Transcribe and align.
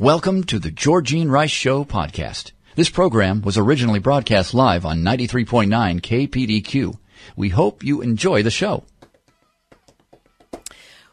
Welcome 0.00 0.44
to 0.44 0.58
the 0.58 0.70
Georgene 0.70 1.30
Rice 1.30 1.50
Show 1.50 1.84
podcast. 1.84 2.52
This 2.74 2.88
program 2.88 3.42
was 3.42 3.58
originally 3.58 3.98
broadcast 3.98 4.54
live 4.54 4.86
on 4.86 5.02
93.9 5.02 5.68
KPDQ. 6.00 6.96
We 7.36 7.50
hope 7.50 7.84
you 7.84 8.00
enjoy 8.00 8.42
the 8.42 8.50
show. 8.50 8.84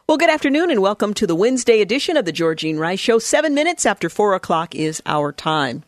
Well, 0.08 0.16
good 0.16 0.30
afternoon 0.30 0.70
and 0.70 0.80
welcome 0.80 1.12
to 1.12 1.26
the 1.26 1.34
Wednesday 1.34 1.82
edition 1.82 2.16
of 2.16 2.24
the 2.24 2.32
Georgene 2.32 2.78
Rice 2.78 2.98
Show. 2.98 3.18
Seven 3.18 3.52
minutes 3.52 3.84
after 3.84 4.08
four 4.08 4.32
o'clock 4.32 4.74
is 4.74 5.02
our 5.04 5.32
time. 5.32 5.84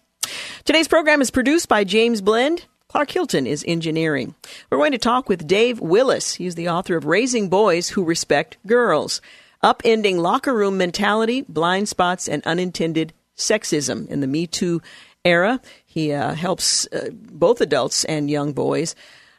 Today's 0.65 0.87
program 0.87 1.23
is 1.23 1.30
produced 1.30 1.71
by 1.71 1.85
James 1.85 2.21
Blend. 2.21 2.67
Clark 2.89 3.13
Hilton 3.13 3.47
is 3.47 3.65
engineering. 3.67 4.35
We're 4.69 4.77
going 4.77 4.93
to 4.93 4.99
talk 4.99 5.27
with 5.27 5.47
Dave 5.47 5.80
Willis. 5.80 6.35
He's 6.35 6.55
the 6.55 6.69
author 6.69 6.99
of 6.99 7.07
Raising 7.07 7.49
Boys 7.49 7.89
Who 7.89 8.05
Respect 8.05 8.59
Girls 8.67 9.23
upending 9.63 10.19
locker 10.19 10.55
room 10.55 10.79
mentality, 10.79 11.43
blind 11.43 11.89
spots, 11.89 12.29
and 12.29 12.43
unintended 12.45 13.13
sexism 13.37 14.09
in 14.09 14.21
the 14.21 14.27
Me 14.27 14.47
Too 14.47 14.81
era. 15.25 15.61
He 15.85 16.13
uh, 16.13 16.35
helps 16.35 16.87
uh, 16.93 17.11
both 17.13 17.61
adults 17.61 18.05
and 18.05 18.30
young 18.30 18.52
boys 18.52 18.95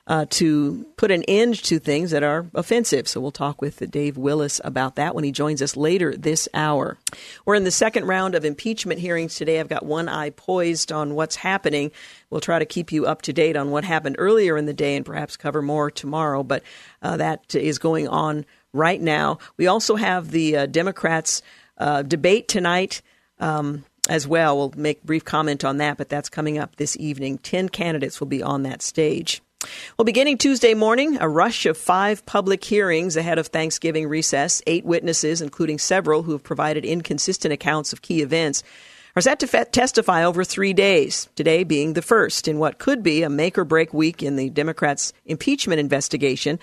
uh, 0.07 0.25
to 0.29 0.85
put 0.97 1.11
an 1.11 1.23
end 1.23 1.55
to 1.63 1.79
things 1.79 2.11
that 2.11 2.23
are 2.23 2.47
offensive. 2.53 3.07
So 3.07 3.21
we'll 3.21 3.31
talk 3.31 3.61
with 3.61 3.89
Dave 3.91 4.17
Willis 4.17 4.59
about 4.63 4.95
that 4.95 5.15
when 5.15 5.23
he 5.23 5.31
joins 5.31 5.61
us 5.61 5.77
later 5.77 6.15
this 6.15 6.49
hour. 6.53 6.97
We're 7.45 7.55
in 7.55 7.63
the 7.63 7.71
second 7.71 8.07
round 8.07 8.35
of 8.35 8.43
impeachment 8.43 8.99
hearings 8.99 9.35
today. 9.35 9.59
I've 9.59 9.69
got 9.69 9.85
one 9.85 10.09
eye 10.09 10.31
poised 10.31 10.91
on 10.91 11.15
what's 11.15 11.35
happening. 11.37 11.91
We'll 12.29 12.41
try 12.41 12.59
to 12.59 12.65
keep 12.65 12.91
you 12.91 13.05
up 13.05 13.21
to 13.23 13.33
date 13.33 13.55
on 13.55 13.71
what 13.71 13.83
happened 13.83 14.15
earlier 14.19 14.57
in 14.57 14.65
the 14.65 14.73
day 14.73 14.95
and 14.95 15.05
perhaps 15.05 15.37
cover 15.37 15.61
more 15.61 15.91
tomorrow, 15.91 16.43
but 16.43 16.63
uh, 17.01 17.17
that 17.17 17.53
is 17.55 17.77
going 17.77 18.07
on 18.07 18.45
right 18.73 19.01
now. 19.01 19.39
We 19.57 19.67
also 19.67 19.95
have 19.95 20.31
the 20.31 20.57
uh, 20.57 20.65
Democrats 20.65 21.41
uh, 21.77 22.01
debate 22.03 22.47
tonight. 22.47 23.01
Um, 23.39 23.85
as 24.09 24.27
well. 24.27 24.57
We'll 24.57 24.73
make 24.75 25.03
brief 25.03 25.23
comment 25.23 25.63
on 25.63 25.77
that, 25.77 25.97
but 25.97 26.09
that's 26.09 26.29
coming 26.29 26.57
up 26.57 26.75
this 26.75 26.97
evening. 26.97 27.37
Ten 27.37 27.69
candidates 27.69 28.19
will 28.19 28.27
be 28.27 28.41
on 28.41 28.63
that 28.63 28.81
stage. 28.81 29.41
Well, 29.97 30.05
beginning 30.05 30.37
Tuesday 30.37 30.73
morning, 30.73 31.17
a 31.21 31.29
rush 31.29 31.65
of 31.65 31.77
five 31.77 32.25
public 32.25 32.63
hearings 32.63 33.15
ahead 33.15 33.37
of 33.37 33.47
Thanksgiving 33.47 34.07
recess. 34.07 34.61
Eight 34.65 34.85
witnesses, 34.85 35.41
including 35.41 35.77
several 35.77 36.23
who 36.23 36.31
have 36.31 36.43
provided 36.43 36.83
inconsistent 36.83 37.53
accounts 37.53 37.93
of 37.93 38.01
key 38.01 38.21
events, 38.21 38.63
are 39.15 39.21
set 39.21 39.39
to 39.39 39.65
testify 39.65 40.23
over 40.23 40.43
three 40.43 40.73
days, 40.73 41.29
today 41.35 41.63
being 41.63 41.93
the 41.93 42.01
first 42.01 42.47
in 42.47 42.57
what 42.57 42.79
could 42.79 43.03
be 43.03 43.23
a 43.23 43.29
make 43.29 43.57
or 43.57 43.65
break 43.65 43.93
week 43.93 44.23
in 44.23 44.35
the 44.35 44.49
Democrats' 44.49 45.13
impeachment 45.25 45.79
investigation. 45.79 46.59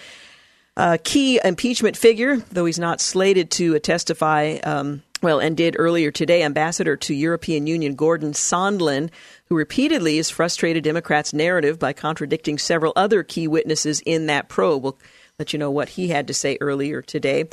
A 0.81 0.97
key 0.97 1.41
impeachment 1.43 1.97
figure, 1.97 2.37
though 2.53 2.65
he's 2.65 2.79
not 2.79 3.01
slated 3.01 3.51
to 3.51 3.81
testify, 3.81 4.59
um, 4.62 5.03
well, 5.21 5.41
and 5.41 5.57
did 5.57 5.75
earlier 5.77 6.12
today, 6.12 6.45
Ambassador 6.45 6.97
to 6.98 7.15
European 7.15 7.67
Union 7.67 7.97
Gordon 7.97 8.31
Sondland, 8.31 9.11
who 9.49 9.56
repeatedly 9.56 10.19
has 10.19 10.31
frustrated 10.31 10.84
Democrats' 10.84 11.33
narrative 11.33 11.81
by 11.81 11.93
contradicting 11.93 12.59
several 12.59 12.93
other 12.95 13.25
key 13.25 13.49
witnesses 13.49 14.01
in 14.06 14.27
that 14.27 14.49
probe. 14.49 14.84
We'll 14.84 14.99
let 15.41 15.53
you 15.53 15.59
know 15.59 15.72
what 15.72 15.88
he 15.88 16.06
had 16.09 16.28
to 16.28 16.34
say 16.34 16.56
earlier 16.61 17.03
today. 17.03 17.49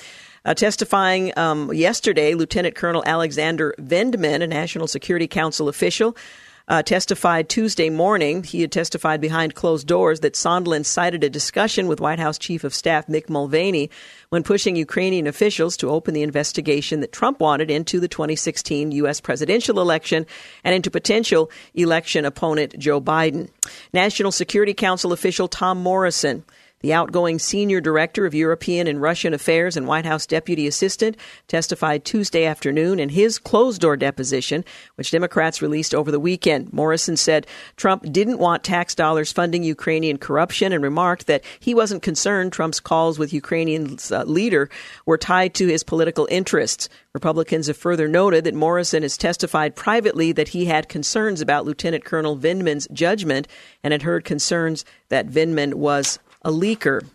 Uh, 0.46 0.53
testifying 0.53 1.35
um, 1.35 1.74
yesterday, 1.74 2.35
Lieutenant 2.35 2.75
Colonel 2.75 3.02
Alexander 3.08 3.74
Vindman, 3.80 4.44
a 4.44 4.47
National 4.47 4.85
Security 4.85 5.28
Council 5.28 5.68
official, 5.68 6.16
uh, 6.68 6.81
testified 6.81 7.48
Tuesday 7.48 7.90
morning. 7.90 8.44
He 8.44 8.62
had 8.62 8.72
testified 8.72 9.22
behind 9.22 9.56
closed 9.56 9.88
doors 9.88 10.22
that 10.22 10.34
Sondland 10.34 10.86
cited 10.86 11.24
a 11.24 11.30
discussion 11.30 11.88
with 11.88 12.02
White 12.02 12.20
House 12.20 12.38
Chief 12.38 12.64
of 12.64 12.74
Staff 12.74 13.08
Mick 13.08 13.30
Mulvaney 13.30 13.90
when 14.30 14.44
pushing 14.44 14.76
Ukrainian 14.76 15.28
officials 15.28 15.78
to 15.78 15.90
open 15.90 16.14
the 16.14 16.24
investigation 16.24 17.02
that 17.02 17.12
Trump 17.12 17.40
wanted 17.40 17.70
into 17.70 18.00
the 18.00 18.08
2016 18.08 18.92
U.S. 18.92 19.22
presidential 19.22 19.80
election 19.80 20.26
and 20.64 20.74
into 20.74 20.90
potential 20.90 21.52
election 21.74 22.26
opponent 22.26 22.78
Joe 22.80 23.00
Biden. 23.00 23.50
National 23.94 24.32
Security 24.32 24.74
Council 24.74 25.14
official 25.14 25.47
Tom 25.47 25.78
Morrison 25.78 26.44
the 26.85 26.94
outgoing 26.94 27.40
senior 27.40 27.81
director 27.81 28.28
of 28.28 28.35
European 28.35 28.85
and 28.85 29.01
Russian 29.01 29.34
Affairs 29.34 29.75
and 29.75 29.88
White 29.88 30.06
House 30.06 30.28
deputy 30.28 30.68
assistant 30.68 31.18
testified 31.47 32.06
Tuesday 32.06 32.46
afternoon 32.46 33.00
in 33.00 33.09
his 33.09 33.40
closed 33.40 33.81
door 33.81 33.97
deposition, 33.97 34.63
which 34.94 35.09
Democrats 35.09 35.63
released 35.63 35.96
over 35.96 36.12
the 36.12 36.19
weekend. 36.19 36.72
Morrison 36.72 37.18
said 37.18 37.47
Trump 37.75 38.03
didn't 38.12 38.38
want 38.38 38.63
tax 38.63 38.94
dollars 38.94 39.31
funding 39.31 39.63
Ukrainian 39.63 40.19
corruption 40.19 40.72
and 40.72 40.84
remarked 40.84 41.25
that 41.25 41.44
he 41.59 41.73
wasn't 41.73 42.03
concerned 42.03 42.53
Trump's 42.53 42.79
calls 42.79 43.17
with 43.17 43.34
Ukrainian 43.34 43.97
uh, 44.12 44.22
leader 44.25 44.69
were 45.07 45.17
tied 45.17 45.56
to 45.56 45.66
his 45.66 45.84
political 45.84 46.28
interests. 46.29 46.88
Republicans 47.16 47.66
have 47.66 47.78
further 47.78 48.07
noted 48.07 48.44
that 48.44 48.53
Morrison 48.53 49.02
has 49.02 49.17
testified 49.17 49.75
privately 49.75 50.31
that 50.34 50.50
he 50.50 50.66
had 50.66 50.88
concerns 50.88 51.41
about 51.41 51.66
Lieutenant 51.66 52.06
Colonel 52.06 52.38
Vindman's 52.38 52.88
judgment 52.94 53.47
and 53.84 53.91
had 53.91 54.03
heard 54.03 54.23
concerns 54.23 54.85
that 55.09 55.29
Vindman 55.29 55.73
was 55.73 56.19
a 56.45 56.51
leaker. 56.51 57.06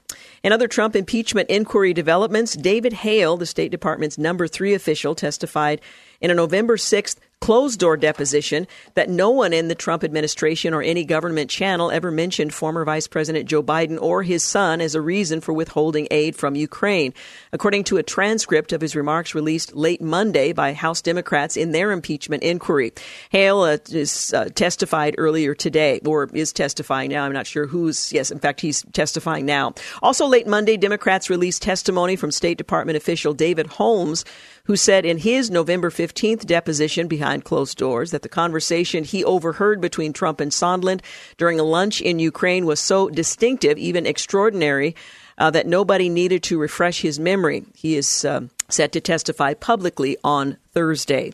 In 0.42 0.52
other 0.52 0.68
Trump 0.68 0.96
impeachment 0.96 1.48
inquiry 1.48 1.94
developments, 1.94 2.54
David 2.56 2.92
Hale, 2.92 3.36
the 3.36 3.46
State 3.46 3.70
Department's 3.70 4.18
number 4.18 4.48
three 4.48 4.74
official, 4.74 5.14
testified 5.14 5.80
in 6.20 6.31
a 6.31 6.34
November 6.34 6.76
6th 6.76 7.16
closed 7.41 7.81
door 7.81 7.97
deposition 7.97 8.66
that 8.94 9.08
no 9.08 9.31
one 9.31 9.53
in 9.53 9.69
the 9.69 9.75
Trump 9.75 10.04
administration 10.04 10.75
or 10.75 10.82
any 10.82 11.04
government 11.04 11.48
channel 11.48 11.91
ever 11.91 12.10
mentioned 12.10 12.53
former 12.53 12.84
Vice 12.84 13.06
President 13.06 13.48
Joe 13.48 13.62
Biden 13.62 14.00
or 14.00 14.22
his 14.22 14.44
son 14.44 14.81
as 14.81 14.94
a 14.94 15.00
reason 15.00 15.41
for 15.41 15.54
withholding 15.54 16.06
aid 16.10 16.36
from 16.36 16.54
Ukraine. 16.54 17.14
According 17.53 17.84
to 17.84 17.97
a 17.97 18.03
transcript 18.03 18.72
of 18.72 18.82
his 18.82 18.94
remarks 18.94 19.34
released 19.34 19.75
late 19.75 20.03
Monday 20.03 20.53
by 20.53 20.75
House 20.75 21.00
Democrats 21.00 21.56
in 21.56 21.72
their 21.72 21.92
impeachment 21.92 22.42
inquiry, 22.42 22.92
Hale 23.31 23.62
uh, 23.62 23.78
is 23.88 24.34
uh, 24.34 24.50
testified 24.54 25.14
earlier 25.16 25.54
today, 25.54 26.00
or 26.04 26.28
is 26.34 26.52
testifying 26.52 27.10
now. 27.10 27.25
I'm 27.25 27.32
not 27.32 27.47
sure 27.47 27.66
who's, 27.66 28.12
yes, 28.12 28.31
in 28.31 28.38
fact, 28.38 28.60
he's 28.60 28.82
testifying 28.92 29.47
now. 29.47 29.75
Also, 30.02 30.26
late 30.26 30.47
Monday, 30.47 30.76
Democrats 30.76 31.31
released 31.31 31.62
testimony 31.62 32.16
from 32.16 32.31
State 32.31 32.58
Department 32.58 32.98
official 32.98 33.32
David 33.32 33.66
Holmes 33.66 34.25
who 34.65 34.76
said 34.76 35.04
in 35.04 35.19
his 35.19 35.50
November 35.50 35.91
15th 35.91 36.47
deposition 36.47 37.09
behind 37.09 37.44
closed 37.44 37.78
doors 37.78 38.10
that 38.10 38.22
the 38.22 38.28
conversation 38.28 39.04
he 39.04 39.25
overheard 39.25 39.81
between 39.81 40.12
Trump 40.12 40.41
and 40.41 40.53
Sondland 40.53 41.00
during 41.37 41.59
a 41.59 41.65
lunch 41.65 42.00
in 42.00 42.19
Ukraine 42.19 42.66
was 42.66 42.81
so 42.81 43.09
distinctive, 43.09 43.78
even 43.78 44.06
extraordinary, 44.06 44.94
uh, 45.38 45.50
that 45.50 45.66
nobody 45.66 46.09
needed 46.09 46.43
to 46.44 46.59
refresh 46.59 47.00
his 47.00 47.19
memory. 47.19 47.65
He 47.75 47.97
is 47.97 48.25
uh, 48.25 48.43
set 48.69 48.93
to 48.93 49.00
testify 49.00 49.54
publicly 49.54 50.19
on 50.22 50.59
Thursday. 50.72 51.32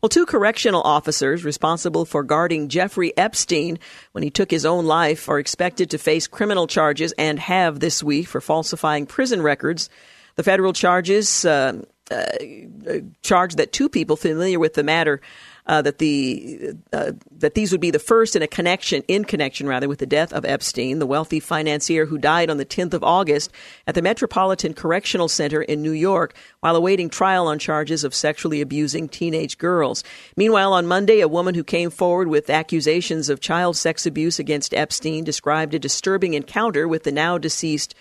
Well, 0.00 0.10
two 0.10 0.26
correctional 0.26 0.82
officers 0.82 1.44
responsible 1.44 2.04
for 2.04 2.22
guarding 2.22 2.68
Jeffrey 2.68 3.16
Epstein 3.16 3.78
when 4.12 4.22
he 4.22 4.30
took 4.30 4.50
his 4.50 4.66
own 4.66 4.84
life 4.84 5.28
are 5.28 5.38
expected 5.38 5.90
to 5.90 5.98
face 5.98 6.26
criminal 6.26 6.66
charges 6.66 7.12
and 7.18 7.38
have 7.38 7.80
this 7.80 8.02
week 8.02 8.28
for 8.28 8.40
falsifying 8.40 9.06
prison 9.06 9.40
records. 9.42 9.88
The 10.36 10.42
federal 10.42 10.74
charges 10.74 11.46
uh, 11.46 11.82
uh, 12.10 13.00
charge 13.22 13.56
that 13.56 13.72
two 13.72 13.88
people 13.88 14.16
familiar 14.16 14.58
with 14.58 14.74
the 14.74 14.84
matter 14.84 15.20
uh, 15.66 15.82
that 15.82 15.98
the 15.98 16.74
uh, 16.92 17.12
that 17.38 17.54
these 17.54 17.72
would 17.72 17.80
be 17.80 17.90
the 17.90 17.98
first 17.98 18.36
in 18.36 18.42
a 18.42 18.46
connection 18.46 19.02
in 19.08 19.24
connection 19.24 19.66
rather 19.66 19.88
with 19.88 19.98
the 19.98 20.06
death 20.06 20.32
of 20.32 20.44
Epstein, 20.44 20.98
the 20.98 21.06
wealthy 21.06 21.40
financier 21.40 22.06
who 22.06 22.18
died 22.18 22.50
on 22.50 22.56
the 22.56 22.64
10th 22.64 22.94
of 22.94 23.02
August 23.02 23.50
at 23.86 23.94
the 23.94 24.02
Metropolitan 24.02 24.74
Correctional 24.74 25.28
Center 25.28 25.62
in 25.62 25.82
New 25.82 25.92
York 25.92 26.34
while 26.60 26.76
awaiting 26.76 27.08
trial 27.08 27.48
on 27.48 27.58
charges 27.58 28.04
of 28.04 28.14
sexually 28.14 28.60
abusing 28.60 29.08
teenage 29.08 29.58
girls. 29.58 30.04
Meanwhile, 30.36 30.72
on 30.72 30.86
Monday, 30.86 31.20
a 31.20 31.28
woman 31.28 31.54
who 31.54 31.64
came 31.64 31.90
forward 31.90 32.28
with 32.28 32.48
accusations 32.48 33.28
of 33.28 33.40
child 33.40 33.76
sex 33.76 34.06
abuse 34.06 34.38
against 34.38 34.74
Epstein 34.74 35.24
described 35.24 35.74
a 35.74 35.78
disturbing 35.78 36.34
encounter 36.34 36.86
with 36.86 37.02
the 37.02 37.12
now 37.12 37.38
deceased 37.38 37.94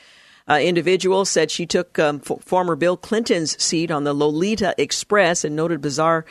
uh, 0.50 0.60
individual 0.62 1.26
said 1.26 1.50
she 1.50 1.66
took 1.66 1.98
um, 1.98 2.22
f- 2.30 2.42
former 2.42 2.76
Bill 2.76 2.98
Clinton's 2.98 3.62
seat 3.62 3.92
on 3.92 4.04
the 4.04 4.14
Lolita 4.14 4.76
Express 4.78 5.44
and 5.44 5.56
noted 5.56 5.82
bizarre 5.82 6.26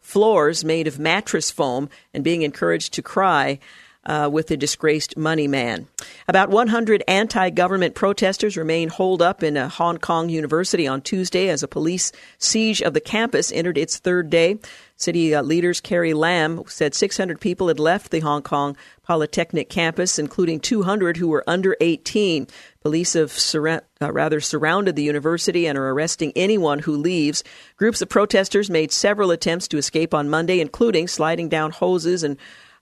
floors 0.00 0.64
made 0.64 0.86
of 0.86 0.98
mattress 0.98 1.50
foam 1.50 1.88
and 2.12 2.24
being 2.24 2.42
encouraged 2.42 2.94
to 2.94 3.02
cry. 3.02 3.58
Uh, 4.04 4.28
with 4.32 4.46
the 4.46 4.56
disgraced 4.56 5.16
money 5.16 5.46
man. 5.46 5.86
About 6.26 6.48
100 6.48 7.04
anti 7.06 7.50
government 7.50 7.94
protesters 7.94 8.56
remain 8.56 8.88
holed 8.88 9.20
up 9.20 9.42
in 9.42 9.56
a 9.56 9.68
Hong 9.68 9.98
Kong 9.98 10.28
university 10.28 10.86
on 10.86 11.02
Tuesday 11.02 11.48
as 11.48 11.62
a 11.62 11.68
police 11.68 12.12
siege 12.38 12.80
of 12.80 12.94
the 12.94 13.00
campus 13.00 13.52
entered 13.52 13.76
its 13.76 13.98
third 13.98 14.30
day. 14.30 14.58
City 14.96 15.34
uh, 15.34 15.42
leaders 15.42 15.80
Carrie 15.80 16.12
Lam 16.12 16.62
said 16.66 16.94
600 16.94 17.40
people 17.40 17.68
had 17.68 17.80
left 17.80 18.10
the 18.10 18.20
Hong 18.20 18.42
Kong 18.42 18.76
Polytechnic 19.02 19.68
campus, 19.70 20.18
including 20.18 20.60
200 20.60 21.16
who 21.16 21.28
were 21.28 21.44
under 21.46 21.76
18. 21.80 22.46
Police 22.82 23.14
have 23.14 23.36
uh, 23.54 24.12
rather 24.12 24.40
surrounded 24.40 24.96
the 24.96 25.02
university 25.02 25.66
and 25.66 25.76
are 25.76 25.90
arresting 25.90 26.32
anyone 26.36 26.80
who 26.80 26.96
leaves. 26.96 27.42
Groups 27.76 28.02
of 28.02 28.08
protesters 28.08 28.70
made 28.70 28.92
several 28.92 29.30
attempts 29.30 29.68
to 29.68 29.78
escape 29.78 30.14
on 30.14 30.30
Monday, 30.30 30.60
including 30.60 31.08
sliding 31.08 31.48
down 31.48 31.70
hoses 31.70 32.22
and 32.22 32.36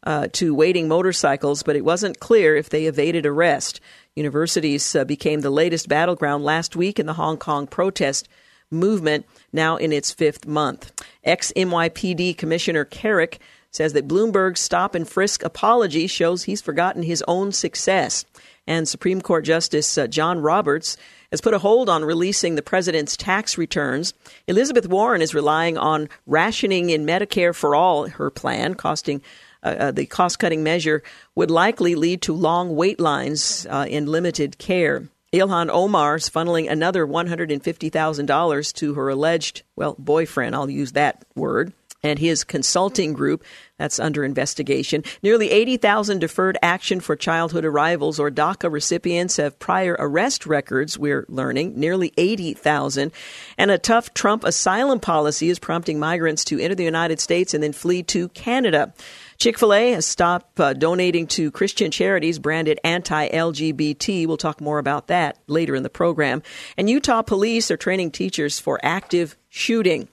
uh, 0.05 0.29
to 0.33 0.55
waiting 0.55 0.89
motorcycles, 0.89 1.63
but 1.63 1.77
it 1.77 1.85
wasn't 1.85 2.21
clear 2.21 2.57
if 2.57 2.69
they 2.69 2.87
evaded 2.87 3.27
arrest. 3.27 3.81
Universities 4.15 4.95
uh, 4.95 5.05
became 5.05 5.41
the 5.41 5.51
latest 5.51 5.89
battleground 5.89 6.45
last 6.45 6.77
week 6.77 6.99
in 6.99 7.07
the 7.07 7.15
Hong 7.15 7.37
Kong 7.37 7.67
protest 7.67 8.29
movement, 8.71 9.27
now 9.53 9.77
in 9.77 9.93
its 9.93 10.13
fifth 10.13 10.47
month. 10.47 10.93
Ex 11.25 11.53
NYPD 11.57 12.37
Commissioner 12.37 12.85
Kerik 12.85 13.39
says 13.71 13.93
that 13.93 14.09
Bloomberg's 14.09 14.61
stop 14.61 14.95
and 14.95 15.09
frisk 15.09 15.43
apology 15.43 16.07
shows 16.07 16.45
he's 16.45 16.63
forgotten 16.63 17.03
his 17.03 17.23
own 17.29 17.53
success. 17.53 18.25
And 18.67 18.87
Supreme 18.87 19.23
Court 19.23 19.45
Justice 19.45 19.97
uh, 19.97 20.07
John 20.07 20.41
Roberts 20.41 20.97
has 21.31 21.41
put 21.41 21.55
a 21.55 21.59
hold 21.59 21.89
on 21.89 22.05
releasing 22.05 22.55
the 22.55 22.63
president's 22.63 23.17
tax 23.17 23.57
returns. 23.57 24.15
Elizabeth 24.47 24.89
Warren 24.89 25.23
is 25.23 25.35
relying 25.35 25.79
on 25.79 26.09
rationing 26.27 26.91
in 26.91 27.07
Medicare 27.07 27.55
for 27.55 27.75
all, 27.75 28.09
her 28.09 28.31
plan, 28.31 28.75
costing 28.75 29.23
uh, 29.63 29.75
uh, 29.79 29.91
the 29.91 30.07
cost 30.07 30.39
cutting 30.39 30.63
measure 30.63 31.03
would 31.35 31.51
likely 31.51 31.95
lead 31.95 32.23
to 32.23 32.35
long 32.35 32.77
wait 32.77 33.01
lines 33.01 33.67
uh, 33.71 33.87
in 33.89 34.07
limited 34.07 34.59
care. 34.59 35.09
Ilhan 35.33 35.69
Omar 35.69 36.17
is 36.17 36.31
funneling 36.31 36.71
another 36.71 37.07
$150,000 37.07 38.73
to 38.75 38.95
her 38.95 39.09
alleged, 39.11 39.63
well, 39.77 39.95
boyfriend, 39.99 40.55
I'll 40.55 40.71
use 40.71 40.93
that 40.93 41.23
word, 41.35 41.75
and 42.03 42.19
his 42.19 42.45
consulting 42.45 43.13
group 43.13 43.45
that's 43.77 44.01
under 44.01 44.25
investigation. 44.25 45.05
Nearly 45.23 45.51
80,000 45.51 46.21
deferred 46.21 46.57
action 46.63 47.01
for 47.01 47.15
childhood 47.15 47.65
arrivals 47.65 48.19
or 48.19 48.31
DACA 48.31 48.73
recipients 48.73 49.37
have 49.37 49.59
prior 49.59 49.97
arrest 49.99 50.47
records, 50.47 50.99
we're 50.99 51.27
learning, 51.29 51.79
nearly 51.79 52.13
80,000. 52.17 53.13
And 53.59 53.71
a 53.71 53.79
tough 53.79 54.15
Trump 54.15 54.45
asylum 54.45 55.01
policy 55.01 55.51
is 55.51 55.59
prompting 55.59 55.99
migrants 55.99 56.45
to 56.47 56.59
enter 56.59 56.75
the 56.75 56.85
United 56.85 57.21
States 57.21 57.53
and 57.53 57.63
then 57.63 57.73
flee 57.73 58.03
to 58.05 58.29
Canada. 58.31 58.95
Chick 59.39 59.57
fil 59.57 59.73
A 59.73 59.93
has 59.93 60.05
stopped 60.05 60.59
uh, 60.59 60.73
donating 60.73 61.29
to 61.29 61.53
Christian 61.53 61.93
charities 61.93 62.41
branded 62.41 62.81
anti 62.83 63.29
LGBT. 63.29 64.27
We'll 64.27 64.37
talk 64.37 64.61
more 64.61 64.81
about 64.81 65.07
that 65.07 65.39
later 65.47 65.77
in 65.77 65.85
the 65.85 65.91
program. 65.91 66.43
And 66.77 66.91
Utah 66.91 67.23
police 67.23 67.71
are 67.71 67.77
training 67.77 68.11
teachers 68.11 68.59
for 68.59 68.81
active 68.83 69.37
shooting. 69.49 70.09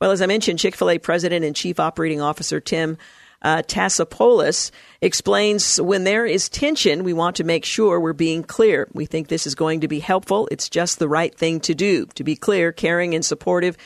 Well, 0.00 0.10
as 0.10 0.20
I 0.20 0.26
mentioned, 0.26 0.58
Chick 0.58 0.74
fil 0.74 0.90
A 0.90 0.98
President 0.98 1.44
and 1.44 1.54
Chief 1.54 1.78
Operating 1.78 2.20
Officer 2.20 2.58
Tim 2.58 2.98
uh, 3.42 3.62
Tassopoulos 3.62 4.72
explains 5.00 5.80
when 5.80 6.02
there 6.02 6.26
is 6.26 6.48
tension, 6.48 7.04
we 7.04 7.12
want 7.12 7.36
to 7.36 7.44
make 7.44 7.64
sure 7.64 8.00
we're 8.00 8.12
being 8.12 8.42
clear. 8.42 8.88
We 8.92 9.06
think 9.06 9.28
this 9.28 9.46
is 9.46 9.54
going 9.54 9.82
to 9.82 9.88
be 9.88 10.00
helpful. 10.00 10.48
It's 10.50 10.68
just 10.68 10.98
the 10.98 11.08
right 11.08 11.32
thing 11.32 11.60
to 11.60 11.74
do. 11.76 12.06
To 12.06 12.24
be 12.24 12.34
clear, 12.34 12.72
caring, 12.72 13.14
and 13.14 13.24
supportive 13.24 13.76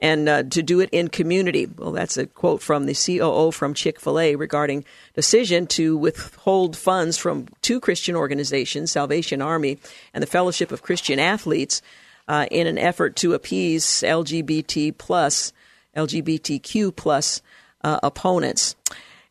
and 0.00 0.28
uh, 0.28 0.42
to 0.44 0.62
do 0.62 0.80
it 0.80 0.88
in 0.90 1.08
community. 1.08 1.66
Well, 1.66 1.92
that's 1.92 2.16
a 2.16 2.26
quote 2.26 2.62
from 2.62 2.86
the 2.86 2.94
COO 2.94 3.50
from 3.50 3.74
Chick 3.74 4.00
fil 4.00 4.18
A 4.18 4.36
regarding 4.36 4.84
decision 5.14 5.66
to 5.68 5.96
withhold 5.96 6.76
funds 6.76 7.18
from 7.18 7.48
two 7.62 7.80
Christian 7.80 8.14
organizations, 8.14 8.92
Salvation 8.92 9.42
Army 9.42 9.78
and 10.14 10.22
the 10.22 10.26
Fellowship 10.26 10.72
of 10.72 10.82
Christian 10.82 11.18
Athletes, 11.18 11.82
uh, 12.28 12.46
in 12.50 12.66
an 12.66 12.78
effort 12.78 13.16
to 13.16 13.32
appease 13.32 13.84
LGBT 13.84 14.96
plus, 14.96 15.52
LGBTQ 15.96 16.94
plus 16.94 17.40
uh, 17.82 17.98
opponents. 18.02 18.76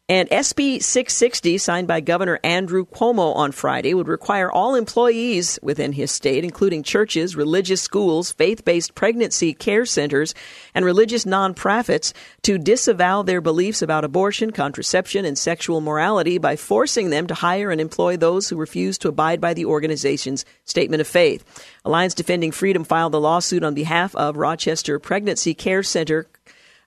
And 0.10 0.30
SB 0.30 0.82
660, 0.82 1.58
signed 1.58 1.86
by 1.86 2.00
Governor 2.00 2.40
Andrew 2.42 2.86
Cuomo 2.86 3.36
on 3.36 3.52
Friday, 3.52 3.94
would 3.94 4.08
require 4.08 4.50
all 4.50 4.74
employees 4.74 5.60
within 5.62 5.92
his 5.92 6.12
state, 6.12 6.46
including 6.46 6.84
churches, 6.84 7.36
religious 7.36 7.82
schools, 7.82 8.32
faith 8.32 8.64
based 8.64 8.96
pregnancy 8.96 9.54
care 9.54 9.86
centers, 9.86 10.34
and 10.74 10.86
religious 10.86 11.26
nonprofits, 11.26 12.14
to 12.44 12.58
disavow 12.58 13.22
their 13.22 13.42
beliefs 13.42 13.82
about 13.82 14.06
abortion, 14.06 14.52
contraception, 14.52 15.26
and 15.26 15.38
sexual 15.38 15.82
morality 15.82 16.38
by 16.38 16.56
forcing 16.56 17.10
them 17.10 17.28
to 17.28 17.34
hire 17.34 17.70
and 17.70 17.82
employ 17.82 18.16
those 18.16 18.48
who 18.48 18.56
refuse 18.56 18.98
to 19.00 19.10
abide 19.10 19.42
by 19.42 19.54
the 19.54 19.66
organization's 19.66 20.46
statement 20.64 21.02
of 21.02 21.08
faith. 21.08 21.44
Alliance 21.84 22.14
Defending 22.14 22.54
Freedom 22.54 22.86
filed 22.86 23.12
the 23.12 23.20
lawsuit 23.20 23.62
on 23.62 23.74
behalf 23.74 24.16
of 24.16 24.38
Rochester 24.38 25.00
Pregnancy 25.00 25.54
Care 25.54 25.84
Center, 25.84 26.28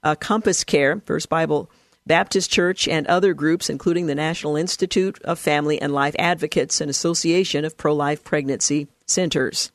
uh, 0.03 0.15
Compass 0.15 0.65
Care, 0.65 1.03
First 1.05 1.29
Bible 1.29 1.71
Baptist 2.11 2.51
Church, 2.51 2.89
and 2.89 3.07
other 3.07 3.35
groups, 3.35 3.71
including 3.71 4.07
the 4.07 4.17
National 4.17 4.57
Institute 4.57 5.23
of 5.23 5.39
Family 5.39 5.81
and 5.81 5.95
Life 5.95 6.17
Advocates 6.19 6.81
and 6.81 6.91
Association 6.91 7.65
of 7.65 7.77
Pro 7.77 7.95
Life 7.95 8.25
Pregnancy 8.25 8.89
Centers. 9.07 9.71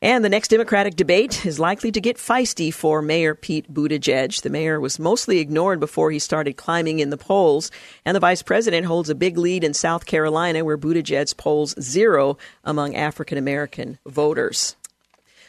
And 0.00 0.24
the 0.24 0.28
next 0.28 0.52
Democratic 0.52 0.94
debate 0.94 1.44
is 1.44 1.58
likely 1.58 1.90
to 1.90 2.00
get 2.00 2.16
feisty 2.16 2.72
for 2.72 3.02
Mayor 3.02 3.34
Pete 3.34 3.74
Buttigieg. 3.74 4.40
The 4.40 4.50
mayor 4.50 4.78
was 4.78 5.00
mostly 5.00 5.40
ignored 5.40 5.80
before 5.80 6.12
he 6.12 6.20
started 6.20 6.56
climbing 6.56 7.00
in 7.00 7.10
the 7.10 7.16
polls, 7.16 7.72
and 8.04 8.14
the 8.14 8.20
vice 8.20 8.42
president 8.42 8.86
holds 8.86 9.10
a 9.10 9.16
big 9.16 9.36
lead 9.36 9.64
in 9.64 9.74
South 9.74 10.06
Carolina, 10.06 10.64
where 10.64 10.78
Buttigieg 10.78 11.36
polls 11.36 11.74
zero 11.80 12.38
among 12.62 12.94
African 12.94 13.36
American 13.36 13.98
voters. 14.06 14.76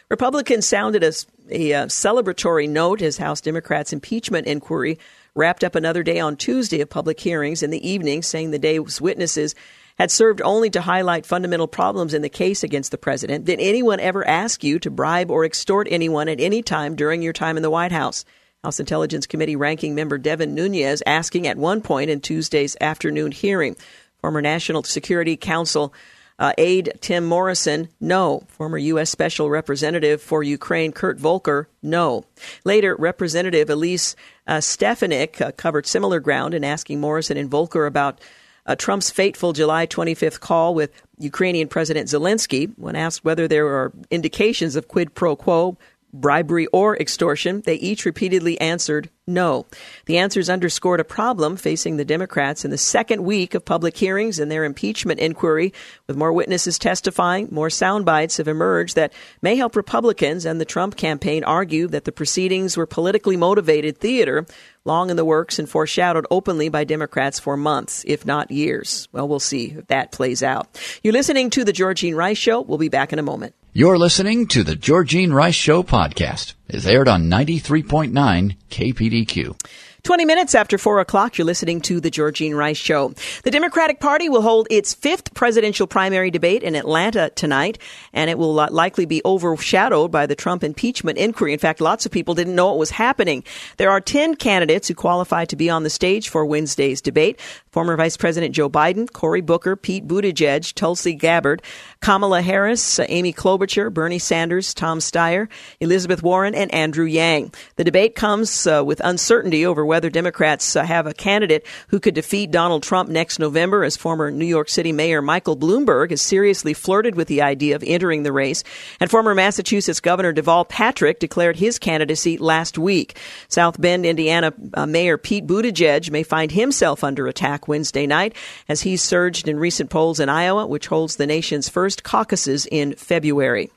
Republicans 0.09 0.67
sounded 0.67 1.03
a, 1.03 1.13
a, 1.51 1.71
a, 1.71 1.85
celebratory 1.85 2.67
note 2.67 3.03
as 3.03 3.19
House 3.19 3.41
Democrats' 3.41 3.93
impeachment 3.93 4.47
inquiry 4.47 4.97
wrapped 5.39 5.63
up 5.63 5.75
another 5.75 6.03
day 6.03 6.19
on 6.19 6.35
Tuesday 6.35 6.81
of 6.81 6.89
public 6.89 7.19
hearings 7.19 7.63
in 7.63 7.71
the 7.71 7.89
evening, 7.89 8.21
saying 8.21 8.51
the 8.51 8.59
day's 8.59 8.99
witnesses 8.99 9.55
had 9.97 10.11
served 10.11 10.41
only 10.41 10.69
to 10.69 10.81
highlight 10.81 11.25
fundamental 11.25 11.67
problems 11.67 12.13
in 12.13 12.21
the 12.21 12.29
case 12.29 12.63
against 12.63 12.91
the 12.91 12.97
president. 12.97 13.45
Did 13.45 13.59
anyone 13.59 13.99
ever 13.99 14.27
ask 14.27 14.63
you 14.63 14.79
to 14.79 14.91
bribe 14.91 15.31
or 15.31 15.45
extort 15.45 15.87
anyone 15.89 16.29
at 16.29 16.39
any 16.39 16.61
time 16.61 16.95
during 16.95 17.21
your 17.21 17.33
time 17.33 17.57
in 17.57 17.63
the 17.63 17.69
White 17.69 17.91
House? 17.91 18.25
House 18.63 18.79
Intelligence 18.79 19.25
Committee 19.25 19.55
ranking 19.55 19.95
member 19.95 20.17
Devin 20.17 20.53
Nunes 20.53 21.01
asking 21.05 21.47
at 21.47 21.57
one 21.57 21.81
point 21.81 22.09
in 22.09 22.19
Tuesday's 22.19 22.75
afternoon 22.81 23.31
hearing. 23.31 23.77
Former 24.21 24.41
National 24.41 24.83
Security 24.83 25.37
Council 25.37 25.93
uh, 26.39 26.53
aide 26.57 26.97
Tim 27.01 27.25
Morrison, 27.25 27.89
no. 27.99 28.43
Former 28.47 28.77
U.S. 28.77 29.09
Special 29.09 29.49
Representative 29.49 30.21
for 30.21 30.41
Ukraine 30.41 30.93
Kurt 30.93 31.19
Volker, 31.19 31.67
no. 31.83 32.25
Later, 32.63 32.95
Representative 32.95 33.69
Elise 33.69 34.15
uh, 34.47 34.61
Stefanik 34.61 35.41
uh, 35.41 35.51
covered 35.51 35.85
similar 35.85 36.21
ground 36.21 36.53
in 36.53 36.63
asking 36.63 37.01
Morrison 37.01 37.37
and 37.37 37.51
Volker 37.51 37.85
about 37.85 38.21
uh, 38.65 38.75
Trump's 38.75 39.11
fateful 39.11 39.51
July 39.51 39.85
25th 39.85 40.39
call 40.39 40.73
with 40.73 40.91
Ukrainian 41.17 41.67
President 41.67 42.07
Zelensky. 42.07 42.71
When 42.77 42.95
asked 42.95 43.25
whether 43.25 43.47
there 43.47 43.67
are 43.67 43.91
indications 44.09 44.75
of 44.75 44.87
quid 44.87 45.13
pro 45.13 45.35
quo, 45.35 45.77
bribery, 46.13 46.67
or 46.67 46.97
extortion, 46.97 47.61
they 47.61 47.75
each 47.75 48.05
repeatedly 48.05 48.59
answered 48.59 49.09
no. 49.29 49.67
The 50.05 50.17
answers 50.17 50.49
underscored 50.49 50.99
a 50.99 51.03
problem 51.03 51.55
facing 51.55 51.97
the 51.97 52.05
Democrats 52.05 52.65
in 52.65 52.71
the 52.71 52.77
second 52.77 53.23
week 53.23 53.53
of 53.53 53.63
public 53.63 53.95
hearings 53.95 54.39
in 54.39 54.49
their 54.49 54.63
impeachment 54.63 55.19
inquiry. 55.19 55.71
With 56.07 56.17
more 56.17 56.33
witnesses 56.33 56.79
testifying, 56.79 57.47
more 57.51 57.69
sound 57.69 58.05
bites 58.05 58.37
have 58.37 58.47
emerged 58.47 58.95
that 58.95 59.13
may 59.41 59.55
help 59.55 59.75
Republicans 59.75 60.45
and 60.45 60.59
the 60.59 60.65
Trump 60.65 60.95
campaign 60.95 61.43
argue 61.43 61.87
that 61.89 62.05
the 62.05 62.11
proceedings 62.11 62.75
were 62.75 62.87
politically 62.87 63.37
motivated 63.37 63.99
theater 63.99 64.47
long 64.83 65.11
in 65.11 65.17
the 65.17 65.25
works 65.25 65.59
and 65.59 65.69
foreshadowed 65.69 66.25
openly 66.31 66.69
by 66.69 66.83
Democrats 66.83 67.39
for 67.39 67.55
months, 67.55 68.03
if 68.07 68.25
not 68.25 68.49
years. 68.49 69.07
Well, 69.11 69.27
we'll 69.27 69.39
see 69.39 69.75
if 69.77 69.87
that 69.87 70.11
plays 70.11 70.41
out. 70.41 70.79
You're 71.03 71.13
listening 71.13 71.51
to 71.51 71.63
The 71.63 71.73
Georgene 71.73 72.15
Rice 72.15 72.37
Show. 72.37 72.61
We'll 72.61 72.79
be 72.79 72.89
back 72.89 73.13
in 73.13 73.19
a 73.19 73.23
moment. 73.23 73.53
You're 73.71 73.99
listening 73.99 74.47
to 74.47 74.63
The 74.63 74.75
Georgene 74.75 75.31
Rice 75.31 75.53
Show 75.53 75.83
podcast. 75.83 76.55
It's 76.67 76.87
aired 76.87 77.07
on 77.07 77.29
93.9 77.29 78.57
KPDQ. 78.71 79.55
20 80.01 80.25
minutes 80.25 80.55
after 80.55 80.77
4 80.77 81.01
o'clock, 81.01 81.37
you're 81.37 81.45
listening 81.45 81.81
to 81.81 81.99
The 81.99 82.09
Georgene 82.09 82.55
Rice 82.55 82.77
Show. 82.77 83.13
The 83.43 83.51
Democratic 83.51 83.99
Party 83.99 84.27
will 84.27 84.41
hold 84.41 84.65
its 84.71 84.93
fifth 84.95 85.33
presidential 85.35 85.85
primary 85.85 86.31
debate 86.31 86.63
in 86.63 86.73
Atlanta 86.73 87.29
tonight, 87.35 87.77
and 88.11 88.29
it 88.29 88.39
will 88.39 88.53
likely 88.53 89.05
be 89.05 89.21
overshadowed 89.23 90.09
by 90.09 90.25
the 90.25 90.35
Trump 90.35 90.63
impeachment 90.63 91.19
inquiry. 91.19 91.53
In 91.53 91.59
fact, 91.59 91.81
lots 91.81 92.07
of 92.07 92.11
people 92.11 92.33
didn't 92.33 92.55
know 92.55 92.73
it 92.73 92.79
was 92.79 92.89
happening. 92.91 93.43
There 93.77 93.91
are 93.91 94.01
10 94.01 94.35
candidates 94.35 94.87
who 94.87 94.95
qualify 94.95 95.45
to 95.45 95.55
be 95.55 95.69
on 95.69 95.83
the 95.83 95.89
stage 95.91 96.29
for 96.29 96.43
Wednesday's 96.43 97.01
debate. 97.01 97.39
Former 97.71 97.95
Vice 97.95 98.17
President 98.17 98.55
Joe 98.55 98.69
Biden, 98.69 99.11
Cory 99.11 99.41
Booker, 99.41 99.75
Pete 99.75 100.07
Buttigieg, 100.07 100.73
Tulsi 100.73 101.13
Gabbard, 101.13 101.61
Kamala 102.01 102.41
Harris, 102.41 102.99
Amy 103.07 103.31
Klobuchar, 103.31 103.93
Bernie 103.93 104.19
Sanders, 104.19 104.73
Tom 104.73 104.99
Steyer, 104.99 105.47
Elizabeth 105.79 106.23
Warren, 106.23 106.55
and 106.55 106.73
Andrew 106.73 107.05
Yang. 107.05 107.53
The 107.75 107.83
debate 107.83 108.15
comes 108.15 108.65
uh, 108.65 108.83
with 108.83 109.01
uncertainty 109.03 109.65
over 109.65 109.85
whether 109.85 110.09
Democrats 110.09 110.75
uh, 110.75 110.83
have 110.83 111.05
a 111.05 111.13
candidate 111.13 111.65
who 111.89 111.99
could 111.99 112.15
defeat 112.15 112.51
Donald 112.51 112.83
Trump 112.83 113.09
next 113.09 113.37
November, 113.37 113.83
as 113.83 113.97
former 113.97 114.31
New 114.31 114.45
York 114.45 114.69
City 114.69 114.91
Mayor 114.91 115.21
Michael 115.21 115.57
Bloomberg 115.57 116.09
has 116.09 116.21
seriously 116.21 116.73
flirted 116.73 117.15
with 117.15 117.27
the 117.27 117.41
idea 117.41 117.75
of 117.75 117.83
entering 117.85 118.23
the 118.23 118.31
race, 118.31 118.63
and 118.99 119.11
former 119.11 119.35
Massachusetts 119.35 119.99
Governor 119.99 120.33
Deval 120.33 120.67
Patrick 120.67 121.19
declared 121.19 121.57
his 121.57 121.77
candidacy 121.77 122.37
last 122.37 122.77
week. 122.77 123.17
South 123.47 123.79
Bend, 123.79 124.05
Indiana 124.05 124.53
uh, 124.73 124.85
Mayor 124.85 125.17
Pete 125.17 125.45
Buttigieg 125.45 126.09
may 126.11 126.23
find 126.23 126.51
himself 126.51 127.03
under 127.03 127.27
attack 127.27 127.58
Wednesday 127.67 128.07
night 128.07 128.35
as 128.67 128.81
he 128.81 128.97
surged 128.97 129.47
in 129.47 129.59
recent 129.59 129.89
polls 129.89 130.19
in 130.19 130.29
Iowa, 130.29 130.65
which 130.65 130.87
holds 130.87 131.15
the 131.15 131.27
nation's 131.27 131.69
first 131.69 132.03
caucuses 132.03 132.65
in 132.71 132.93
February. 132.93 133.71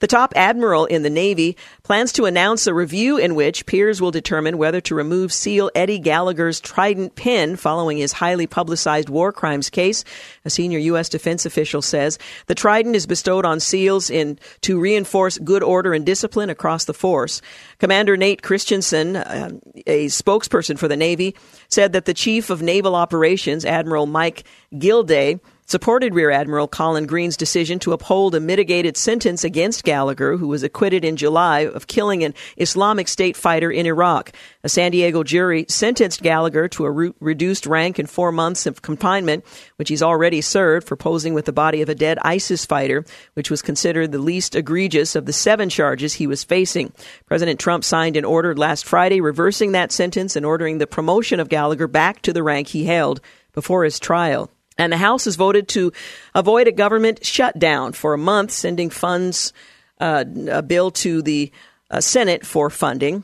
The 0.00 0.06
top 0.06 0.32
admiral 0.36 0.86
in 0.86 1.02
the 1.02 1.10
Navy 1.10 1.56
plans 1.82 2.12
to 2.12 2.24
announce 2.24 2.66
a 2.66 2.74
review 2.74 3.18
in 3.18 3.34
which 3.34 3.66
peers 3.66 4.00
will 4.00 4.10
determine 4.10 4.58
whether 4.58 4.80
to 4.82 4.94
remove 4.94 5.32
SEAL 5.32 5.70
Eddie 5.74 5.98
Gallagher's 5.98 6.60
Trident 6.60 7.14
pin 7.14 7.56
following 7.56 7.98
his 7.98 8.12
highly 8.12 8.46
publicized 8.46 9.08
war 9.08 9.32
crimes 9.32 9.70
case. 9.70 10.04
A 10.44 10.50
senior 10.50 10.78
U.S. 10.78 11.08
defense 11.08 11.46
official 11.46 11.82
says 11.82 12.18
the 12.46 12.54
Trident 12.54 12.96
is 12.96 13.06
bestowed 13.06 13.44
on 13.44 13.60
SEALs 13.60 14.10
in 14.10 14.38
to 14.62 14.80
reinforce 14.80 15.38
good 15.38 15.62
order 15.62 15.94
and 15.94 16.06
discipline 16.06 16.50
across 16.50 16.84
the 16.84 16.94
force. 16.94 17.42
Commander 17.78 18.16
Nate 18.16 18.42
Christensen, 18.42 19.16
uh, 19.16 19.50
a 19.86 20.06
spokesperson 20.06 20.78
for 20.78 20.88
the 20.88 20.96
Navy, 20.96 21.34
said 21.68 21.92
that 21.92 22.04
the 22.04 22.14
chief 22.14 22.50
of 22.50 22.62
naval 22.62 22.94
operations, 22.94 23.64
Admiral 23.64 24.06
Mike 24.06 24.44
Gilday, 24.78 25.40
supported 25.72 26.14
Rear 26.14 26.30
Admiral 26.30 26.68
Collin 26.68 27.06
Green's 27.06 27.34
decision 27.34 27.78
to 27.78 27.94
uphold 27.94 28.34
a 28.34 28.40
mitigated 28.40 28.94
sentence 28.94 29.42
against 29.42 29.84
Gallagher, 29.84 30.36
who 30.36 30.48
was 30.48 30.62
acquitted 30.62 31.02
in 31.02 31.16
July 31.16 31.60
of 31.60 31.86
killing 31.86 32.22
an 32.22 32.34
Islamic 32.58 33.08
State 33.08 33.38
fighter 33.38 33.70
in 33.70 33.86
Iraq. 33.86 34.32
A 34.62 34.68
San 34.68 34.90
Diego 34.90 35.22
jury 35.22 35.64
sentenced 35.70 36.22
Gallagher 36.22 36.68
to 36.68 36.84
a 36.84 36.90
re- 36.90 37.14
reduced 37.20 37.64
rank 37.64 37.98
and 37.98 38.10
four 38.10 38.30
months 38.30 38.66
of 38.66 38.82
confinement, 38.82 39.46
which 39.76 39.88
he's 39.88 40.02
already 40.02 40.42
served 40.42 40.86
for 40.86 40.94
posing 40.94 41.32
with 41.32 41.46
the 41.46 41.54
body 41.54 41.80
of 41.80 41.88
a 41.88 41.94
dead 41.94 42.18
ISIS 42.20 42.66
fighter, 42.66 43.02
which 43.32 43.50
was 43.50 43.62
considered 43.62 44.12
the 44.12 44.18
least 44.18 44.54
egregious 44.54 45.16
of 45.16 45.24
the 45.24 45.32
seven 45.32 45.70
charges 45.70 46.12
he 46.12 46.26
was 46.26 46.44
facing. 46.44 46.92
President 47.24 47.58
Trump 47.58 47.82
signed 47.82 48.18
an 48.18 48.26
order 48.26 48.54
last 48.54 48.84
Friday 48.84 49.22
reversing 49.22 49.72
that 49.72 49.90
sentence 49.90 50.36
and 50.36 50.44
ordering 50.44 50.76
the 50.76 50.86
promotion 50.86 51.40
of 51.40 51.48
Gallagher 51.48 51.88
back 51.88 52.20
to 52.20 52.34
the 52.34 52.42
rank 52.42 52.68
he 52.68 52.84
held 52.84 53.22
before 53.54 53.84
his 53.84 53.98
trial. 53.98 54.50
And 54.78 54.92
the 54.92 54.96
House 54.96 55.24
has 55.26 55.36
voted 55.36 55.68
to 55.68 55.92
avoid 56.34 56.68
a 56.68 56.72
government 56.72 57.24
shutdown 57.24 57.92
for 57.92 58.14
a 58.14 58.18
month, 58.18 58.50
sending 58.50 58.90
funds, 58.90 59.52
uh, 60.00 60.24
a 60.50 60.62
bill 60.62 60.90
to 60.90 61.22
the 61.22 61.52
uh, 61.90 62.00
Senate 62.00 62.44
for 62.44 62.70
funding. 62.70 63.22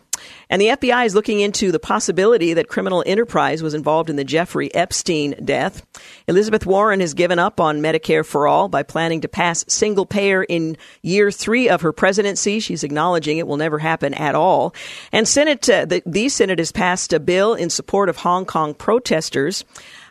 And 0.50 0.60
the 0.60 0.68
FBI 0.68 1.06
is 1.06 1.14
looking 1.14 1.40
into 1.40 1.72
the 1.72 1.78
possibility 1.78 2.54
that 2.54 2.68
criminal 2.68 3.02
enterprise 3.06 3.62
was 3.62 3.74
involved 3.74 4.10
in 4.10 4.16
the 4.16 4.24
Jeffrey 4.24 4.74
Epstein 4.74 5.34
death. 5.44 5.86
Elizabeth 6.26 6.66
Warren 6.66 7.00
has 7.00 7.14
given 7.14 7.38
up 7.38 7.60
on 7.60 7.80
Medicare 7.80 8.26
for 8.26 8.46
all 8.46 8.68
by 8.68 8.82
planning 8.82 9.20
to 9.22 9.28
pass 9.28 9.64
single 9.68 10.06
payer 10.06 10.42
in 10.42 10.76
year 11.02 11.30
three 11.30 11.68
of 11.68 11.82
her 11.82 11.92
presidency. 11.92 12.60
She's 12.60 12.84
acknowledging 12.84 13.38
it 13.38 13.46
will 13.46 13.56
never 13.56 13.78
happen 13.78 14.12
at 14.14 14.34
all. 14.34 14.74
And 15.12 15.26
Senate, 15.26 15.68
uh, 15.68 15.84
the, 15.84 16.02
the 16.04 16.28
Senate 16.28 16.58
has 16.58 16.72
passed 16.72 17.12
a 17.12 17.20
bill 17.20 17.54
in 17.54 17.70
support 17.70 18.08
of 18.08 18.18
Hong 18.18 18.44
Kong 18.44 18.74
protesters. 18.74 19.64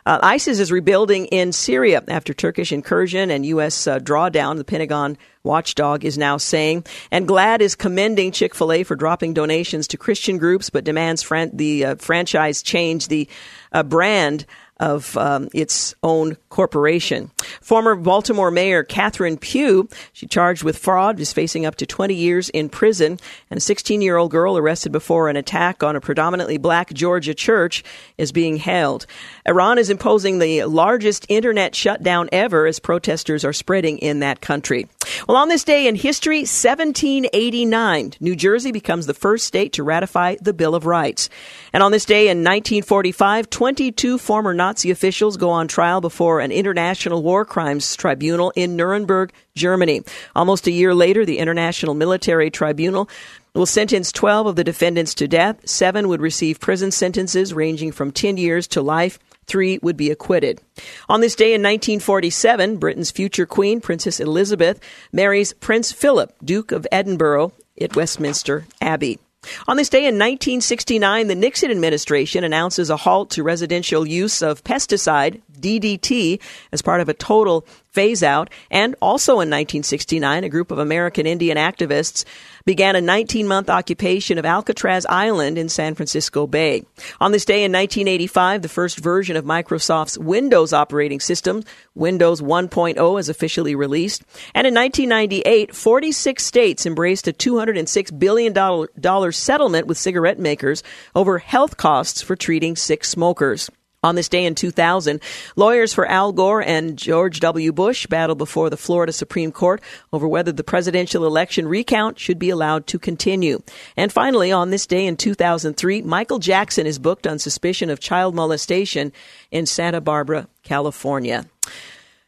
Uh, 0.08 0.18
ISIS 0.22 0.58
is 0.58 0.72
rebuilding 0.72 1.26
in 1.26 1.52
Syria 1.52 2.02
after 2.08 2.32
Turkish 2.32 2.72
incursion 2.72 3.30
and 3.30 3.44
U.S. 3.44 3.86
Uh, 3.86 3.98
drawdown. 3.98 4.56
The 4.56 4.64
Pentagon 4.64 5.18
watchdog 5.42 6.02
is 6.02 6.16
now 6.16 6.38
saying. 6.38 6.86
And 7.10 7.28
GLAAD 7.28 7.60
is 7.60 7.74
commending 7.74 8.32
Chick 8.32 8.54
fil 8.54 8.72
A 8.72 8.84
for 8.84 8.96
dropping 8.96 9.34
donations 9.34 9.86
to 9.88 9.98
Christian 9.98 10.38
groups, 10.38 10.70
but 10.70 10.84
demands 10.84 11.22
fran- 11.22 11.54
the 11.54 11.84
uh, 11.84 11.94
franchise 11.96 12.62
change 12.62 13.08
the 13.08 13.28
uh, 13.70 13.82
brand 13.82 14.46
of 14.80 15.16
um, 15.16 15.48
its 15.52 15.94
own 16.02 16.36
corporation. 16.50 17.30
Former 17.60 17.94
Baltimore 17.94 18.50
Mayor 18.50 18.82
Catherine 18.82 19.36
Pugh, 19.36 19.88
she 20.12 20.26
charged 20.26 20.62
with 20.62 20.78
fraud, 20.78 21.18
is 21.20 21.32
facing 21.32 21.66
up 21.66 21.76
to 21.76 21.86
20 21.86 22.14
years 22.14 22.48
in 22.50 22.68
prison, 22.68 23.18
and 23.50 23.58
a 23.58 23.60
16 23.60 24.00
year 24.00 24.16
old 24.16 24.30
girl 24.30 24.56
arrested 24.56 24.92
before 24.92 25.28
an 25.28 25.36
attack 25.36 25.82
on 25.82 25.96
a 25.96 26.00
predominantly 26.00 26.58
black 26.58 26.92
Georgia 26.92 27.34
church 27.34 27.82
is 28.16 28.32
being 28.32 28.56
held. 28.56 29.06
Iran 29.46 29.78
is 29.78 29.90
imposing 29.90 30.38
the 30.38 30.64
largest 30.64 31.26
internet 31.28 31.74
shutdown 31.74 32.28
ever 32.32 32.66
as 32.66 32.78
protesters 32.78 33.44
are 33.44 33.52
spreading 33.52 33.98
in 33.98 34.20
that 34.20 34.40
country. 34.40 34.88
Well, 35.26 35.36
on 35.36 35.48
this 35.48 35.64
day 35.64 35.86
in 35.86 35.94
history, 35.94 36.40
1789, 36.40 38.14
New 38.20 38.36
Jersey 38.36 38.72
becomes 38.72 39.06
the 39.06 39.14
first 39.14 39.46
state 39.46 39.72
to 39.74 39.82
ratify 39.82 40.36
the 40.40 40.52
Bill 40.52 40.74
of 40.74 40.86
Rights. 40.86 41.28
And 41.72 41.82
on 41.82 41.92
this 41.92 42.04
day 42.04 42.28
in 42.28 42.38
1945, 42.38 43.50
22 43.50 44.18
former 44.18 44.54
Nazi 44.68 44.90
officials 44.90 45.38
go 45.38 45.48
on 45.48 45.66
trial 45.66 46.02
before 46.02 46.40
an 46.40 46.52
international 46.52 47.22
war 47.22 47.46
crimes 47.46 47.96
tribunal 47.96 48.52
in 48.54 48.76
Nuremberg, 48.76 49.32
Germany. 49.54 50.02
Almost 50.36 50.66
a 50.66 50.70
year 50.70 50.94
later, 50.94 51.24
the 51.24 51.38
International 51.38 51.94
Military 51.94 52.50
Tribunal 52.50 53.08
will 53.54 53.64
sentence 53.64 54.12
12 54.12 54.46
of 54.46 54.56
the 54.56 54.64
defendants 54.64 55.14
to 55.14 55.26
death. 55.26 55.66
Seven 55.66 56.06
would 56.08 56.20
receive 56.20 56.60
prison 56.60 56.90
sentences 56.90 57.54
ranging 57.54 57.92
from 57.92 58.12
10 58.12 58.36
years 58.36 58.66
to 58.66 58.82
life. 58.82 59.18
Three 59.46 59.78
would 59.80 59.96
be 59.96 60.10
acquitted. 60.10 60.60
On 61.08 61.22
this 61.22 61.34
day 61.34 61.54
in 61.54 61.62
1947, 61.62 62.76
Britain's 62.76 63.10
future 63.10 63.46
queen, 63.46 63.80
Princess 63.80 64.20
Elizabeth, 64.20 64.80
marries 65.12 65.54
Prince 65.54 65.92
Philip, 65.92 66.34
Duke 66.44 66.72
of 66.72 66.86
Edinburgh, 66.92 67.52
at 67.80 67.96
Westminster 67.96 68.66
Abbey. 68.82 69.18
On 69.66 69.76
this 69.76 69.88
day 69.88 70.00
in 70.00 70.14
1969, 70.14 71.28
the 71.28 71.34
Nixon 71.34 71.70
administration 71.70 72.44
announces 72.44 72.90
a 72.90 72.96
halt 72.96 73.30
to 73.30 73.42
residential 73.42 74.06
use 74.06 74.42
of 74.42 74.64
pesticide, 74.64 75.40
DDT, 75.58 76.40
as 76.72 76.82
part 76.82 77.00
of 77.00 77.08
a 77.08 77.14
total 77.14 77.66
phase 77.90 78.22
out. 78.22 78.50
And 78.70 78.94
also 79.00 79.32
in 79.34 79.50
1969, 79.50 80.44
a 80.44 80.48
group 80.48 80.70
of 80.70 80.78
American 80.78 81.26
Indian 81.26 81.56
activists 81.56 82.24
began 82.68 82.94
a 82.94 83.00
19 83.00 83.48
month 83.48 83.70
occupation 83.70 84.36
of 84.36 84.44
Alcatraz 84.44 85.06
Island 85.06 85.56
in 85.56 85.70
San 85.70 85.94
Francisco 85.94 86.46
Bay. 86.46 86.84
On 87.18 87.32
this 87.32 87.46
day 87.46 87.64
in 87.64 87.72
1985, 87.72 88.60
the 88.60 88.68
first 88.68 88.98
version 88.98 89.36
of 89.36 89.46
Microsoft's 89.46 90.18
Windows 90.18 90.74
operating 90.74 91.18
system, 91.18 91.62
Windows 91.94 92.42
1.0, 92.42 93.20
is 93.20 93.30
officially 93.30 93.74
released. 93.74 94.22
And 94.54 94.66
in 94.66 94.74
1998, 94.74 95.74
46 95.74 96.44
states 96.44 96.84
embraced 96.84 97.26
a 97.26 97.32
$206 97.32 98.18
billion 98.18 99.32
settlement 99.32 99.86
with 99.86 99.96
cigarette 99.96 100.38
makers 100.38 100.82
over 101.14 101.38
health 101.38 101.78
costs 101.78 102.20
for 102.20 102.36
treating 102.36 102.76
sick 102.76 103.02
smokers. 103.02 103.70
On 104.04 104.14
this 104.14 104.28
day 104.28 104.44
in 104.44 104.54
2000, 104.54 105.20
lawyers 105.56 105.92
for 105.92 106.06
Al 106.06 106.30
Gore 106.30 106.62
and 106.62 106.96
George 106.96 107.40
W. 107.40 107.72
Bush 107.72 108.06
battled 108.06 108.38
before 108.38 108.70
the 108.70 108.76
Florida 108.76 109.12
Supreme 109.12 109.50
Court 109.50 109.82
over 110.12 110.28
whether 110.28 110.52
the 110.52 110.62
presidential 110.62 111.26
election 111.26 111.66
recount 111.66 112.16
should 112.16 112.38
be 112.38 112.50
allowed 112.50 112.86
to 112.86 113.00
continue. 113.00 113.60
And 113.96 114.12
finally, 114.12 114.52
on 114.52 114.70
this 114.70 114.86
day 114.86 115.04
in 115.04 115.16
2003, 115.16 116.02
Michael 116.02 116.38
Jackson 116.38 116.86
is 116.86 117.00
booked 117.00 117.26
on 117.26 117.40
suspicion 117.40 117.90
of 117.90 117.98
child 117.98 118.36
molestation 118.36 119.12
in 119.50 119.66
Santa 119.66 120.00
Barbara, 120.00 120.46
California. 120.62 121.46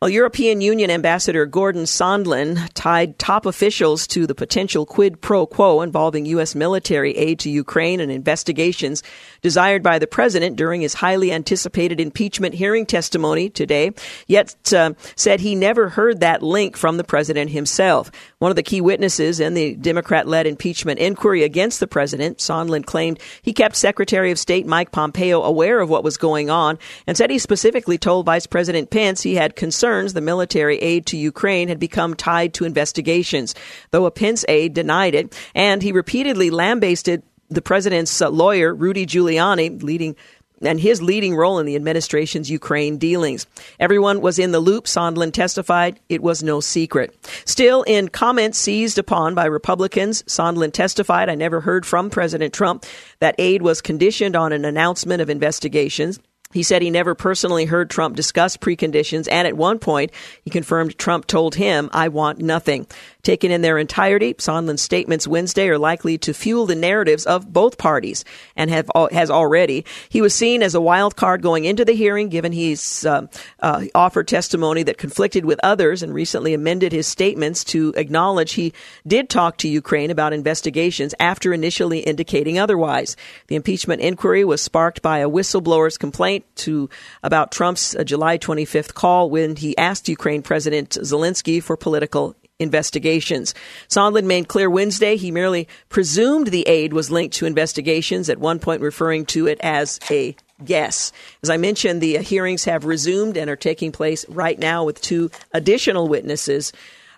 Well, 0.03 0.09
European 0.09 0.63
Union 0.63 0.91
Ambassador 0.91 1.45
Gordon 1.45 1.83
Sondland 1.83 2.71
tied 2.73 3.19
top 3.19 3.45
officials 3.45 4.07
to 4.07 4.27
the 4.27 4.35
potential 4.35 4.87
quid 4.87 5.21
pro 5.21 5.45
quo 5.45 5.83
involving 5.83 6.25
U.S. 6.25 6.55
military 6.55 7.15
aid 7.19 7.39
to 7.41 7.51
Ukraine 7.51 8.01
and 8.01 8.11
investigations 8.11 9.03
desired 9.43 9.83
by 9.83 9.99
the 9.99 10.07
president 10.07 10.57
during 10.57 10.81
his 10.81 10.95
highly 10.95 11.31
anticipated 11.31 12.01
impeachment 12.01 12.55
hearing 12.55 12.87
testimony 12.87 13.51
today, 13.51 13.91
yet 14.27 14.73
uh, 14.73 14.95
said 15.17 15.41
he 15.41 15.55
never 15.55 15.91
heard 15.91 16.21
that 16.21 16.43
link 16.43 16.79
from 16.79 16.97
the 16.97 17.05
president 17.05 17.51
himself. 17.51 18.11
One 18.39 18.51
of 18.51 18.57
the 18.57 18.63
key 18.63 18.81
witnesses 18.81 19.39
in 19.39 19.53
the 19.53 19.75
Democrat 19.75 20.27
led 20.27 20.47
impeachment 20.47 20.99
inquiry 20.99 21.43
against 21.43 21.79
the 21.79 21.87
president, 21.87 22.39
Sondland 22.39 22.87
claimed 22.87 23.21
he 23.43 23.53
kept 23.53 23.77
Secretary 23.77 24.31
of 24.31 24.39
State 24.39 24.65
Mike 24.65 24.93
Pompeo 24.93 25.43
aware 25.43 25.79
of 25.79 25.91
what 25.91 26.05
was 26.05 26.17
going 26.17 26.49
on 26.49 26.79
and 27.07 27.19
said 27.19 27.29
he 27.29 27.39
specifically 27.39 27.99
told 27.99 28.25
Vice 28.25 28.47
President 28.47 28.89
Pence 28.89 29.21
he 29.21 29.35
had 29.35 29.55
concerns 29.55 29.90
concerns 29.91 30.13
the 30.13 30.21
military 30.21 30.79
aid 30.79 31.05
to 31.07 31.17
Ukraine 31.17 31.67
had 31.67 31.81
become 31.81 32.15
tied 32.15 32.55
to 32.55 32.65
investigations, 32.65 33.57
though 33.91 34.07
a 34.07 34.11
Pence 34.13 34.45
aide 34.49 34.73
denied 34.73 35.17
it, 35.17 35.37
and 35.53 35.83
he 35.83 35.91
repeatedly 35.91 36.49
lambasted 36.49 37.25
the 37.49 37.61
president's 37.61 38.23
uh, 38.23 38.29
lawyer, 38.29 38.73
Rudy 38.73 39.05
Giuliani, 39.05 39.83
leading 39.83 40.15
and 40.63 40.79
his 40.79 41.03
leading 41.03 41.35
role 41.35 41.59
in 41.59 41.65
the 41.65 41.75
administration's 41.75 42.51
Ukraine 42.51 42.99
dealings. 42.99 43.47
Everyone 43.81 44.21
was 44.21 44.39
in 44.39 44.53
the 44.53 44.61
loop, 44.61 44.85
Sondland 44.85 45.33
testified. 45.33 45.99
It 46.11 46.23
was 46.23 46.43
no 46.43 46.61
secret. 46.61 47.17
Still, 47.47 47.83
in 47.85 48.11
comments 48.11 48.59
seized 48.59 48.99
upon 48.99 49.35
by 49.35 49.47
Republicans, 49.47 50.23
Sondland 50.25 50.75
testified, 50.75 51.31
I 51.31 51.35
never 51.35 51.63
heard 51.63 51.87
from 51.87 52.11
President 52.11 52.53
Trump 52.53 52.85
that 53.21 53.35
aid 53.39 53.63
was 53.63 53.81
conditioned 53.81 54.37
on 54.37 54.53
an 54.53 54.67
announcement 54.67 55.23
of 55.23 55.31
investigations. 55.31 56.21
He 56.53 56.65
said 56.65 56.83
he 56.83 56.91
never 56.91 57.15
personally 57.15 57.65
heard 57.65 57.91
Trump 57.91 58.17
discuss 58.17 58.57
preconditions, 58.57 59.29
and 59.31 59.47
at 59.47 59.57
one 59.57 59.79
point, 59.79 60.11
he 60.43 60.51
confirmed 60.51 60.99
Trump 60.99 61.29
told 61.29 61.55
him, 61.55 61.89
I 61.93 62.09
want 62.09 62.41
nothing. 62.41 62.89
Taken 63.23 63.53
in 63.53 63.63
their 63.63 63.79
entirety, 63.79 64.35
Sondland's 64.35 64.83
statements 64.83 65.29
Wednesday 65.29 65.69
are 65.69 65.79
likely 65.79 66.19
to 66.19 66.35
fuel 66.35 66.67
the 66.67 66.75
narratives 66.75 67.25
of 67.25 67.53
both 67.53 67.79
parties 67.79 68.25
and 68.57 68.69
have 68.71 68.91
has 69.13 69.31
already. 69.31 69.85
He 70.09 70.21
was 70.21 70.35
seen 70.35 70.63
as 70.63 70.75
a 70.75 70.81
wild 70.81 71.15
card 71.15 71.41
going 71.41 71.67
into 71.67 71.85
the 71.85 71.93
hearing, 71.93 72.31
given 72.31 72.51
he's 72.51 73.05
uh, 73.05 73.29
uh, 73.61 73.85
offered 73.95 74.27
testimony 74.27 74.83
that 74.85 74.99
conflicted 74.99 75.45
with 75.45 75.61
others 75.63 76.03
and 76.03 76.13
recently 76.13 76.53
amended 76.53 76.91
his 76.93 77.07
statements 77.07 77.63
to 77.65 77.93
acknowledge 77.97 78.55
he 78.55 78.73
did 79.07 79.29
talk 79.29 79.59
to 79.59 79.69
Ukraine 79.69 80.11
about 80.11 80.33
investigations 80.33 81.15
after 81.21 81.53
initially 81.53 82.01
indicating 82.01 82.59
otherwise. 82.59 83.17
The 83.47 83.55
impeachment 83.55 84.01
inquiry 84.01 84.45
was 84.45 84.63
sparked 84.63 85.03
by 85.03 85.19
a 85.19 85.29
whistleblower's 85.29 85.99
complaint 85.99 86.40
to 86.57 86.89
about 87.23 87.53
Trump's 87.53 87.95
uh, 87.95 88.05
July 88.05 88.39
25th 88.39 88.95
call 88.95 89.31
when 89.31 89.57
he 89.57 89.77
asked 89.77 90.09
Ukraine 90.09 90.43
President 90.43 90.91
Zelensky 90.91 91.63
for 91.63 91.77
political 91.77 92.37
investigations. 92.61 93.55
Sondland 93.89 94.27
made 94.27 94.47
clear 94.47 94.71
Wednesday 94.71 95.17
he 95.17 95.31
merely 95.31 95.67
presumed 95.89 96.49
the 96.49 96.69
aid 96.69 96.93
was 96.93 97.11
linked 97.11 97.35
to 97.37 97.47
investigations, 97.47 98.29
at 98.29 98.39
one 98.39 98.59
point 98.59 98.83
referring 98.83 99.25
to 99.27 99.47
it 99.47 99.59
as 99.63 99.99
a 100.11 100.37
guess. 100.65 101.11
As 101.43 101.51
I 101.51 101.57
mentioned, 101.57 102.01
the 102.01 102.19
hearings 102.19 102.65
have 102.65 102.85
resumed 102.85 103.37
and 103.37 103.51
are 103.51 103.57
taking 103.57 103.93
place 103.93 104.29
right 104.29 104.59
now 104.59 104.85
with 104.85 105.01
two 105.01 105.31
additional 105.53 106.07
witnesses, 106.07 106.73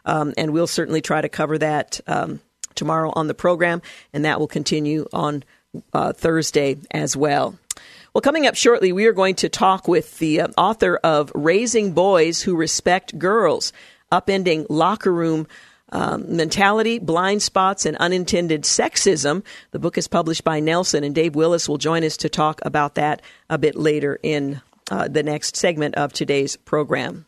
um, 0.05 0.33
and 0.39 0.53
we'll 0.53 0.67
certainly 0.67 1.01
try 1.01 1.21
to 1.21 1.29
cover 1.29 1.59
that 1.59 2.01
um, 2.07 2.41
tomorrow 2.75 3.13
on 3.15 3.27
the 3.27 3.35
program, 3.35 3.83
and 4.13 4.25
that 4.25 4.39
will 4.39 4.49
continue 4.49 5.07
on 5.13 5.43
uh, 5.93 6.13
Thursday 6.13 6.77
as 6.91 7.17
well. 7.17 7.59
Well, 8.15 8.21
coming 8.21 8.47
up 8.47 8.57
shortly, 8.57 8.93
we 8.93 9.07
are 9.07 9.15
going 9.15 9.37
to 9.37 9.49
talk 9.49 9.89
with 9.89 10.19
the 10.19 10.43
uh, 10.43 10.49
author 10.59 10.97
of 10.97 11.33
Raising 11.35 11.93
Boys 11.93 12.43
Who 12.43 12.55
Respect 12.55 13.19
Girls 13.19 13.73
upending 14.11 14.67
locker 14.69 15.11
room 15.11 15.47
um, 15.93 16.37
mentality, 16.37 16.99
blind 16.99 17.41
spots, 17.41 17.87
and 17.87 17.97
unintended 17.97 18.65
sexism. 18.65 19.43
The 19.71 19.79
book 19.79 19.97
is 19.97 20.09
published 20.09 20.45
by 20.45 20.61
Nelson, 20.61 21.05
and 21.05 21.15
Dave 21.15 21.35
Willis 21.35 21.71
will 21.71 21.79
join 21.79 22.05
us 22.05 22.19
to 22.19 22.29
talk 22.29 22.61
about 22.67 22.97
that 22.97 23.23
a 23.49 23.57
bit 23.57 23.77
later 23.77 24.21
in 24.23 24.61
uh, 24.93 25.09
the 25.09 25.23
next 25.23 25.57
segment 25.57 25.95
of 25.95 26.13
today's 26.13 26.55
program. 26.55 27.25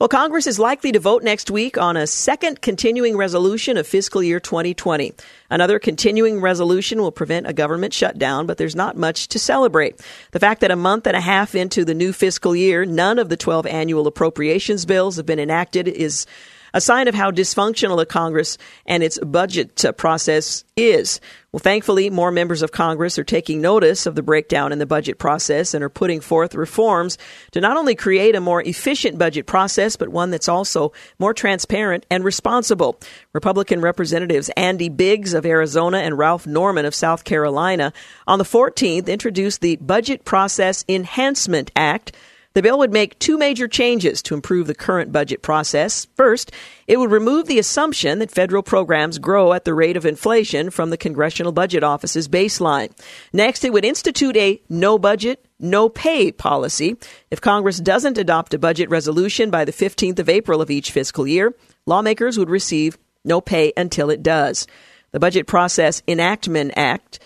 Well, 0.00 0.08
Congress 0.08 0.46
is 0.46 0.58
likely 0.58 0.92
to 0.92 0.98
vote 0.98 1.22
next 1.22 1.50
week 1.50 1.76
on 1.76 1.94
a 1.94 2.06
second 2.06 2.62
continuing 2.62 3.18
resolution 3.18 3.76
of 3.76 3.86
fiscal 3.86 4.22
year 4.22 4.40
2020. 4.40 5.12
Another 5.50 5.78
continuing 5.78 6.40
resolution 6.40 7.02
will 7.02 7.12
prevent 7.12 7.46
a 7.46 7.52
government 7.52 7.92
shutdown, 7.92 8.46
but 8.46 8.56
there's 8.56 8.74
not 8.74 8.96
much 8.96 9.28
to 9.28 9.38
celebrate. 9.38 10.00
The 10.30 10.40
fact 10.40 10.62
that 10.62 10.70
a 10.70 10.76
month 10.76 11.06
and 11.06 11.14
a 11.14 11.20
half 11.20 11.54
into 11.54 11.84
the 11.84 11.94
new 11.94 12.14
fiscal 12.14 12.56
year, 12.56 12.86
none 12.86 13.18
of 13.18 13.28
the 13.28 13.36
12 13.36 13.66
annual 13.66 14.06
appropriations 14.06 14.86
bills 14.86 15.16
have 15.16 15.26
been 15.26 15.38
enacted 15.38 15.88
is 15.88 16.26
a 16.74 16.80
sign 16.80 17.08
of 17.08 17.14
how 17.14 17.30
dysfunctional 17.30 17.96
the 17.96 18.06
Congress 18.06 18.58
and 18.86 19.02
its 19.02 19.18
budget 19.18 19.84
uh, 19.84 19.92
process 19.92 20.64
is. 20.76 21.20
Well, 21.52 21.60
thankfully, 21.60 22.08
more 22.08 22.30
members 22.30 22.62
of 22.62 22.72
Congress 22.72 23.18
are 23.18 23.24
taking 23.24 23.60
notice 23.60 24.06
of 24.06 24.14
the 24.14 24.22
breakdown 24.22 24.72
in 24.72 24.78
the 24.78 24.86
budget 24.86 25.18
process 25.18 25.74
and 25.74 25.84
are 25.84 25.90
putting 25.90 26.22
forth 26.22 26.54
reforms 26.54 27.18
to 27.50 27.60
not 27.60 27.76
only 27.76 27.94
create 27.94 28.34
a 28.34 28.40
more 28.40 28.62
efficient 28.62 29.18
budget 29.18 29.46
process, 29.46 29.96
but 29.96 30.08
one 30.08 30.30
that's 30.30 30.48
also 30.48 30.92
more 31.18 31.34
transparent 31.34 32.06
and 32.10 32.24
responsible. 32.24 32.98
Republican 33.34 33.82
Representatives 33.82 34.50
Andy 34.56 34.88
Biggs 34.88 35.34
of 35.34 35.44
Arizona 35.44 35.98
and 35.98 36.16
Ralph 36.16 36.46
Norman 36.46 36.86
of 36.86 36.94
South 36.94 37.24
Carolina 37.24 37.92
on 38.26 38.38
the 38.38 38.44
14th 38.46 39.08
introduced 39.08 39.60
the 39.60 39.76
Budget 39.76 40.24
Process 40.24 40.86
Enhancement 40.88 41.70
Act 41.76 42.12
the 42.54 42.62
bill 42.62 42.78
would 42.78 42.92
make 42.92 43.18
two 43.18 43.38
major 43.38 43.68
changes 43.68 44.22
to 44.22 44.34
improve 44.34 44.66
the 44.66 44.74
current 44.74 45.12
budget 45.12 45.42
process. 45.42 46.06
First, 46.16 46.52
it 46.86 46.98
would 46.98 47.10
remove 47.10 47.46
the 47.46 47.58
assumption 47.58 48.18
that 48.18 48.30
federal 48.30 48.62
programs 48.62 49.18
grow 49.18 49.52
at 49.52 49.64
the 49.64 49.74
rate 49.74 49.96
of 49.96 50.04
inflation 50.04 50.70
from 50.70 50.90
the 50.90 50.96
Congressional 50.96 51.52
Budget 51.52 51.82
Office's 51.82 52.28
baseline. 52.28 52.92
Next, 53.32 53.64
it 53.64 53.72
would 53.72 53.84
institute 53.84 54.36
a 54.36 54.60
no 54.68 54.98
budget, 54.98 55.44
no 55.58 55.88
pay 55.88 56.32
policy. 56.32 56.96
If 57.30 57.40
Congress 57.40 57.78
doesn't 57.78 58.18
adopt 58.18 58.54
a 58.54 58.58
budget 58.58 58.90
resolution 58.90 59.50
by 59.50 59.64
the 59.64 59.72
15th 59.72 60.18
of 60.18 60.28
April 60.28 60.60
of 60.60 60.70
each 60.70 60.90
fiscal 60.90 61.26
year, 61.26 61.54
lawmakers 61.86 62.38
would 62.38 62.50
receive 62.50 62.98
no 63.24 63.40
pay 63.40 63.72
until 63.76 64.10
it 64.10 64.22
does. 64.22 64.66
The 65.12 65.20
Budget 65.20 65.46
Process 65.46 66.02
Enactment 66.08 66.72
Act 66.76 67.20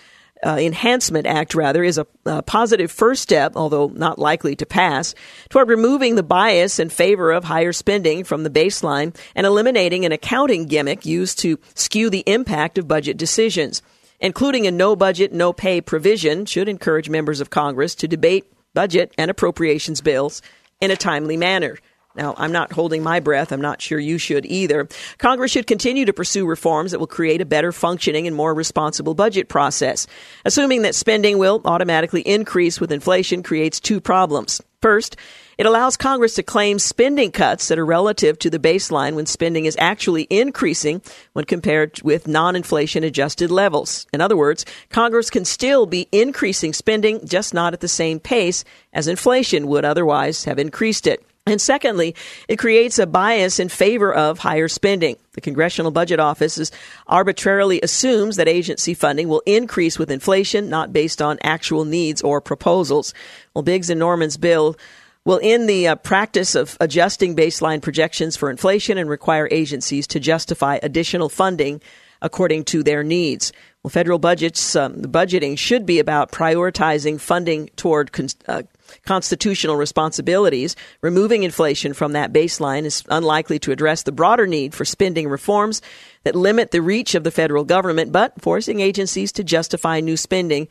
uh, 0.45 0.57
Enhancement 0.61 1.27
Act, 1.27 1.55
rather, 1.55 1.83
is 1.83 1.99
a, 1.99 2.07
a, 2.25 2.43
positive 2.43 2.91
first 2.91 3.23
step, 3.23 3.53
although 3.57 3.89
not 3.89 4.19
likely 4.19 4.55
to 4.57 4.67
pass, 4.67 5.15
toward 5.49 5.69
removing 5.69 6.15
the 6.15 6.23
bias 6.23 6.79
in 6.79 6.89
favor 6.89 7.33
of 7.33 7.45
higher 7.45 7.73
spending 7.73 8.25
from 8.25 8.43
the 8.43 8.51
baseline 8.51 9.17
and 9.35 9.47
eliminating 9.47 10.05
an 10.05 10.13
accounting 10.13 10.67
gimmick 10.67 11.07
used 11.07 11.39
to 11.39 11.59
skew 11.75 12.11
the 12.11 12.25
impact 12.27 12.79
of 12.79 12.89
budget 12.89 13.17
decisions. 13.17 13.83
Including 14.21 14.67
a 14.67 14.71
no 14.71 14.97
budget, 14.97 15.33
no 15.33 15.53
pay 15.53 15.81
provision 15.81 16.47
should 16.47 16.69
encourage 16.69 17.09
members 17.09 17.41
of 17.41 17.51
Congress 17.51 17.95
to 17.97 18.09
debate 18.09 18.51
budget 18.75 19.13
and 19.19 19.31
appropriations 19.31 20.01
bills 20.01 20.43
in 20.81 20.91
a 20.91 20.97
timely 20.97 21.37
manner. 21.37 21.79
Now, 22.17 22.35
I'm 22.39 22.53
not 22.53 22.73
holding 22.73 23.03
my 23.03 23.21
breath. 23.21 23.53
I'm 23.53 23.61
not 23.61 23.83
sure 23.83 23.99
you 23.99 24.19
should 24.19 24.47
either. 24.47 24.89
Congress 25.19 25.53
should 25.53 25.67
continue 25.67 26.05
to 26.07 26.13
pursue 26.13 26.47
reforms 26.47 26.93
that 26.93 26.99
will 26.99 27.07
create 27.07 27.41
a 27.41 27.47
better 27.47 27.73
functioning 27.73 28.27
and 28.27 28.35
more 28.35 28.55
responsible 28.55 29.15
budget 29.15 29.49
process. 29.49 30.07
Assuming 30.45 30.83
that 30.83 30.95
spending 30.95 31.39
will 31.39 31.61
automatically 31.65 32.23
increase 32.23 32.81
with 32.81 32.93
inflation 32.93 33.43
creates 33.43 33.81
two 33.81 34.01
problems. 34.01 34.63
First, 34.81 35.17
it 35.59 35.67
allows 35.67 35.97
Congress 35.97 36.35
to 36.35 36.43
claim 36.43 36.79
spending 36.79 37.33
cuts 37.33 37.69
that 37.69 37.79
are 37.79 37.85
relative 37.85 38.39
to 38.39 38.51
the 38.51 38.59
baseline 38.59 39.15
when 39.15 39.27
spending 39.27 39.65
is 39.65 39.77
actually 39.79 40.27
increasing 40.29 41.01
when 41.33 41.45
compared 41.47 42.01
with 42.03 42.29
non 42.29 42.55
inflation 42.55 43.03
adjusted 43.03 43.51
levels. 43.51 44.07
In 44.13 44.21
other 44.21 44.37
words, 44.37 44.65
Congress 44.91 45.29
can 45.29 45.45
still 45.45 45.87
be 45.87 46.09
increasing 46.13 46.73
spending, 46.73 47.27
just 47.27 47.53
not 47.53 47.73
at 47.73 47.81
the 47.81 47.89
same 47.89 48.21
pace 48.21 48.65
as 48.93 49.09
inflation 49.09 49.67
would 49.67 49.85
otherwise 49.85 50.45
have 50.45 50.59
increased 50.59 51.07
it. 51.07 51.26
And 51.49 51.61
secondly, 51.61 52.17
it 52.49 52.57
creates 52.57 52.99
a 52.99 53.07
bias 53.07 53.61
in 53.61 53.69
favor 53.69 54.13
of 54.13 54.41
higher 54.41 54.67
spending. 54.67 55.17
The 55.35 55.41
Congressional 55.41 55.93
Budget 55.93 56.19
Office 56.19 56.73
arbitrarily 57.07 57.81
assumes 57.83 58.35
that 58.35 58.49
agency 58.49 58.95
funding 58.95 59.29
will 59.29 59.45
increase 59.47 59.97
with 59.97 60.11
inflation, 60.11 60.69
not 60.69 60.93
based 60.93 61.23
on 61.23 61.39
actual 61.45 61.85
needs 61.85 62.21
or 62.21 62.41
proposals. 62.41 63.15
Well, 63.55 63.63
Biggs 63.63 63.91
and 63.91 64.01
Norman's 64.01 64.37
bill 64.37 64.77
will 65.25 65.39
end 65.41 65.69
the 65.69 65.87
uh, 65.87 65.95
practice 65.95 66.57
of 66.57 66.77
adjusting 66.81 67.37
baseline 67.37 67.81
projections 67.81 68.37
for 68.37 68.51
inflation 68.51 68.99
and 68.99 69.09
require 69.09 69.49
agencies 69.53 70.09
to 70.09 70.19
justify 70.19 70.81
additional 70.83 71.29
funding 71.29 71.81
according 72.23 72.65
to 72.65 72.83
their 72.83 73.05
needs. 73.05 73.53
Well, 73.85 73.91
federal 73.91 74.19
budgets, 74.19 74.75
um, 74.75 74.97
budgeting 75.03 75.57
should 75.57 75.87
be 75.87 76.01
about 76.01 76.33
prioritizing 76.33 77.21
funding 77.21 77.71
toward 77.77 78.11
con- 78.11 78.29
uh, 78.49 78.63
constitutional 79.05 79.77
responsibilities. 79.77 80.77
Removing 81.01 81.43
inflation 81.43 81.93
from 81.93 82.13
that 82.13 82.33
baseline 82.33 82.85
is 82.85 83.03
unlikely 83.09 83.59
to 83.61 83.73
address 83.73 84.03
the 84.03 84.13
broader 84.13 84.47
need 84.47 84.75
for 84.75 84.85
spending 84.85 85.29
reforms 85.29 85.83
that 86.25 86.35
limit 86.35 86.71
the 86.71 86.83
reach 86.83 87.15
of 87.15 87.25
the 87.25 87.31
federal 87.31 87.65
government, 87.65 88.13
but 88.13 88.41
forcing 88.41 88.81
agencies 88.81 89.33
to 89.33 89.45
justify 89.45 90.01
new 90.01 90.17
spending 90.17 90.69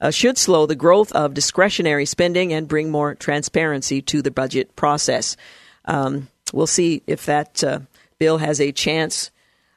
uh, 0.00 0.10
should 0.10 0.38
slow 0.38 0.66
the 0.66 0.76
growth 0.76 1.12
of 1.12 1.34
discretionary 1.34 2.06
spending 2.06 2.52
and 2.52 2.68
bring 2.68 2.90
more 2.90 3.14
transparency 3.14 4.00
to 4.02 4.22
the 4.22 4.30
budget 4.30 4.76
process. 4.76 5.36
Um, 5.84 6.28
we'll 6.52 6.66
see 6.66 7.02
if 7.06 7.26
that 7.26 7.64
uh, 7.64 7.80
bill 8.18 8.38
has 8.38 8.60
a 8.60 8.72
chance 8.72 9.30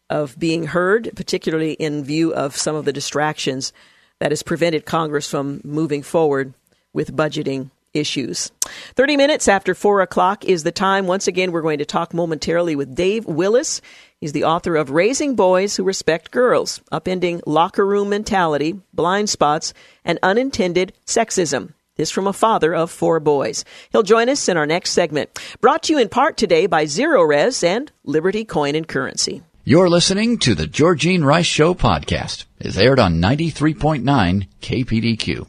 of 0.10 0.38
being 0.38 0.66
heard, 0.68 1.10
particularly 1.16 1.74
in 1.74 2.04
view 2.04 2.34
of 2.34 2.58
some 2.58 2.76
of 2.76 2.86
the 2.86 2.94
distractions 2.94 3.72
that 4.20 4.32
has 4.32 4.44
prevented 4.44 4.86
Congress 4.86 5.30
from 5.30 5.62
moving 5.64 6.04
forward 6.04 6.54
with 6.94 7.16
budgeting 7.16 7.72
issues. 7.94 8.52
30 8.96 9.18
minutes 9.18 9.48
after 9.48 9.74
4 9.74 10.02
o'clock 10.02 10.46
is 10.46 10.64
the 10.64 10.72
time. 10.72 11.08
Once 11.08 11.28
again, 11.28 11.52
we're 11.52 11.62
going 11.62 11.80
to 11.80 11.86
talk 11.86 12.14
momentarily 12.14 12.76
with 12.76 12.96
Dave 12.96 13.26
Willis. 13.26 13.82
He's 14.20 14.34
the 14.34 14.44
author 14.44 14.76
of 14.76 14.92
Raising 14.92 15.36
Boys 15.36 15.76
Who 15.76 15.84
Respect 15.84 16.32
Girls, 16.32 16.80
Upending 16.92 17.42
Locker 17.46 17.86
Room 17.86 18.10
Mentality, 18.10 18.80
Blind 18.94 19.30
Spots, 19.30 19.74
and 20.06 20.20
Unintended 20.22 20.94
Sexism. 21.06 21.74
This 21.98 22.12
from 22.12 22.28
a 22.28 22.34
father 22.34 22.74
of 22.74 22.90
four 22.90 23.20
boys. 23.20 23.66
He'll 23.92 24.04
join 24.04 24.30
us 24.30 24.48
in 24.48 24.58
our 24.58 24.66
next 24.66 24.92
segment. 24.92 25.40
Brought 25.60 25.84
to 25.84 25.94
you 25.94 26.00
in 26.00 26.10
part 26.10 26.38
today 26.38 26.66
by 26.66 26.86
Zerorez 26.86 27.64
and 27.64 27.92
Liberty 28.04 28.46
Coin 28.46 28.76
and 28.76 28.88
Currency. 28.88 29.42
You're 29.64 29.90
listening 29.90 30.40
to 30.40 30.56
the 30.56 30.66
Georgene 30.66 31.24
Rice 31.24 31.46
Show 31.46 31.76
podcast. 31.76 32.46
It's 32.60 32.78
aired 32.78 32.98
on 32.98 33.22
93.9 33.22 34.48
KPDQ. 34.62 35.48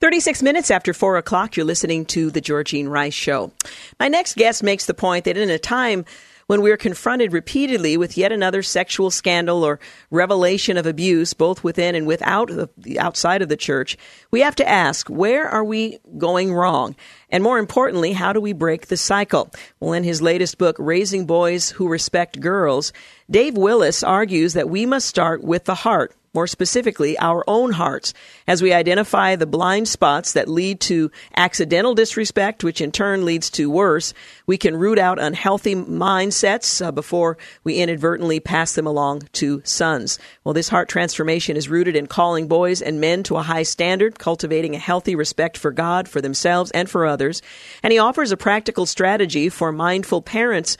36 0.00 0.44
minutes 0.44 0.70
after 0.70 0.94
4 0.94 1.16
o'clock, 1.16 1.56
you're 1.56 1.66
listening 1.66 2.04
to 2.06 2.30
The 2.30 2.40
Georgene 2.40 2.88
Rice 2.88 3.14
Show. 3.14 3.50
My 3.98 4.06
next 4.06 4.36
guest 4.36 4.62
makes 4.62 4.86
the 4.86 4.94
point 4.94 5.24
that 5.24 5.36
in 5.36 5.50
a 5.50 5.58
time 5.58 6.04
when 6.46 6.62
we 6.62 6.70
are 6.70 6.76
confronted 6.76 7.32
repeatedly 7.32 7.96
with 7.96 8.16
yet 8.16 8.30
another 8.30 8.62
sexual 8.62 9.10
scandal 9.10 9.64
or 9.64 9.80
revelation 10.12 10.76
of 10.76 10.86
abuse, 10.86 11.34
both 11.34 11.64
within 11.64 11.96
and 11.96 12.06
without 12.06 12.48
the 12.76 13.00
outside 13.00 13.42
of 13.42 13.48
the 13.48 13.56
church, 13.56 13.98
we 14.30 14.40
have 14.40 14.54
to 14.54 14.68
ask, 14.68 15.08
where 15.08 15.48
are 15.48 15.64
we 15.64 15.98
going 16.16 16.54
wrong? 16.54 16.94
And 17.28 17.42
more 17.42 17.58
importantly, 17.58 18.12
how 18.12 18.32
do 18.32 18.40
we 18.40 18.52
break 18.52 18.86
the 18.86 18.96
cycle? 18.96 19.50
Well, 19.80 19.94
in 19.94 20.04
his 20.04 20.22
latest 20.22 20.58
book, 20.58 20.76
Raising 20.78 21.26
Boys 21.26 21.70
Who 21.70 21.88
Respect 21.88 22.38
Girls, 22.38 22.92
Dave 23.28 23.56
Willis 23.56 24.04
argues 24.04 24.52
that 24.54 24.70
we 24.70 24.86
must 24.86 25.08
start 25.08 25.42
with 25.42 25.64
the 25.64 25.74
heart 25.74 26.14
more 26.38 26.46
specifically, 26.46 27.18
our 27.18 27.42
own 27.48 27.72
hearts, 27.72 28.14
as 28.46 28.62
we 28.62 28.72
identify 28.72 29.34
the 29.34 29.44
blind 29.44 29.88
spots 29.88 30.34
that 30.34 30.46
lead 30.46 30.78
to 30.78 31.10
accidental 31.36 31.96
disrespect, 31.96 32.62
which 32.62 32.80
in 32.80 32.92
turn 32.92 33.24
leads 33.24 33.50
to 33.50 33.68
worse. 33.68 34.14
We 34.46 34.56
can 34.56 34.76
root 34.76 35.00
out 35.00 35.18
unhealthy 35.18 35.74
mindsets 35.74 36.80
uh, 36.80 36.92
before 36.92 37.38
we 37.64 37.78
inadvertently 37.78 38.38
pass 38.38 38.74
them 38.74 38.86
along 38.86 39.22
to 39.32 39.60
sons. 39.64 40.20
Well, 40.44 40.54
this 40.54 40.68
heart 40.68 40.88
transformation 40.88 41.56
is 41.56 41.68
rooted 41.68 41.96
in 41.96 42.06
calling 42.06 42.46
boys 42.46 42.82
and 42.82 43.00
men 43.00 43.24
to 43.24 43.36
a 43.36 43.42
high 43.42 43.64
standard, 43.64 44.20
cultivating 44.20 44.76
a 44.76 44.78
healthy 44.78 45.16
respect 45.16 45.58
for 45.58 45.72
God, 45.72 46.08
for 46.08 46.20
themselves, 46.20 46.70
and 46.70 46.88
for 46.88 47.04
others. 47.04 47.42
And 47.82 47.92
he 47.92 47.98
offers 47.98 48.30
a 48.30 48.36
practical 48.36 48.86
strategy 48.86 49.48
for 49.48 49.72
mindful 49.72 50.22
parents 50.22 50.76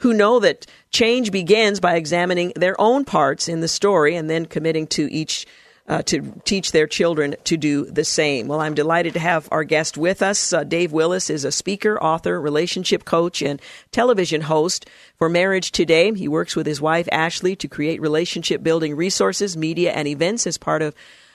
who 0.00 0.12
know 0.12 0.40
that 0.40 0.66
change 0.90 1.32
begins 1.32 1.80
by 1.80 1.94
examining 1.94 2.52
their 2.56 2.78
own 2.80 3.04
parts 3.04 3.48
in 3.48 3.60
the 3.60 3.68
story 3.68 4.16
and 4.16 4.28
then 4.28 4.46
committing 4.46 4.86
to 4.88 5.10
each 5.12 5.46
uh, 5.88 6.02
to 6.02 6.20
teach 6.44 6.70
their 6.70 6.86
children 6.86 7.34
to 7.42 7.56
do 7.56 7.84
the 7.86 8.04
same. 8.04 8.46
Well, 8.46 8.60
I'm 8.60 8.74
delighted 8.74 9.14
to 9.14 9.18
have 9.18 9.48
our 9.50 9.64
guest 9.64 9.98
with 9.98 10.22
us. 10.22 10.52
Uh, 10.52 10.62
Dave 10.62 10.92
Willis 10.92 11.28
is 11.28 11.44
a 11.44 11.50
speaker, 11.50 12.00
author, 12.00 12.40
relationship 12.40 13.04
coach, 13.04 13.42
and 13.42 13.60
television 13.90 14.42
host 14.42 14.86
for 15.16 15.28
Marriage 15.28 15.72
Today. 15.72 16.14
He 16.14 16.28
works 16.28 16.54
with 16.54 16.66
his 16.66 16.80
wife, 16.80 17.08
Ashley, 17.10 17.56
to 17.56 17.66
create 17.66 18.00
relationship 18.00 18.62
building 18.62 18.94
resources, 18.94 19.56
media, 19.56 19.90
and 19.90 20.06
events 20.06 20.46
as 20.46 20.58
part 20.58 20.80
of 20.80 20.94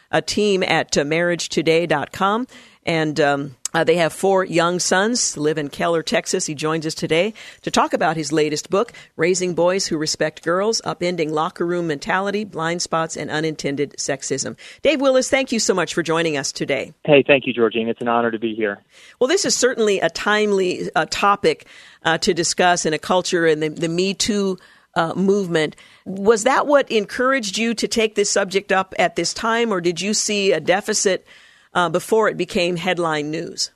a 0.09 0.21
team 0.21 0.63
at 0.63 0.97
uh, 0.97 1.03
marriagetoday.com. 1.03 2.47
And 2.85 3.19
um, 3.19 3.55
uh, 3.75 3.83
they 3.83 3.97
have 3.97 4.13
four 4.13 4.45
young 4.45 4.79
sons, 4.79 5.35
live 5.35 5.57
in 5.57 5.67
Keller, 5.67 6.01
Texas. 6.01 6.45
He 6.45 6.55
joins 6.55 6.85
us 6.85 6.95
today 6.95 7.33
to 7.61 7.69
talk 7.69 7.91
about 7.91 8.15
his 8.15 8.31
latest 8.31 8.69
book, 8.69 8.93
Raising 9.17 9.53
Boys 9.53 9.87
Who 9.87 9.97
Respect 9.97 10.41
Girls, 10.43 10.79
Upending 10.85 11.31
Locker 11.31 11.65
Room 11.65 11.87
Mentality, 11.87 12.45
Blind 12.45 12.81
Spots, 12.81 13.17
and 13.17 13.29
Unintended 13.29 13.93
Sexism. 13.97 14.55
Dave 14.81 15.01
Willis, 15.01 15.29
thank 15.29 15.51
you 15.51 15.59
so 15.59 15.73
much 15.73 15.93
for 15.93 16.01
joining 16.01 16.37
us 16.37 16.53
today. 16.53 16.93
Hey, 17.03 17.21
thank 17.27 17.45
you, 17.45 17.53
Georgene. 17.53 17.89
It's 17.89 17.99
an 17.99 18.07
honor 18.07 18.31
to 18.31 18.39
be 18.39 18.55
here. 18.55 18.81
Well, 19.19 19.27
this 19.27 19.43
is 19.43 19.57
certainly 19.57 19.99
a 19.99 20.09
timely 20.09 20.89
uh, 20.95 21.07
topic 21.09 21.67
uh, 22.03 22.17
to 22.19 22.33
discuss 22.33 22.85
in 22.85 22.93
a 22.93 22.97
culture 22.97 23.45
and 23.45 23.61
the, 23.61 23.67
the 23.67 23.89
Me 23.89 24.13
Too 24.13 24.57
uh, 24.95 25.13
movement. 25.15 25.75
Was 26.05 26.45
that 26.45 26.65
what 26.65 26.89
encouraged 26.89 27.57
you 27.57 27.73
to 27.73 27.89
take 27.89 28.15
this 28.15 28.31
subject 28.31 28.71
up 28.71 28.93
at 28.97 29.17
this 29.17 29.33
time, 29.33 29.73
or 29.73 29.81
did 29.81 29.99
you 29.99 30.13
see 30.13 30.53
a 30.53 30.61
deficit? 30.61 31.27
Uh, 31.75 31.89
before 31.89 32.27
it 32.27 32.37
became 32.37 32.77
headline 32.77 33.29
news? 33.29 33.71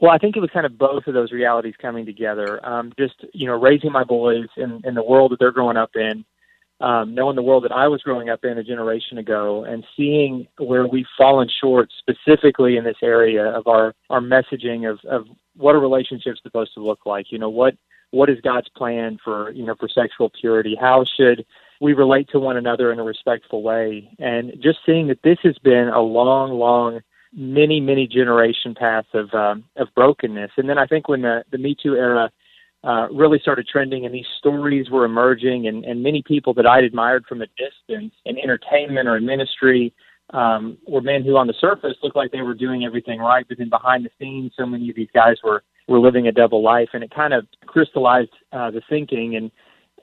Well, 0.00 0.10
I 0.10 0.18
think 0.18 0.36
it 0.36 0.40
was 0.40 0.50
kind 0.50 0.66
of 0.66 0.78
both 0.78 1.06
of 1.06 1.14
those 1.14 1.32
realities 1.32 1.74
coming 1.80 2.06
together. 2.06 2.64
Um, 2.66 2.92
just 2.98 3.14
you 3.32 3.46
know, 3.46 3.60
raising 3.60 3.92
my 3.92 4.04
boys 4.04 4.46
in, 4.56 4.80
in 4.84 4.94
the 4.94 5.04
world 5.04 5.32
that 5.32 5.38
they're 5.38 5.52
growing 5.52 5.76
up 5.76 5.90
in, 5.94 6.24
um, 6.80 7.14
knowing 7.14 7.36
the 7.36 7.42
world 7.42 7.64
that 7.64 7.72
I 7.72 7.86
was 7.88 8.02
growing 8.02 8.28
up 8.28 8.44
in 8.44 8.58
a 8.58 8.64
generation 8.64 9.18
ago, 9.18 9.64
and 9.64 9.84
seeing 9.96 10.48
where 10.58 10.86
we've 10.86 11.06
fallen 11.16 11.48
short, 11.60 11.90
specifically 11.98 12.76
in 12.76 12.84
this 12.84 12.96
area 13.02 13.44
of 13.46 13.66
our 13.66 13.94
our 14.10 14.20
messaging 14.20 14.90
of 14.90 14.98
of 15.08 15.26
what 15.56 15.76
a 15.76 15.78
relationship's 15.78 16.40
supposed 16.42 16.74
to 16.74 16.80
look 16.80 17.06
like. 17.06 17.26
You 17.30 17.38
know, 17.38 17.50
what 17.50 17.74
what 18.10 18.28
is 18.28 18.40
God's 18.42 18.68
plan 18.76 19.18
for 19.22 19.52
you 19.52 19.64
know 19.64 19.76
for 19.78 19.88
sexual 19.88 20.30
purity? 20.40 20.76
How 20.78 21.04
should 21.16 21.46
we 21.80 21.92
relate 21.92 22.28
to 22.30 22.40
one 22.40 22.56
another 22.56 22.90
in 22.92 22.98
a 22.98 23.04
respectful 23.04 23.62
way? 23.62 24.10
And 24.18 24.52
just 24.60 24.78
seeing 24.84 25.06
that 25.06 25.22
this 25.22 25.38
has 25.44 25.56
been 25.62 25.88
a 25.88 26.00
long, 26.00 26.52
long 26.52 27.00
many 27.36 27.80
many 27.80 28.06
generation 28.06 28.74
paths 28.74 29.08
of 29.14 29.32
um, 29.34 29.64
of 29.76 29.88
brokenness. 29.94 30.52
And 30.56 30.68
then 30.68 30.78
I 30.78 30.86
think 30.86 31.08
when 31.08 31.22
the 31.22 31.44
the 31.50 31.58
Me 31.58 31.76
Too 31.80 31.94
era 31.94 32.30
uh, 32.84 33.08
really 33.10 33.38
started 33.38 33.66
trending 33.66 34.04
and 34.04 34.14
these 34.14 34.26
stories 34.38 34.90
were 34.90 35.04
emerging, 35.04 35.66
and, 35.66 35.84
and 35.84 36.02
many 36.02 36.22
people 36.22 36.52
that 36.54 36.66
I'd 36.66 36.84
admired 36.84 37.24
from 37.26 37.40
a 37.40 37.46
distance 37.46 38.12
in 38.26 38.38
entertainment 38.38 39.08
or 39.08 39.16
in 39.16 39.24
ministry 39.24 39.92
um, 40.30 40.78
were 40.86 41.00
men 41.00 41.22
who 41.22 41.36
on 41.36 41.46
the 41.46 41.54
surface 41.60 41.96
looked 42.02 42.16
like 42.16 42.30
they 42.30 42.42
were 42.42 42.54
doing 42.54 42.84
everything 42.84 43.20
right, 43.20 43.46
but 43.48 43.58
then 43.58 43.68
behind 43.68 44.04
the 44.04 44.10
scenes, 44.18 44.52
so 44.56 44.66
many 44.66 44.88
of 44.90 44.96
these 44.96 45.08
guys 45.14 45.36
were 45.42 45.62
were 45.86 46.00
living 46.00 46.26
a 46.26 46.32
double 46.32 46.62
life, 46.62 46.88
and 46.94 47.04
it 47.04 47.14
kind 47.14 47.34
of 47.34 47.46
crystallized 47.66 48.30
uh, 48.52 48.70
the 48.70 48.80
thinking 48.88 49.36
and 49.36 49.50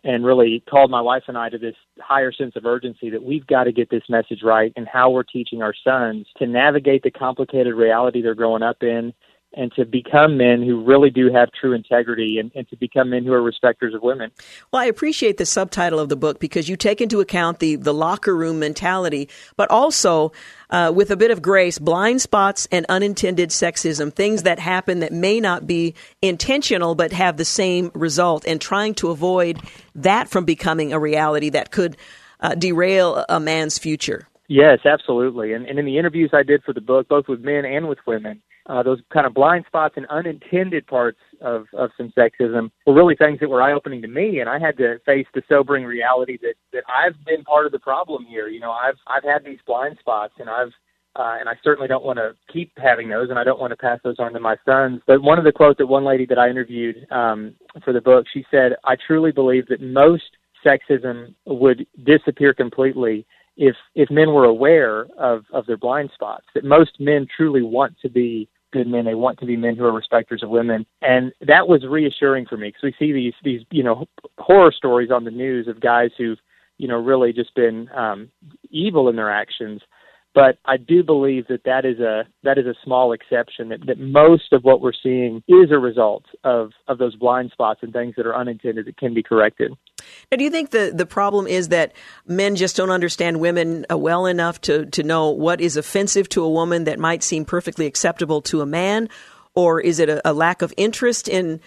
and 0.03 0.25
really 0.25 0.63
called 0.69 0.89
my 0.89 1.01
wife 1.01 1.23
and 1.27 1.37
I 1.37 1.49
to 1.49 1.57
this 1.57 1.75
higher 1.99 2.31
sense 2.31 2.53
of 2.55 2.65
urgency 2.65 3.09
that 3.09 3.23
we've 3.23 3.45
got 3.45 3.65
to 3.65 3.71
get 3.71 3.89
this 3.89 4.03
message 4.09 4.41
right 4.43 4.73
and 4.75 4.87
how 4.87 5.09
we're 5.09 5.23
teaching 5.23 5.61
our 5.61 5.73
sons 5.83 6.27
to 6.37 6.47
navigate 6.47 7.03
the 7.03 7.11
complicated 7.11 7.75
reality 7.75 8.21
they're 8.21 8.35
growing 8.35 8.63
up 8.63 8.77
in 8.81 9.13
and 9.53 9.71
to 9.73 9.85
become 9.85 10.37
men 10.37 10.61
who 10.61 10.83
really 10.83 11.09
do 11.09 11.31
have 11.31 11.49
true 11.59 11.73
integrity 11.73 12.37
and, 12.39 12.51
and, 12.55 12.69
to 12.69 12.77
become 12.77 13.09
men 13.09 13.25
who 13.25 13.33
are 13.33 13.41
respecters 13.41 13.93
of 13.93 14.01
women. 14.01 14.31
Well, 14.71 14.81
I 14.81 14.85
appreciate 14.85 15.37
the 15.37 15.45
subtitle 15.45 15.99
of 15.99 16.09
the 16.09 16.15
book 16.15 16.39
because 16.39 16.69
you 16.69 16.77
take 16.77 17.01
into 17.01 17.19
account 17.19 17.59
the, 17.59 17.75
the 17.75 17.93
locker 17.93 18.35
room 18.35 18.59
mentality, 18.59 19.29
but 19.57 19.69
also 19.69 20.31
uh, 20.69 20.91
with 20.95 21.11
a 21.11 21.17
bit 21.17 21.31
of 21.31 21.41
grace, 21.41 21.79
blind 21.79 22.21
spots 22.21 22.67
and 22.71 22.85
unintended 22.87 23.49
sexism, 23.49 24.13
things 24.13 24.43
that 24.43 24.59
happen 24.59 24.99
that 24.99 25.11
may 25.11 25.39
not 25.39 25.67
be 25.67 25.95
intentional 26.21 26.95
but 26.95 27.11
have 27.11 27.37
the 27.37 27.45
same 27.45 27.91
result, 27.93 28.45
and 28.47 28.61
trying 28.61 28.93
to 28.95 29.09
avoid 29.09 29.59
that 29.95 30.29
from 30.29 30.45
becoming 30.45 30.93
a 30.93 30.99
reality 30.99 31.49
that 31.49 31.71
could 31.71 31.97
uh, 32.39 32.55
derail 32.55 33.25
a 33.27 33.39
man's 33.39 33.77
future. 33.77 34.27
Yes, 34.47 34.79
absolutely. 34.85 35.53
And, 35.53 35.65
and 35.65 35.79
in 35.79 35.85
the 35.85 35.97
interviews 35.97 36.31
I 36.33 36.43
did 36.43 36.63
for 36.63 36.73
the 36.73 36.81
book, 36.81 37.07
both 37.07 37.27
with 37.27 37.39
men 37.39 37.63
and 37.65 37.87
with 37.87 37.99
women, 38.05 38.41
uh, 38.67 38.83
those 38.83 38.99
kind 39.11 39.25
of 39.25 39.33
blind 39.33 39.65
spots 39.67 39.95
and 39.97 40.05
unintended 40.07 40.85
parts 40.87 41.19
of, 41.41 41.65
of 41.73 41.89
some 41.97 42.13
sexism 42.17 42.69
were 42.85 42.93
really 42.93 43.15
things 43.15 43.39
that 43.39 43.49
were 43.49 43.61
eye 43.61 43.73
opening 43.73 44.01
to 44.01 44.07
me, 44.07 44.39
and 44.39 44.49
I 44.49 44.59
had 44.59 44.77
to 44.77 44.99
face 45.05 45.27
the 45.33 45.41
sobering 45.49 45.83
reality 45.83 46.37
that 46.41 46.53
that 46.73 46.83
I've 46.87 47.15
been 47.25 47.43
part 47.43 47.65
of 47.65 47.71
the 47.71 47.79
problem 47.79 48.25
here. 48.25 48.47
You 48.47 48.59
know, 48.59 48.71
I've 48.71 48.97
I've 49.07 49.23
had 49.23 49.43
these 49.43 49.59
blind 49.65 49.97
spots, 49.99 50.33
and 50.39 50.49
I've 50.49 50.71
uh, 51.15 51.37
and 51.39 51.49
I 51.49 51.53
certainly 51.63 51.87
don't 51.87 52.05
want 52.05 52.19
to 52.19 52.35
keep 52.51 52.71
having 52.77 53.09
those, 53.09 53.29
and 53.29 53.37
I 53.37 53.43
don't 53.43 53.59
want 53.59 53.71
to 53.71 53.77
pass 53.77 53.99
those 54.03 54.15
on 54.19 54.31
to 54.33 54.39
my 54.39 54.55
sons. 54.65 55.01
But 55.07 55.21
one 55.21 55.37
of 55.37 55.43
the 55.43 55.51
quotes 55.51 55.77
that 55.79 55.87
one 55.87 56.05
lady 56.05 56.25
that 56.27 56.39
I 56.39 56.49
interviewed 56.49 57.05
um, 57.11 57.53
for 57.83 57.91
the 57.91 58.01
book, 58.01 58.25
she 58.33 58.45
said, 58.51 58.73
"I 58.85 58.95
truly 59.07 59.31
believe 59.31 59.67
that 59.67 59.81
most 59.81 60.37
sexism 60.65 61.33
would 61.45 61.85
disappear 62.03 62.53
completely 62.53 63.25
if 63.61 63.75
if 63.93 64.09
men 64.09 64.33
were 64.33 64.45
aware 64.45 65.05
of 65.19 65.45
of 65.53 65.67
their 65.67 65.77
blind 65.77 66.09
spots 66.13 66.45
that 66.55 66.65
most 66.65 66.99
men 66.99 67.27
truly 67.37 67.61
want 67.61 67.95
to 68.01 68.09
be 68.09 68.49
good 68.73 68.87
men 68.87 69.05
they 69.05 69.13
want 69.13 69.39
to 69.39 69.45
be 69.45 69.55
men 69.55 69.75
who 69.75 69.85
are 69.85 69.93
respecters 69.93 70.41
of 70.41 70.49
women 70.49 70.83
and 71.03 71.31
that 71.41 71.67
was 71.67 71.85
reassuring 71.87 72.45
for 72.47 72.57
me 72.57 72.69
because 72.69 72.81
we 72.83 72.95
see 72.97 73.13
these 73.13 73.33
these 73.43 73.61
you 73.69 73.83
know 73.83 74.07
horror 74.39 74.71
stories 74.75 75.11
on 75.11 75.23
the 75.23 75.31
news 75.31 75.67
of 75.67 75.79
guys 75.79 76.09
who've 76.17 76.39
you 76.79 76.87
know 76.87 76.97
really 76.97 77.31
just 77.31 77.53
been 77.53 77.87
um 77.95 78.29
evil 78.71 79.07
in 79.09 79.15
their 79.15 79.31
actions 79.31 79.79
but 80.33 80.57
I 80.65 80.77
do 80.77 81.03
believe 81.03 81.47
that 81.47 81.65
that 81.65 81.85
is 81.85 81.99
a 81.99 82.23
that 82.43 82.57
is 82.57 82.65
a 82.65 82.75
small 82.85 83.11
exception. 83.11 83.69
That, 83.69 83.85
that 83.85 83.99
most 83.99 84.53
of 84.53 84.63
what 84.63 84.79
we're 84.79 84.93
seeing 84.93 85.43
is 85.47 85.71
a 85.71 85.77
result 85.77 86.23
of 86.43 86.71
of 86.87 86.99
those 86.99 87.15
blind 87.15 87.51
spots 87.51 87.81
and 87.83 87.91
things 87.91 88.13
that 88.15 88.25
are 88.25 88.35
unintended 88.35 88.85
that 88.85 88.97
can 88.97 89.13
be 89.13 89.23
corrected. 89.23 89.73
Now, 90.31 90.37
do 90.37 90.43
you 90.43 90.49
think 90.49 90.71
the 90.71 90.91
the 90.93 91.05
problem 91.05 91.47
is 91.47 91.69
that 91.69 91.93
men 92.27 92.55
just 92.55 92.75
don't 92.75 92.89
understand 92.89 93.39
women 93.39 93.85
uh, 93.91 93.97
well 93.97 94.25
enough 94.25 94.61
to 94.61 94.85
to 94.87 95.03
know 95.03 95.29
what 95.29 95.61
is 95.61 95.77
offensive 95.77 96.29
to 96.29 96.43
a 96.43 96.49
woman 96.49 96.85
that 96.85 96.99
might 96.99 97.23
seem 97.23 97.45
perfectly 97.45 97.85
acceptable 97.85 98.41
to 98.43 98.61
a 98.61 98.65
man, 98.65 99.09
or 99.55 99.81
is 99.81 99.99
it 99.99 100.09
a, 100.09 100.27
a 100.29 100.33
lack 100.33 100.61
of 100.61 100.73
interest 100.77 101.27
in 101.27 101.59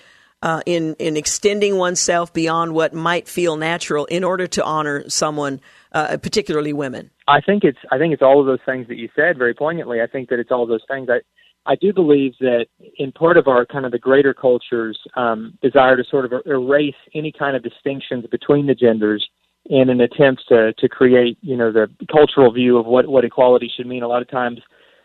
uh, 0.42 0.60
in 0.66 0.94
in 0.98 1.16
extending 1.16 1.76
oneself 1.76 2.32
beyond 2.32 2.74
what 2.74 2.92
might 2.92 3.26
feel 3.26 3.56
natural 3.56 4.04
in 4.06 4.22
order 4.22 4.46
to 4.46 4.62
honor 4.62 5.08
someone, 5.08 5.60
uh, 5.92 6.16
particularly 6.18 6.72
women? 6.72 7.10
I 7.26 7.40
think 7.40 7.64
it's 7.64 7.78
I 7.90 7.98
think 7.98 8.12
it's 8.12 8.22
all 8.22 8.40
of 8.40 8.46
those 8.46 8.60
things 8.66 8.86
that 8.88 8.96
you 8.96 9.08
said 9.16 9.38
very 9.38 9.54
poignantly. 9.54 10.00
I 10.02 10.06
think 10.06 10.28
that 10.28 10.38
it's 10.38 10.50
all 10.50 10.62
of 10.62 10.68
those 10.68 10.84
things. 10.86 11.08
I 11.10 11.20
I 11.66 11.76
do 11.76 11.92
believe 11.92 12.34
that 12.40 12.66
in 12.98 13.12
part 13.12 13.36
of 13.36 13.48
our 13.48 13.64
kind 13.64 13.86
of 13.86 13.92
the 13.92 13.98
greater 13.98 14.34
culture's 14.34 14.98
um, 15.16 15.58
desire 15.62 15.96
to 15.96 16.04
sort 16.10 16.26
of 16.26 16.42
erase 16.46 16.94
any 17.14 17.32
kind 17.32 17.56
of 17.56 17.62
distinctions 17.62 18.26
between 18.30 18.66
the 18.66 18.74
genders 18.74 19.26
in 19.66 19.88
an 19.88 20.02
attempt 20.02 20.42
to 20.48 20.74
to 20.74 20.88
create 20.88 21.38
you 21.40 21.56
know 21.56 21.72
the 21.72 21.88
cultural 22.12 22.52
view 22.52 22.76
of 22.76 22.86
what 22.86 23.06
what 23.08 23.24
equality 23.24 23.70
should 23.74 23.86
mean. 23.86 24.02
A 24.02 24.08
lot 24.08 24.22
of 24.22 24.30
times 24.30 24.60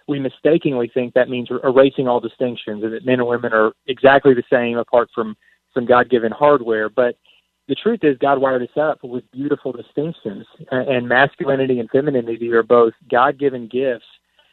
we 0.08 0.20
mistakenly 0.20 0.92
think 0.94 1.14
that 1.14 1.30
means 1.30 1.50
erasing 1.64 2.08
all 2.08 2.20
distinctions 2.20 2.84
and 2.84 2.94
that 2.94 3.06
men 3.06 3.20
and 3.20 3.28
women 3.28 3.54
are 3.54 3.72
exactly 3.88 4.34
the 4.34 4.44
same 4.52 4.78
apart 4.78 5.10
from 5.14 5.38
some 5.74 5.86
God 5.86 6.10
given 6.10 6.32
hardware. 6.32 6.90
But 6.90 7.16
the 7.68 7.76
truth 7.76 8.00
is 8.02 8.18
God 8.18 8.42
wired 8.42 8.64
us 8.64 8.76
up 8.76 9.00
with 9.04 9.24
beautiful 9.32 9.72
distinctions, 9.72 10.46
and 10.72 11.08
masculinity 11.08 11.80
and 11.80 11.90
femininity 11.90 12.52
are 12.52 12.64
both 12.64 12.94
God 13.10 13.38
given 13.38 13.68
gifts. 13.68 14.06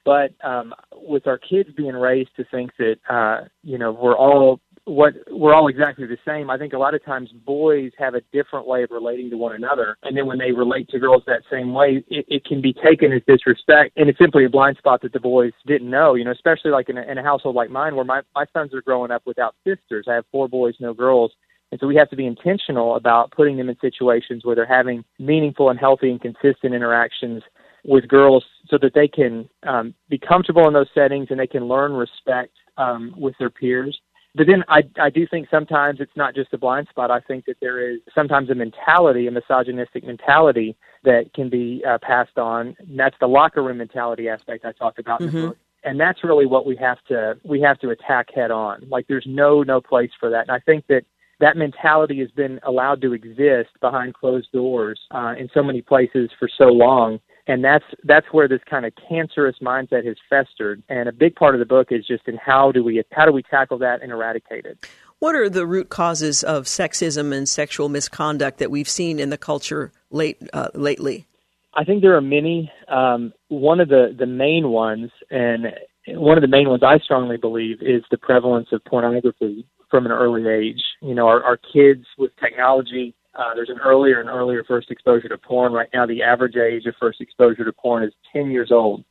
But 0.06 0.34
um, 0.44 0.72
with 0.92 1.26
our 1.26 1.36
kids 1.36 1.68
being 1.76 1.94
raised 1.94 2.30
to 2.36 2.44
think 2.44 2.70
that 2.78 2.94
uh, 3.10 3.48
you 3.64 3.76
know 3.76 3.90
we're 3.90 4.16
all 4.16 4.60
what 4.84 5.14
we're 5.32 5.52
all 5.52 5.66
exactly 5.66 6.06
the 6.06 6.16
same. 6.24 6.48
I 6.48 6.56
think 6.56 6.74
a 6.74 6.78
lot 6.78 6.94
of 6.94 7.04
times 7.04 7.28
boys 7.44 7.90
have 7.98 8.14
a 8.14 8.20
different 8.32 8.68
way 8.68 8.84
of 8.84 8.92
relating 8.92 9.30
to 9.30 9.36
one 9.36 9.56
another, 9.56 9.98
and 10.04 10.16
then 10.16 10.26
when 10.26 10.38
they 10.38 10.52
relate 10.52 10.88
to 10.90 11.00
girls 11.00 11.24
that 11.26 11.42
same 11.50 11.74
way, 11.74 12.04
it, 12.08 12.24
it 12.28 12.44
can 12.44 12.62
be 12.62 12.72
taken 12.72 13.12
as 13.12 13.20
disrespect, 13.26 13.94
and 13.96 14.08
it's 14.08 14.18
simply 14.18 14.44
a 14.44 14.48
blind 14.48 14.76
spot 14.76 15.02
that 15.02 15.12
the 15.12 15.18
boys 15.18 15.52
didn't 15.66 15.90
know. 15.90 16.14
You 16.14 16.24
know, 16.24 16.30
especially 16.30 16.70
like 16.70 16.88
in 16.88 16.98
a, 16.98 17.02
in 17.02 17.18
a 17.18 17.22
household 17.24 17.56
like 17.56 17.70
mine, 17.70 17.96
where 17.96 18.04
my 18.04 18.22
my 18.36 18.44
sons 18.52 18.72
are 18.74 18.82
growing 18.82 19.10
up 19.10 19.22
without 19.26 19.56
sisters. 19.66 20.06
I 20.08 20.14
have 20.14 20.24
four 20.30 20.48
boys, 20.48 20.74
no 20.78 20.94
girls. 20.94 21.32
And 21.72 21.80
so 21.80 21.88
we 21.88 21.96
have 21.96 22.08
to 22.10 22.16
be 22.16 22.26
intentional 22.26 22.94
about 22.94 23.32
putting 23.32 23.56
them 23.56 23.68
in 23.68 23.76
situations 23.80 24.44
where 24.44 24.54
they're 24.54 24.64
having 24.64 25.04
meaningful 25.18 25.68
and 25.68 25.80
healthy 25.80 26.10
and 26.10 26.20
consistent 26.20 26.74
interactions 26.74 27.42
with 27.86 28.08
girls 28.08 28.44
so 28.68 28.78
that 28.82 28.92
they 28.94 29.08
can 29.08 29.48
um, 29.62 29.94
be 30.08 30.18
comfortable 30.18 30.66
in 30.66 30.74
those 30.74 30.88
settings 30.94 31.28
and 31.30 31.38
they 31.38 31.46
can 31.46 31.66
learn 31.66 31.92
respect 31.92 32.52
um, 32.76 33.14
with 33.16 33.34
their 33.38 33.50
peers. 33.50 33.98
But 34.34 34.46
then 34.46 34.64
I, 34.68 34.82
I 35.00 35.08
do 35.08 35.26
think 35.26 35.48
sometimes 35.50 35.98
it's 36.00 36.16
not 36.16 36.34
just 36.34 36.52
a 36.52 36.58
blind 36.58 36.88
spot. 36.90 37.10
I 37.10 37.20
think 37.20 37.46
that 37.46 37.56
there 37.62 37.90
is 37.90 38.00
sometimes 38.14 38.50
a 38.50 38.54
mentality, 38.54 39.28
a 39.28 39.30
misogynistic 39.30 40.04
mentality 40.04 40.76
that 41.04 41.32
can 41.32 41.48
be 41.48 41.82
uh, 41.88 41.96
passed 42.02 42.36
on. 42.36 42.76
And 42.78 42.98
that's 42.98 43.16
the 43.18 43.28
locker 43.28 43.62
room 43.62 43.78
mentality 43.78 44.28
aspect 44.28 44.66
I 44.66 44.72
talked 44.72 44.98
about 44.98 45.20
mm-hmm. 45.20 45.36
in 45.36 45.42
the 45.42 45.48
book. 45.48 45.58
And 45.84 45.98
that's 45.98 46.22
really 46.22 46.46
what 46.46 46.66
we 46.66 46.76
have 46.76 46.98
to 47.08 47.38
we 47.44 47.60
have 47.60 47.78
to 47.78 47.90
attack 47.90 48.26
head 48.34 48.50
on. 48.50 48.86
Like 48.90 49.06
there's 49.06 49.24
no 49.26 49.62
no 49.62 49.80
place 49.80 50.10
for 50.18 50.28
that. 50.30 50.48
And 50.48 50.50
I 50.50 50.58
think 50.58 50.84
that 50.88 51.04
that 51.38 51.56
mentality 51.56 52.18
has 52.20 52.30
been 52.32 52.58
allowed 52.64 53.00
to 53.02 53.12
exist 53.12 53.70
behind 53.80 54.14
closed 54.14 54.50
doors 54.52 55.00
uh, 55.12 55.34
in 55.38 55.48
so 55.54 55.62
many 55.62 55.80
places 55.82 56.28
for 56.38 56.48
so 56.58 56.66
long 56.66 57.20
and 57.46 57.62
that's 57.64 57.84
that's 58.04 58.26
where 58.32 58.48
this 58.48 58.60
kind 58.68 58.84
of 58.86 58.92
cancerous 59.08 59.56
mindset 59.62 60.04
has 60.06 60.16
festered. 60.28 60.82
And 60.88 61.08
a 61.08 61.12
big 61.12 61.34
part 61.36 61.54
of 61.54 61.58
the 61.58 61.66
book 61.66 61.88
is 61.90 62.06
just 62.06 62.26
in 62.26 62.36
how 62.36 62.72
do 62.72 62.82
we 62.82 63.02
how 63.12 63.24
do 63.24 63.32
we 63.32 63.42
tackle 63.42 63.78
that 63.78 64.02
and 64.02 64.10
eradicate 64.10 64.64
it? 64.64 64.86
What 65.18 65.34
are 65.34 65.48
the 65.48 65.66
root 65.66 65.88
causes 65.88 66.42
of 66.42 66.64
sexism 66.64 67.32
and 67.32 67.48
sexual 67.48 67.88
misconduct 67.88 68.58
that 68.58 68.70
we've 68.70 68.88
seen 68.88 69.18
in 69.18 69.30
the 69.30 69.38
culture 69.38 69.92
late 70.10 70.38
uh, 70.52 70.68
lately? 70.74 71.26
I 71.74 71.84
think 71.84 72.02
there 72.02 72.16
are 72.16 72.22
many. 72.22 72.70
Um, 72.88 73.32
one 73.48 73.80
of 73.80 73.88
the 73.88 74.14
the 74.18 74.26
main 74.26 74.68
ones 74.68 75.10
and 75.30 75.66
one 76.08 76.38
of 76.38 76.42
the 76.42 76.48
main 76.48 76.68
ones 76.68 76.82
i 76.84 76.98
strongly 76.98 77.36
believe 77.36 77.82
is 77.82 78.04
the 78.12 78.16
prevalence 78.16 78.68
of 78.70 78.84
pornography 78.84 79.66
from 79.90 80.06
an 80.06 80.12
early 80.12 80.48
age. 80.48 80.82
You 81.00 81.14
know 81.14 81.28
our, 81.28 81.42
our 81.42 81.56
kids 81.56 82.06
with 82.18 82.32
technology 82.36 83.14
uh, 83.38 83.54
there's 83.54 83.70
an 83.70 83.78
earlier 83.84 84.20
and 84.20 84.28
earlier 84.28 84.64
first 84.64 84.90
exposure 84.90 85.28
to 85.28 85.38
porn. 85.38 85.72
Right 85.72 85.88
now, 85.92 86.06
the 86.06 86.22
average 86.22 86.56
age 86.56 86.86
of 86.86 86.94
first 86.98 87.20
exposure 87.20 87.64
to 87.64 87.72
porn 87.72 88.02
is 88.02 88.12
10 88.32 88.50
years 88.50 88.70
old. 88.72 89.04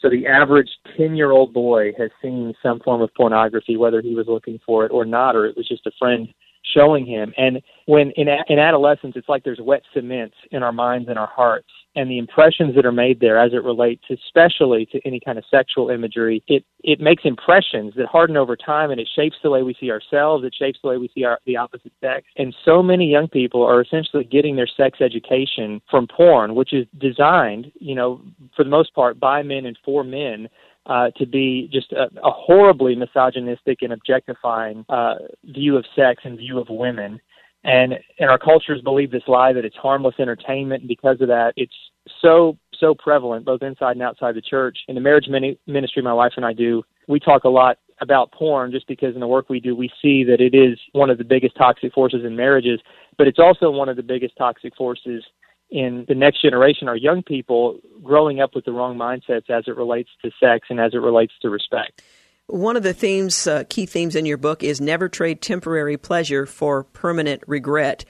So 0.00 0.10
the 0.10 0.26
average 0.26 0.68
10 0.96 1.16
year 1.16 1.30
old 1.30 1.52
boy 1.52 1.92
has 1.98 2.10
seen 2.22 2.54
some 2.62 2.80
form 2.80 3.02
of 3.02 3.14
pornography, 3.14 3.76
whether 3.76 4.00
he 4.00 4.14
was 4.14 4.26
looking 4.28 4.60
for 4.64 4.84
it 4.84 4.92
or 4.92 5.04
not, 5.04 5.34
or 5.34 5.46
it 5.46 5.56
was 5.56 5.68
just 5.68 5.86
a 5.86 5.92
friend 5.98 6.28
showing 6.74 7.06
him. 7.06 7.32
And 7.36 7.62
when 7.86 8.10
in, 8.12 8.28
in 8.48 8.58
adolescence, 8.58 9.14
it's 9.16 9.28
like 9.28 9.44
there's 9.44 9.60
wet 9.60 9.82
cement 9.94 10.32
in 10.50 10.62
our 10.62 10.72
minds 10.72 11.08
and 11.08 11.18
our 11.18 11.28
hearts 11.28 11.68
and 11.96 12.10
the 12.10 12.18
impressions 12.18 12.76
that 12.76 12.84
are 12.84 12.92
made 12.92 13.18
there 13.20 13.38
as 13.38 13.52
it 13.52 13.64
relates 13.64 14.04
especially 14.10 14.86
to 14.86 15.00
any 15.06 15.18
kind 15.18 15.38
of 15.38 15.44
sexual 15.50 15.88
imagery, 15.88 16.44
it, 16.46 16.62
it 16.84 17.00
makes 17.00 17.24
impressions 17.24 17.94
that 17.96 18.06
harden 18.06 18.36
over 18.36 18.54
time 18.54 18.90
and 18.90 19.00
it 19.00 19.08
shapes 19.16 19.36
the 19.42 19.50
way 19.50 19.62
we 19.62 19.74
see 19.80 19.90
ourselves, 19.90 20.44
it 20.44 20.54
shapes 20.56 20.78
the 20.82 20.88
way 20.88 20.98
we 20.98 21.10
see 21.14 21.24
our, 21.24 21.40
the 21.46 21.56
opposite 21.56 21.92
sex. 22.00 22.26
And 22.36 22.54
so 22.64 22.82
many 22.82 23.10
young 23.10 23.28
people 23.28 23.64
are 23.64 23.80
essentially 23.80 24.24
getting 24.24 24.56
their 24.56 24.68
sex 24.68 25.00
education 25.00 25.80
from 25.90 26.06
porn, 26.06 26.54
which 26.54 26.74
is 26.74 26.86
designed, 26.98 27.72
you 27.80 27.94
know, 27.94 28.20
for 28.54 28.62
the 28.62 28.70
most 28.70 28.94
part 28.94 29.18
by 29.18 29.42
men 29.42 29.64
and 29.64 29.78
for 29.84 30.04
men 30.04 30.48
uh, 30.86 31.10
to 31.16 31.26
be 31.26 31.68
just 31.72 31.92
a, 31.92 32.04
a 32.22 32.30
horribly 32.30 32.94
misogynistic 32.94 33.78
and 33.82 33.92
objectifying 33.92 34.84
uh, 34.88 35.16
view 35.44 35.76
of 35.76 35.84
sex 35.96 36.22
and 36.24 36.38
view 36.38 36.58
of 36.60 36.68
women. 36.68 37.20
And 37.66 37.94
and 38.20 38.30
our 38.30 38.38
cultures 38.38 38.80
believe 38.80 39.10
this 39.10 39.26
lie 39.26 39.52
that 39.52 39.64
it's 39.64 39.76
harmless 39.76 40.14
entertainment, 40.20 40.82
and 40.82 40.88
because 40.88 41.20
of 41.20 41.26
that, 41.28 41.52
it's 41.56 41.74
so 42.22 42.56
so 42.78 42.94
prevalent 42.94 43.44
both 43.44 43.60
inside 43.60 43.92
and 43.92 44.02
outside 44.02 44.36
the 44.36 44.40
church. 44.40 44.78
In 44.86 44.94
the 44.94 45.00
marriage 45.00 45.26
mini- 45.28 45.58
ministry, 45.66 46.00
my 46.00 46.12
wife 46.12 46.34
and 46.36 46.46
I 46.46 46.52
do, 46.52 46.84
we 47.08 47.18
talk 47.18 47.42
a 47.42 47.48
lot 47.48 47.78
about 48.00 48.30
porn 48.30 48.70
just 48.70 48.86
because 48.86 49.14
in 49.14 49.20
the 49.20 49.26
work 49.26 49.48
we 49.48 49.58
do, 49.58 49.74
we 49.74 49.90
see 50.00 50.22
that 50.22 50.40
it 50.40 50.54
is 50.54 50.78
one 50.92 51.10
of 51.10 51.18
the 51.18 51.24
biggest 51.24 51.56
toxic 51.56 51.92
forces 51.92 52.24
in 52.24 52.36
marriages, 52.36 52.78
but 53.18 53.26
it's 53.26 53.38
also 53.38 53.70
one 53.70 53.88
of 53.88 53.96
the 53.96 54.02
biggest 54.02 54.36
toxic 54.36 54.76
forces 54.76 55.24
in 55.70 56.04
the 56.06 56.14
next 56.14 56.42
generation, 56.42 56.86
our 56.86 56.96
young 56.96 57.22
people 57.22 57.80
growing 58.02 58.40
up 58.40 58.54
with 58.54 58.64
the 58.64 58.72
wrong 58.72 58.96
mindsets 58.96 59.50
as 59.50 59.64
it 59.66 59.76
relates 59.76 60.10
to 60.22 60.30
sex 60.38 60.68
and 60.70 60.78
as 60.78 60.94
it 60.94 60.98
relates 60.98 61.32
to 61.42 61.50
respect. 61.50 62.02
One 62.48 62.76
of 62.76 62.82
the 62.84 62.94
themes, 62.94 63.46
uh, 63.46 63.64
key 63.68 63.86
themes 63.86 64.14
in 64.14 64.24
your 64.24 64.36
book 64.36 64.62
is 64.62 64.80
never 64.80 65.08
trade 65.08 65.40
temporary 65.40 65.96
pleasure 65.96 66.46
for 66.46 66.84
permanent 66.84 67.42
regret. 67.46 68.04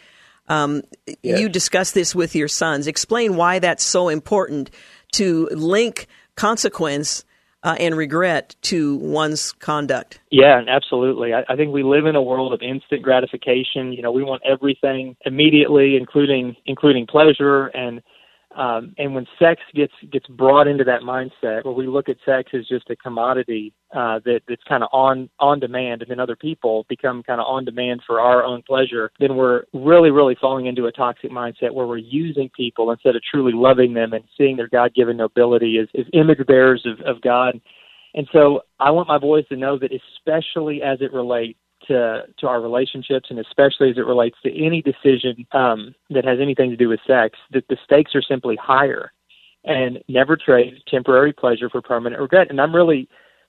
Um, 0.49 0.83
yes. 1.07 1.40
You 1.40 1.49
discuss 1.49 1.92
this 1.92 2.14
with 2.14 2.35
your 2.35 2.49
sons. 2.49 2.87
Explain 2.87 3.37
why 3.37 3.59
that's 3.59 3.83
so 3.83 4.09
important 4.09 4.70
to 5.12 5.49
link 5.53 6.07
consequence 6.37 7.25
uh, 7.62 7.75
and 7.81 7.96
regret 7.96 8.55
to 8.62 8.96
one's 8.96 9.53
conduct. 9.53 10.20
Yeah, 10.31 10.62
absolutely. 10.68 11.33
I, 11.35 11.42
I 11.49 11.57
think 11.57 11.72
we 11.72 11.83
live 11.83 12.07
in 12.07 12.14
a 12.14 12.22
world 12.22 12.53
of 12.53 12.61
instant 12.62 13.03
gratification. 13.03 13.92
You 13.92 14.03
know, 14.03 14.12
we 14.12 14.22
want 14.22 14.42
everything 14.44 15.16
immediately, 15.25 15.96
including 15.96 16.57
including 16.66 17.07
pleasure 17.07 17.66
and 17.68 18.03
um, 18.56 18.94
and 18.96 19.14
when 19.14 19.26
sex 19.38 19.60
gets 19.74 19.92
gets 20.10 20.26
brought 20.28 20.66
into 20.66 20.82
that 20.84 21.02
mindset, 21.02 21.64
where 21.64 21.74
we 21.74 21.86
look 21.86 22.08
at 22.08 22.16
sex 22.24 22.50
as 22.54 22.66
just 22.66 22.88
a 22.88 22.96
commodity 22.96 23.74
uh, 23.94 24.18
that 24.24 24.40
that's 24.48 24.62
kind 24.66 24.82
of 24.82 24.88
on 24.92 25.28
on 25.38 25.60
demand, 25.60 26.00
and 26.00 26.10
then 26.10 26.18
other 26.18 26.36
people 26.36 26.86
become 26.88 27.22
kind 27.22 27.38
of 27.38 27.46
on 27.46 27.66
demand 27.66 28.00
for 28.06 28.18
our 28.18 28.42
own 28.42 28.62
pleasure, 28.62 29.12
then 29.20 29.36
we're 29.36 29.64
really 29.74 30.10
really 30.10 30.36
falling 30.40 30.66
into 30.66 30.86
a 30.86 30.92
toxic 30.92 31.30
mindset 31.30 31.72
where 31.72 31.86
we're 31.86 31.98
using 31.98 32.48
people 32.56 32.90
instead 32.90 33.14
of 33.14 33.22
truly 33.30 33.52
loving 33.54 33.92
them 33.92 34.14
and 34.14 34.24
seeing 34.38 34.56
their 34.56 34.68
God 34.68 34.94
given 34.94 35.18
nobility 35.18 35.78
as, 35.78 35.88
as 35.98 36.06
image 36.14 36.44
bearers 36.46 36.86
of, 36.86 36.98
of 37.06 37.20
God. 37.20 37.60
And 38.14 38.26
so 38.32 38.62
I 38.80 38.90
want 38.90 39.08
my 39.08 39.18
boys 39.18 39.46
to 39.48 39.56
know 39.56 39.78
that, 39.78 39.90
especially 39.92 40.82
as 40.82 41.02
it 41.02 41.12
relates 41.12 41.58
to 41.88 42.25
to 42.38 42.46
our 42.46 42.61
relationships 42.61 43.29
and 43.31 43.38
especially 43.38 43.90
as 43.90 43.96
it 43.96 44.07
relates 44.07 44.37
to 44.42 44.64
any 44.64 44.83
decision 44.83 45.46
um, 45.53 45.94
that 46.11 46.25
has 46.25 46.38
anything 46.40 46.70
to 46.70 46.77
do 46.77 46.88
with 46.88 47.01
sex 47.07 47.38
that 47.53 47.66
the 47.68 47.77
stakes 47.85 48.14
are 48.14 48.22
simply 48.22 48.57
higher 48.57 49.12
and 49.64 49.99
never 50.09 50.37
trade 50.37 50.75
temporary 50.88 51.33
pleasure 51.33 51.68
for 51.68 51.83
permanent 51.83 52.20
regret. 52.20 52.49
And 52.51 52.61
i'm 52.61 52.75
really 52.75 53.09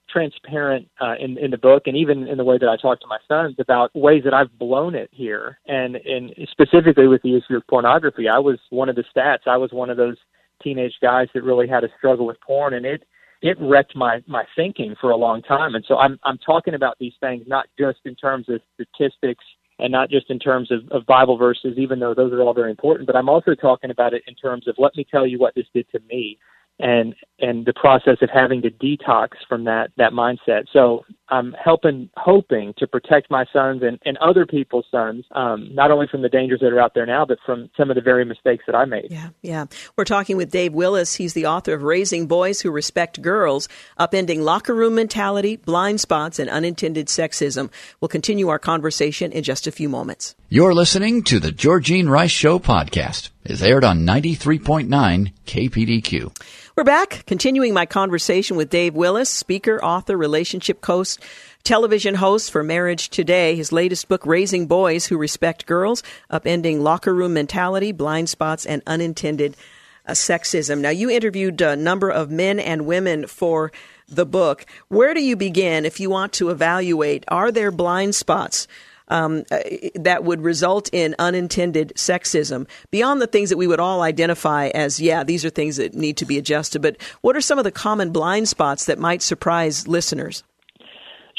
transparent 0.10 0.88
uh, 1.02 1.16
in 1.20 1.38
in 1.38 1.52
the 1.52 1.58
book 1.58 1.84
and 1.86 1.98
even 1.98 2.28
in 2.28 2.38
the 2.38 2.44
way 2.44 2.58
that 2.58 2.70
I 2.70 2.78
talk 2.78 3.00
to 3.02 3.08
my 3.08 3.18
sons 3.28 3.56
about 3.60 3.94
ways 3.94 4.24
that 4.24 4.34
I've 4.34 4.58
blown 4.58 4.96
it 4.96 5.10
here. 5.12 5.60
And 5.68 5.98
and 5.98 6.34
specifically 6.52 7.08
with 7.08 7.22
the 7.24 7.36
issue 7.36 7.58
of 7.58 7.68
pornography 7.68 8.28
I 8.30 8.40
was 8.40 8.60
one 8.70 8.90
of 8.90 8.96
the 8.96 9.04
stats. 9.16 9.48
I 9.48 9.58
was 9.58 9.72
one 9.72 9.90
of 9.90 9.98
those 9.98 10.18
teenage 10.64 10.96
guys 11.02 11.28
that 11.34 11.44
really 11.44 11.68
had 11.68 11.84
a 11.84 11.90
struggle 11.98 12.26
with 12.26 12.40
porn 12.42 12.74
and 12.74 12.86
it 12.86 13.04
it 13.42 13.58
wrecked 13.60 13.96
my 13.96 14.22
my 14.28 14.44
thinking 14.56 14.96
for 15.00 15.12
a 15.12 15.16
long 15.16 15.42
time. 15.42 15.76
And 15.76 15.86
so 15.88 15.98
I'm 15.98 16.20
I'm 16.24 16.38
talking 16.40 16.74
about 16.74 16.98
these 17.00 17.14
things 17.20 17.44
not 17.48 17.68
just 17.80 18.00
in 18.06 18.16
terms 18.16 18.48
of 18.50 18.62
statistics 18.76 19.44
and 19.80 19.92
not 19.92 20.10
just 20.10 20.30
in 20.30 20.40
terms 20.40 20.72
of, 20.72 20.90
of 20.92 21.06
Bible 21.06 21.38
verses, 21.38 21.78
even 21.78 22.00
though 22.00 22.14
those 22.14 22.34
are 22.34 22.42
all 22.42 22.54
very 22.54 22.72
important, 22.72 23.06
but 23.06 23.16
I'm 23.16 23.30
also 23.30 23.54
talking 23.54 23.92
about 23.92 24.14
it 24.14 24.24
in 24.28 24.34
terms 24.34 24.68
of 24.68 24.76
let 24.80 24.96
me 24.96 25.06
tell 25.10 25.28
you 25.28 25.38
what 25.38 25.54
this 25.56 25.68
did 25.74 25.88
to 25.92 26.00
me 26.10 26.40
and 26.80 27.16
and 27.40 27.66
the 27.66 27.74
process 27.74 28.18
of 28.22 28.30
having 28.34 28.62
to 28.62 28.72
detox 28.72 29.30
from 29.48 29.64
that 29.66 29.92
that 29.98 30.14
mindset. 30.14 30.66
So 30.74 31.06
I'm 31.30 31.54
helping, 31.54 32.10
hoping 32.16 32.74
to 32.78 32.88
protect 32.88 33.30
my 33.30 33.46
sons 33.52 33.82
and, 33.84 34.00
and 34.06 34.18
other 34.18 34.46
people's 34.46 34.86
sons, 34.90 35.26
um, 35.32 35.74
not 35.74 35.92
only 35.92 36.08
from 36.10 36.22
the 36.22 36.30
dangers 36.30 36.60
that 36.62 36.72
are 36.72 36.80
out 36.80 36.94
there 36.94 37.06
now, 37.06 37.26
but 37.26 37.38
from 37.46 37.70
some 37.76 37.90
of 37.90 37.96
the 37.96 38.02
very 38.02 38.26
mistakes 38.26 38.64
that 38.68 38.76
I 38.76 38.86
made. 38.86 39.08
Yeah, 39.10 39.30
yeah. 39.42 39.66
We're 39.96 40.06
talking 40.06 40.38
with 40.38 40.52
Dave 40.52 40.74
Willis. 40.74 41.16
He's 41.16 41.34
the 41.34 41.46
author 41.46 41.74
of 41.74 41.84
Raising 41.84 42.28
Boys 42.28 42.62
Who 42.62 42.72
Respect 42.72 43.22
Girls, 43.22 43.68
Upending 44.00 44.42
Locker 44.42 44.74
Room 44.74 44.96
Mentality, 44.96 45.58
Blind 45.58 46.00
Spots, 46.00 46.40
and 46.40 46.50
Unintended 46.50 47.08
Sexism. 47.08 47.70
We'll 48.00 48.10
continue 48.10 48.50
our 48.50 48.60
conversation 48.60 49.32
in 49.32 49.44
just 49.44 49.68
a 49.68 49.72
few 49.72 49.90
moments. 49.90 50.36
You're 50.50 50.74
listening 50.74 51.24
to 51.24 51.40
the 51.40 51.52
Georgene 51.52 52.10
Rice 52.10 52.32
Show 52.32 52.60
podcast. 52.60 53.30
It's 53.44 53.62
aired 53.62 53.84
on 53.84 54.06
93.9 54.06 55.34
KPDQ. 55.46 56.67
We're 56.78 56.84
back, 56.84 57.24
continuing 57.26 57.74
my 57.74 57.88
conversation 57.88 58.56
with 58.56 58.70
Dave 58.70 58.94
Willis, 58.94 59.32
speaker, 59.32 59.84
author, 59.84 60.16
relationship 60.16 60.80
coach, 60.80 61.18
television 61.64 62.14
host 62.14 62.52
for 62.52 62.62
Marriage 62.62 63.10
Today. 63.10 63.56
His 63.56 63.72
latest 63.72 64.08
book, 64.08 64.24
Raising 64.28 64.68
Boys 64.68 65.08
Who 65.08 65.18
Respect 65.18 65.66
Girls, 65.66 66.04
Upending 66.30 66.82
Locker 66.82 67.16
Room 67.16 67.34
Mentality, 67.34 67.92
Blind 67.94 68.30
Spots, 68.30 68.64
and 68.64 68.84
Unintended 68.86 69.58
uh, 70.06 70.12
Sexism. 70.12 70.78
Now, 70.82 70.92
you 70.92 71.10
interviewed 71.10 71.60
a 71.62 71.76
number 71.76 72.12
of 72.12 72.30
men 72.30 72.60
and 72.60 72.86
women 72.86 73.26
for 73.26 73.72
the 74.08 74.28
book. 74.28 74.64
Where 74.88 75.16
do 75.16 75.24
you 75.24 75.36
begin 75.36 75.84
if 75.84 76.00
you 76.00 76.12
want 76.12 76.32
to 76.34 76.52
evaluate? 76.52 77.26
Are 77.28 77.52
there 77.52 77.72
blind 77.72 78.14
spots? 78.14 78.68
Um, 79.08 79.44
uh, 79.52 79.60
that 79.96 80.24
would 80.24 80.42
result 80.42 80.90
in 80.92 81.16
unintended 81.20 81.94
sexism 81.96 82.68
beyond 82.92 83.22
the 83.22 83.28
things 83.28 83.50
that 83.50 83.58
we 83.58 83.68
would 83.68 83.80
all 83.80 84.02
identify 84.02 84.68
as, 84.68 85.00
yeah, 85.00 85.24
these 85.24 85.46
are 85.46 85.50
things 85.50 85.78
that 85.78 85.94
need 85.94 86.18
to 86.18 86.26
be 86.26 86.38
adjusted. 86.38 86.82
But 86.82 86.98
what 87.22 87.36
are 87.36 87.42
some 87.42 87.58
of 87.58 87.64
the 87.64 87.72
common 87.72 88.12
blind 88.12 88.48
spots 88.48 88.86
that 88.86 89.00
might 89.00 89.22
surprise 89.22 89.88
listeners? 89.88 90.44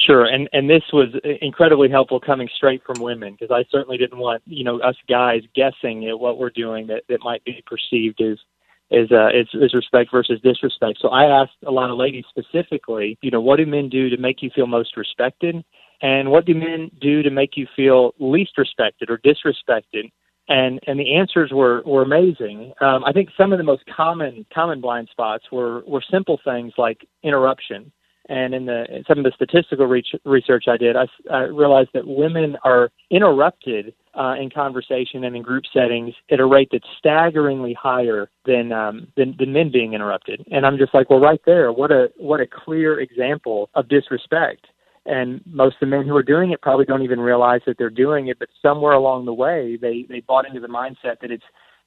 Sure, 0.06 0.24
and 0.24 0.48
and 0.52 0.70
this 0.70 0.84
was 0.92 1.08
incredibly 1.42 1.90
helpful 1.90 2.20
coming 2.20 2.48
straight 2.56 2.82
from 2.86 3.02
women 3.02 3.36
because 3.38 3.50
I 3.50 3.68
certainly 3.70 3.98
didn't 3.98 4.18
want 4.18 4.42
you 4.46 4.64
know 4.64 4.80
us 4.80 4.94
guys 5.08 5.42
guessing 5.54 6.08
at 6.08 6.18
what 6.18 6.38
we're 6.38 6.50
doing 6.50 6.86
that 6.86 7.02
that 7.08 7.18
might 7.22 7.44
be 7.44 7.62
perceived 7.66 8.22
as 8.22 8.38
is 8.90 9.10
uh, 9.12 9.28
is, 9.28 9.48
is 9.52 9.74
respect 9.74 10.10
versus 10.10 10.40
disrespect. 10.42 10.98
So 11.00 11.08
I 11.08 11.42
asked 11.42 11.56
a 11.66 11.70
lot 11.70 11.90
of 11.90 11.98
ladies 11.98 12.24
specifically, 12.30 13.18
you 13.20 13.30
know, 13.30 13.40
what 13.40 13.56
do 13.56 13.66
men 13.66 13.88
do 13.88 14.08
to 14.08 14.16
make 14.16 14.42
you 14.42 14.50
feel 14.54 14.66
most 14.66 14.96
respected, 14.96 15.62
and 16.00 16.30
what 16.30 16.46
do 16.46 16.54
men 16.54 16.90
do 17.00 17.22
to 17.22 17.30
make 17.30 17.56
you 17.56 17.66
feel 17.74 18.14
least 18.18 18.56
respected 18.56 19.10
or 19.10 19.18
disrespected? 19.18 20.10
And 20.48 20.80
and 20.86 20.98
the 20.98 21.14
answers 21.16 21.50
were 21.52 21.82
were 21.84 22.02
amazing. 22.02 22.72
Um, 22.80 23.04
I 23.04 23.12
think 23.12 23.28
some 23.36 23.52
of 23.52 23.58
the 23.58 23.64
most 23.64 23.82
common 23.94 24.46
common 24.54 24.80
blind 24.80 25.08
spots 25.10 25.44
were 25.52 25.82
were 25.86 26.02
simple 26.10 26.40
things 26.44 26.72
like 26.78 27.06
interruption. 27.22 27.92
And 28.30 28.54
in 28.54 28.66
the 28.66 28.84
in 28.94 29.04
some 29.08 29.18
of 29.18 29.24
the 29.24 29.32
statistical 29.34 29.86
research 29.86 30.64
I 30.68 30.76
did, 30.76 30.96
I, 30.96 31.06
I 31.30 31.40
realized 31.44 31.90
that 31.94 32.06
women 32.06 32.56
are 32.62 32.90
interrupted 33.10 33.94
uh, 34.18 34.34
in 34.34 34.50
conversation 34.50 35.24
and 35.24 35.36
in 35.36 35.42
group 35.42 35.64
settings 35.72 36.14
at 36.30 36.40
a 36.40 36.44
rate 36.46 36.68
that's 36.72 36.84
staggeringly 36.98 37.74
higher 37.74 38.28
than, 38.44 38.72
um, 38.72 39.06
than 39.16 39.34
than 39.38 39.52
men 39.52 39.70
being 39.72 39.94
interrupted. 39.94 40.44
And 40.50 40.66
I'm 40.66 40.76
just 40.76 40.92
like, 40.92 41.08
well, 41.08 41.20
right 41.20 41.40
there, 41.46 41.72
what 41.72 41.90
a 41.90 42.08
what 42.16 42.40
a 42.40 42.46
clear 42.46 43.00
example 43.00 43.70
of 43.74 43.88
disrespect. 43.88 44.66
And 45.08 45.40
most 45.46 45.76
of 45.76 45.80
the 45.80 45.86
men 45.86 46.06
who 46.06 46.14
are 46.14 46.22
doing 46.22 46.52
it 46.52 46.60
probably 46.60 46.84
don't 46.84 47.02
even 47.02 47.18
realize 47.18 47.62
that 47.66 47.78
they're 47.78 47.88
doing 47.88 48.28
it, 48.28 48.38
but 48.38 48.50
somewhere 48.60 48.92
along 48.92 49.24
the 49.24 49.32
way, 49.32 49.78
they 49.80 50.04
they 50.08 50.20
bought 50.20 50.46
into 50.46 50.60
the 50.60 50.68
mindset 50.68 51.20
that 51.22 51.30
it's 51.30 51.44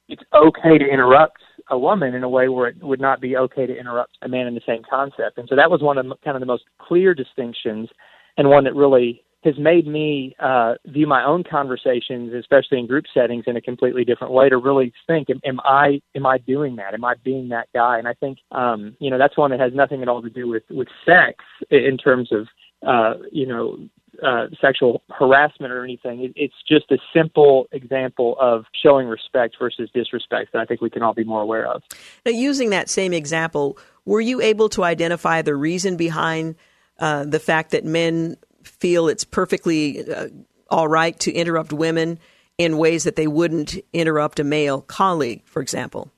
it's 0.08 0.22
okay 0.34 0.76
to 0.76 0.84
interrupt 0.84 1.40
a 1.70 1.78
woman 1.78 2.14
in 2.14 2.24
a 2.24 2.28
way 2.28 2.48
where 2.48 2.68
it 2.68 2.82
would 2.82 3.00
not 3.00 3.20
be 3.20 3.36
okay 3.36 3.64
to 3.64 3.78
interrupt 3.78 4.18
a 4.22 4.28
man 4.28 4.48
in 4.48 4.54
the 4.54 4.60
same 4.66 4.82
concept. 4.88 5.38
And 5.38 5.48
so 5.48 5.54
that 5.54 5.70
was 5.70 5.80
one 5.80 5.98
of 5.98 6.06
the, 6.06 6.16
kind 6.24 6.36
of 6.36 6.40
the 6.40 6.46
most 6.46 6.64
clear 6.78 7.14
distinctions, 7.14 7.88
and 8.36 8.48
one 8.48 8.64
that 8.64 8.74
really 8.74 9.22
has 9.44 9.54
made 9.58 9.86
me 9.86 10.34
uh, 10.38 10.74
view 10.86 11.06
my 11.06 11.24
own 11.24 11.44
conversations, 11.48 12.32
especially 12.32 12.78
in 12.78 12.86
group 12.86 13.04
settings, 13.14 13.44
in 13.46 13.56
a 13.56 13.60
completely 13.60 14.04
different 14.04 14.32
way. 14.32 14.48
To 14.48 14.56
really 14.56 14.92
think, 15.06 15.30
am, 15.30 15.40
am 15.44 15.60
I 15.60 16.00
am 16.16 16.26
I 16.26 16.38
doing 16.38 16.74
that? 16.76 16.94
Am 16.94 17.04
I 17.04 17.14
being 17.24 17.48
that 17.50 17.68
guy? 17.72 17.98
And 17.98 18.08
I 18.08 18.14
think 18.14 18.38
um, 18.50 18.96
you 18.98 19.10
know 19.10 19.18
that's 19.18 19.38
one 19.38 19.52
that 19.52 19.60
has 19.60 19.72
nothing 19.72 20.02
at 20.02 20.08
all 20.08 20.22
to 20.22 20.30
do 20.30 20.48
with 20.48 20.64
with 20.70 20.88
sex 21.06 21.44
in 21.70 21.96
terms 21.96 22.30
of 22.32 22.48
uh, 22.86 23.14
you 23.30 23.46
know 23.46 23.78
uh, 24.22 24.46
sexual 24.60 25.02
harassment 25.10 25.72
or 25.72 25.84
anything. 25.84 26.22
It, 26.22 26.32
it's 26.36 26.54
just 26.68 26.90
a 26.90 26.98
simple 27.14 27.66
example 27.72 28.36
of 28.40 28.64
showing 28.82 29.08
respect 29.08 29.56
versus 29.58 29.90
disrespect 29.94 30.52
that 30.52 30.60
I 30.60 30.64
think 30.64 30.80
we 30.80 30.90
can 30.90 31.02
all 31.02 31.14
be 31.14 31.24
more 31.24 31.40
aware 31.40 31.66
of. 31.66 31.82
Now, 32.24 32.32
using 32.32 32.70
that 32.70 32.88
same 32.88 33.12
example, 33.12 33.78
were 34.04 34.20
you 34.20 34.40
able 34.40 34.68
to 34.70 34.84
identify 34.84 35.42
the 35.42 35.54
reason 35.54 35.96
behind 35.96 36.56
uh, 36.98 37.24
the 37.24 37.40
fact 37.40 37.70
that 37.72 37.84
men 37.84 38.36
feel 38.62 39.08
it's 39.08 39.24
perfectly 39.24 40.08
uh, 40.08 40.28
all 40.70 40.88
right 40.88 41.18
to 41.20 41.32
interrupt 41.32 41.72
women 41.72 42.18
in 42.58 42.78
ways 42.78 43.04
that 43.04 43.16
they 43.16 43.26
wouldn't 43.26 43.76
interrupt 43.92 44.38
a 44.38 44.44
male 44.44 44.82
colleague, 44.82 45.42
for 45.46 45.62
example? 45.62 46.12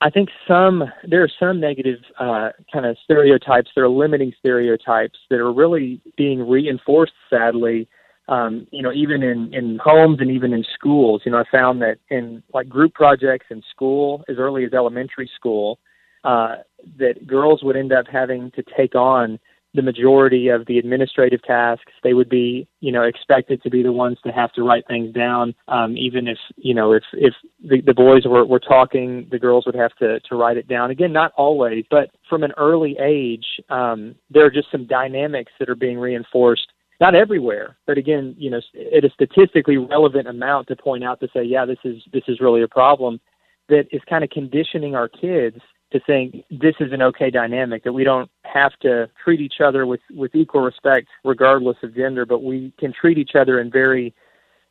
I 0.00 0.10
think 0.10 0.28
some 0.46 0.84
there 1.08 1.22
are 1.22 1.30
some 1.40 1.58
negative 1.58 2.00
uh, 2.18 2.50
kind 2.72 2.84
of 2.84 2.96
stereotypes. 3.04 3.70
There 3.74 3.84
are 3.84 3.88
limiting 3.88 4.32
stereotypes 4.38 5.18
that 5.30 5.38
are 5.38 5.52
really 5.52 6.00
being 6.16 6.46
reinforced, 6.46 7.14
sadly. 7.30 7.88
Um, 8.28 8.66
you 8.72 8.82
know, 8.82 8.92
even 8.92 9.22
in 9.22 9.54
in 9.54 9.78
homes 9.82 10.18
and 10.20 10.30
even 10.30 10.52
in 10.52 10.64
schools. 10.74 11.22
You 11.24 11.32
know, 11.32 11.38
I 11.38 11.44
found 11.50 11.80
that 11.80 11.98
in 12.10 12.42
like 12.52 12.68
group 12.68 12.92
projects 12.92 13.46
in 13.50 13.62
school, 13.70 14.22
as 14.28 14.36
early 14.38 14.64
as 14.64 14.74
elementary 14.74 15.30
school, 15.34 15.78
uh, 16.24 16.56
that 16.98 17.26
girls 17.26 17.62
would 17.62 17.76
end 17.76 17.92
up 17.92 18.06
having 18.10 18.50
to 18.52 18.64
take 18.76 18.94
on 18.94 19.38
the 19.76 19.82
majority 19.82 20.48
of 20.48 20.66
the 20.66 20.78
administrative 20.78 21.42
tasks. 21.42 21.92
They 22.02 22.14
would 22.14 22.28
be, 22.28 22.66
you 22.80 22.90
know, 22.90 23.02
expected 23.02 23.62
to 23.62 23.70
be 23.70 23.82
the 23.82 23.92
ones 23.92 24.18
to 24.24 24.32
have 24.32 24.52
to 24.54 24.62
write 24.62 24.86
things 24.88 25.14
down. 25.14 25.54
Um, 25.68 25.96
even 25.96 26.26
if, 26.26 26.38
you 26.56 26.74
know, 26.74 26.92
if 26.92 27.04
if 27.12 27.34
the, 27.62 27.80
the 27.82 27.94
boys 27.94 28.24
were, 28.26 28.44
were 28.44 28.60
talking, 28.60 29.28
the 29.30 29.38
girls 29.38 29.66
would 29.66 29.74
have 29.74 29.94
to 29.96 30.18
to 30.20 30.34
write 30.34 30.56
it 30.56 30.68
down. 30.68 30.90
Again, 30.90 31.12
not 31.12 31.32
always, 31.36 31.84
but 31.90 32.10
from 32.28 32.42
an 32.42 32.52
early 32.56 32.96
age, 33.00 33.46
um, 33.70 34.14
there 34.30 34.44
are 34.44 34.50
just 34.50 34.70
some 34.72 34.86
dynamics 34.86 35.52
that 35.58 35.68
are 35.68 35.76
being 35.76 35.98
reinforced. 35.98 36.66
Not 36.98 37.14
everywhere, 37.14 37.76
but 37.86 37.98
again, 37.98 38.34
you 38.38 38.50
know, 38.50 38.60
at 38.96 39.04
a 39.04 39.10
statistically 39.10 39.76
relevant 39.76 40.28
amount 40.28 40.68
to 40.68 40.76
point 40.76 41.04
out 41.04 41.20
to 41.20 41.28
say, 41.34 41.44
yeah, 41.44 41.66
this 41.66 41.78
is 41.84 42.02
this 42.12 42.24
is 42.26 42.40
really 42.40 42.62
a 42.62 42.68
problem 42.68 43.20
that 43.68 43.84
is 43.90 44.00
kind 44.08 44.24
of 44.24 44.30
conditioning 44.30 44.94
our 44.94 45.08
kids 45.08 45.58
to 45.96 46.04
think 46.04 46.44
this 46.50 46.74
is 46.80 46.92
an 46.92 47.02
okay 47.02 47.30
dynamic 47.30 47.84
that 47.84 47.92
we 47.92 48.04
don't 48.04 48.30
have 48.44 48.72
to 48.82 49.08
treat 49.22 49.40
each 49.40 49.60
other 49.64 49.86
with 49.86 50.00
with 50.14 50.34
equal 50.34 50.60
respect 50.60 51.08
regardless 51.24 51.76
of 51.82 51.94
gender 51.94 52.26
but 52.26 52.42
we 52.42 52.72
can 52.78 52.92
treat 52.92 53.18
each 53.18 53.34
other 53.34 53.60
in 53.60 53.70
very 53.70 54.14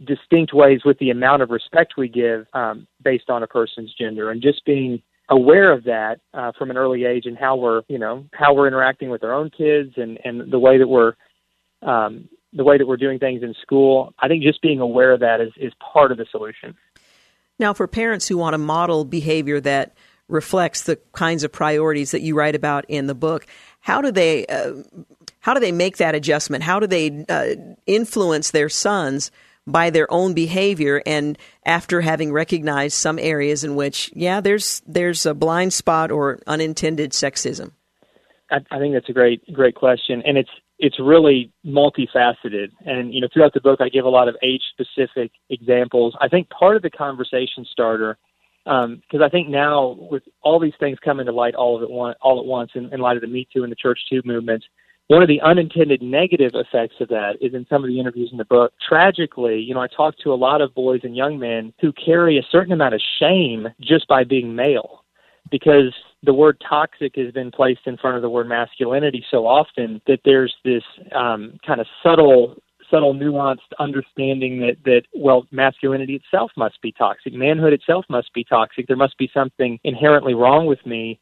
distinct 0.04 0.54
ways 0.54 0.82
with 0.84 0.98
the 1.00 1.10
amount 1.10 1.42
of 1.42 1.50
respect 1.50 1.94
we 1.98 2.08
give 2.08 2.46
um, 2.54 2.88
based 3.04 3.30
on 3.30 3.44
a 3.44 3.48
person's 3.48 3.94
gender. 3.94 4.32
And 4.32 4.42
just 4.42 4.66
being 4.66 5.02
aware 5.30 5.72
of 5.72 5.84
that 5.86 6.20
uh, 6.34 6.52
from 6.58 6.70
an 6.70 6.78
early 6.78 7.06
age 7.06 7.26
and 7.26 7.38
how 7.38 7.56
we're 7.56 7.82
you 7.88 7.98
know 7.98 8.26
how 8.34 8.54
we're 8.54 8.68
interacting 8.68 9.10
with 9.10 9.24
our 9.24 9.34
own 9.34 9.50
kids 9.50 9.94
and 9.98 10.20
and 10.24 10.52
the 10.52 10.60
way 10.60 10.78
that 10.78 10.88
we're 10.88 11.14
um, 11.82 12.30
the 12.54 12.64
way 12.64 12.78
that 12.78 12.88
we're 12.88 12.98
doing 12.98 13.18
things 13.18 13.42
in 13.42 13.54
school 13.62 14.14
i 14.20 14.28
think 14.28 14.44
just 14.44 14.62
being 14.62 14.80
aware 14.80 15.12
of 15.12 15.20
that 15.22 15.42
is 15.42 15.52
is 15.58 15.74
part 15.94 16.12
of 16.12 16.18
the 16.18 16.26
solution. 16.32 16.76
Now 17.58 17.74
for 17.74 17.88
parents 17.88 18.28
who 18.28 18.38
want 18.38 18.54
to 18.54 18.58
model 18.58 19.06
behavior 19.06 19.60
that 19.62 19.96
reflects 20.28 20.84
the 20.84 20.98
kinds 21.14 21.44
of 21.44 21.52
priorities 21.52 22.12
that 22.12 22.22
you 22.22 22.36
write 22.36 22.56
about 22.56 22.86
in 22.88 23.08
the 23.08 23.16
book. 23.16 23.46
How 23.82 24.02
do 24.02 24.12
they 24.12 24.46
uh, 24.48 24.74
how 25.40 25.54
do 25.54 25.60
they 25.60 25.72
make 25.72 25.98
that 25.98 26.16
adjustment? 26.16 26.64
How 26.64 26.80
do 26.80 26.88
they 26.88 27.26
uh, 27.30 27.76
influence 27.86 28.52
their 28.52 28.70
sons 28.70 29.32
by 29.68 29.90
their 29.90 30.12
own 30.12 30.34
behavior 30.34 31.02
and 31.06 31.38
after 31.66 32.02
having 32.02 32.32
recognized 32.32 32.98
some 32.98 33.18
areas 33.20 33.64
in 33.64 33.76
which 33.76 34.12
yeah 34.16 34.42
there's 34.42 34.82
there's 34.86 35.26
a 35.26 35.34
blind 35.34 35.74
spot 35.74 36.12
or 36.12 36.40
unintended 36.48 37.12
sexism? 37.12 37.72
I, 38.50 38.58
I 38.72 38.80
think 38.80 38.94
that's 38.94 39.10
a 39.10 39.14
great 39.14 39.42
great 39.54 39.76
question 39.76 40.22
and 40.26 40.38
it's 40.38 40.50
it's 40.78 41.00
really 41.00 41.52
multifaceted 41.66 42.68
and 42.86 43.14
you 43.14 43.22
know 43.22 43.28
throughout 43.34 43.54
the 43.54 43.62
book 43.62 43.82
I 43.82 43.90
give 43.90 44.06
a 44.06 44.10
lot 44.10 44.28
of 44.28 44.36
age 44.44 44.62
specific 44.72 45.32
examples. 45.50 46.16
I 46.20 46.28
think 46.28 46.50
part 46.50 46.76
of 46.76 46.82
the 46.82 46.90
conversation 46.90 47.66
starter 47.72 48.18
because 48.66 49.22
um, 49.22 49.24
I 49.24 49.30
think 49.30 49.48
now 49.48 49.96
with 50.10 50.24
all 50.42 50.60
these 50.60 50.74
things 50.80 50.98
coming 51.06 51.28
to 51.28 51.32
light 51.32 51.56
all 51.56 51.78
of 51.78 51.84
it 51.84 51.90
one, 51.90 52.16
all 52.22 52.40
at 52.40 52.46
once 52.46 52.72
in, 52.74 52.92
in 52.92 53.00
light 53.00 53.16
of 53.16 53.22
the 53.22 53.28
Me 53.28 53.48
Too 53.54 53.64
and 53.64 53.72
the 53.72 53.76
Church 53.76 54.00
Too 54.10 54.22
movements, 54.26 54.66
one 55.08 55.22
of 55.22 55.28
the 55.28 55.42
unintended 55.42 56.02
negative 56.02 56.54
effects 56.56 56.96
of 57.00 57.10
that 57.10 57.34
is 57.40 57.54
in 57.54 57.68
some 57.70 57.84
of 57.84 57.88
the 57.88 58.00
interviews 58.00 58.30
in 58.32 58.40
the 58.40 58.46
book. 58.46 58.74
Tragically, 58.88 59.60
you 59.60 59.76
know, 59.76 59.82
I 59.82 59.88
talk 59.88 60.16
to 60.24 60.34
a 60.34 60.36
lot 60.36 60.62
of 60.62 60.74
boys 60.74 61.02
and 61.04 61.16
young 61.16 61.38
men 61.38 61.74
who 61.80 61.94
carry 61.94 62.40
a 62.40 62.48
certain 62.52 62.74
amount 62.74 62.96
of 62.96 63.02
shame 63.20 63.68
just 63.80 64.08
by 64.08 64.24
being 64.24 64.56
male 64.56 65.04
because 65.52 65.94
the 66.24 66.34
word 66.34 66.60
toxic 66.68 67.16
has 67.18 67.32
been 67.32 67.52
placed 67.52 67.82
in 67.86 67.98
front 67.98 68.16
of 68.16 68.24
the 68.24 68.30
word 68.30 68.50
masculinity 68.50 69.24
so 69.30 69.46
often 69.46 70.02
that 70.08 70.22
there's 70.26 70.56
this 70.64 70.84
um, 71.16 71.60
kind 71.66 71.80
of 71.80 71.86
subtle 72.02 72.56
subtle, 72.90 73.14
nuanced 73.14 73.60
understanding 73.80 74.60
that 74.60 74.78
that 74.86 75.04
well, 75.14 75.48
masculinity 75.52 76.16
itself 76.16 76.52
must 76.58 76.82
be 76.82 76.92
toxic, 76.92 77.34
manhood 77.34 77.74
itself 77.74 78.06
must 78.10 78.34
be 78.34 78.44
toxic. 78.44 78.88
There 78.88 78.96
must 78.96 79.18
be 79.18 79.30
something 79.34 79.80
inherently 79.84 80.34
wrong 80.34 80.66
with 80.66 80.84
me 80.86 81.20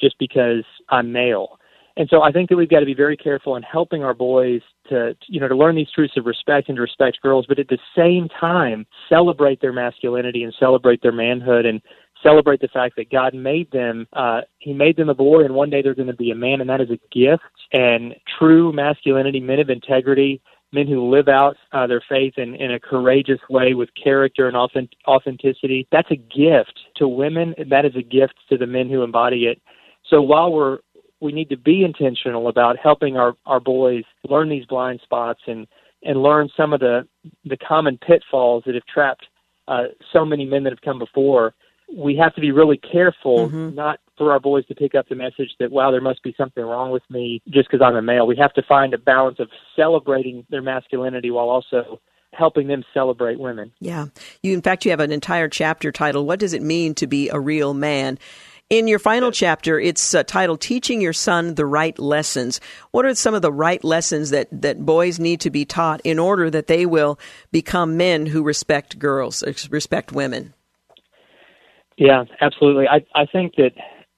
just 0.00 0.18
because 0.18 0.64
I'm 0.88 1.12
male. 1.12 1.58
And 1.96 2.08
so 2.08 2.22
I 2.22 2.32
think 2.32 2.48
that 2.48 2.56
we've 2.56 2.70
got 2.70 2.80
to 2.80 2.86
be 2.86 2.94
very 2.94 3.16
careful 3.16 3.56
in 3.56 3.62
helping 3.62 4.02
our 4.02 4.14
boys 4.14 4.62
to, 4.88 5.14
you 5.28 5.40
know, 5.40 5.48
to 5.48 5.54
learn 5.54 5.76
these 5.76 5.90
truths 5.94 6.16
of 6.16 6.24
respect 6.24 6.68
and 6.68 6.76
to 6.76 6.82
respect 6.82 7.20
girls, 7.22 7.44
but 7.46 7.58
at 7.58 7.68
the 7.68 7.78
same 7.96 8.28
time 8.40 8.86
celebrate 9.08 9.60
their 9.60 9.74
masculinity 9.74 10.42
and 10.42 10.54
celebrate 10.58 11.02
their 11.02 11.12
manhood 11.12 11.66
and 11.66 11.82
celebrate 12.22 12.60
the 12.60 12.68
fact 12.68 12.96
that 12.96 13.10
God 13.10 13.34
made 13.34 13.70
them. 13.72 14.06
Uh, 14.12 14.40
he 14.58 14.72
made 14.72 14.96
them 14.96 15.08
a 15.08 15.14
boy, 15.14 15.44
and 15.44 15.54
one 15.54 15.70
day 15.70 15.82
they're 15.82 15.94
going 15.94 16.06
to 16.06 16.14
be 16.14 16.30
a 16.30 16.36
man, 16.36 16.60
and 16.60 16.70
that 16.70 16.80
is 16.80 16.90
a 16.90 16.98
gift. 17.14 17.42
And 17.72 18.14
true 18.38 18.72
masculinity, 18.72 19.40
men 19.40 19.58
of 19.58 19.70
integrity, 19.70 20.40
men 20.72 20.86
who 20.86 21.10
live 21.10 21.28
out 21.28 21.56
uh, 21.72 21.86
their 21.86 22.02
faith 22.08 22.34
in, 22.36 22.54
in 22.54 22.72
a 22.72 22.80
courageous 22.80 23.40
way 23.48 23.74
with 23.74 23.90
character 24.02 24.48
and 24.48 24.56
authentic, 24.56 24.98
authenticity. 25.06 25.86
That's 25.92 26.10
a 26.10 26.16
gift 26.16 26.78
to 26.96 27.06
women. 27.08 27.54
That 27.70 27.84
is 27.84 27.94
a 27.96 28.02
gift 28.02 28.34
to 28.48 28.56
the 28.56 28.66
men 28.66 28.88
who 28.88 29.02
embody 29.02 29.46
it. 29.46 29.60
So 30.08 30.20
while 30.22 30.52
we're 30.52 30.78
we 31.20 31.30
need 31.30 31.48
to 31.50 31.56
be 31.56 31.84
intentional 31.84 32.48
about 32.48 32.76
helping 32.76 33.16
our, 33.16 33.36
our 33.46 33.60
boys 33.60 34.02
learn 34.28 34.48
these 34.48 34.66
blind 34.66 34.98
spots 35.04 35.38
and, 35.46 35.68
and 36.02 36.20
learn 36.20 36.48
some 36.56 36.72
of 36.72 36.80
the, 36.80 37.06
the 37.44 37.56
common 37.56 37.96
pitfalls 37.96 38.64
that 38.66 38.74
have 38.74 38.84
trapped 38.92 39.26
uh, 39.68 39.84
so 40.12 40.24
many 40.24 40.44
men 40.44 40.64
that 40.64 40.72
have 40.72 40.80
come 40.80 40.98
before 40.98 41.54
we 41.96 42.16
have 42.16 42.34
to 42.34 42.40
be 42.40 42.50
really 42.50 42.78
careful 42.78 43.48
mm-hmm. 43.48 43.74
not 43.74 44.00
for 44.18 44.32
our 44.32 44.40
boys 44.40 44.66
to 44.66 44.74
pick 44.74 44.94
up 44.94 45.08
the 45.08 45.14
message 45.14 45.50
that 45.58 45.70
wow 45.70 45.90
there 45.90 46.00
must 46.00 46.22
be 46.22 46.34
something 46.36 46.64
wrong 46.64 46.90
with 46.90 47.02
me 47.10 47.42
just 47.48 47.70
because 47.70 47.84
i'm 47.84 47.96
a 47.96 48.02
male 48.02 48.26
we 48.26 48.36
have 48.36 48.52
to 48.52 48.62
find 48.62 48.94
a 48.94 48.98
balance 48.98 49.38
of 49.38 49.48
celebrating 49.76 50.44
their 50.50 50.62
masculinity 50.62 51.30
while 51.30 51.48
also 51.48 52.00
helping 52.32 52.66
them 52.66 52.82
celebrate 52.94 53.38
women 53.38 53.72
yeah 53.80 54.06
you 54.42 54.52
in 54.52 54.62
fact 54.62 54.84
you 54.84 54.90
have 54.90 55.00
an 55.00 55.12
entire 55.12 55.48
chapter 55.48 55.92
titled 55.92 56.26
what 56.26 56.38
does 56.38 56.52
it 56.52 56.62
mean 56.62 56.94
to 56.94 57.06
be 57.06 57.28
a 57.28 57.38
real 57.38 57.74
man 57.74 58.18
In 58.70 58.88
your 58.88 59.00
final 59.00 59.30
chapter, 59.30 59.78
it's 59.78 60.14
uh, 60.14 60.22
titled 60.22 60.62
Teaching 60.62 61.02
Your 61.02 61.12
Son 61.12 61.56
the 61.56 61.66
Right 61.66 61.98
Lessons. 61.98 62.58
What 62.90 63.04
are 63.04 63.14
some 63.14 63.34
of 63.34 63.42
the 63.42 63.52
right 63.52 63.84
lessons 63.84 64.30
that, 64.30 64.48
that 64.50 64.86
boys 64.86 65.20
need 65.20 65.40
to 65.40 65.50
be 65.50 65.66
taught 65.66 66.00
in 66.04 66.18
order 66.18 66.48
that 66.48 66.68
they 66.68 66.86
will 66.86 67.18
become 67.50 67.98
men 67.98 68.24
who 68.24 68.42
respect 68.42 68.98
girls, 68.98 69.44
respect 69.68 70.12
women? 70.12 70.54
Yeah, 71.98 72.24
absolutely. 72.40 72.86
I, 72.88 73.04
I 73.14 73.26
think 73.26 73.56
that 73.56 73.72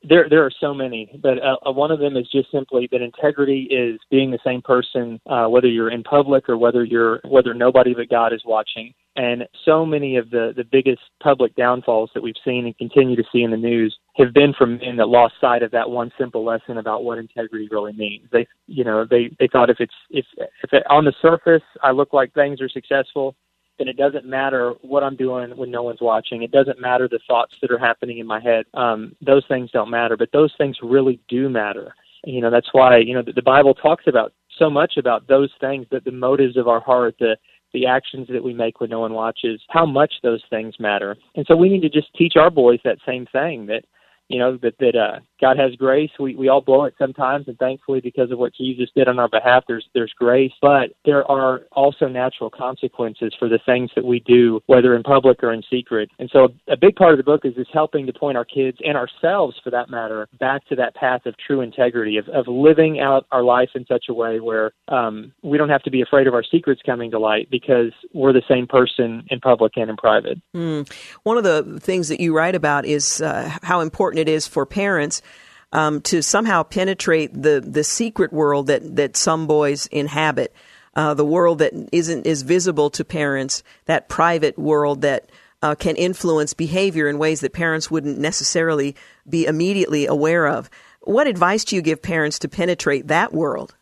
there, 0.09 0.29
there 0.29 0.45
are 0.45 0.51
so 0.61 0.75
many, 0.75 1.19
but 1.23 1.39
uh, 1.43 1.57
uh, 1.67 1.73
one 1.73 1.91
of 1.91 1.99
them 1.99 2.17
is 2.17 2.29
just 2.31 2.51
simply 2.51 2.89
that 2.93 3.03
integrity 3.03 3.63
is 3.71 3.99
being 4.11 4.31
the 4.31 4.39
same 4.45 4.63
person, 4.63 5.21
uh, 5.27 5.47
whether 5.47 5.69
you're 5.69 5.91
in 5.91 6.03
public 6.03 6.49
or 6.49 6.57
whether 6.57 6.85
you're 6.85 7.21
whether 7.25 7.55
nobody 7.55 7.95
but 7.95 8.09
God 8.09 8.33
is 8.33 8.43
watching. 8.45 8.93
And 9.17 9.45
so 9.65 9.87
many 9.87 10.17
of 10.17 10.31
the 10.31 10.53
the 10.57 10.65
biggest 10.65 11.01
public 11.23 11.55
downfalls 11.55 12.11
that 12.15 12.23
we've 12.23 12.35
seen 12.45 12.67
and 12.67 12.77
continue 12.77 13.17
to 13.17 13.25
see 13.33 13.43
in 13.43 13.51
the 13.51 13.57
news 13.57 13.97
have 14.17 14.35
been 14.35 14.53
from 14.57 14.79
men 14.79 14.97
that 14.97 15.09
lost 15.09 15.35
sight 15.41 15.63
of 15.63 15.71
that 15.71 15.89
one 15.89 16.11
simple 16.19 16.45
lesson 16.45 16.79
about 16.79 17.05
what 17.05 17.19
integrity 17.19 17.69
really 17.71 17.93
means. 17.93 18.29
They, 18.33 18.47
you 18.67 18.85
know, 18.85 19.07
they 19.09 19.31
they 19.39 19.49
thought 19.51 19.71
if 19.71 19.79
it's 19.81 19.95
if 20.11 20.27
if 20.37 20.73
it, 20.73 20.85
on 20.91 21.05
the 21.05 21.15
surface 21.23 21.63
I 21.83 21.93
look 21.93 22.13
like 22.13 22.35
things 22.35 22.61
are 22.61 22.69
successful, 22.69 23.37
then 23.79 23.89
it 23.89 23.97
doesn't 23.97 24.25
matter 24.25 24.75
what 24.83 25.03
I'm 25.03 25.17
doing 25.17 25.57
when 25.57 25.71
no 25.71 25.83
one's 25.83 26.01
watching. 26.01 26.43
It 26.43 26.53
doesn't 26.53 26.81
matter 26.81 27.09
the 27.09 27.21
thoughts 27.27 27.55
that 27.61 27.71
are 27.71 27.79
happening 27.79 28.19
in 28.19 28.27
my 28.27 28.41
head. 28.41 28.67
Um, 28.75 29.17
those 29.21 29.45
things 29.49 29.71
don't 29.73 29.91
matter, 29.91 30.17
but 30.17 30.31
those 30.33 30.53
things 30.57 30.77
really 30.83 31.21
do 31.29 31.49
matter. 31.49 31.95
You 32.25 32.41
know, 32.41 32.51
that's 32.51 32.69
why, 32.73 32.99
you 32.99 33.15
know, 33.15 33.23
the, 33.23 33.33
the 33.33 33.43
Bible 33.43 33.75
talks 33.75 34.05
about 34.07 34.33
so 34.59 34.71
much 34.71 34.97
about 34.97 35.27
those 35.27 35.51
things, 35.61 35.87
that 35.91 36.05
the 36.05 36.13
motives 36.13 36.57
of 36.57 36.69
our 36.69 36.81
heart, 36.81 37.17
the, 37.19 37.37
the 37.73 37.87
actions 37.87 38.29
that 38.31 38.43
we 38.43 38.55
make 38.55 38.81
when 38.81 38.91
no 38.91 39.01
one 39.01 39.13
watches, 39.13 39.61
how 39.69 39.85
much 39.85 40.15
those 40.23 40.43
things 40.49 40.75
matter. 40.79 41.17
And 41.35 41.45
so 41.47 41.57
we 41.57 41.69
need 41.69 41.83
to 41.83 41.91
just 41.91 42.15
teach 42.15 42.35
our 42.37 42.51
boys 42.51 42.79
that 42.85 42.99
same 43.05 43.27
thing 43.33 43.67
that 43.67 43.85
you 44.29 44.39
know 44.39 44.57
that 44.63 44.79
that 44.79 44.97
uh, 44.97 45.21
God 45.41 45.59
has 45.59 45.75
grace. 45.77 46.11
We 46.19 46.35
we 46.35 46.49
all 46.49 46.63
blow 46.63 46.85
it 46.85 46.95
sometimes, 46.99 47.49
and 47.49 47.59
thankfully, 47.59 48.01
because 48.01 48.31
of 48.31 48.39
what 48.39 48.55
Jesus 48.55 48.89
did 48.97 49.09
on 49.09 49.19
our 49.19 49.29
behalf, 49.29 49.65
there's 49.69 49.87
there's 49.95 50.13
grace. 50.19 50.53
But 50.63 50.95
there 51.05 51.31
are 51.31 51.63
also 51.73 52.09
natural 52.09 52.51
consequences 52.51 53.35
for 53.39 53.49
the 53.49 53.59
things 53.67 53.91
that 53.95 54.05
we 54.05 54.21
do, 54.21 54.61
whether 54.67 54.97
in 54.97 55.03
public 55.03 55.43
or 55.43 55.53
in 55.53 55.63
secret. 55.71 56.11
And 56.19 56.31
so, 56.33 56.49
a, 56.69 56.77
big 56.77 56.97
part 56.97 57.13
of 57.13 57.19
the 57.19 57.25
book 57.25 57.43
is 57.45 57.55
just 57.55 57.71
helping 57.73 58.07
to 58.07 58.13
point 58.13 58.37
our 58.37 58.45
kids 58.45 58.79
and 58.83 58.97
ourselves, 58.97 59.57
for 59.63 59.71
that 59.71 59.91
matter, 59.91 60.29
back 60.39 60.67
to 60.69 60.77
that 60.77 60.95
path 60.95 61.27
of 61.27 61.35
true 61.47 61.61
integrity, 61.61 62.17
of 62.17 62.29
of 62.29 62.47
living 62.49 63.01
out 63.01 63.27
our 63.31 63.43
life 63.43 63.71
in 63.75 63.85
such 63.87 64.07
a 64.09 64.15
way 64.15 64.41
where 64.41 64.73
um, 64.89 65.33
we 65.43 65.59
don't 65.59 65.71
have 65.71 65.83
to 65.83 65.91
be 65.91 66.01
afraid 66.01 66.27
of 66.27 66.35
our 66.35 66.45
secrets 66.45 66.81
coming 66.87 67.11
to 67.11 67.19
light 67.19 67.49
because 67.51 67.93
we're 68.15 68.33
the 68.33 68.43
same 68.49 68.67
person 68.67 69.25
in 69.29 69.41
public 69.41 69.73
and 69.77 69.91
in 69.91 69.97
private. 69.97 70.39
Mm. 70.55 70.91
One 71.25 71.37
of 71.37 71.45
the 71.45 71.79
things 71.81 72.09
that 72.09 72.21
you 72.21 72.35
write 72.35 72.55
about 72.55 72.87
is 72.87 73.21
uh, 73.21 73.59
how 73.63 73.81
important 73.81 74.14
important 74.15 74.29
it 74.29 74.33
is 74.33 74.47
for 74.47 74.67
parents 74.67 75.23
um, 75.73 76.01
to 76.03 76.23
somehow 76.23 76.63
penetrate 76.63 77.31
the, 77.35 77.61
the 77.61 77.83
secret 77.83 78.33
world 78.33 78.69
that, 78.69 78.97
that 78.97 79.17
some 79.17 79.47
boys 79.47 79.87
inhabit, 79.89 80.55
uh, 80.95 81.15
the 81.15 81.25
world 81.25 81.59
that 81.59 81.73
isn't 81.91 82.27
is 82.27 82.43
visible 82.43 82.91
to 82.91 83.05
parents, 83.05 83.65
that 83.87 84.09
private 84.09 84.57
world 84.57 85.03
that 85.03 85.29
uh, 85.63 85.75
can 85.75 85.97
influence 85.97 86.55
behavior 86.55 87.09
in 87.09 87.19
ways 87.19 87.41
that 87.41 87.53
parents 87.53 87.91
wouldn't 87.91 88.19
necessarily 88.19 88.95
be 89.29 89.47
immediately 89.47 90.07
aware 90.07 90.47
of. 90.47 90.71
What 91.01 91.27
advice 91.27 91.65
do 91.65 91.75
you 91.75 91.83
give 91.83 92.01
parents 92.01 92.39
to 92.41 92.49
penetrate 92.49 93.09
that 93.09 93.33
world? 93.33 93.75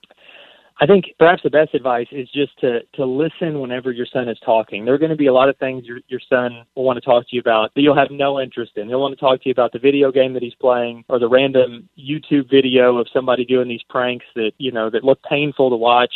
I 0.81 0.87
think 0.87 1.07
perhaps 1.19 1.43
the 1.43 1.51
best 1.51 1.75
advice 1.75 2.07
is 2.11 2.29
just 2.33 2.59
to 2.61 2.81
to 2.95 3.05
listen 3.05 3.61
whenever 3.61 3.93
your 3.93 4.07
son 4.13 4.29
is 4.29 4.39
talking. 4.45 4.85
There 4.85 4.95
are 4.95 4.99
going 4.99 5.11
to 5.11 5.17
be 5.17 5.27
a 5.27 5.33
lot 5.33 5.49
of 5.49 5.57
things 5.59 5.85
your 5.85 5.99
your 6.09 6.21
son 6.29 6.65
will 6.75 6.85
want 6.85 6.97
to 6.97 7.05
talk 7.05 7.29
to 7.29 7.37
you 7.37 7.41
about 7.41 7.73
that 7.75 7.83
you'll 7.83 7.97
have 7.97 8.11
no 8.11 8.41
interest 8.41 8.73
in. 8.77 8.89
He'll 8.89 9.01
want 9.01 9.15
to 9.15 9.21
talk 9.21 9.43
to 9.43 9.49
you 9.49 9.53
about 9.53 9.73
the 9.73 9.79
video 9.79 10.11
game 10.11 10.33
that 10.35 10.43
he's 10.43 10.55
playing 10.55 11.05
or 11.09 11.19
the 11.19 11.29
random 11.29 11.89
YouTube 11.99 12.51
video 12.51 12.97
of 12.99 13.07
somebody 13.13 13.45
doing 13.45 13.69
these 13.69 13.83
pranks 13.89 14.27
that 14.35 14.53
you 14.59 14.73
know 14.73 14.91
that 14.91 15.05
look 15.05 15.23
painful 15.29 15.71
to 15.71 15.77
watch. 15.77 16.13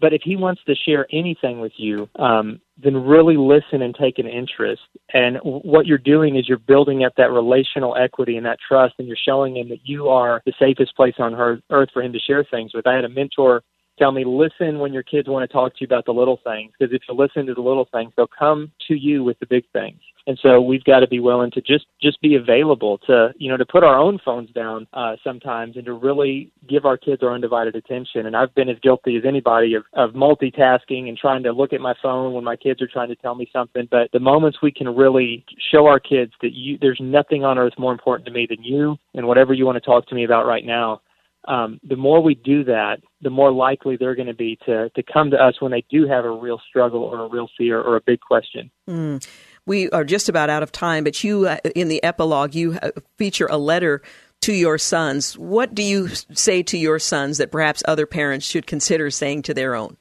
But 0.00 0.14
if 0.14 0.22
he 0.24 0.36
wants 0.36 0.62
to 0.66 0.74
share 0.74 1.06
anything 1.12 1.60
with 1.60 1.72
you, 1.76 2.08
um, 2.18 2.62
then 2.82 2.96
really 2.96 3.36
listen 3.36 3.82
and 3.82 3.94
take 3.94 4.18
an 4.18 4.26
interest. 4.26 4.80
And 5.12 5.36
what 5.42 5.86
you're 5.86 5.98
doing 5.98 6.36
is 6.36 6.48
you're 6.48 6.56
building 6.56 7.04
up 7.04 7.12
that 7.16 7.30
relational 7.30 7.94
equity 7.96 8.38
and 8.38 8.46
that 8.46 8.58
trust, 8.66 8.94
and 8.98 9.06
you're 9.06 9.18
showing 9.22 9.56
him 9.58 9.68
that 9.68 9.80
you 9.84 10.08
are 10.08 10.40
the 10.46 10.54
safest 10.58 10.96
place 10.96 11.16
on 11.18 11.34
earth 11.34 11.90
for 11.92 12.02
him 12.02 12.12
to 12.14 12.18
share 12.18 12.42
things 12.50 12.72
with. 12.72 12.86
I 12.86 12.94
had 12.94 13.04
a 13.04 13.10
mentor 13.10 13.62
tell 14.02 14.10
me 14.10 14.24
listen 14.24 14.80
when 14.80 14.92
your 14.92 15.04
kids 15.04 15.28
want 15.28 15.48
to 15.48 15.52
talk 15.52 15.72
to 15.72 15.78
you 15.80 15.84
about 15.84 16.04
the 16.04 16.12
little 16.12 16.40
things 16.42 16.72
because 16.76 16.92
if 16.92 17.02
you 17.08 17.14
listen 17.14 17.46
to 17.46 17.54
the 17.54 17.60
little 17.60 17.86
things 17.92 18.12
they'll 18.16 18.26
come 18.26 18.72
to 18.88 18.94
you 18.94 19.22
with 19.22 19.38
the 19.38 19.46
big 19.46 19.62
things. 19.72 20.00
And 20.26 20.38
so 20.42 20.60
we've 20.60 20.84
got 20.84 21.00
to 21.00 21.08
be 21.08 21.20
willing 21.20 21.52
to 21.52 21.60
just 21.60 21.86
just 22.00 22.20
be 22.20 22.34
available 22.34 22.98
to 23.06 23.32
you 23.36 23.48
know 23.48 23.56
to 23.56 23.64
put 23.64 23.84
our 23.84 23.96
own 23.96 24.18
phones 24.24 24.50
down 24.50 24.88
uh 24.92 25.14
sometimes 25.22 25.76
and 25.76 25.84
to 25.84 25.92
really 25.92 26.50
give 26.68 26.84
our 26.84 26.96
kids 26.96 27.22
our 27.22 27.32
undivided 27.32 27.76
attention. 27.76 28.26
And 28.26 28.36
i've 28.36 28.52
been 28.56 28.68
as 28.68 28.78
guilty 28.82 29.16
as 29.16 29.22
anybody 29.24 29.74
of 29.74 29.84
of 29.92 30.14
multitasking 30.14 31.08
and 31.08 31.16
trying 31.16 31.44
to 31.44 31.52
look 31.52 31.72
at 31.72 31.80
my 31.80 31.94
phone 32.02 32.32
when 32.32 32.42
my 32.42 32.56
kids 32.56 32.82
are 32.82 32.88
trying 32.88 33.08
to 33.08 33.16
tell 33.16 33.36
me 33.36 33.48
something. 33.52 33.86
But 33.88 34.10
the 34.12 34.20
moments 34.20 34.58
we 34.62 34.72
can 34.72 34.88
really 34.88 35.44
show 35.70 35.86
our 35.86 36.00
kids 36.00 36.32
that 36.42 36.54
you 36.54 36.76
there's 36.80 37.00
nothing 37.00 37.44
on 37.44 37.56
earth 37.56 37.74
more 37.78 37.92
important 37.92 38.26
to 38.26 38.32
me 38.32 38.48
than 38.48 38.64
you 38.64 38.96
and 39.14 39.28
whatever 39.28 39.54
you 39.54 39.64
want 39.64 39.76
to 39.76 39.80
talk 39.80 40.08
to 40.08 40.16
me 40.16 40.24
about 40.24 40.44
right 40.46 40.64
now 40.64 41.00
um, 41.48 41.80
the 41.82 41.96
more 41.96 42.22
we 42.22 42.34
do 42.34 42.64
that, 42.64 42.98
the 43.20 43.30
more 43.30 43.52
likely 43.52 43.96
they're 43.96 44.14
going 44.14 44.28
to 44.28 44.34
be 44.34 44.58
to 44.66 44.88
to 44.90 45.02
come 45.02 45.30
to 45.30 45.36
us 45.36 45.60
when 45.60 45.72
they 45.72 45.84
do 45.90 46.06
have 46.06 46.24
a 46.24 46.30
real 46.30 46.60
struggle 46.68 47.02
or 47.02 47.24
a 47.24 47.28
real 47.28 47.48
fear 47.58 47.80
or 47.80 47.96
a 47.96 48.00
big 48.00 48.20
question. 48.20 48.70
Mm. 48.88 49.26
We 49.64 49.90
are 49.90 50.04
just 50.04 50.28
about 50.28 50.50
out 50.50 50.62
of 50.62 50.72
time, 50.72 51.04
but 51.04 51.22
you, 51.22 51.46
uh, 51.46 51.58
in 51.76 51.88
the 51.88 52.02
epilogue, 52.02 52.54
you 52.54 52.78
uh, 52.82 52.90
feature 53.16 53.46
a 53.46 53.58
letter 53.58 54.02
to 54.42 54.52
your 54.52 54.76
sons. 54.76 55.38
What 55.38 55.74
do 55.74 55.82
you 55.82 56.08
say 56.08 56.64
to 56.64 56.76
your 56.76 56.98
sons 56.98 57.38
that 57.38 57.52
perhaps 57.52 57.82
other 57.86 58.06
parents 58.06 58.44
should 58.44 58.66
consider 58.66 59.10
saying 59.10 59.42
to 59.42 59.54
their 59.54 59.76
own? 59.76 59.96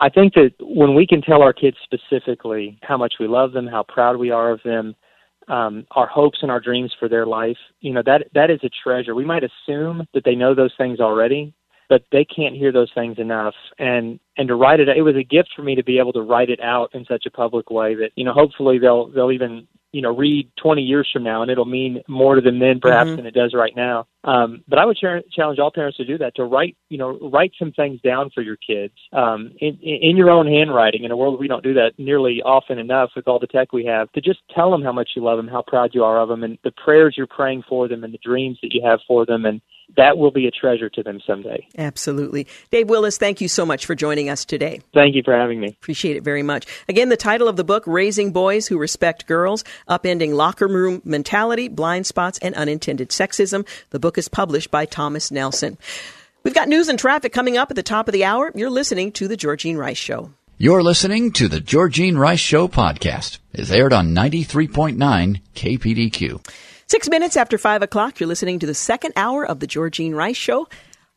I 0.00 0.08
think 0.08 0.34
that 0.34 0.52
when 0.60 0.94
we 0.94 1.06
can 1.06 1.22
tell 1.22 1.42
our 1.42 1.52
kids 1.52 1.76
specifically 1.84 2.78
how 2.82 2.96
much 2.96 3.14
we 3.20 3.28
love 3.28 3.52
them, 3.52 3.66
how 3.66 3.84
proud 3.84 4.16
we 4.16 4.30
are 4.30 4.50
of 4.50 4.60
them, 4.64 4.96
um, 5.50 5.84
our 5.90 6.06
hopes 6.06 6.38
and 6.42 6.50
our 6.50 6.60
dreams 6.60 6.92
for 6.98 7.08
their 7.08 7.26
life, 7.26 7.58
you 7.80 7.92
know, 7.92 8.02
that 8.06 8.28
that 8.34 8.50
is 8.50 8.60
a 8.62 8.70
treasure. 8.82 9.14
We 9.14 9.24
might 9.24 9.42
assume 9.42 10.06
that 10.14 10.24
they 10.24 10.34
know 10.34 10.54
those 10.54 10.72
things 10.78 11.00
already, 11.00 11.52
but 11.88 12.04
they 12.12 12.24
can't 12.24 12.54
hear 12.54 12.72
those 12.72 12.90
things 12.94 13.18
enough. 13.18 13.54
And 13.78 14.20
and 14.36 14.48
to 14.48 14.54
write 14.54 14.80
it, 14.80 14.88
it 14.88 15.02
was 15.02 15.16
a 15.16 15.24
gift 15.24 15.50
for 15.54 15.62
me 15.62 15.74
to 15.74 15.84
be 15.84 15.98
able 15.98 16.12
to 16.14 16.22
write 16.22 16.50
it 16.50 16.60
out 16.60 16.90
in 16.94 17.04
such 17.04 17.26
a 17.26 17.30
public 17.30 17.70
way 17.70 17.94
that 17.96 18.12
you 18.14 18.24
know, 18.24 18.32
hopefully 18.32 18.78
they'll 18.78 19.08
they'll 19.08 19.32
even 19.32 19.66
you 19.92 20.02
know 20.02 20.14
read 20.14 20.50
20 20.62 20.82
years 20.82 21.08
from 21.12 21.22
now 21.22 21.42
and 21.42 21.50
it'll 21.50 21.64
mean 21.64 22.02
more 22.08 22.34
to 22.34 22.40
them 22.40 22.58
then 22.58 22.80
perhaps 22.80 23.08
mm-hmm. 23.08 23.16
than 23.16 23.26
it 23.26 23.34
does 23.34 23.54
right 23.54 23.74
now 23.74 24.06
um, 24.24 24.62
but 24.68 24.78
i 24.78 24.84
would 24.84 24.98
challenge 25.34 25.58
all 25.58 25.70
parents 25.72 25.96
to 25.96 26.04
do 26.04 26.18
that 26.18 26.34
to 26.34 26.44
write 26.44 26.76
you 26.88 26.98
know 26.98 27.18
write 27.30 27.52
some 27.58 27.72
things 27.72 28.00
down 28.00 28.30
for 28.34 28.42
your 28.42 28.56
kids 28.56 28.94
um, 29.12 29.52
in, 29.60 29.78
in 29.80 30.16
your 30.16 30.30
own 30.30 30.46
handwriting 30.46 31.04
in 31.04 31.10
a 31.10 31.16
world 31.16 31.38
we 31.40 31.48
don't 31.48 31.64
do 31.64 31.74
that 31.74 31.92
nearly 31.98 32.40
often 32.44 32.78
enough 32.78 33.10
with 33.16 33.26
all 33.26 33.38
the 33.38 33.46
tech 33.46 33.72
we 33.72 33.84
have 33.84 34.10
to 34.12 34.20
just 34.20 34.40
tell 34.54 34.70
them 34.70 34.82
how 34.82 34.92
much 34.92 35.10
you 35.16 35.22
love 35.22 35.36
them 35.36 35.48
how 35.48 35.62
proud 35.66 35.90
you 35.92 36.04
are 36.04 36.20
of 36.20 36.28
them 36.28 36.44
and 36.44 36.58
the 36.64 36.72
prayers 36.72 37.14
you're 37.16 37.26
praying 37.26 37.62
for 37.68 37.88
them 37.88 38.04
and 38.04 38.14
the 38.14 38.18
dreams 38.18 38.58
that 38.62 38.72
you 38.72 38.82
have 38.84 39.00
for 39.06 39.26
them 39.26 39.44
and 39.44 39.60
that 39.96 40.18
will 40.18 40.30
be 40.30 40.46
a 40.46 40.50
treasure 40.50 40.88
to 40.90 41.02
them 41.02 41.20
someday. 41.26 41.66
Absolutely. 41.76 42.46
Dave 42.70 42.88
Willis, 42.88 43.18
thank 43.18 43.40
you 43.40 43.48
so 43.48 43.66
much 43.66 43.86
for 43.86 43.94
joining 43.94 44.28
us 44.28 44.44
today. 44.44 44.80
Thank 44.94 45.14
you 45.14 45.22
for 45.24 45.36
having 45.36 45.60
me. 45.60 45.68
Appreciate 45.68 46.16
it 46.16 46.22
very 46.22 46.42
much. 46.42 46.66
Again, 46.88 47.08
the 47.08 47.16
title 47.16 47.48
of 47.48 47.56
the 47.56 47.64
book, 47.64 47.84
Raising 47.86 48.32
Boys 48.32 48.66
Who 48.68 48.78
Respect 48.78 49.26
Girls, 49.26 49.64
Upending 49.90 50.34
Locker 50.34 50.68
Room 50.68 51.02
Mentality, 51.04 51.68
Blind 51.68 52.06
Spots, 52.06 52.38
and 52.38 52.54
Unintended 52.54 53.10
Sexism. 53.10 53.66
The 53.90 53.98
book 53.98 54.16
is 54.16 54.28
published 54.28 54.70
by 54.70 54.86
Thomas 54.86 55.30
Nelson. 55.30 55.76
We've 56.44 56.54
got 56.54 56.68
news 56.68 56.88
and 56.88 56.98
traffic 56.98 57.32
coming 57.32 57.58
up 57.58 57.70
at 57.70 57.76
the 57.76 57.82
top 57.82 58.08
of 58.08 58.12
the 58.12 58.24
hour. 58.24 58.50
You're 58.54 58.70
listening 58.70 59.12
to 59.12 59.28
The 59.28 59.36
Georgene 59.36 59.76
Rice 59.76 59.98
Show. 59.98 60.32
You're 60.56 60.82
listening 60.82 61.32
to 61.32 61.48
The 61.48 61.60
Georgene 61.60 62.16
Rice 62.16 62.40
Show 62.40 62.68
podcast. 62.68 63.38
It's 63.52 63.70
aired 63.70 63.92
on 63.92 64.14
93.9 64.14 65.40
KPDQ. 65.54 66.46
Six 66.86 67.08
minutes 67.08 67.36
after 67.36 67.58
five 67.58 67.82
o'clock, 67.82 68.20
you're 68.20 68.26
listening 68.26 68.58
to 68.60 68.66
the 68.66 68.74
second 68.74 69.12
hour 69.16 69.44
of 69.44 69.60
the 69.60 69.66
Georgene 69.66 70.14
Rice 70.14 70.36
Show 70.36 70.68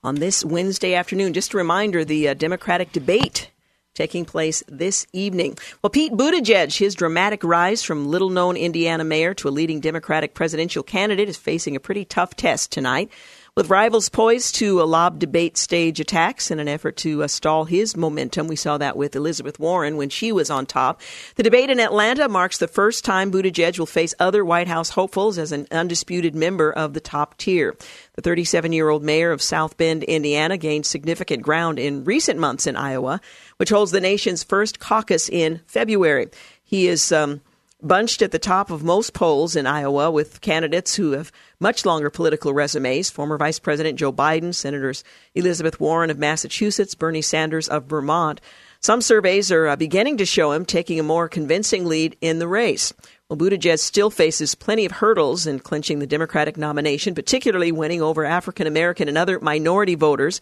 on 0.03 0.15
this 0.15 0.43
Wednesday 0.43 0.93
afternoon. 0.93 1.33
Just 1.33 1.53
a 1.53 1.57
reminder 1.57 2.03
the 2.03 2.29
uh, 2.29 2.33
Democratic 2.33 2.91
debate 2.91 3.49
taking 3.93 4.25
place 4.25 4.63
this 4.67 5.05
evening. 5.13 5.57
Well, 5.81 5.89
Pete 5.89 6.13
Buttigieg, 6.13 6.77
his 6.77 6.95
dramatic 6.95 7.43
rise 7.43 7.83
from 7.83 8.07
little 8.07 8.29
known 8.29 8.57
Indiana 8.57 9.03
mayor 9.03 9.33
to 9.35 9.47
a 9.47 9.51
leading 9.51 9.79
Democratic 9.79 10.33
presidential 10.33 10.83
candidate, 10.83 11.29
is 11.29 11.37
facing 11.37 11.75
a 11.75 11.79
pretty 11.79 12.05
tough 12.05 12.35
test 12.35 12.71
tonight. 12.71 13.09
With 13.55 13.69
rivals 13.69 14.09
poised 14.09 14.55
to 14.55 14.81
lob 14.81 15.19
debate 15.19 15.57
stage 15.57 15.99
attacks 15.99 16.49
in 16.49 16.57
an 16.57 16.67
effort 16.67 16.97
to 16.97 17.21
uh, 17.21 17.27
stall 17.27 17.65
his 17.65 17.95
momentum, 17.95 18.47
we 18.47 18.55
saw 18.55 18.79
that 18.79 18.97
with 18.97 19.15
Elizabeth 19.15 19.59
Warren 19.59 19.95
when 19.95 20.09
she 20.09 20.31
was 20.31 20.49
on 20.49 20.65
top. 20.65 21.01
The 21.35 21.43
debate 21.43 21.69
in 21.69 21.79
Atlanta 21.79 22.27
marks 22.27 22.57
the 22.57 22.67
first 22.67 23.05
time 23.05 23.31
Buttigieg 23.31 23.77
will 23.77 23.85
face 23.85 24.15
other 24.17 24.43
White 24.43 24.67
House 24.67 24.89
hopefuls 24.89 25.37
as 25.37 25.51
an 25.51 25.67
undisputed 25.69 26.33
member 26.33 26.73
of 26.73 26.95
the 26.95 26.99
top 26.99 27.37
tier. 27.37 27.75
The 28.15 28.23
37 28.23 28.73
year 28.73 28.89
old 28.89 29.03
mayor 29.03 29.31
of 29.31 29.39
South 29.39 29.77
Bend, 29.77 30.01
Indiana, 30.01 30.57
gained 30.57 30.87
significant 30.87 31.43
ground 31.43 31.77
in 31.77 32.05
recent 32.05 32.39
months 32.39 32.65
in 32.65 32.75
Iowa, 32.75 33.21
which 33.57 33.69
holds 33.69 33.91
the 33.91 34.01
nation's 34.01 34.43
first 34.43 34.79
caucus 34.79 35.29
in 35.29 35.61
February. 35.67 36.31
He 36.63 36.87
is 36.87 37.11
um, 37.11 37.41
bunched 37.83 38.21
at 38.21 38.31
the 38.31 38.39
top 38.39 38.71
of 38.71 38.83
most 38.83 39.13
polls 39.13 39.55
in 39.55 39.67
Iowa 39.67 40.09
with 40.09 40.41
candidates 40.41 40.95
who 40.95 41.11
have 41.11 41.31
much 41.59 41.85
longer 41.85 42.09
political 42.09 42.53
resumes 42.53 43.09
former 43.09 43.37
Vice 43.37 43.59
President 43.59 43.99
Joe 43.99 44.13
Biden, 44.13 44.55
Senators 44.55 45.03
Elizabeth 45.35 45.79
Warren 45.79 46.09
of 46.09 46.17
Massachusetts, 46.17 46.95
Bernie 46.95 47.21
Sanders 47.21 47.67
of 47.67 47.85
Vermont. 47.85 48.39
Some 48.79 49.01
surveys 49.01 49.51
are 49.51 49.67
uh, 49.67 49.75
beginning 49.75 50.17
to 50.17 50.25
show 50.25 50.51
him 50.51 50.65
taking 50.65 50.99
a 50.99 51.03
more 51.03 51.29
convincing 51.29 51.85
lead 51.85 52.17
in 52.19 52.39
the 52.39 52.47
race. 52.47 52.93
Well, 53.29 53.37
Buttigieg 53.37 53.79
still 53.79 54.09
faces 54.09 54.55
plenty 54.55 54.85
of 54.85 54.91
hurdles 54.91 55.47
in 55.47 55.59
clinching 55.59 55.99
the 55.99 56.07
Democratic 56.07 56.57
nomination, 56.57 57.15
particularly 57.15 57.71
winning 57.71 58.01
over 58.01 58.25
African 58.25 58.67
American 58.67 59.07
and 59.07 59.17
other 59.17 59.39
minority 59.39 59.95
voters. 59.95 60.41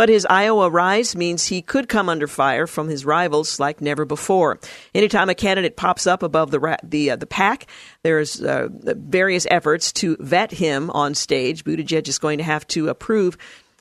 But 0.00 0.08
his 0.08 0.26
Iowa 0.30 0.70
rise 0.70 1.14
means 1.14 1.44
he 1.44 1.60
could 1.60 1.86
come 1.86 2.08
under 2.08 2.26
fire 2.26 2.66
from 2.66 2.88
his 2.88 3.04
rivals 3.04 3.60
like 3.60 3.82
never 3.82 4.06
before. 4.06 4.58
Anytime 4.94 5.28
a 5.28 5.34
candidate 5.34 5.76
pops 5.76 6.06
up 6.06 6.22
above 6.22 6.50
the 6.50 6.78
the 6.82 7.10
uh, 7.10 7.16
the 7.16 7.26
pack, 7.26 7.66
there's 8.02 8.40
uh, 8.40 8.68
various 8.72 9.46
efforts 9.50 9.92
to 9.92 10.16
vet 10.18 10.52
him 10.52 10.88
on 10.92 11.14
stage. 11.14 11.64
Buttigieg 11.64 12.08
is 12.08 12.18
going 12.18 12.38
to 12.38 12.44
have 12.44 12.66
to 12.68 12.88
approve 12.88 13.36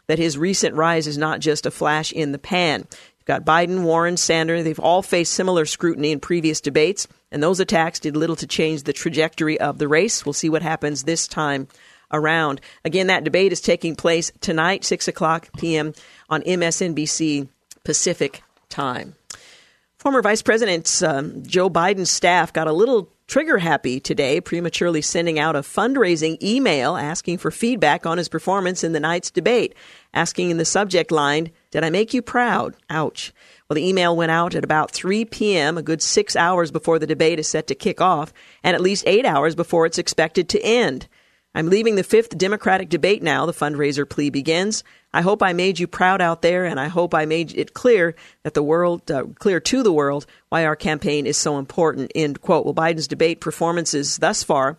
that 0.08 0.20
his 0.20 0.38
recent 0.38 0.76
rise 0.76 1.08
is 1.08 1.18
not 1.18 1.40
just 1.40 1.66
a 1.66 1.72
flash 1.72 2.12
in 2.12 2.34
the 2.34 2.38
pan. 2.38 2.82
You've 2.82 3.26
got 3.26 3.46
Biden, 3.46 3.84
Warren, 3.84 4.18
Sanders. 4.18 4.66
They've 4.66 4.78
all 4.78 5.02
faced 5.02 5.32
similar 5.32 5.66
scrutiny 5.66 6.12
in 6.12 6.20
previous 6.20 6.60
debates, 6.60 7.08
and 7.32 7.42
those 7.42 7.62
attacks 7.62 7.98
did 7.98 8.18
little 8.18 8.36
to 8.36 8.46
change 8.46 8.84
the 8.84 8.92
trajectory 8.92 9.58
of 9.58 9.78
the 9.78 9.88
race. 9.88 10.26
We'll 10.26 10.34
see 10.34 10.50
what 10.50 10.64
happens 10.64 11.04
this 11.04 11.30
time 11.30 11.70
around. 12.12 12.62
Again, 12.86 13.08
that 13.08 13.24
debate 13.24 13.52
is 13.52 13.62
taking 13.62 13.96
place 13.96 14.32
tonight, 14.42 14.84
6 14.84 15.08
o'clock 15.08 15.50
p.m. 15.58 15.94
on 16.30 16.42
MSNBC 16.42 17.48
Pacific 17.84 18.44
time. 18.70 19.16
Former 19.98 20.22
Vice 20.22 20.42
President 20.42 21.04
um, 21.04 21.44
Joe 21.44 21.70
Biden's 21.70 22.10
staff 22.10 22.54
got 22.54 22.68
a 22.68 22.74
little 22.74 23.12
trigger 23.28 23.58
happy 23.58 24.00
today, 24.00 24.42
prematurely 24.42 25.02
sending 25.02 25.38
out 25.38 25.56
a 25.56 25.60
fundraising 25.60 26.42
email 26.42 26.96
asking 26.96 27.38
for 27.38 27.52
feedback 27.52 28.06
on 28.06 28.18
his 28.18 28.30
performance 28.30 28.84
in 28.84 28.94
the 28.94 29.00
night's 29.00 29.30
debate, 29.30 29.76
asking 30.14 30.50
in 30.50 30.58
the 30.58 30.66
subject 30.66 31.12
line, 31.12 31.52
Did 31.70 31.84
I 31.84 31.90
make 31.90 32.14
you 32.14 32.22
proud? 32.22 32.76
Ouch. 32.90 33.34
Well, 33.68 33.76
the 33.76 33.88
email 33.88 34.16
went 34.16 34.32
out 34.32 34.56
at 34.56 34.64
about 34.64 34.92
3 34.92 35.26
p.m., 35.26 35.78
a 35.78 35.84
good 35.84 36.02
six 36.02 36.36
hours 36.36 36.72
before 36.72 36.98
the 36.98 37.06
debate 37.06 37.38
is 37.38 37.48
set 37.48 37.68
to 37.68 37.76
kick 37.76 38.02
off, 38.02 38.34
and 38.64 38.76
at 38.76 38.82
least 38.82 39.04
eight 39.06 39.26
hours 39.26 39.54
before 39.54 39.86
it's 39.86 40.00
expected 40.00 40.50
to 40.50 40.62
end. 40.62 41.08
I'm 41.60 41.68
leaving 41.70 41.96
the 41.96 42.04
fifth 42.04 42.38
Democratic 42.38 42.88
debate 42.88 43.22
now. 43.22 43.46
The 43.46 43.52
fundraiser 43.52 44.10
plea 44.10 44.30
begins. 44.30 44.82
I 45.14 45.20
hope 45.20 45.44
I 45.44 45.52
made 45.52 45.78
you 45.78 45.88
proud 45.88 46.22
out 46.22 46.42
there, 46.42 46.64
and 46.64 46.80
I 46.80 46.88
hope 46.88 47.14
I 47.14 47.26
made 47.26 47.54
it 47.54 47.74
clear 47.74 48.16
that 48.44 48.54
the 48.54 48.64
world, 48.64 49.12
uh, 49.12 49.26
clear 49.40 49.60
to 49.60 49.84
the 49.84 49.92
world, 49.92 50.26
why 50.48 50.64
our 50.64 50.78
campaign 50.78 51.28
is 51.28 51.36
so 51.36 51.58
important. 51.58 52.14
End 52.16 52.40
quote. 52.40 52.64
Well, 52.64 52.74
Biden's 52.74 53.10
debate 53.10 53.42
performances 53.42 54.16
thus 54.16 54.42
far 54.42 54.78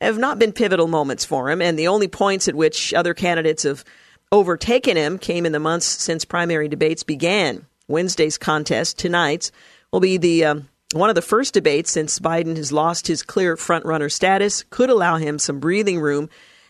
have 0.00 0.18
not 0.18 0.40
been 0.40 0.50
pivotal 0.50 0.88
moments 0.88 1.24
for 1.24 1.48
him, 1.48 1.62
and 1.62 1.78
the 1.78 1.86
only 1.86 2.08
points 2.08 2.48
at 2.48 2.56
which 2.56 2.92
other 2.92 3.14
candidates 3.14 3.62
have 3.62 3.84
overtaken 4.32 4.96
him 4.96 5.18
came 5.18 5.46
in 5.46 5.52
the 5.52 5.60
months 5.60 5.86
since 5.86 6.24
primary 6.24 6.66
debates 6.66 7.04
began. 7.04 7.66
Wednesday's 7.86 8.36
contest, 8.36 8.98
tonight's, 8.98 9.52
will 9.92 10.00
be 10.00 10.16
the 10.16 10.44
um, 10.44 10.68
one 10.92 11.08
of 11.08 11.16
the 11.16 11.22
first 11.22 11.54
debates 11.54 11.90
since 11.90 12.18
Biden 12.18 12.56
has 12.56 12.72
lost 12.72 13.08
his 13.08 13.22
clear 13.22 13.56
frontrunner 13.56 14.10
status 14.10 14.64
could 14.70 14.90
allow 14.90 15.16
him 15.16 15.38
some 15.38 15.58
breathing 15.58 15.98
room 16.00 16.28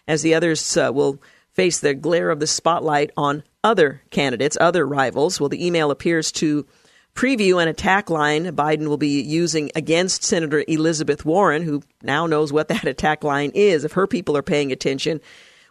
as 0.08 0.22
the 0.22 0.34
others 0.34 0.76
uh, 0.76 0.90
will 0.92 1.20
face 1.52 1.80
the 1.80 1.94
glare 1.94 2.30
of 2.30 2.40
the 2.40 2.46
spotlight 2.46 3.10
on 3.16 3.42
other 3.62 4.02
candidates, 4.10 4.56
other 4.60 4.86
rivals. 4.86 5.40
Well, 5.40 5.48
the 5.48 5.66
email 5.66 5.90
appears 5.90 6.32
to 6.32 6.66
preview 7.14 7.60
an 7.60 7.68
attack 7.68 8.08
line 8.10 8.44
Biden 8.54 8.88
will 8.88 8.98
be 8.98 9.20
using 9.22 9.70
against 9.74 10.22
Senator 10.22 10.64
Elizabeth 10.68 11.24
Warren, 11.24 11.62
who 11.62 11.82
now 12.02 12.26
knows 12.26 12.52
what 12.52 12.68
that 12.68 12.84
attack 12.86 13.24
line 13.24 13.50
is 13.54 13.84
if 13.84 13.92
her 13.92 14.06
people 14.06 14.36
are 14.36 14.42
paying 14.42 14.72
attention. 14.72 15.20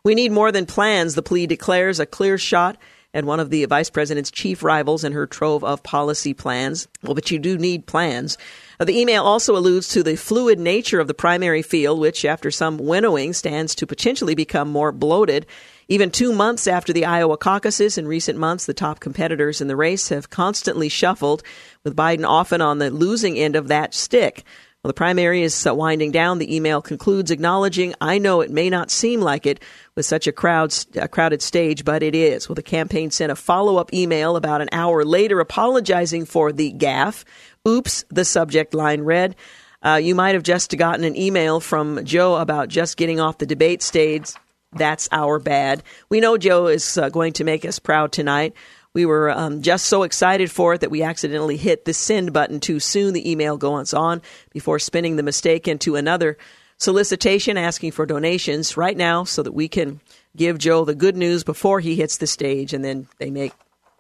We 0.04 0.14
need 0.14 0.32
more 0.32 0.52
than 0.52 0.68
plans, 0.68 1.16
the 1.16 1.24
plea 1.24 1.48
declares, 1.48 2.00
a 2.00 2.06
clear 2.06 2.38
shot 2.38 2.78
and 3.16 3.26
one 3.26 3.40
of 3.40 3.50
the 3.50 3.64
vice 3.66 3.90
president's 3.90 4.30
chief 4.30 4.62
rivals 4.62 5.06
in 5.06 5.14
her 5.14 5.26
trove 5.26 5.64
of 5.64 5.82
policy 5.82 6.34
plans. 6.34 6.90
Well, 7.02 7.16
but 7.16 7.32
you 7.32 7.40
do 7.40 7.58
need 7.58 7.88
plans. 7.88 8.38
Uh, 8.78 8.84
the 8.84 9.00
email 9.00 9.24
also 9.24 9.56
alludes 9.56 9.88
to 9.90 10.04
the 10.04 10.18
fluid 10.18 10.60
nature 10.60 11.00
of 11.00 11.08
the 11.08 11.14
primary 11.14 11.62
field, 11.62 11.98
which, 11.98 12.26
after 12.26 12.52
some 12.52 12.78
winnowing, 12.78 13.32
stands 13.32 13.74
to 13.76 13.88
potentially 13.88 14.36
become 14.36 14.68
more 14.68 14.92
bloated. 14.92 15.46
Even 15.88 16.12
two 16.12 16.34
months 16.34 16.68
after 16.68 16.92
the 16.92 17.06
Iowa 17.06 17.38
caucuses, 17.38 17.98
in 17.98 18.06
recent 18.06 18.38
months, 18.38 18.66
the 18.66 18.74
top 18.74 19.00
competitors 19.00 19.62
in 19.62 19.70
the 19.70 19.78
race 19.78 20.10
have 20.10 20.30
constantly 20.30 20.90
shuffled, 20.90 21.42
with 21.86 21.96
Biden 21.96 22.28
often 22.28 22.60
on 22.60 22.80
the 22.80 22.92
losing 22.92 23.38
end 23.38 23.56
of 23.56 23.70
that 23.70 23.94
stick. 23.94 24.44
Well, 24.86 24.90
the 24.90 24.94
primary 24.94 25.42
is 25.42 25.66
winding 25.68 26.12
down. 26.12 26.38
The 26.38 26.56
email 26.56 26.80
concludes 26.80 27.32
acknowledging, 27.32 27.96
I 28.00 28.20
know 28.20 28.42
it 28.42 28.52
may 28.52 28.70
not 28.70 28.92
seem 28.92 29.20
like 29.20 29.48
it 29.48 29.60
with 29.96 30.06
such 30.06 30.28
a, 30.28 30.32
crowd, 30.32 30.76
a 30.96 31.08
crowded 31.08 31.42
stage, 31.42 31.84
but 31.84 32.04
it 32.04 32.14
is. 32.14 32.48
Well, 32.48 32.54
the 32.54 32.62
campaign 32.62 33.10
sent 33.10 33.32
a 33.32 33.36
follow 33.36 33.78
up 33.78 33.96
email 33.96 34.36
about 34.36 34.62
an 34.62 34.70
hour 34.72 35.04
later 35.04 35.40
apologizing 35.40 36.26
for 36.26 36.52
the 36.52 36.72
gaffe. 36.72 37.24
Oops, 37.68 38.06
the 38.10 38.24
subject 38.24 38.76
line 38.76 39.02
read. 39.02 39.36
Uh, 39.82 39.96
you 39.96 40.14
might 40.14 40.36
have 40.36 40.44
just 40.44 40.78
gotten 40.78 41.04
an 41.04 41.18
email 41.18 41.60
from 41.60 42.06
Joe 42.06 42.36
about 42.36 42.68
just 42.68 42.96
getting 42.96 43.20
off 43.20 43.40
the 43.40 43.48
debate 43.48 43.82
stage. 43.82 44.34
That's 44.72 45.10
our 45.12 45.40
bad. 45.40 45.82
We 46.10 46.20
know 46.20 46.38
Joe 46.38 46.68
is 46.68 46.96
uh, 46.96 47.10
going 47.10 47.34
to 47.34 47.44
make 47.44 47.66
us 47.66 47.80
proud 47.80 48.12
tonight. 48.12 48.54
We 48.96 49.06
were 49.06 49.30
um, 49.30 49.62
just 49.62 49.88
so 49.88 50.04
excited 50.04 50.50
for 50.50 50.74
it 50.74 50.80
that 50.80 50.90
we 50.90 51.04
accidentally 51.04 51.58
hit 51.58 51.84
the 51.84 51.94
send 51.94 52.32
button 52.32 52.62
too 52.62 52.80
soon. 52.80 53.14
The 53.14 53.30
email 53.30 53.58
goes 53.58 53.94
on 53.94 54.22
before 54.54 54.80
spinning 54.80 55.18
the 55.18 55.22
mistake 55.22 55.68
into 55.68 55.98
another 55.98 56.38
solicitation 56.78 57.58
asking 57.58 57.92
for 57.92 58.06
donations 58.06 58.78
right 58.78 58.96
now 58.96 59.26
so 59.26 59.44
that 59.44 59.52
we 59.52 59.68
can 59.68 60.00
give 60.38 60.58
Joe 60.60 60.86
the 60.86 60.96
good 60.96 61.18
news 61.18 61.44
before 61.44 61.82
he 61.82 61.96
hits 61.96 62.20
the 62.20 62.26
stage 62.26 62.74
and 62.74 62.86
then 62.86 63.10
they 63.18 63.30
make 63.30 63.52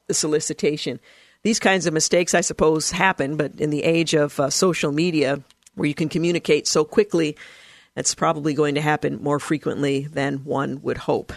the 0.07 0.13
solicitation. 0.13 1.01
These 1.43 1.59
kinds 1.59 1.85
of 1.87 1.93
mistakes, 1.93 2.33
I 2.33 2.39
suppose, 2.39 2.91
happen, 2.91 3.35
but 3.35 3.59
in 3.59 3.71
the 3.71 3.83
age 3.83 4.13
of 4.13 4.39
uh, 4.39 4.49
social 4.49 4.93
media 4.93 5.43
where 5.75 5.89
you 5.89 5.93
can 5.93 6.07
communicate 6.07 6.67
so 6.67 6.85
quickly 6.85 7.35
that's 7.95 8.13
probably 8.13 8.53
going 8.53 8.75
to 8.75 8.81
happen 8.81 9.23
more 9.23 9.39
frequently 9.39 10.07
than 10.07 10.37
one 10.39 10.81
would 10.81 10.97
hope. 10.97 11.33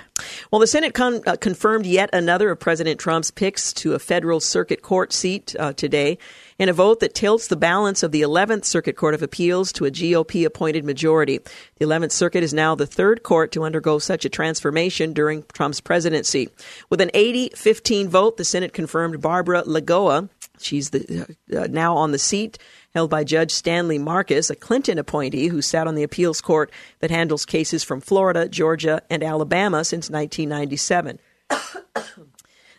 Well, 0.51 0.61
the 0.61 0.67
Senate 0.67 0.93
con- 0.93 1.23
uh, 1.27 1.37
confirmed 1.37 1.87
yet 1.87 2.11
another 2.13 2.51
of 2.51 2.59
President 2.59 2.99
Trump's 2.99 3.31
picks 3.31 3.73
to 3.75 3.95
a 3.95 3.99
federal 3.99 4.41
circuit 4.41 4.83
court 4.83 5.13
seat 5.13 5.55
uh, 5.59 5.73
today 5.73 6.19
in 6.59 6.69
a 6.69 6.73
vote 6.73 6.99
that 7.01 7.15
tilts 7.15 7.47
the 7.47 7.57
balance 7.57 8.03
of 8.03 8.11
the 8.11 8.23
11th 8.23 8.65
Circuit 8.65 8.97
Court 8.97 9.15
of 9.15 9.23
Appeals 9.23 9.73
to 9.73 9.85
a 9.85 9.91
GOP 9.91 10.45
appointed 10.45 10.85
majority. 10.85 11.39
The 11.77 11.85
11th 11.85 12.13
Circuit 12.13 12.43
is 12.43 12.53
now 12.53 12.75
the 12.75 12.87
third 12.87 13.23
court 13.23 13.53
to 13.53 13.63
undergo 13.63 14.01
such 14.01 14.25
a 14.25 14.29
transformation 14.29 15.13
during 15.13 15.45
Trump's 15.53 15.81
presidency. 15.81 16.49
With 16.91 17.01
an 17.01 17.13
80 17.15 17.51
15 17.55 18.09
vote, 18.09 18.37
the 18.37 18.45
Senate 18.45 18.73
confirmed 18.73 19.21
Barbara 19.21 19.63
Lagoa. 19.63 20.29
She's 20.61 20.91
the, 20.91 21.37
uh, 21.57 21.67
now 21.69 21.97
on 21.97 22.13
the 22.13 22.19
seat 22.19 22.59
held 22.95 23.11
by 23.11 23.25
Judge 23.25 23.53
Stanley 23.53 23.99
Marcus, 23.99 24.51
a 24.51 24.57
Clinton 24.57 24.99
appointee 24.99 25.49
who 25.49 25.63
sat 25.63 25.87
on 25.87 25.95
the 25.95 26.03
appeals 26.03 26.41
court 26.41 26.71
that 27.01 27.11
handles 27.11 27.45
cases 27.45 27.85
from 27.85 28.01
Florida, 28.01 28.49
Georgia, 28.49 29.03
and 29.11 29.23
Alabama 29.23 29.85
since 29.85 30.11
1997. 30.11 31.19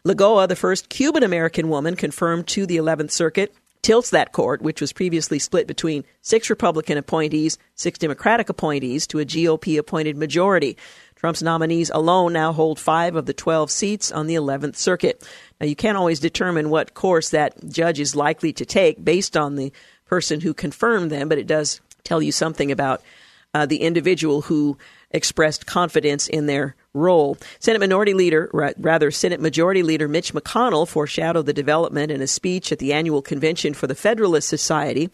Lagoa, 0.05 0.47
the 0.47 0.55
first 0.55 0.89
Cuban 0.89 1.23
American 1.23 1.69
woman 1.69 1.95
confirmed 1.95 2.47
to 2.47 2.65
the 2.65 2.77
11th 2.77 3.11
Circuit, 3.11 3.53
tilts 3.81 4.09
that 4.09 4.31
court, 4.31 4.61
which 4.61 4.81
was 4.81 4.93
previously 4.93 5.39
split 5.39 5.67
between 5.67 6.03
six 6.21 6.49
Republican 6.49 6.97
appointees, 6.97 7.57
six 7.75 7.97
Democratic 7.97 8.49
appointees, 8.49 9.07
to 9.07 9.19
a 9.19 9.25
GOP 9.25 9.77
appointed 9.77 10.17
majority. 10.17 10.77
Trump's 11.19 11.43
nominees 11.43 11.91
alone 11.93 12.31
now 12.31 12.53
hold 12.53 12.79
five 12.79 13.17
of 13.17 13.25
the 13.25 13.33
12 13.33 13.69
seats 13.69 14.09
on 14.09 14.27
the 14.27 14.35
11th 14.35 14.77
Circuit. 14.77 15.21
Now, 15.59 15.67
you 15.67 15.75
can't 15.75 15.97
always 15.97 16.21
determine 16.21 16.69
what 16.69 16.93
course 16.93 17.29
that 17.31 17.69
judge 17.69 17.99
is 17.99 18.15
likely 18.15 18.53
to 18.53 18.65
take 18.65 19.03
based 19.03 19.35
on 19.35 19.55
the 19.55 19.73
person 20.05 20.39
who 20.39 20.53
confirmed 20.53 21.11
them, 21.11 21.27
but 21.27 21.37
it 21.37 21.45
does 21.45 21.81
tell 22.05 22.21
you 22.21 22.31
something 22.31 22.71
about 22.71 23.01
uh, 23.53 23.65
the 23.65 23.81
individual 23.81 24.43
who 24.43 24.77
expressed 25.11 25.65
confidence 25.65 26.29
in 26.29 26.45
their 26.45 26.77
role. 26.93 27.37
Senate 27.59 27.79
Minority 27.79 28.13
Leader, 28.13 28.49
rather 28.77 29.11
Senate 29.11 29.41
Majority 29.41 29.83
Leader 29.83 30.07
Mitch 30.07 30.33
McConnell 30.33 30.87
foreshadowed 30.87 31.47
the 31.47 31.53
development 31.53 32.11
in 32.11 32.21
a 32.21 32.27
speech 32.27 32.71
at 32.71 32.79
the 32.79 32.93
annual 32.93 33.21
convention 33.21 33.73
for 33.73 33.87
the 33.87 33.95
Federalist 33.95 34.47
Society. 34.47 35.09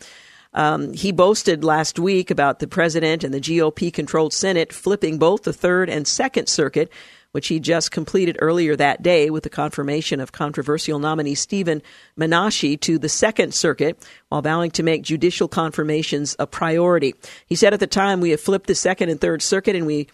Um, 0.55 0.93
he 0.93 1.11
boasted 1.11 1.63
last 1.63 1.99
week 1.99 2.31
about 2.31 2.59
the 2.59 2.67
president 2.67 3.23
and 3.23 3.33
the 3.33 3.41
GOP 3.41 3.93
controlled 3.93 4.33
Senate 4.33 4.73
flipping 4.73 5.19
both 5.19 5.43
the 5.43 5.53
third 5.53 5.89
and 5.89 6.07
second 6.07 6.47
circuit 6.47 6.91
which 7.35 7.49
he 7.49 7.59
just 7.59 7.91
completed 7.91 8.37
earlier 8.39 8.77
that 8.77 9.03
day 9.03 9.29
with 9.29 9.43
the 9.43 9.49
confirmation 9.49 10.21
of 10.21 10.31
controversial 10.31 10.99
nominee 10.99 11.35
Steven 11.35 11.81
Menashi 12.17 12.79
to 12.79 12.97
the 12.97 13.09
Second 13.09 13.53
Circuit, 13.53 14.01
while 14.29 14.41
vowing 14.41 14.71
to 14.71 14.83
make 14.83 15.01
judicial 15.01 15.49
confirmations 15.49 16.37
a 16.39 16.47
priority. 16.47 17.13
He 17.45 17.55
said 17.55 17.73
at 17.73 17.81
the 17.81 17.87
time, 17.87 18.21
We 18.21 18.29
have 18.29 18.39
flipped 18.39 18.67
the 18.67 18.73
Second 18.73 19.09
and 19.09 19.19
Third 19.19 19.41
Circuit, 19.41 19.75
and 19.75 19.85
we 19.85 20.07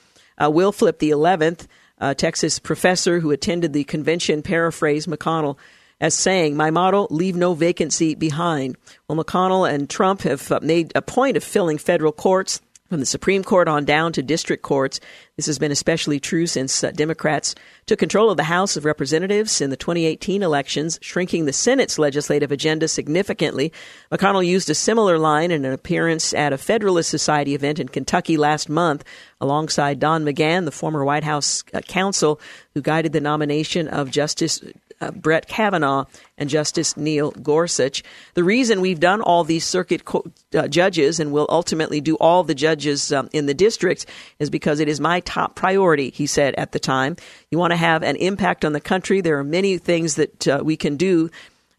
uh, 0.44 0.50
will 0.50 0.72
flip 0.72 0.98
the 0.98 1.12
11th. 1.12 1.68
Uh, 2.00 2.16
Texas 2.16 2.58
professor 2.58 3.20
who 3.20 3.30
attended 3.30 3.72
the 3.72 3.84
convention 3.84 4.42
paraphrased 4.42 5.08
McConnell 5.08 5.60
as 6.02 6.16
saying, 6.16 6.58
My 6.58 6.72
motto, 6.72 7.08
leave 7.10 7.38
no 7.38 7.54
vacancy 7.54 8.16
behind. 8.16 8.76
Well, 9.08 9.24
McConnell 9.24 9.72
and 9.72 9.90
Trump 9.90 10.24
have 10.24 10.52
uh, 10.52 10.60
made 10.62 10.92
a 10.96 11.02
point 11.02 11.38
of 11.38 11.44
filling 11.44 11.78
federal 11.78 12.12
courts 12.12 12.60
from 12.90 13.00
the 13.00 13.06
Supreme 13.06 13.42
Court 13.42 13.70
on 13.70 13.86
down 13.86 14.12
to 14.14 14.22
district 14.22 14.64
courts. 14.64 15.00
This 15.38 15.46
has 15.46 15.58
been 15.58 15.72
especially 15.72 16.20
true 16.20 16.46
since 16.46 16.84
uh, 16.84 16.92
Democrats 16.92 17.56
took 17.86 18.00
control 18.00 18.30
of 18.30 18.36
the 18.36 18.44
House 18.44 18.76
of 18.76 18.84
Representatives 18.84 19.62
in 19.62 19.70
the 19.70 19.78
2018 19.78 20.44
elections, 20.44 21.00
shrinking 21.02 21.46
the 21.46 21.54
Senate's 21.54 21.98
legislative 21.98 22.52
agenda 22.52 22.90
significantly. 22.90 23.72
McConnell 24.12 24.46
used 24.46 24.70
a 24.70 24.76
similar 24.76 25.18
line 25.18 25.52
in 25.52 25.64
an 25.64 25.72
appearance 25.72 26.34
at 26.34 26.52
a 26.52 26.58
Federalist 26.58 27.10
Society 27.10 27.56
event 27.56 27.80
in 27.80 27.88
Kentucky 27.88 28.36
last 28.36 28.68
month, 28.68 29.06
alongside 29.40 30.00
Don 30.00 30.26
McGahn, 30.26 30.66
the 30.66 30.72
former 30.72 31.06
White 31.06 31.24
House 31.24 31.64
uh, 31.74 31.80
counsel 31.80 32.42
who 32.74 32.82
guided 32.82 33.14
the 33.14 33.22
nomination 33.22 33.88
of 33.88 34.12
Justice 34.12 34.62
uh, 35.02 35.12
Brett 35.12 35.48
Kavanaugh 35.48 36.06
and 36.38 36.50
Justice 36.50 36.96
Neil 36.96 37.32
Gorsuch. 37.32 38.04
The 38.36 38.44
reason 38.44 38.82
we've 38.82 39.00
done 39.00 39.22
all 39.22 39.44
these 39.44 39.66
circuit 39.66 40.06
co- 40.06 40.32
uh, 40.54 40.68
judges 40.68 41.20
and 41.20 41.32
will 41.32 41.48
ultimately 41.50 42.00
do 42.00 42.16
all 42.16 42.44
the 42.44 42.56
judges 42.56 43.12
um, 43.12 43.30
in 43.34 43.48
the 43.48 43.54
district 43.54 44.06
is 44.40 44.50
because 44.50 44.80
it 44.80 44.88
is 44.88 45.00
my 45.00 45.20
top 45.22 45.56
priority, 45.56 46.12
he 46.12 46.28
said 46.28 46.56
at 46.56 46.72
the 46.72 46.80
time. 46.80 47.18
You 47.50 47.58
want 47.58 47.72
to 47.72 47.78
have 47.78 48.04
an 48.04 48.16
impact 48.16 48.64
on 48.64 48.74
the 48.74 48.80
country. 48.80 49.22
There 49.22 49.40
are 49.40 49.44
many 49.44 49.78
things 49.78 50.16
that 50.16 50.48
uh, 50.48 50.62
we 50.64 50.78
can 50.78 50.96
do 50.96 51.30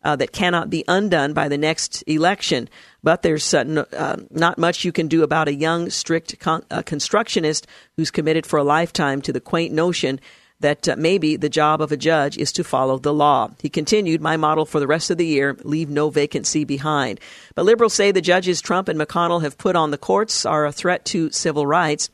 uh, 0.05 0.17
that 0.17 0.33
cannot 0.33 0.71
be 0.71 0.85
undone 0.89 1.33
by 1.33 1.49
the 1.49 1.59
next 1.59 2.03
election. 2.07 2.69
But 3.03 3.23
there's 3.23 3.55
uh, 3.55 3.85
uh, 3.93 4.17
not 4.31 4.59
much 4.59 4.85
you 4.85 4.93
can 4.93 5.09
do 5.09 5.23
about 5.23 5.49
a 5.49 5.55
young, 5.55 5.91
strict 5.91 6.39
con- 6.41 6.65
uh, 6.71 6.83
constructionist 6.83 7.67
who's 7.97 8.11
committed 8.11 8.47
for 8.47 8.59
a 8.59 8.65
lifetime 8.65 9.23
to 9.23 9.33
the 9.33 9.41
quaint 9.41 9.73
notion 9.73 10.21
that 10.63 10.89
uh, 10.89 10.97
maybe 10.99 11.37
the 11.37 11.49
job 11.49 11.81
of 11.81 11.93
a 11.93 11.97
judge 11.97 12.39
is 12.39 12.53
to 12.53 12.65
follow 12.65 12.99
the 12.99 13.13
law. 13.13 13.51
He 13.61 13.69
continued, 13.69 14.21
My 14.21 14.37
model 14.37 14.65
for 14.65 14.81
the 14.81 14.87
rest 14.87 15.11
of 15.11 15.19
the 15.19 15.27
year 15.27 15.57
leave 15.63 15.91
no 15.91 16.11
vacancy 16.11 16.65
behind. 16.65 17.21
But 17.55 17.65
liberals 17.65 17.95
say 17.95 18.11
the 18.11 18.21
judges 18.21 18.61
Trump 18.61 18.89
and 18.89 18.99
McConnell 18.99 19.43
have 19.43 19.59
put 19.59 19.77
on 19.77 19.91
the 19.91 19.99
courts 19.99 20.47
are 20.47 20.65
a 20.65 20.73
threat 20.73 21.05
to 21.07 21.31
civil 21.31 21.67
rights. 21.67 22.11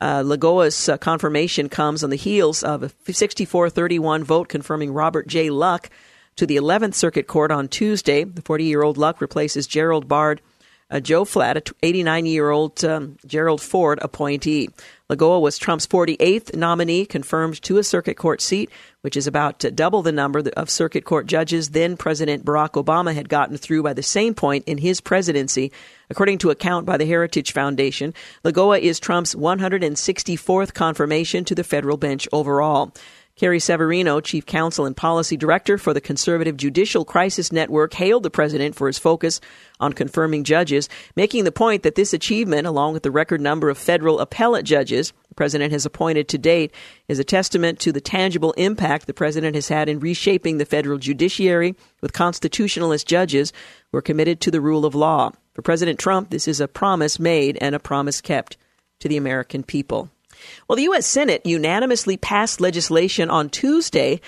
Uh, 0.00 0.22
Lagoa's 0.24 0.88
uh, 0.88 0.96
confirmation 0.96 1.68
comes 1.68 2.04
on 2.04 2.10
the 2.10 2.16
heels 2.16 2.62
of 2.62 2.84
a 2.84 3.12
64 3.12 3.68
31 3.68 4.22
vote 4.22 4.48
confirming 4.48 4.92
Robert 4.92 5.26
J. 5.26 5.50
Luck 5.50 5.90
to 6.36 6.46
the 6.46 6.56
11th 6.56 6.94
Circuit 6.94 7.26
Court 7.26 7.50
on 7.50 7.66
Tuesday. 7.66 8.22
The 8.22 8.42
40 8.42 8.64
year 8.64 8.82
old 8.82 8.96
Luck 8.96 9.20
replaces 9.20 9.66
Gerald 9.66 10.06
Bard 10.06 10.40
uh, 10.90 10.96
Tjoflat, 10.96 11.56
a 11.56 11.74
89 11.84 12.26
year 12.26 12.50
old 12.50 12.84
um, 12.84 13.16
Gerald 13.26 13.60
Ford 13.60 13.98
appointee. 14.00 14.70
Lagoa 15.10 15.40
was 15.40 15.56
Trump's 15.56 15.86
48th 15.86 16.54
nominee, 16.54 17.06
confirmed 17.06 17.62
to 17.62 17.78
a 17.78 17.82
circuit 17.82 18.18
court 18.18 18.42
seat, 18.42 18.70
which 19.00 19.16
is 19.16 19.26
about 19.26 19.58
double 19.74 20.02
the 20.02 20.12
number 20.12 20.42
of 20.54 20.68
circuit 20.68 21.06
court 21.06 21.26
judges 21.26 21.70
then 21.70 21.96
President 21.96 22.44
Barack 22.44 22.72
Obama 22.72 23.14
had 23.14 23.30
gotten 23.30 23.56
through 23.56 23.82
by 23.82 23.94
the 23.94 24.02
same 24.02 24.34
point 24.34 24.64
in 24.66 24.76
his 24.76 25.00
presidency. 25.00 25.72
According 26.10 26.36
to 26.38 26.50
a 26.50 26.54
count 26.54 26.84
by 26.84 26.98
the 26.98 27.06
Heritage 27.06 27.52
Foundation, 27.52 28.12
Lagoa 28.44 28.80
is 28.80 29.00
Trump's 29.00 29.34
164th 29.34 30.74
confirmation 30.74 31.42
to 31.46 31.54
the 31.54 31.64
federal 31.64 31.96
bench 31.96 32.28
overall. 32.30 32.92
Carrie 33.38 33.60
Severino, 33.60 34.20
Chief 34.20 34.44
Counsel 34.44 34.84
and 34.84 34.96
Policy 34.96 35.36
Director 35.36 35.78
for 35.78 35.94
the 35.94 36.00
Conservative 36.00 36.56
Judicial 36.56 37.04
Crisis 37.04 37.52
Network, 37.52 37.94
hailed 37.94 38.24
the 38.24 38.30
president 38.30 38.74
for 38.74 38.88
his 38.88 38.98
focus 38.98 39.40
on 39.78 39.92
confirming 39.92 40.42
judges, 40.42 40.88
making 41.14 41.44
the 41.44 41.52
point 41.52 41.84
that 41.84 41.94
this 41.94 42.12
achievement, 42.12 42.66
along 42.66 42.94
with 42.94 43.04
the 43.04 43.12
record 43.12 43.40
number 43.40 43.70
of 43.70 43.78
federal 43.78 44.18
appellate 44.18 44.64
judges 44.64 45.12
the 45.28 45.36
president 45.36 45.70
has 45.70 45.86
appointed 45.86 46.26
to 46.26 46.36
date, 46.36 46.74
is 47.06 47.20
a 47.20 47.24
testament 47.24 47.78
to 47.78 47.92
the 47.92 48.00
tangible 48.00 48.50
impact 48.54 49.06
the 49.06 49.14
president 49.14 49.54
has 49.54 49.68
had 49.68 49.88
in 49.88 50.00
reshaping 50.00 50.58
the 50.58 50.64
federal 50.64 50.98
judiciary 50.98 51.76
with 52.00 52.12
constitutionalist 52.12 53.06
judges 53.06 53.52
who 53.92 53.98
are 53.98 54.02
committed 54.02 54.40
to 54.40 54.50
the 54.50 54.60
rule 54.60 54.84
of 54.84 54.96
law. 54.96 55.30
For 55.54 55.62
President 55.62 56.00
Trump, 56.00 56.30
this 56.30 56.48
is 56.48 56.60
a 56.60 56.66
promise 56.66 57.20
made 57.20 57.56
and 57.60 57.76
a 57.76 57.78
promise 57.78 58.20
kept 58.20 58.56
to 58.98 59.06
the 59.06 59.16
American 59.16 59.62
people. 59.62 60.10
Well, 60.66 60.76
the 60.76 60.84
U.S. 60.84 61.06
Senate 61.06 61.42
unanimously 61.44 62.16
passed 62.16 62.60
legislation 62.60 63.30
on 63.30 63.50
Tuesday 63.50 64.20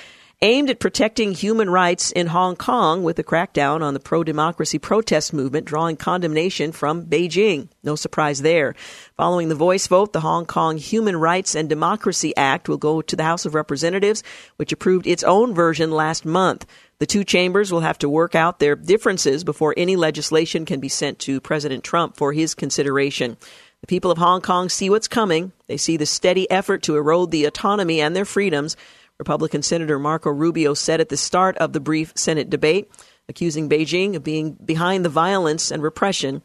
aimed 0.42 0.70
at 0.70 0.80
protecting 0.80 1.32
human 1.32 1.68
rights 1.68 2.11
in 2.12 2.28
Hong 2.28 2.56
Kong 2.56 3.02
with 3.02 3.18
a 3.18 3.22
crackdown 3.22 3.82
on 3.82 3.92
the 3.92 4.00
pro 4.00 4.24
democracy 4.24 4.78
protest 4.78 5.34
movement, 5.34 5.66
drawing 5.66 5.96
condemnation 5.96 6.72
from 6.72 7.04
Beijing. 7.04 7.68
No 7.82 7.94
surprise 7.94 8.40
there. 8.40 8.74
Following 9.18 9.50
the 9.50 9.54
voice 9.54 9.86
vote, 9.86 10.14
the 10.14 10.20
Hong 10.20 10.46
Kong 10.46 10.78
Human 10.78 11.16
Rights 11.16 11.54
and 11.54 11.68
Democracy 11.68 12.34
Act 12.38 12.70
will 12.70 12.78
go 12.78 13.02
to 13.02 13.16
the 13.16 13.24
House 13.24 13.44
of 13.44 13.54
Representatives, 13.54 14.22
which 14.56 14.72
approved 14.72 15.06
its 15.06 15.24
own 15.24 15.54
version 15.54 15.90
last 15.90 16.24
month. 16.24 16.64
The 17.00 17.06
two 17.06 17.24
chambers 17.24 17.70
will 17.70 17.80
have 17.80 17.98
to 17.98 18.08
work 18.08 18.34
out 18.34 18.61
their 18.61 18.76
differences 18.76 19.44
before 19.44 19.74
any 19.76 19.96
legislation 19.96 20.64
can 20.64 20.80
be 20.80 20.88
sent 20.88 21.18
to 21.20 21.40
President 21.40 21.84
Trump 21.84 22.16
for 22.16 22.32
his 22.32 22.54
consideration. 22.54 23.36
The 23.81 23.87
people 23.87 24.11
of 24.11 24.18
Hong 24.18 24.41
Kong 24.41 24.68
see 24.68 24.91
what's 24.91 25.09
coming. 25.09 25.53
They 25.66 25.76
see 25.76 25.97
the 25.97 26.07
steady 26.07 26.51
effort 26.51 26.83
to 26.83 26.97
erode 26.97 27.31
the 27.31 27.47
autonomy 27.47 28.01
and 28.01 28.14
their 28.14 28.24
freedoms. 28.24 28.76
Republican 29.18 29.62
Senator 29.62 29.99
Marco 29.99 30.31
Rubio 30.31 30.74
said 30.74 31.01
at 31.01 31.09
the 31.09 31.16
start 31.16 31.57
of 31.59 31.72
the 31.72 31.81
brief 31.81 32.12
Senate 32.14 32.51
debate, 32.51 32.91
accusing 33.28 33.68
Beijing 33.68 34.16
of 34.16 34.24
being 34.24 34.53
behind 34.53 35.05
the 35.05 35.11
violence 35.11 35.70
and 35.70 35.83
repression 35.83 36.43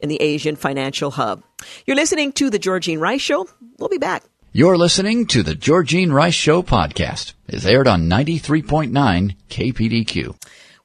in 0.00 0.08
the 0.08 0.20
Asian 0.20 0.56
financial 0.56 1.10
hub. 1.10 1.42
You're 1.86 1.96
listening 1.96 2.32
to 2.32 2.50
The 2.50 2.58
Georgene 2.58 3.00
Rice 3.00 3.20
Show. 3.20 3.48
We'll 3.78 3.88
be 3.88 3.98
back. 3.98 4.24
You're 4.52 4.78
listening 4.78 5.26
to 5.28 5.42
The 5.42 5.54
Georgene 5.54 6.12
Rice 6.12 6.34
Show 6.34 6.62
podcast. 6.62 7.34
It's 7.48 7.66
aired 7.66 7.88
on 7.88 8.08
93.9 8.08 9.36
KPDQ. 9.50 10.36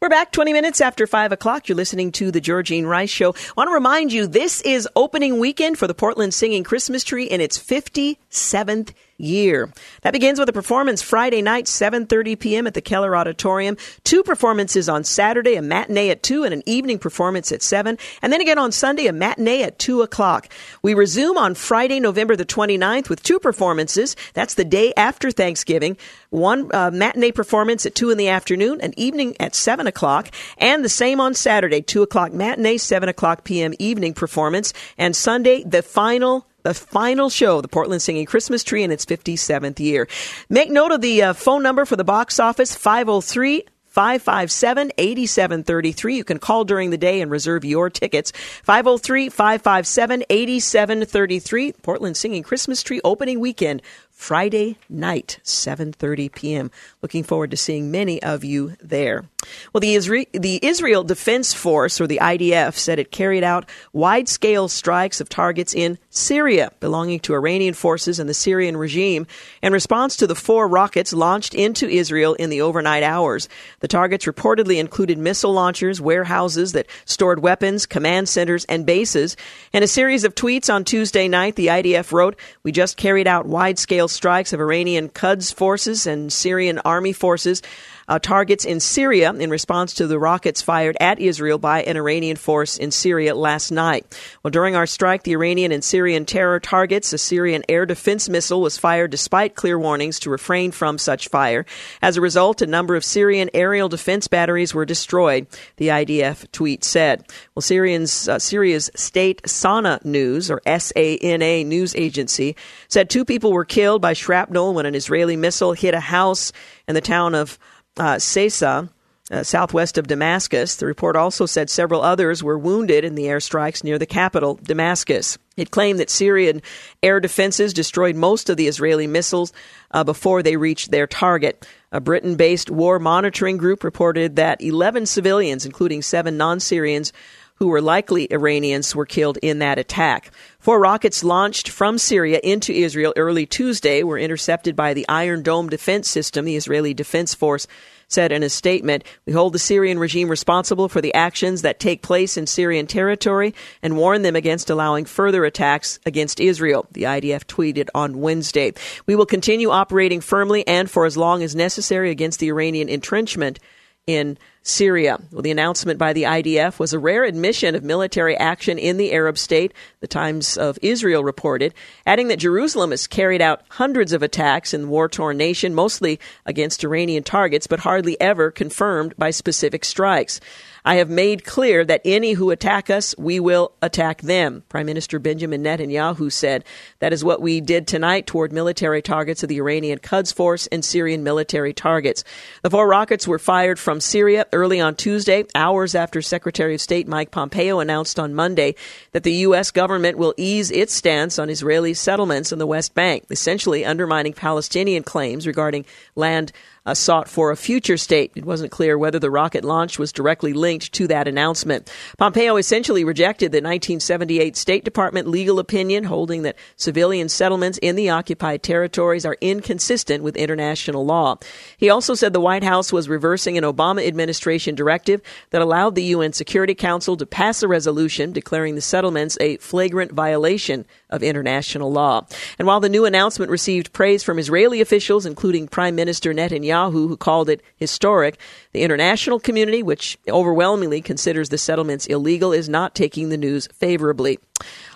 We're 0.04 0.10
back 0.10 0.34
20 0.34 0.52
minutes 0.52 0.82
after 0.82 1.08
5 1.08 1.32
o'clock. 1.32 1.70
You're 1.70 1.78
listening 1.78 2.12
to 2.12 2.30
The 2.30 2.42
Georgene 2.42 2.86
Rice 2.86 3.10
Show. 3.10 3.30
I 3.30 3.54
want 3.56 3.70
to 3.70 3.74
remind 3.74 4.12
you 4.12 4.28
this 4.28 4.60
is 4.60 4.86
opening 4.98 5.40
weekend 5.40 5.78
for 5.78 5.88
the 5.88 5.94
Portland 5.94 6.34
Singing 6.34 6.66
Christmas 6.66 7.06
Tree 7.06 7.24
in 7.24 7.40
its 7.40 7.58
57th 7.58 8.92
year. 9.24 9.72
That 10.02 10.14
begins 10.14 10.40
with 10.40 10.50
a 10.50 10.54
performance 10.54 11.02
Friday 11.02 11.42
night, 11.42 11.66
7.30 11.66 12.40
p.m. 12.40 12.68
at 12.68 12.74
the 12.74 12.82
Keller 12.82 13.16
Auditorium. 13.16 13.78
Two 14.04 14.24
performances 14.24 14.90
on 14.90 15.04
Saturday, 15.04 15.56
a 15.56 15.62
matinee 15.62 16.10
at 16.10 16.24
2 16.24 16.44
and 16.44 16.54
an 16.54 16.64
evening 16.66 17.00
performance 17.00 17.52
at 17.52 17.62
7. 17.62 17.98
And 18.22 18.34
then 18.34 18.42
again 18.42 18.60
on 18.60 18.72
Sunday, 18.72 19.08
a 19.08 19.14
matinee 19.14 19.64
at 19.64 19.80
2 19.80 20.02
o'clock. 20.02 20.50
We 20.82 20.94
resume 20.94 21.38
on 21.38 21.56
Friday, 21.56 22.00
November 22.00 22.36
the 22.36 22.46
29th 22.46 23.10
with 23.10 23.24
two 23.24 23.40
performances. 23.40 24.16
That's 24.34 24.56
the 24.56 24.66
day 24.66 24.94
after 24.98 25.32
Thanksgiving. 25.32 25.98
One 26.30 26.70
uh, 26.74 26.92
matinee 26.92 27.32
performance 27.32 27.86
at 27.86 27.96
2 27.96 28.10
in 28.10 28.18
the 28.18 28.30
afternoon, 28.30 28.82
an 28.82 28.94
evening 28.98 29.36
at 29.40 29.56
7 29.56 29.88
o'clock. 29.88 30.30
And 30.58 30.84
the 30.84 30.90
same 30.90 31.20
on 31.20 31.34
Saturday, 31.34 31.82
2 31.82 32.04
o'clock 32.04 32.34
matinee, 32.34 32.78
7 32.78 33.10
o'clock 33.10 33.44
p.m. 33.44 33.74
evening 33.80 34.14
performance. 34.14 34.74
And 34.98 35.16
Sunday, 35.16 35.64
the 35.64 35.82
final 35.82 36.48
the 36.64 36.74
final 36.74 37.30
show, 37.30 37.62
the 37.62 37.68
Portland 37.68 38.02
Singing 38.02 38.26
Christmas 38.26 38.64
Tree 38.64 38.84
in 38.84 38.92
its 38.92 39.06
57th 39.06 39.80
year. 39.80 40.08
Make 40.50 40.72
note 40.72 40.92
of 40.92 41.02
the 41.02 41.22
uh, 41.22 41.34
phone 41.34 41.64
number 41.64 41.86
for 41.86 41.96
the 41.96 42.04
box 42.04 42.40
office 42.40 42.76
503 42.76 43.66
557 43.94 44.92
8733. 44.98 46.16
You 46.16 46.24
can 46.24 46.40
call 46.40 46.64
during 46.66 46.90
the 46.90 46.98
day 46.98 47.22
and 47.22 47.30
reserve 47.30 47.64
your 47.64 47.92
tickets. 47.92 48.32
503 48.64 49.30
557 49.30 50.24
8733. 50.28 51.74
Portland 51.74 52.18
Singing 52.18 52.42
Christmas 52.42 52.82
Tree 52.82 53.02
opening 53.04 53.40
weekend 53.40 53.84
Friday 54.10 54.78
night, 54.90 55.40
7:30 55.44 56.34
p.m. 56.34 56.72
Looking 57.04 57.24
forward 57.24 57.52
to 57.52 57.58
seeing 57.58 57.92
many 57.92 58.24
of 58.24 58.46
you 58.46 58.78
there. 58.82 59.26
Well, 59.74 59.82
the, 59.82 59.96
Isra- 59.96 60.32
the 60.32 60.66
Israel 60.66 61.04
Defense 61.04 61.54
Force, 61.54 62.00
or 62.00 62.08
the 62.08 62.20
IDF, 62.22 62.76
said 62.76 62.98
it 62.98 63.12
carried 63.12 63.44
out 63.44 63.70
wide-scale 63.92 64.70
strikes 64.70 65.20
of 65.20 65.28
targets 65.28 65.74
in 65.74 66.00
Syria 66.10 66.72
belonging 66.80 67.20
to 67.22 67.34
Iranian 67.34 67.74
forces 67.74 68.20
and 68.20 68.30
the 68.30 68.34
Syrian 68.34 68.78
regime 68.78 69.28
in 69.62 69.74
response 69.74 70.16
to 70.16 70.28
the 70.28 70.36
four 70.36 70.66
rockets 70.68 71.12
launched 71.12 71.54
into 71.54 71.90
Israel 71.90 72.36
in 72.36 72.50
the 72.50 72.62
overnight 72.62 73.04
hours. 73.04 73.50
The 73.82 73.90
targets 73.90 74.24
reportedly 74.24 74.80
included 74.80 75.18
missile 75.18 75.52
launchers, 75.52 76.00
warehouses 76.00 76.72
that 76.72 76.88
stored 77.04 77.40
weapons, 77.40 77.86
command 77.86 78.30
centers, 78.30 78.64
and 78.66 78.86
bases. 78.86 79.36
In 79.74 79.84
a 79.84 79.88
series 79.88 80.24
of 80.24 80.36
tweets 80.36 80.74
on 80.74 80.86
Tuesday 80.86 81.28
night, 81.28 81.56
the 81.56 81.68
IDF 81.68 82.14
wrote, 82.14 82.38
"We 82.64 82.72
just 82.72 82.96
carried 82.96 83.28
out 83.28 83.46
wide-scale 83.46 84.08
strikes 84.08 84.54
of 84.54 84.62
Iranian 84.62 85.10
Quds 85.10 85.52
forces 85.52 86.08
and 86.08 86.32
Syrian 86.32 86.80
forces 87.14 87.62
uh, 88.08 88.20
targets 88.20 88.66
in 88.66 88.80
Syria 88.80 89.32
in 89.34 89.50
response 89.50 89.94
to 89.96 90.08
the 90.08 90.20
rockets 90.20 90.62
fired 90.62 90.98
at 91.00 91.20
Israel 91.20 91.58
by 91.58 91.84
an 91.84 91.98
Iranian 91.98 92.36
force 92.36 92.78
in 92.78 92.92
Syria 92.92 93.36
last 93.36 93.72
night. 93.72 94.06
Well, 94.44 94.52
during 94.52 94.76
our 94.76 94.86
strike, 94.86 95.24
the 95.24 95.34
Iranian 95.34 95.72
and 95.72 95.84
Syrian 95.84 96.26
terror 96.26 96.60
targets, 96.60 97.14
a 97.14 97.18
Syrian 97.18 97.64
air 97.70 97.86
defense 97.86 98.30
missile 98.30 98.62
was 98.62 98.78
fired 98.78 99.12
despite 99.12 99.56
clear 99.56 99.80
warnings 99.80 100.20
to 100.20 100.30
refrain 100.30 100.72
from 100.72 100.98
such 100.98 101.28
fire. 101.28 101.66
As 102.02 102.18
a 102.18 102.22
result, 102.22 102.62
a 102.62 102.68
number 102.68 102.96
of 102.96 103.06
Syrian 103.06 103.50
aerial 103.54 103.90
defense 103.90 104.28
batteries 104.28 104.74
were 104.74 104.86
destroyed, 104.86 105.48
the 105.78 105.90
IDF 105.90 106.52
tweet 106.52 106.84
said. 106.84 107.26
Well, 107.56 107.62
Syrian's, 107.62 108.28
uh, 108.28 108.40
Syria's 108.40 108.90
state 108.96 109.42
Sana 109.46 110.00
News, 110.04 110.52
or 110.52 110.62
SANA 110.66 111.64
news 111.64 111.96
agency, 111.96 112.56
said 112.88 113.10
two 113.10 113.26
people 113.26 113.52
were 113.52 113.66
killed 113.66 114.02
by 114.02 114.14
shrapnel 114.14 114.74
when 114.74 114.86
an 114.86 114.96
Israeli 114.96 115.36
missile 115.36 115.74
hit 115.74 115.94
a 115.94 116.00
house 116.00 116.52
in 116.88 116.96
the 116.96 117.02
town 117.02 117.36
of 117.36 117.58
uh, 117.98 118.16
Sesa 118.16 118.90
uh, 119.32 119.44
southwest 119.44 119.98
of 119.98 120.08
Damascus. 120.08 120.76
The 120.76 120.86
report 120.86 121.16
also 121.16 121.46
said 121.46 121.70
several 121.70 122.02
others 122.02 122.44
were 122.44 122.58
wounded 122.58 123.06
in 123.06 123.16
the 123.16 123.26
airstrikes 123.26 123.84
near 123.84 123.98
the 123.98 124.06
capital, 124.06 124.60
Damascus. 124.62 125.38
It 125.56 125.72
claimed 125.72 126.00
that 126.00 126.10
Syrian 126.10 126.62
air 127.02 127.20
defenses 127.20 127.74
destroyed 127.74 128.16
most 128.16 128.50
of 128.50 128.58
the 128.58 128.68
Israeli 128.68 129.08
missiles 129.08 129.54
uh, 129.92 130.04
before 130.04 130.44
they 130.44 130.58
reached 130.58 130.92
their 130.92 131.08
target. 131.08 131.68
A 131.92 132.02
Britain 132.02 132.36
based 132.36 132.70
war 132.70 133.00
monitoring 133.00 133.58
group 133.58 133.84
reported 133.84 134.36
that 134.36 134.62
11 134.62 135.06
civilians, 135.06 135.66
including 135.66 136.02
seven 136.02 136.38
non 136.38 136.60
Syrians, 136.60 137.14
who 137.56 137.68
were 137.68 137.82
likely 137.82 138.32
Iranians, 138.32 138.96
were 138.96 139.06
killed 139.06 139.38
in 139.42 139.60
that 139.60 139.80
attack. 139.80 140.32
Four 140.60 140.80
rockets 140.80 141.24
launched 141.24 141.70
from 141.70 141.98
Syria 141.98 142.40
into 142.44 142.74
Israel 142.74 143.14
early 143.16 143.46
Tuesday 143.46 144.04
were 144.04 144.18
intercepted 144.18 144.76
by 144.76 144.94
the 144.94 145.08
Iron 145.08 145.44
Dome 145.44 145.70
defense 145.70 146.10
system, 146.10 146.46
the 146.46 146.56
Israeli 146.56 146.94
Defense 146.94 147.34
Force 147.34 147.68
said 148.14 148.32
in 148.32 148.44
a 148.44 148.50
statement, 148.50 149.04
We 149.26 149.34
hold 149.34 149.54
the 149.54 149.60
Syrian 149.60 150.00
regime 150.00 150.30
responsible 150.30 150.88
for 150.88 151.02
the 151.02 151.14
actions 151.14 151.64
that 151.64 151.80
take 151.80 152.02
place 152.02 152.38
in 152.38 152.48
Syrian 152.48 152.88
territory 152.88 153.54
and 153.82 153.98
warn 153.98 154.22
them 154.22 154.36
against 154.36 154.70
allowing 154.70 155.06
further 155.06 155.44
attacks 155.46 156.00
against 156.06 156.40
Israel, 156.40 156.88
the 156.92 157.04
IDF 157.04 157.46
tweeted 157.46 157.90
on 157.94 158.22
Wednesday. 158.22 158.74
We 159.06 159.16
will 159.16 159.26
continue 159.26 159.70
operating 159.70 160.22
firmly 160.22 160.66
and 160.68 160.90
for 160.90 161.06
as 161.06 161.18
long 161.18 161.44
as 161.44 161.56
necessary 161.56 162.12
against 162.12 162.40
the 162.40 162.50
Iranian 162.50 162.88
entrenchment 162.88 163.60
in 164.06 164.38
Syria. 164.64 165.20
Well, 165.32 165.42
the 165.42 165.52
announcement 165.52 166.00
by 166.00 166.14
the 166.14 166.24
IDF 166.24 166.80
was 166.80 166.94
a 166.94 167.00
rare 167.00 167.26
admission 167.26 167.76
of 167.76 167.84
military 167.84 168.36
action 168.38 168.80
in 168.80 168.96
the 168.96 169.12
Arab 169.12 169.38
state, 169.38 169.74
the 170.00 170.08
Times 170.08 170.58
of 170.58 170.80
Israel 170.82 171.24
reported, 171.24 171.74
adding 172.06 172.30
that 172.30 172.40
Jerusalem 172.40 172.92
has 172.92 173.06
carried 173.06 173.42
out 173.42 173.62
hundreds 173.70 174.14
of 174.14 174.24
attacks 174.24 174.74
in 174.74 174.84
the 174.84 174.88
war 174.88 175.10
torn 175.10 175.38
nation, 175.38 175.76
mostly 175.76 176.18
against 176.46 176.84
Iranian 176.84 177.24
targets, 177.24 177.68
but 177.68 177.82
hardly 177.82 178.20
ever 178.22 178.52
confirmed 178.52 179.14
by 179.18 179.32
specific 179.32 179.84
strikes. 179.84 180.40
I 180.86 180.96
have 180.96 181.10
made 181.10 181.46
clear 181.46 181.86
that 181.86 182.02
any 182.04 182.34
who 182.34 182.52
attack 182.52 182.90
us, 182.90 183.16
we 183.18 183.40
will 183.40 183.72
attack 183.82 184.22
them. 184.22 184.64
Prime 184.68 184.86
Minister 184.86 185.18
Benjamin 185.18 185.64
Netanyahu 185.64 186.30
said 186.30 186.66
that 187.00 187.14
is 187.14 187.24
what 187.24 187.42
we 187.42 187.62
did 187.62 187.88
tonight 187.88 188.28
toward 188.28 188.52
military 188.52 189.02
targets 189.02 189.44
of 189.44 189.50
the 189.50 189.60
Iranian 189.60 190.00
Quds 190.00 190.34
Force 190.34 190.68
and 190.68 190.84
Syrian 190.84 191.24
military 191.24 191.74
targets. 191.74 192.26
The 192.64 192.70
four 192.70 192.86
rockets 192.88 193.26
were 193.26 193.40
fired 193.40 193.80
from 193.80 194.02
Syria 194.02 194.46
early 194.52 194.82
on 194.82 194.96
Tuesday, 194.96 195.46
hours 195.56 195.96
after 195.96 196.22
Secretary 196.22 196.76
of 196.76 196.82
State 196.82 197.08
Mike 197.08 197.32
Pompeo 197.32 197.80
announced 197.80 198.20
on 198.20 198.34
Monday 198.34 198.76
that 199.14 199.24
the 199.24 199.34
U.S. 199.34 199.72
government 199.72 200.18
will 200.18 200.34
ease 200.36 200.70
its 200.70 200.94
stance 200.94 201.40
on 201.40 201.50
Israeli 201.50 201.94
settlements 201.94 202.52
in 202.52 202.60
the 202.60 202.68
West 202.68 202.94
Bank, 202.94 203.24
essentially 203.30 203.86
undermining 203.86 204.34
Palestinian 204.34 205.04
claims 205.04 205.48
regarding 205.48 205.86
land 206.16 206.52
uh, 206.86 206.94
sought 206.94 207.30
for 207.30 207.52
a 207.52 207.58
future 207.58 207.98
state. 207.98 208.32
It 208.36 208.46
wasn't 208.46 208.72
clear 208.72 208.98
whether 208.98 209.20
the 209.20 209.32
rocket 209.32 209.64
launch 209.64 209.98
was 209.98 210.12
directly 210.12 210.54
linked 210.54 210.92
to 210.94 211.08
that 211.08 211.28
announcement. 211.28 211.92
Pompeo 212.18 212.58
essentially 212.58 213.04
rejected 213.04 213.52
the 213.52 213.58
1978 213.58 214.58
State 214.58 214.84
Department 214.84 215.28
legal 215.28 215.60
opinion 215.60 216.04
holding 216.04 216.44
that 216.44 216.58
civilian 216.76 217.30
settlements 217.30 217.78
in 217.80 217.96
the 217.96 218.10
occupied 218.10 218.64
territories 218.64 219.26
are 219.26 219.38
inconsistent 219.42 220.24
with 220.24 220.36
international 220.36 221.06
law. 221.06 221.38
He 221.78 221.90
also 221.90 222.16
said 222.16 222.34
the 222.34 222.40
White 222.40 222.64
House 222.64 222.92
was 222.92 223.10
reversing 223.10 223.58
an 223.58 223.64
Obama 223.64 224.06
administration 224.06 224.76
directive 224.76 225.22
that 225.52 225.62
allowed 225.62 225.96
the 225.96 226.04
UN 226.04 226.34
Security 226.34 226.76
Council 226.76 227.16
to 227.18 227.26
pass 227.26 227.64
a 227.64 227.68
resolution 227.68 228.32
declaring 228.32 228.76
the 228.76 228.82
settlements 228.82 229.38
a 229.40 229.58
flagrant 229.58 230.12
violation 230.12 230.86
of 231.14 231.24
international 231.24 231.92
law. 231.92 232.26
And 232.60 232.68
while 232.68 232.80
the 232.80 232.90
new 232.90 233.06
announcement 233.06 233.52
received 233.52 233.94
praise 233.94 234.24
from 234.24 234.40
Israeli 234.40 234.82
officials, 234.82 235.26
including 235.26 235.68
Prime 235.68 235.96
Minister 235.96 236.34
Netanyahu, 236.34 236.92
who 236.92 237.16
called 237.16 237.50
it 237.50 237.62
historic, 237.78 238.38
the 238.74 238.82
international 238.82 239.40
community, 239.40 239.84
which 239.84 240.18
overwhelmingly 240.28 241.02
considers 241.02 241.50
the 241.50 241.58
settlements 241.58 242.08
illegal, 242.08 242.52
is 242.52 242.68
not 242.68 242.96
taking 242.96 243.30
the 243.30 243.38
news 243.38 243.68
favorably. 243.74 244.40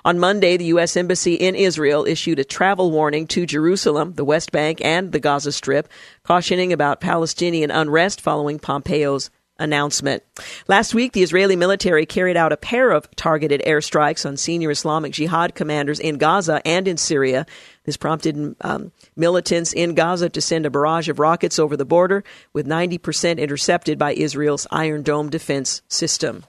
On 0.04 0.20
Monday, 0.20 0.58
the 0.58 0.66
U.S. 0.66 0.98
Embassy 0.98 1.36
in 1.36 1.56
Israel 1.56 2.06
issued 2.06 2.40
a 2.40 2.44
travel 2.44 2.92
warning 2.92 3.28
to 3.28 3.46
Jerusalem, 3.46 4.14
the 4.14 4.26
West 4.26 4.52
Bank, 4.52 4.80
and 4.84 5.12
the 5.12 5.20
Gaza 5.20 5.52
Strip, 5.52 5.88
cautioning 6.24 6.74
about 6.74 7.02
Palestinian 7.02 7.72
unrest 7.72 8.22
following 8.22 8.60
Pompeo's 8.60 9.30
announcement. 9.60 10.24
Last 10.68 10.94
week, 10.94 11.14
the 11.14 11.24
Israeli 11.24 11.56
military 11.56 12.06
carried 12.06 12.38
out 12.38 12.52
a 12.52 12.58
pair 12.58 12.92
of 12.92 13.10
targeted 13.16 13.62
airstrikes 13.66 14.26
on 14.26 14.38
senior 14.38 14.72
Islamic 14.72 15.14
Jihad 15.14 15.56
commanders 15.56 16.00
in 16.00 16.18
Gaza 16.18 16.62
and 16.66 16.88
in 16.88 16.98
Syria. 16.98 17.46
This 17.86 17.98
prompted 17.98 18.56
um, 18.62 18.92
militants 19.16 19.74
in 19.74 19.96
Gaza 19.96 20.30
to 20.30 20.42
send 20.42 20.66
a 20.66 20.70
barrage 20.70 21.10
of 21.10 21.20
rockets 21.20 21.58
over 21.60 21.78
the 21.78 21.86
border, 21.86 22.24
with 22.54 22.68
90% 22.68 23.38
intercepted 23.40 23.98
by 23.98 24.14
Israel's 24.14 24.68
Iron 24.72 25.04
Dome 25.04 25.30
defense 25.30 25.82
system. 25.88 26.44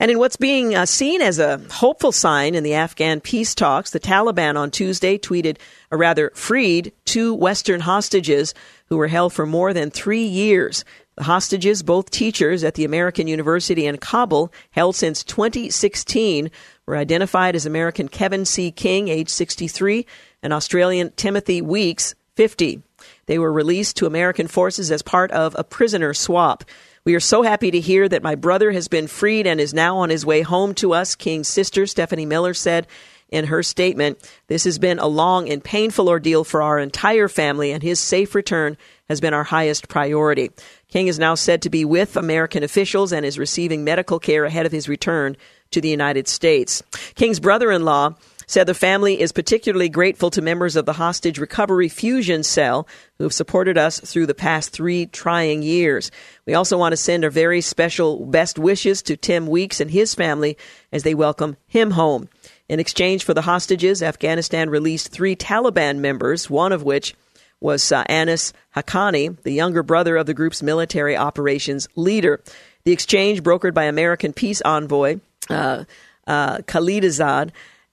And 0.00 0.10
in 0.10 0.18
what's 0.18 0.36
being 0.36 0.74
uh, 0.74 0.86
seen 0.86 1.22
as 1.22 1.38
a 1.38 1.58
hopeful 1.70 2.10
sign 2.10 2.54
in 2.54 2.64
the 2.64 2.74
Afghan 2.74 3.20
peace 3.20 3.54
talks, 3.54 3.90
the 3.90 4.00
Taliban 4.00 4.56
on 4.56 4.70
Tuesday 4.70 5.18
tweeted, 5.18 5.56
or 5.90 5.98
rather 5.98 6.30
freed, 6.34 6.92
two 7.04 7.32
Western 7.32 7.80
hostages 7.80 8.54
who 8.88 8.96
were 8.96 9.08
held 9.08 9.32
for 9.32 9.46
more 9.46 9.72
than 9.72 9.90
three 9.90 10.24
years. 10.24 10.84
The 11.16 11.24
hostages, 11.24 11.82
both 11.82 12.10
teachers 12.10 12.64
at 12.64 12.74
the 12.74 12.84
American 12.84 13.28
University 13.28 13.86
in 13.86 13.98
Kabul, 13.98 14.52
held 14.72 14.96
since 14.96 15.22
2016, 15.22 16.50
were 16.86 16.96
identified 16.96 17.54
as 17.54 17.66
American 17.66 18.08
Kevin 18.08 18.44
C. 18.44 18.72
King, 18.72 19.08
age 19.08 19.28
63, 19.28 20.06
and 20.42 20.52
Australian 20.52 21.12
Timothy 21.12 21.62
Weeks, 21.62 22.16
50. 22.34 22.82
They 23.26 23.38
were 23.38 23.52
released 23.52 23.96
to 23.98 24.06
American 24.06 24.48
forces 24.48 24.90
as 24.90 25.02
part 25.02 25.30
of 25.30 25.54
a 25.56 25.64
prisoner 25.64 26.14
swap. 26.14 26.64
We 27.04 27.14
are 27.14 27.20
so 27.20 27.42
happy 27.42 27.70
to 27.70 27.80
hear 27.80 28.08
that 28.08 28.22
my 28.22 28.34
brother 28.34 28.72
has 28.72 28.88
been 28.88 29.06
freed 29.06 29.46
and 29.46 29.60
is 29.60 29.74
now 29.74 29.98
on 29.98 30.10
his 30.10 30.26
way 30.26 30.42
home 30.42 30.74
to 30.76 30.94
us, 30.94 31.14
King's 31.14 31.48
sister, 31.48 31.86
Stephanie 31.86 32.26
Miller, 32.26 32.54
said 32.54 32.86
in 33.34 33.46
her 33.46 33.64
statement. 33.64 34.16
This 34.46 34.62
has 34.62 34.78
been 34.78 35.00
a 35.00 35.08
long 35.08 35.50
and 35.50 35.62
painful 35.62 36.08
ordeal 36.08 36.44
for 36.44 36.62
our 36.62 36.78
entire 36.78 37.26
family, 37.26 37.72
and 37.72 37.82
his 37.82 37.98
safe 37.98 38.32
return 38.32 38.76
has 39.08 39.20
been 39.20 39.34
our 39.34 39.42
highest 39.42 39.88
priority. 39.88 40.52
King 40.88 41.08
is 41.08 41.18
now 41.18 41.34
said 41.34 41.62
to 41.62 41.70
be 41.70 41.84
with 41.84 42.16
American 42.16 42.62
officials 42.62 43.12
and 43.12 43.26
is 43.26 43.36
receiving 43.36 43.82
medical 43.82 44.20
care 44.20 44.44
ahead 44.44 44.66
of 44.66 44.72
his 44.72 44.88
return 44.88 45.36
to 45.72 45.80
the 45.80 45.88
United 45.88 46.28
States. 46.28 46.80
King's 47.16 47.40
brother 47.40 47.72
in 47.72 47.84
law 47.84 48.14
said 48.46 48.68
the 48.68 48.74
family 48.74 49.20
is 49.20 49.32
particularly 49.32 49.88
grateful 49.88 50.30
to 50.30 50.42
members 50.42 50.76
of 50.76 50.86
the 50.86 50.92
Hostage 50.92 51.38
Recovery 51.38 51.88
Fusion 51.88 52.44
Cell 52.44 52.86
who 53.18 53.24
have 53.24 53.32
supported 53.32 53.76
us 53.76 53.98
through 53.98 54.26
the 54.26 54.34
past 54.34 54.70
three 54.70 55.06
trying 55.06 55.62
years. 55.62 56.12
We 56.46 56.54
also 56.54 56.78
want 56.78 56.92
to 56.92 56.96
send 56.96 57.24
our 57.24 57.30
very 57.30 57.60
special 57.60 58.24
best 58.26 58.58
wishes 58.58 59.02
to 59.02 59.16
Tim 59.16 59.46
Weeks 59.48 59.80
and 59.80 59.90
his 59.90 60.14
family 60.14 60.56
as 60.92 61.02
they 61.02 61.14
welcome 61.14 61.56
him 61.66 61.92
home. 61.92 62.28
In 62.68 62.80
exchange 62.80 63.24
for 63.24 63.34
the 63.34 63.42
hostages, 63.42 64.02
Afghanistan 64.02 64.70
released 64.70 65.08
three 65.08 65.36
Taliban 65.36 65.98
members, 65.98 66.48
one 66.48 66.72
of 66.72 66.82
which 66.82 67.14
was 67.60 67.92
uh, 67.92 68.04
Anis 68.08 68.52
Haqqani, 68.74 69.40
the 69.42 69.52
younger 69.52 69.82
brother 69.82 70.16
of 70.16 70.26
the 70.26 70.34
group's 70.34 70.62
military 70.62 71.16
operations 71.16 71.88
leader. 71.94 72.40
The 72.84 72.92
exchange, 72.92 73.42
brokered 73.42 73.74
by 73.74 73.84
American 73.84 74.32
peace 74.32 74.60
envoy 74.62 75.20
uh, 75.48 75.84
uh, 76.26 76.58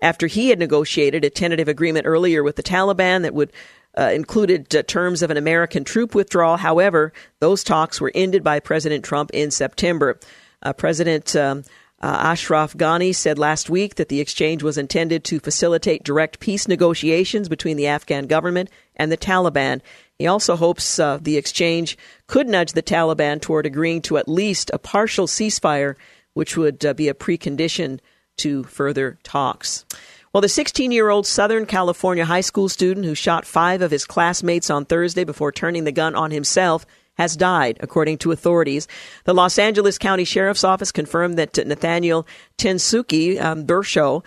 after 0.01 0.27
he 0.27 0.49
had 0.49 0.59
negotiated 0.59 1.23
a 1.23 1.29
tentative 1.29 1.67
agreement 1.67 2.05
earlier 2.05 2.43
with 2.43 2.55
the 2.55 2.63
Taliban 2.63 3.21
that 3.21 3.33
would 3.33 3.51
uh, 3.97 4.11
included 4.13 4.73
uh, 4.75 4.83
terms 4.83 5.21
of 5.21 5.31
an 5.31 5.37
American 5.37 5.83
troop 5.83 6.15
withdrawal. 6.15 6.57
However, 6.57 7.11
those 7.39 7.63
talks 7.63 7.99
were 7.99 8.11
ended 8.15 8.43
by 8.43 8.59
President 8.59 9.03
Trump 9.03 9.31
in 9.33 9.51
September. 9.51 10.17
Uh, 10.63 10.73
President 10.73 11.35
um, 11.35 11.63
uh, 12.01 12.17
Ashraf 12.19 12.73
Ghani 12.73 13.13
said 13.13 13.37
last 13.37 13.69
week 13.69 13.95
that 13.95 14.09
the 14.09 14.19
exchange 14.19 14.63
was 14.63 14.77
intended 14.77 15.23
to 15.25 15.39
facilitate 15.39 16.03
direct 16.03 16.39
peace 16.39 16.67
negotiations 16.67 17.47
between 17.47 17.77
the 17.77 17.87
Afghan 17.87 18.25
government 18.25 18.69
and 18.95 19.11
the 19.11 19.17
Taliban. 19.17 19.81
He 20.17 20.25
also 20.25 20.55
hopes 20.55 20.97
uh, 20.97 21.19
the 21.21 21.37
exchange 21.37 21.97
could 22.25 22.47
nudge 22.47 22.73
the 22.73 22.81
Taliban 22.81 23.39
toward 23.39 23.65
agreeing 23.65 24.01
to 24.03 24.17
at 24.17 24.27
least 24.27 24.71
a 24.73 24.79
partial 24.79 25.27
ceasefire, 25.27 25.95
which 26.33 26.57
would 26.57 26.83
uh, 26.83 26.93
be 26.93 27.07
a 27.07 27.13
precondition 27.13 27.99
to 28.37 28.63
further 28.63 29.19
talks. 29.23 29.85
Well, 30.33 30.41
the 30.41 30.49
16 30.49 30.91
year 30.91 31.09
old 31.09 31.27
Southern 31.27 31.65
California 31.65 32.25
high 32.25 32.41
school 32.41 32.69
student 32.69 33.05
who 33.05 33.15
shot 33.15 33.45
five 33.45 33.81
of 33.81 33.91
his 33.91 34.05
classmates 34.05 34.69
on 34.69 34.85
Thursday 34.85 35.23
before 35.23 35.51
turning 35.51 35.83
the 35.83 35.91
gun 35.91 36.15
on 36.15 36.31
himself 36.31 36.85
has 37.21 37.37
died, 37.37 37.77
according 37.81 38.17
to 38.17 38.31
authorities. 38.31 38.87
The 39.25 39.33
Los 39.33 39.59
Angeles 39.59 39.99
County 39.99 40.23
Sheriff's 40.23 40.63
Office 40.63 40.91
confirmed 40.91 41.37
that 41.37 41.55
Nathaniel 41.67 42.25
Tensuke 42.57 43.39
um, 43.39 44.23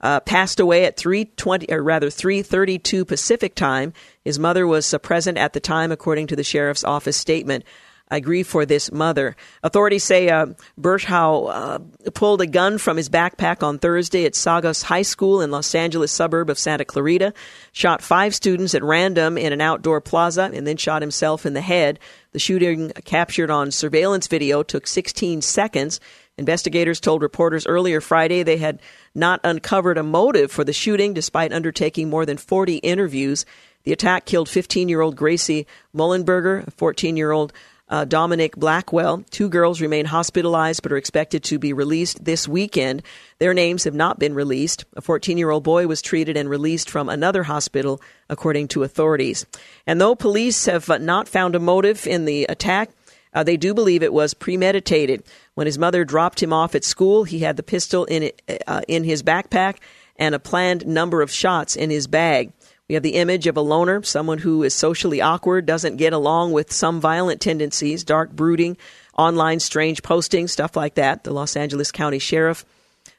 uh, 0.00 0.20
passed 0.20 0.58
away 0.58 0.86
at 0.86 0.96
320 0.96 1.70
or 1.70 1.82
rather 1.82 2.08
332 2.08 3.04
Pacific 3.04 3.54
time. 3.54 3.92
His 4.24 4.38
mother 4.38 4.66
was 4.66 4.94
uh, 4.94 4.98
present 4.98 5.36
at 5.36 5.52
the 5.52 5.60
time 5.60 5.92
according 5.92 6.28
to 6.28 6.36
the 6.36 6.44
sheriff's 6.44 6.84
office 6.84 7.18
statement. 7.18 7.64
I 8.10 8.20
grieve 8.20 8.46
for 8.46 8.64
this 8.64 8.90
mother. 8.90 9.36
Authorities 9.62 10.04
say 10.04 10.28
uh, 10.28 10.46
uh, 10.84 11.78
pulled 12.14 12.40
a 12.40 12.46
gun 12.46 12.78
from 12.78 12.96
his 12.96 13.08
backpack 13.08 13.62
on 13.62 13.78
Thursday 13.78 14.24
at 14.24 14.34
Saugus 14.34 14.82
High 14.82 15.02
School 15.02 15.40
in 15.40 15.50
Los 15.50 15.74
Angeles 15.74 16.12
suburb 16.12 16.50
of 16.50 16.58
Santa 16.58 16.84
Clarita, 16.84 17.34
shot 17.72 18.02
five 18.02 18.34
students 18.34 18.74
at 18.74 18.82
random 18.82 19.36
in 19.36 19.52
an 19.52 19.60
outdoor 19.60 20.00
plaza, 20.00 20.50
and 20.52 20.66
then 20.66 20.76
shot 20.76 21.02
himself 21.02 21.44
in 21.44 21.54
the 21.54 21.60
head. 21.60 21.98
The 22.32 22.38
shooting, 22.38 22.92
captured 23.04 23.50
on 23.50 23.70
surveillance 23.70 24.26
video, 24.26 24.62
took 24.62 24.86
16 24.86 25.42
seconds. 25.42 26.00
Investigators 26.38 27.00
told 27.00 27.20
reporters 27.20 27.66
earlier 27.66 28.00
Friday 28.00 28.42
they 28.42 28.58
had 28.58 28.80
not 29.14 29.40
uncovered 29.42 29.98
a 29.98 30.02
motive 30.02 30.52
for 30.52 30.62
the 30.62 30.72
shooting 30.72 31.12
despite 31.12 31.52
undertaking 31.52 32.08
more 32.08 32.24
than 32.24 32.36
40 32.36 32.76
interviews. 32.76 33.44
The 33.82 33.92
attack 33.92 34.24
killed 34.24 34.48
15 34.48 34.88
year 34.88 35.00
old 35.00 35.16
Gracie 35.16 35.66
Muehlberger, 35.94 36.66
a 36.66 36.70
14 36.70 37.16
year 37.16 37.32
old 37.32 37.52
uh, 37.88 38.04
Dominic 38.04 38.56
Blackwell. 38.56 39.24
Two 39.30 39.48
girls 39.48 39.80
remain 39.80 40.06
hospitalized 40.06 40.82
but 40.82 40.92
are 40.92 40.96
expected 40.96 41.42
to 41.44 41.58
be 41.58 41.72
released 41.72 42.24
this 42.24 42.46
weekend. 42.46 43.02
Their 43.38 43.54
names 43.54 43.84
have 43.84 43.94
not 43.94 44.18
been 44.18 44.34
released. 44.34 44.84
A 44.96 45.00
14 45.00 45.38
year 45.38 45.50
old 45.50 45.64
boy 45.64 45.86
was 45.86 46.02
treated 46.02 46.36
and 46.36 46.50
released 46.50 46.90
from 46.90 47.08
another 47.08 47.44
hospital, 47.44 48.00
according 48.28 48.68
to 48.68 48.82
authorities. 48.82 49.46
And 49.86 50.00
though 50.00 50.14
police 50.14 50.66
have 50.66 50.88
uh, 50.90 50.98
not 50.98 51.28
found 51.28 51.54
a 51.54 51.60
motive 51.60 52.06
in 52.06 52.24
the 52.24 52.44
attack, 52.44 52.90
uh, 53.34 53.42
they 53.42 53.56
do 53.56 53.74
believe 53.74 54.02
it 54.02 54.12
was 54.12 54.34
premeditated. 54.34 55.22
When 55.54 55.66
his 55.66 55.78
mother 55.78 56.04
dropped 56.04 56.42
him 56.42 56.52
off 56.52 56.74
at 56.74 56.84
school, 56.84 57.24
he 57.24 57.40
had 57.40 57.56
the 57.56 57.62
pistol 57.62 58.04
in, 58.04 58.24
it, 58.24 58.42
uh, 58.66 58.82
in 58.88 59.04
his 59.04 59.22
backpack 59.22 59.76
and 60.18 60.34
a 60.34 60.38
planned 60.38 60.86
number 60.86 61.22
of 61.22 61.30
shots 61.30 61.76
in 61.76 61.90
his 61.90 62.06
bag. 62.06 62.52
We 62.88 62.94
have 62.94 63.02
the 63.02 63.16
image 63.16 63.46
of 63.46 63.58
a 63.58 63.60
loner, 63.60 64.02
someone 64.02 64.38
who 64.38 64.62
is 64.62 64.74
socially 64.74 65.20
awkward, 65.20 65.66
doesn't 65.66 65.98
get 65.98 66.14
along 66.14 66.52
with 66.52 66.72
some 66.72 67.02
violent 67.02 67.38
tendencies, 67.38 68.02
dark 68.02 68.32
brooding, 68.32 68.78
online 69.16 69.60
strange 69.60 70.02
posting, 70.02 70.48
stuff 70.48 70.74
like 70.74 70.94
that. 70.94 71.22
The 71.22 71.32
Los 71.32 71.54
Angeles 71.54 71.92
County 71.92 72.18
Sheriff 72.18 72.64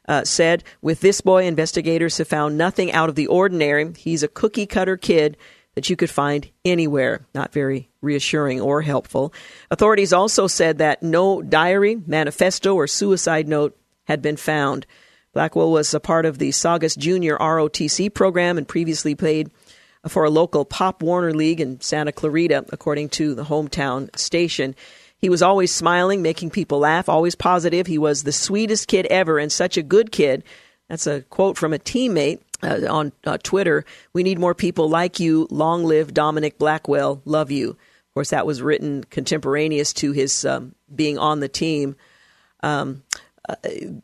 uh, 0.08 0.24
said, 0.24 0.64
With 0.82 1.02
this 1.02 1.22
boy, 1.22 1.46
investigators 1.46 2.18
have 2.18 2.28
found 2.28 2.58
nothing 2.58 2.92
out 2.92 3.10
of 3.10 3.16
the 3.16 3.28
ordinary. 3.28 3.94
He's 3.96 4.24
a 4.24 4.28
cookie 4.28 4.66
cutter 4.66 4.98
kid 4.98 5.38
that 5.76 5.88
you 5.88 5.96
could 5.96 6.10
find 6.10 6.50
anywhere. 6.66 7.28
Not 7.36 7.54
very 7.54 7.92
reassuring 8.02 8.60
or 8.60 8.82
helpful. 8.82 9.32
Authorities 9.70 10.12
also 10.12 10.48
said 10.48 10.80
that 10.80 11.04
no 11.04 11.44
diary, 11.44 12.02
manifesto, 12.08 12.74
or 12.74 12.88
suicide 12.88 13.48
note 13.48 13.78
had 14.06 14.24
been 14.24 14.38
found. 14.38 14.88
Blackwell 15.32 15.72
was 15.72 15.94
a 15.94 16.00
part 16.00 16.26
of 16.26 16.40
the 16.40 16.52
Saugus 16.52 16.96
Junior 16.96 17.38
ROTC 17.38 18.12
program 18.12 18.58
and 18.58 18.68
previously 18.68 19.14
played 19.14 19.52
for 20.08 20.24
a 20.24 20.30
local 20.30 20.66
Pop 20.66 21.04
Warner 21.04 21.34
League 21.34 21.60
in 21.60 21.82
Santa 21.82 22.12
Clarita, 22.12 22.66
according 22.70 23.10
to 23.10 23.36
the 23.36 23.44
hometown 23.44 24.16
station. 24.18 24.76
He 25.18 25.30
was 25.30 25.42
always 25.42 25.74
smiling, 25.74 26.22
making 26.22 26.52
people 26.52 26.80
laugh, 26.80 27.10
always 27.10 27.36
positive. 27.36 27.88
He 27.88 27.98
was 27.98 28.24
the 28.24 28.32
sweetest 28.32 28.88
kid 28.88 29.06
ever 29.08 29.38
and 29.38 29.52
such 29.52 29.76
a 29.76 29.84
good 29.84 30.12
kid. 30.12 30.44
That's 30.88 31.08
a 31.08 31.22
quote 31.24 31.58
from 31.58 31.74
a 31.74 31.80
teammate 31.80 32.40
uh, 32.64 32.82
on 32.90 33.12
uh, 33.26 33.38
Twitter. 33.44 33.84
We 34.14 34.24
need 34.24 34.40
more 34.40 34.56
people 34.56 34.90
like 34.90 35.20
you. 35.20 35.48
Long 35.52 35.84
live 35.84 36.14
Dominic 36.14 36.58
Blackwell. 36.58 37.22
Love 37.26 37.52
you. 37.52 37.72
Of 37.72 38.14
course, 38.14 38.30
that 38.30 38.48
was 38.48 38.62
written 38.62 39.04
contemporaneous 39.04 39.94
to 39.94 40.14
his 40.14 40.46
um, 40.46 40.74
being 40.94 41.18
on 41.18 41.42
the 41.42 41.50
team. 41.50 41.96
Um, 42.64 43.04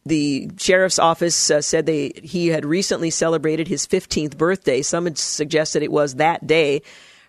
the 0.06 0.50
sheriff's 0.58 1.00
office 1.00 1.52
uh, 1.52 1.62
said 1.62 1.86
they 1.86 2.12
he 2.24 2.48
had 2.48 2.66
recently 2.66 3.10
celebrated 3.10 3.68
his 3.68 3.86
15th 3.88 4.38
birthday. 4.38 4.82
Some 4.82 5.06
had 5.06 5.18
suggested 5.18 5.84
it 5.84 5.92
was 5.92 6.16
that 6.16 6.46
day. 6.48 6.82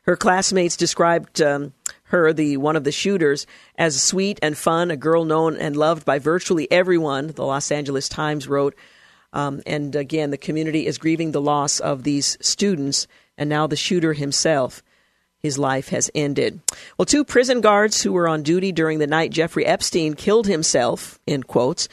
Her 0.03 0.17
classmates 0.17 0.77
described 0.77 1.43
um, 1.43 1.73
her, 2.05 2.33
the 2.33 2.59
one 2.59 2.77
of 2.77 2.85
the 2.85 2.93
shooters, 2.93 3.47
as 3.77 4.01
sweet 4.01 4.39
and 4.41 4.57
fun, 4.57 4.91
a 4.91 4.97
girl 4.97 5.25
known 5.25 5.57
and 5.57 5.77
loved 5.77 6.05
by 6.05 6.21
virtually 6.21 6.71
everyone. 6.71 7.29
The 7.29 7.45
Los 7.45 7.73
Angeles 7.73 8.09
Times 8.09 8.47
wrote, 8.47 8.77
um, 9.33 9.63
and 9.67 9.97
again, 9.97 10.31
the 10.31 10.39
community 10.39 10.87
is 10.87 10.99
grieving 10.99 11.33
the 11.33 11.41
loss 11.41 11.81
of 11.81 12.05
these 12.05 12.39
students, 12.41 13.09
and 13.37 13.51
now 13.51 13.67
the 13.67 13.77
shooter 13.77 14.13
himself 14.13 14.83
his 15.39 15.59
life 15.59 15.89
has 15.89 16.11
ended. 16.15 16.61
Well, 16.99 17.07
two 17.07 17.25
prison 17.25 17.61
guards 17.61 18.03
who 18.03 18.13
were 18.13 18.29
on 18.29 18.43
duty 18.43 18.73
during 18.73 18.99
the 18.99 19.07
night 19.07 19.31
Jeffrey 19.31 19.67
Epstein 19.67 20.15
killed 20.15 20.47
himself, 20.47 21.19
in 21.27 21.43
quotes, 21.43 21.89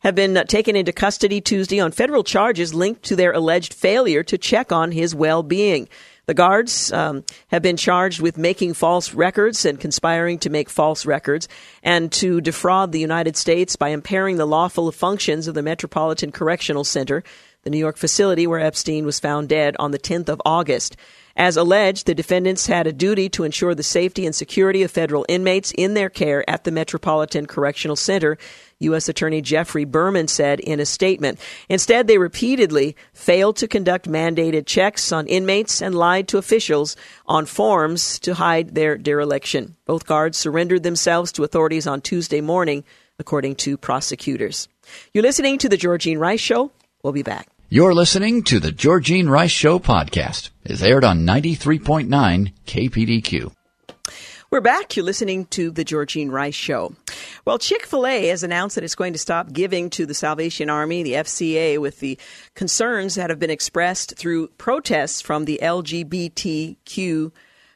have 0.00 0.14
been 0.14 0.44
taken 0.46 0.76
into 0.76 0.92
custody 0.92 1.40
Tuesday 1.40 1.80
on 1.80 1.90
federal 1.90 2.22
charges 2.22 2.72
linked 2.72 3.02
to 3.04 3.16
their 3.16 3.32
alleged 3.32 3.74
failure 3.74 4.22
to 4.22 4.38
check 4.38 4.70
on 4.70 4.92
his 4.92 5.14
well 5.14 5.42
being. 5.42 5.88
The 6.26 6.34
guards 6.34 6.92
um, 6.92 7.24
have 7.48 7.62
been 7.62 7.78
charged 7.78 8.20
with 8.20 8.36
making 8.36 8.74
false 8.74 9.14
records 9.14 9.64
and 9.64 9.80
conspiring 9.80 10.38
to 10.40 10.50
make 10.50 10.68
false 10.68 11.06
records 11.06 11.48
and 11.82 12.12
to 12.12 12.42
defraud 12.42 12.92
the 12.92 13.00
United 13.00 13.34
States 13.34 13.76
by 13.76 13.88
impairing 13.88 14.36
the 14.36 14.46
lawful 14.46 14.92
functions 14.92 15.48
of 15.48 15.54
the 15.54 15.62
Metropolitan 15.62 16.30
Correctional 16.30 16.84
Center, 16.84 17.24
the 17.62 17.70
New 17.70 17.78
York 17.78 17.96
facility 17.96 18.46
where 18.46 18.60
Epstein 18.60 19.06
was 19.06 19.18
found 19.18 19.48
dead 19.48 19.74
on 19.78 19.90
the 19.90 19.98
10th 19.98 20.28
of 20.28 20.42
August. 20.44 20.96
As 21.38 21.56
alleged, 21.56 22.06
the 22.06 22.16
defendants 22.16 22.66
had 22.66 22.88
a 22.88 22.92
duty 22.92 23.28
to 23.28 23.44
ensure 23.44 23.72
the 23.72 23.84
safety 23.84 24.26
and 24.26 24.34
security 24.34 24.82
of 24.82 24.90
federal 24.90 25.24
inmates 25.28 25.70
in 25.78 25.94
their 25.94 26.10
care 26.10 26.48
at 26.50 26.64
the 26.64 26.72
Metropolitan 26.72 27.46
Correctional 27.46 27.94
Center, 27.94 28.36
U.S. 28.80 29.08
Attorney 29.08 29.40
Geoffrey 29.40 29.84
Berman 29.84 30.26
said 30.26 30.58
in 30.58 30.80
a 30.80 30.84
statement. 30.84 31.38
Instead, 31.68 32.08
they 32.08 32.18
repeatedly 32.18 32.96
failed 33.12 33.54
to 33.58 33.68
conduct 33.68 34.08
mandated 34.08 34.66
checks 34.66 35.12
on 35.12 35.28
inmates 35.28 35.80
and 35.80 35.94
lied 35.94 36.26
to 36.26 36.38
officials 36.38 36.96
on 37.26 37.46
forms 37.46 38.18
to 38.18 38.34
hide 38.34 38.74
their 38.74 38.98
dereliction. 38.98 39.76
Both 39.84 40.06
guards 40.06 40.36
surrendered 40.36 40.82
themselves 40.82 41.30
to 41.32 41.44
authorities 41.44 41.86
on 41.86 42.00
Tuesday 42.00 42.40
morning, 42.40 42.82
according 43.20 43.54
to 43.56 43.76
prosecutors. 43.76 44.66
You're 45.14 45.22
listening 45.22 45.58
to 45.58 45.68
The 45.68 45.78
Georgene 45.78 46.18
Rice 46.18 46.40
Show. 46.40 46.72
We'll 47.04 47.12
be 47.12 47.22
back. 47.22 47.46
You're 47.70 47.94
listening 47.94 48.44
to 48.44 48.60
the 48.60 48.72
Georgene 48.72 49.28
Rice 49.28 49.50
Show 49.50 49.78
podcast. 49.78 50.48
It's 50.68 50.82
aired 50.82 51.02
on 51.02 51.20
93.9 51.20 52.52
KPDQ. 52.66 53.50
We're 54.50 54.60
back. 54.60 54.96
You're 54.96 55.04
listening 55.06 55.46
to 55.46 55.70
the 55.70 55.82
Georgene 55.82 56.30
Rice 56.30 56.54
Show. 56.54 56.94
Well, 57.46 57.58
Chick 57.58 57.86
fil 57.86 58.06
A 58.06 58.26
has 58.26 58.42
announced 58.42 58.74
that 58.74 58.84
it's 58.84 58.94
going 58.94 59.14
to 59.14 59.18
stop 59.18 59.50
giving 59.50 59.88
to 59.88 60.04
the 60.04 60.12
Salvation 60.12 60.68
Army, 60.68 61.02
the 61.02 61.14
FCA, 61.14 61.78
with 61.78 62.00
the 62.00 62.18
concerns 62.54 63.14
that 63.14 63.30
have 63.30 63.38
been 63.38 63.48
expressed 63.48 64.18
through 64.18 64.48
protests 64.58 65.22
from 65.22 65.46
the 65.46 65.58
LGBTQ 65.62 67.32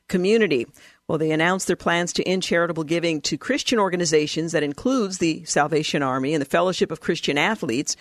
community. 0.08 0.66
Well, 1.08 1.16
they 1.16 1.30
announced 1.30 1.68
their 1.68 1.76
plans 1.76 2.12
to 2.14 2.28
end 2.28 2.42
charitable 2.42 2.84
giving 2.84 3.22
to 3.22 3.38
Christian 3.38 3.78
organizations 3.78 4.52
that 4.52 4.62
includes 4.62 5.16
the 5.16 5.46
Salvation 5.46 6.02
Army 6.02 6.34
and 6.34 6.42
the 6.42 6.46
Fellowship 6.46 6.90
of 6.90 7.00
Christian 7.00 7.38
Athletes 7.38 7.96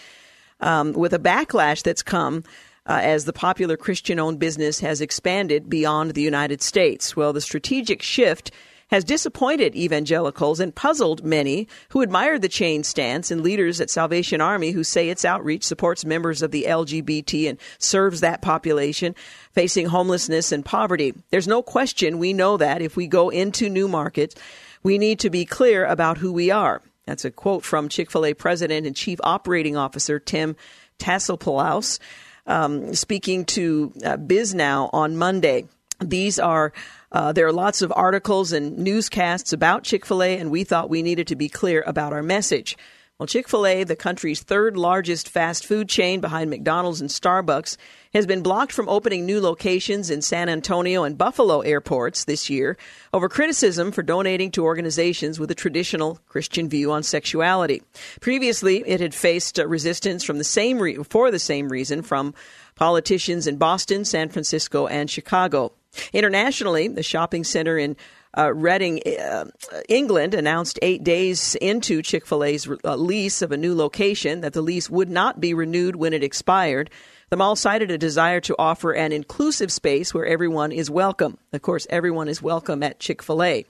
um, 0.59 0.91
with 0.91 1.13
a 1.13 1.19
backlash 1.19 1.81
that's 1.81 2.03
come 2.03 2.43
uh, 2.85 2.99
as 3.01 3.25
the 3.25 3.33
popular 3.33 3.77
Christian 3.77 4.19
owned 4.19 4.39
business 4.39 4.79
has 4.79 5.01
expanded 5.01 5.69
beyond 5.69 6.13
the 6.13 6.21
United 6.21 6.61
States. 6.61 7.15
Well, 7.15 7.33
the 7.33 7.41
strategic 7.41 8.01
shift 8.01 8.51
has 8.91 9.03
disappointed 9.05 9.73
evangelicals 9.73 10.59
and 10.59 10.75
puzzled 10.75 11.23
many 11.23 11.67
who 11.89 12.01
admired 12.01 12.41
the 12.41 12.49
chain 12.49 12.83
stance 12.83 13.31
and 13.31 13.41
leaders 13.41 13.79
at 13.79 13.89
Salvation 13.89 14.41
Army 14.41 14.71
who 14.71 14.83
say 14.83 15.09
its 15.09 15.23
outreach 15.23 15.63
supports 15.63 16.03
members 16.03 16.41
of 16.41 16.51
the 16.51 16.65
LGBT 16.67 17.49
and 17.49 17.59
serves 17.79 18.19
that 18.19 18.41
population 18.41 19.15
facing 19.53 19.85
homelessness 19.85 20.51
and 20.51 20.65
poverty. 20.65 21.13
There's 21.29 21.47
no 21.47 21.63
question 21.63 22.19
we 22.19 22.33
know 22.33 22.57
that 22.57 22.81
if 22.81 22.97
we 22.97 23.07
go 23.07 23.29
into 23.29 23.69
new 23.69 23.87
markets, 23.87 24.35
we 24.83 24.97
need 24.97 25.19
to 25.19 25.29
be 25.29 25.45
clear 25.45 25.85
about 25.85 26.17
who 26.17 26.33
we 26.33 26.51
are. 26.51 26.81
That's 27.05 27.25
a 27.25 27.31
quote 27.31 27.63
from 27.63 27.87
Chick 27.87 28.11
fil 28.11 28.25
A 28.25 28.33
President 28.33 28.85
and 28.85 28.95
Chief 28.95 29.19
Operating 29.23 29.77
Officer 29.77 30.19
Tim 30.19 30.57
Tassopoulos 30.99 31.99
um, 32.47 32.93
speaking 32.93 33.45
to 33.45 33.93
uh, 34.03 34.17
Bisnow 34.17 34.89
on 34.93 35.17
Monday. 35.17 35.67
These 35.99 36.39
are 36.39 36.73
uh, 37.11 37.33
there 37.33 37.45
are 37.45 37.51
lots 37.53 37.81
of 37.81 37.91
articles 37.95 38.53
and 38.53 38.77
newscasts 38.77 39.53
about 39.53 39.83
Chick 39.83 40.05
fil 40.05 40.23
A, 40.23 40.37
and 40.37 40.49
we 40.49 40.63
thought 40.63 40.89
we 40.89 41.01
needed 41.01 41.27
to 41.27 41.35
be 41.35 41.49
clear 41.49 41.83
about 41.85 42.13
our 42.13 42.23
message. 42.23 42.77
Well, 43.21 43.27
Chick 43.27 43.47
fil 43.47 43.67
A, 43.67 43.83
the 43.83 43.95
country's 43.95 44.41
third 44.41 44.75
largest 44.75 45.29
fast 45.29 45.67
food 45.67 45.87
chain 45.87 46.21
behind 46.21 46.49
McDonald's 46.49 47.01
and 47.01 47.09
Starbucks, 47.11 47.77
has 48.15 48.25
been 48.25 48.41
blocked 48.41 48.71
from 48.71 48.89
opening 48.89 49.27
new 49.27 49.39
locations 49.39 50.09
in 50.09 50.23
San 50.23 50.49
Antonio 50.49 51.03
and 51.03 51.19
Buffalo 51.19 51.59
airports 51.59 52.25
this 52.25 52.49
year 52.49 52.77
over 53.13 53.29
criticism 53.29 53.91
for 53.91 54.01
donating 54.01 54.49
to 54.49 54.63
organizations 54.63 55.39
with 55.39 55.51
a 55.51 55.55
traditional 55.55 56.17
Christian 56.29 56.67
view 56.67 56.91
on 56.91 57.03
sexuality. 57.03 57.83
Previously, 58.21 58.77
it 58.87 58.99
had 58.99 59.13
faced 59.13 59.59
uh, 59.59 59.67
resistance 59.67 60.23
from 60.23 60.39
the 60.39 60.43
same 60.43 60.79
re- 60.79 60.95
for 60.95 61.29
the 61.29 61.37
same 61.37 61.69
reason 61.69 62.01
from 62.01 62.33
politicians 62.73 63.45
in 63.45 63.57
Boston, 63.57 64.03
San 64.03 64.29
Francisco, 64.29 64.87
and 64.87 65.11
Chicago. 65.11 65.73
Internationally, 66.11 66.87
the 66.87 67.03
shopping 67.03 67.43
center 67.43 67.77
in 67.77 67.95
uh, 68.37 68.53
Reading, 68.53 69.01
uh, 69.05 69.45
England, 69.89 70.33
announced 70.33 70.79
eight 70.81 71.03
days 71.03 71.55
into 71.55 72.01
Chick 72.01 72.25
fil 72.25 72.43
A's 72.43 72.67
uh, 72.83 72.95
lease 72.95 73.41
of 73.41 73.51
a 73.51 73.57
new 73.57 73.75
location 73.75 74.41
that 74.41 74.53
the 74.53 74.61
lease 74.61 74.89
would 74.89 75.09
not 75.09 75.39
be 75.39 75.53
renewed 75.53 75.95
when 75.95 76.13
it 76.13 76.23
expired. 76.23 76.89
The 77.29 77.37
mall 77.37 77.55
cited 77.55 77.91
a 77.91 77.97
desire 77.97 78.41
to 78.41 78.55
offer 78.59 78.91
an 78.91 79.11
inclusive 79.11 79.71
space 79.71 80.13
where 80.13 80.25
everyone 80.25 80.71
is 80.71 80.89
welcome. 80.89 81.37
Of 81.53 81.61
course, 81.61 81.87
everyone 81.89 82.27
is 82.27 82.41
welcome 82.41 82.83
at 82.83 82.99
Chick 82.99 83.21
fil 83.21 83.43
A. 83.43 83.65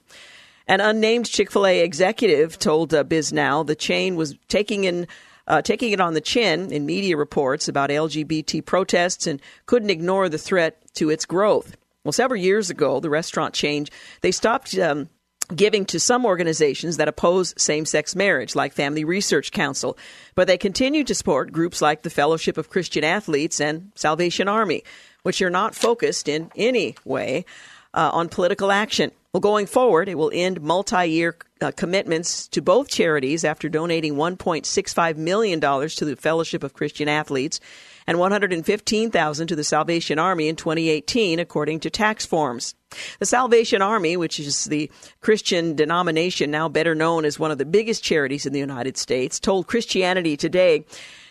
An 0.68 0.80
unnamed 0.80 1.28
Chick 1.28 1.52
fil 1.52 1.66
A 1.66 1.80
executive 1.82 2.60
told 2.60 2.94
uh, 2.94 3.04
Bisnow 3.04 3.66
the 3.66 3.76
chain 3.76 4.16
was 4.16 4.36
taking 4.48 4.84
in. 4.84 5.08
Uh, 5.48 5.62
taking 5.62 5.92
it 5.92 6.00
on 6.00 6.14
the 6.14 6.22
chin 6.22 6.72
in 6.72 6.86
media 6.86 7.18
reports 7.18 7.68
about 7.68 7.90
LGBT 7.90 8.64
protests 8.64 9.26
and 9.26 9.42
couldn't 9.66 9.90
ignore 9.90 10.30
the 10.30 10.38
threat 10.38 10.78
to 10.94 11.10
its 11.10 11.26
growth. 11.26 11.76
Well, 12.04 12.12
several 12.12 12.42
years 12.42 12.70
ago, 12.70 13.00
the 13.00 13.10
restaurant 13.10 13.54
chain 13.54 13.86
they 14.22 14.32
stopped 14.32 14.78
um, 14.78 15.10
giving 15.56 15.86
to 15.86 16.00
some 16.00 16.26
organizations 16.26 16.98
that 16.98 17.08
oppose 17.08 17.54
same 17.58 17.86
sex 17.86 18.16
marriage, 18.16 18.56
like 18.56 18.74
Family 18.74 19.04
Research 19.04 19.52
Council, 19.52 19.98
but 20.36 20.48
they 20.48 20.58
continue 20.58 21.04
to 21.04 21.16
support 21.16 21.52
groups 21.52 21.82
like 21.82 22.02
the 22.02 22.10
Fellowship 22.10 22.58
of 22.58 22.70
Christian 22.70 23.04
Athletes 23.04 23.60
and 23.62 23.92
Salvation 23.96 24.48
Army, 24.48 24.84
which 25.24 25.42
are 25.42 25.50
not 25.50 25.76
focused 25.76 26.28
in 26.28 26.52
any 26.56 26.96
way 27.06 27.46
uh, 27.94 28.10
on 28.14 28.30
political 28.30 28.72
action. 28.72 29.12
Well, 29.34 29.40
going 29.40 29.66
forward, 29.66 30.10
it 30.10 30.18
will 30.18 30.30
end 30.34 30.60
multi 30.60 31.06
year 31.06 31.38
uh, 31.62 31.72
commitments 31.72 32.50
to 32.50 32.62
both 32.62 32.90
charities 32.90 33.46
after 33.46 33.70
donating 33.70 34.16
$1.65 34.16 35.16
million 35.16 35.62
to 35.62 36.06
the 36.06 36.18
Fellowship 36.18 36.64
of 36.64 36.74
Christian 36.74 37.08
Athletes 37.08 37.62
and 38.06 38.20
115,000 38.20 39.48
to 39.48 39.56
the 39.56 39.64
Salvation 39.64 40.20
Army 40.20 40.50
in 40.50 40.58
2018 40.58 41.40
according 41.40 41.80
to 41.80 41.90
tax 41.90 42.26
forms. 42.26 42.76
The 43.20 43.26
Salvation 43.26 43.82
Army, 43.82 44.18
which 44.18 44.38
is 44.38 44.66
the 44.66 44.92
Christian 45.22 45.78
denomination 45.78 46.52
now 46.52 46.68
better 46.68 46.94
known 46.94 47.24
as 47.24 47.40
one 47.40 47.52
of 47.52 47.58
the 47.58 47.64
biggest 47.64 48.04
charities 48.04 48.46
in 48.46 48.52
the 48.52 48.60
United 48.60 48.98
States, 48.98 49.40
told 49.40 49.66
Christianity 49.66 50.36
Today 50.36 50.84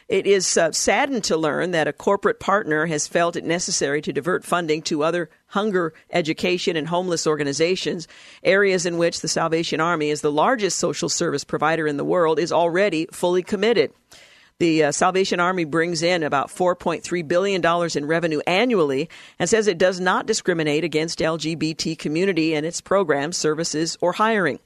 it 0.09 0.26
is 0.26 0.57
uh, 0.57 0.72
saddened 0.72 1.24
to 1.24 1.36
learn 1.36 1.72
that 1.72 1.86
a 1.86 1.92
corporate 1.92 2.40
partner 2.40 2.86
has 2.86 3.07
felt 3.07 3.36
it 3.36 3.44
necessary 3.44 4.01
to 4.03 4.12
divert 4.12 4.42
funding 4.42 4.80
to 4.82 5.05
other 5.05 5.28
hunger, 5.51 5.92
education, 6.11 6.76
and 6.76 6.88
homeless 6.88 7.26
organizations, 7.26 8.09
areas 8.42 8.86
in 8.86 8.98
which 8.98 9.20
the 9.20 9.28
Salvation 9.28 9.80
Army, 9.80 10.11
as 10.11 10.20
the 10.20 10.32
largest 10.32 10.78
social 10.78 11.09
service 11.09 11.44
provider 11.44 11.86
in 11.86 11.96
the 11.96 12.05
world, 12.05 12.38
is 12.38 12.53
already 12.53 13.07
fully 13.12 13.42
committed. 13.42 13.92
The 14.61 14.84
uh, 14.84 14.92
Salvation 14.92 15.40
Army 15.40 15.64
brings 15.64 16.03
in 16.03 16.22
about 16.22 16.48
$4.3 16.48 17.26
billion 17.26 17.64
in 17.96 18.07
revenue 18.07 18.40
annually 18.46 19.09
and 19.38 19.48
says 19.48 19.66
it 19.66 19.78
does 19.78 20.01
not 20.01 20.26
discriminate 20.26 20.84
against 20.84 21.20
LGBT 21.20 21.98
community 21.98 22.55
in 22.55 22.66
its 22.66 22.82
programs, 22.82 23.38
services, 23.38 23.96
or 24.03 24.12
hiring. 24.12 24.59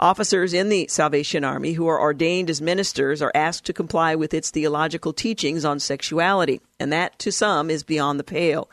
Officers 0.00 0.54
in 0.54 0.70
the 0.70 0.88
Salvation 0.88 1.44
Army 1.44 1.74
who 1.74 1.86
are 1.86 2.00
ordained 2.00 2.48
as 2.48 2.62
ministers 2.62 3.20
are 3.20 3.30
asked 3.34 3.66
to 3.66 3.74
comply 3.74 4.14
with 4.14 4.32
its 4.32 4.50
theological 4.50 5.12
teachings 5.12 5.66
on 5.66 5.78
sexuality, 5.78 6.62
and 6.80 6.90
that 6.90 7.18
to 7.18 7.30
some 7.30 7.70
is 7.70 7.84
beyond 7.84 8.18
the 8.18 8.24
pale. 8.24 8.70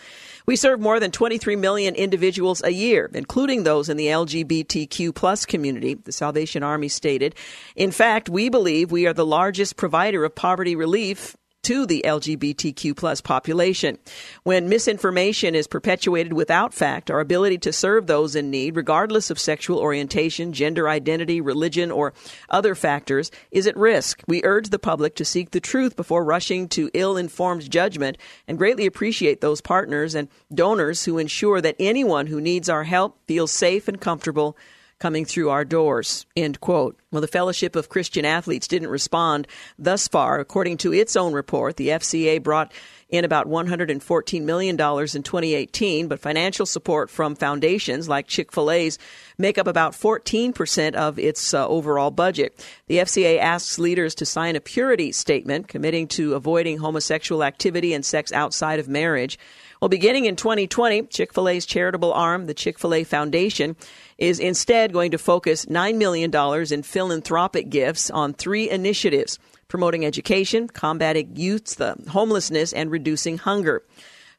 We 0.50 0.56
serve 0.56 0.80
more 0.80 1.00
than 1.00 1.12
23 1.12 1.58
million 1.58 1.94
individuals 1.94 2.64
a 2.64 2.72
year, 2.72 3.08
including 3.14 3.66
those 3.66 3.88
in 3.88 3.98
the 3.98 4.08
LGBTQ 4.08 5.14
plus 5.14 5.46
community, 5.46 5.94
the 5.94 6.12
Salvation 6.12 6.64
Army 6.64 6.88
stated. 6.88 7.36
In 7.76 7.92
fact, 7.92 8.30
we 8.30 8.50
believe 8.50 8.92
we 8.92 9.06
are 9.06 9.14
the 9.14 9.28
largest 9.28 9.76
provider 9.76 10.26
of 10.26 10.34
poverty 10.34 10.76
relief 10.76 11.38
to 11.64 11.86
the 11.86 12.04
LGBTQ 12.06 12.96
plus 12.96 13.22
population. 13.22 13.98
When 14.44 14.70
misinformation 14.70 15.56
is 15.56 15.68
perpetuated 15.68 16.34
without 16.34 16.74
fact, 16.74 17.12
our 17.12 17.20
ability 17.20 17.58
to 17.60 17.74
serve 17.74 18.08
those 18.08 18.36
in 18.36 18.50
need, 18.50 18.76
regardless 18.76 19.30
of 19.30 19.40
sexual 19.40 19.80
orientation, 19.80 20.54
gender 20.54 20.88
identity, 20.88 21.42
religion, 21.42 21.92
or 21.92 22.14
other 22.50 22.76
factors, 22.76 23.32
is 23.52 23.68
at 23.68 23.78
risk. 23.78 24.22
We 24.28 24.44
urge 24.44 24.70
the 24.70 24.80
public 24.80 25.16
to 25.16 25.26
seek 25.26 25.52
the 25.52 25.60
truth 25.60 25.96
before 25.96 26.24
rushing 26.24 26.68
to 26.70 26.90
ill 26.94 27.18
informed 27.18 27.70
judgment 27.70 28.18
and 28.48 28.58
greatly 28.58 28.86
appreciate 28.86 29.42
those 29.42 29.62
partners 29.62 30.16
and 30.16 30.30
donors 30.54 31.06
who 31.06 31.18
ensure 31.18 31.62
that 31.62 31.76
anyone 31.80 32.28
who 32.28 32.42
needs 32.42 32.70
our 32.70 32.84
help 32.84 33.20
feels 33.28 33.52
safe 33.52 33.88
and 33.88 34.00
comfortable 34.00 34.58
coming 35.00 35.26
through 35.26 35.50
our 35.50 35.66
doors. 35.66 36.26
End 36.36 36.60
quote. 36.60 37.00
Well, 37.12 37.22
the 37.22 37.28
Fellowship 37.28 37.76
of 37.76 37.90
Christian 37.90 38.26
Athletes 38.26 38.68
didn't 38.68 38.90
respond 38.90 39.48
thus 39.80 40.08
far. 40.08 40.40
According 40.40 40.78
to 40.78 40.94
its 40.94 41.16
own 41.16 41.34
report, 41.34 41.78
the 41.78 41.88
FCA 41.88 42.44
brought 42.44 42.72
in 43.10 43.26
about 43.26 43.48
$114 43.48 44.42
million 44.44 44.76
in 44.76 44.78
2018, 45.24 46.08
but 46.08 46.20
financial 46.20 46.66
support 46.68 47.10
from 47.10 47.36
foundations 47.36 48.08
like 48.08 48.28
Chick 48.28 48.52
fil 48.52 48.70
A's 48.70 49.00
make 49.38 49.58
up 49.58 49.66
about 49.66 49.94
14% 49.94 50.94
of 50.94 51.18
its 51.18 51.54
uh, 51.54 51.68
overall 51.68 52.12
budget. 52.12 52.64
The 52.88 52.98
FCA 52.98 53.40
asks 53.40 53.80
leaders 53.80 54.14
to 54.16 54.26
sign 54.26 54.56
a 54.56 54.62
purity 54.62 55.12
statement 55.12 55.68
committing 55.68 56.08
to 56.10 56.36
avoiding 56.36 56.78
homosexual 56.78 57.44
activity 57.44 57.94
and 57.94 58.06
sex 58.06 58.32
outside 58.32 58.80
of 58.80 58.88
marriage. 58.88 59.40
Well, 59.82 59.90
beginning 59.90 60.26
in 60.26 60.36
2020, 60.36 61.04
Chick 61.04 61.34
fil 61.34 61.50
A's 61.50 61.66
charitable 61.66 62.14
arm, 62.14 62.46
the 62.46 62.54
Chick 62.54 62.78
fil 62.78 62.94
A 62.94 63.04
Foundation, 63.04 63.76
is 64.20 64.40
instead 64.40 64.94
going 64.94 65.12
to 65.12 65.18
focus 65.18 65.66
$9 65.66 65.96
million 65.96 66.32
in 66.72 66.84
philanthropic 66.84 67.70
gifts 67.70 68.12
on 68.12 68.34
three 68.34 68.70
initiatives 68.70 69.40
promoting 69.70 70.06
education, 70.06 70.68
combating 70.68 71.36
youth 71.36 71.80
homelessness, 72.10 72.74
and 72.74 72.92
reducing 72.92 73.38
hunger. 73.38 73.84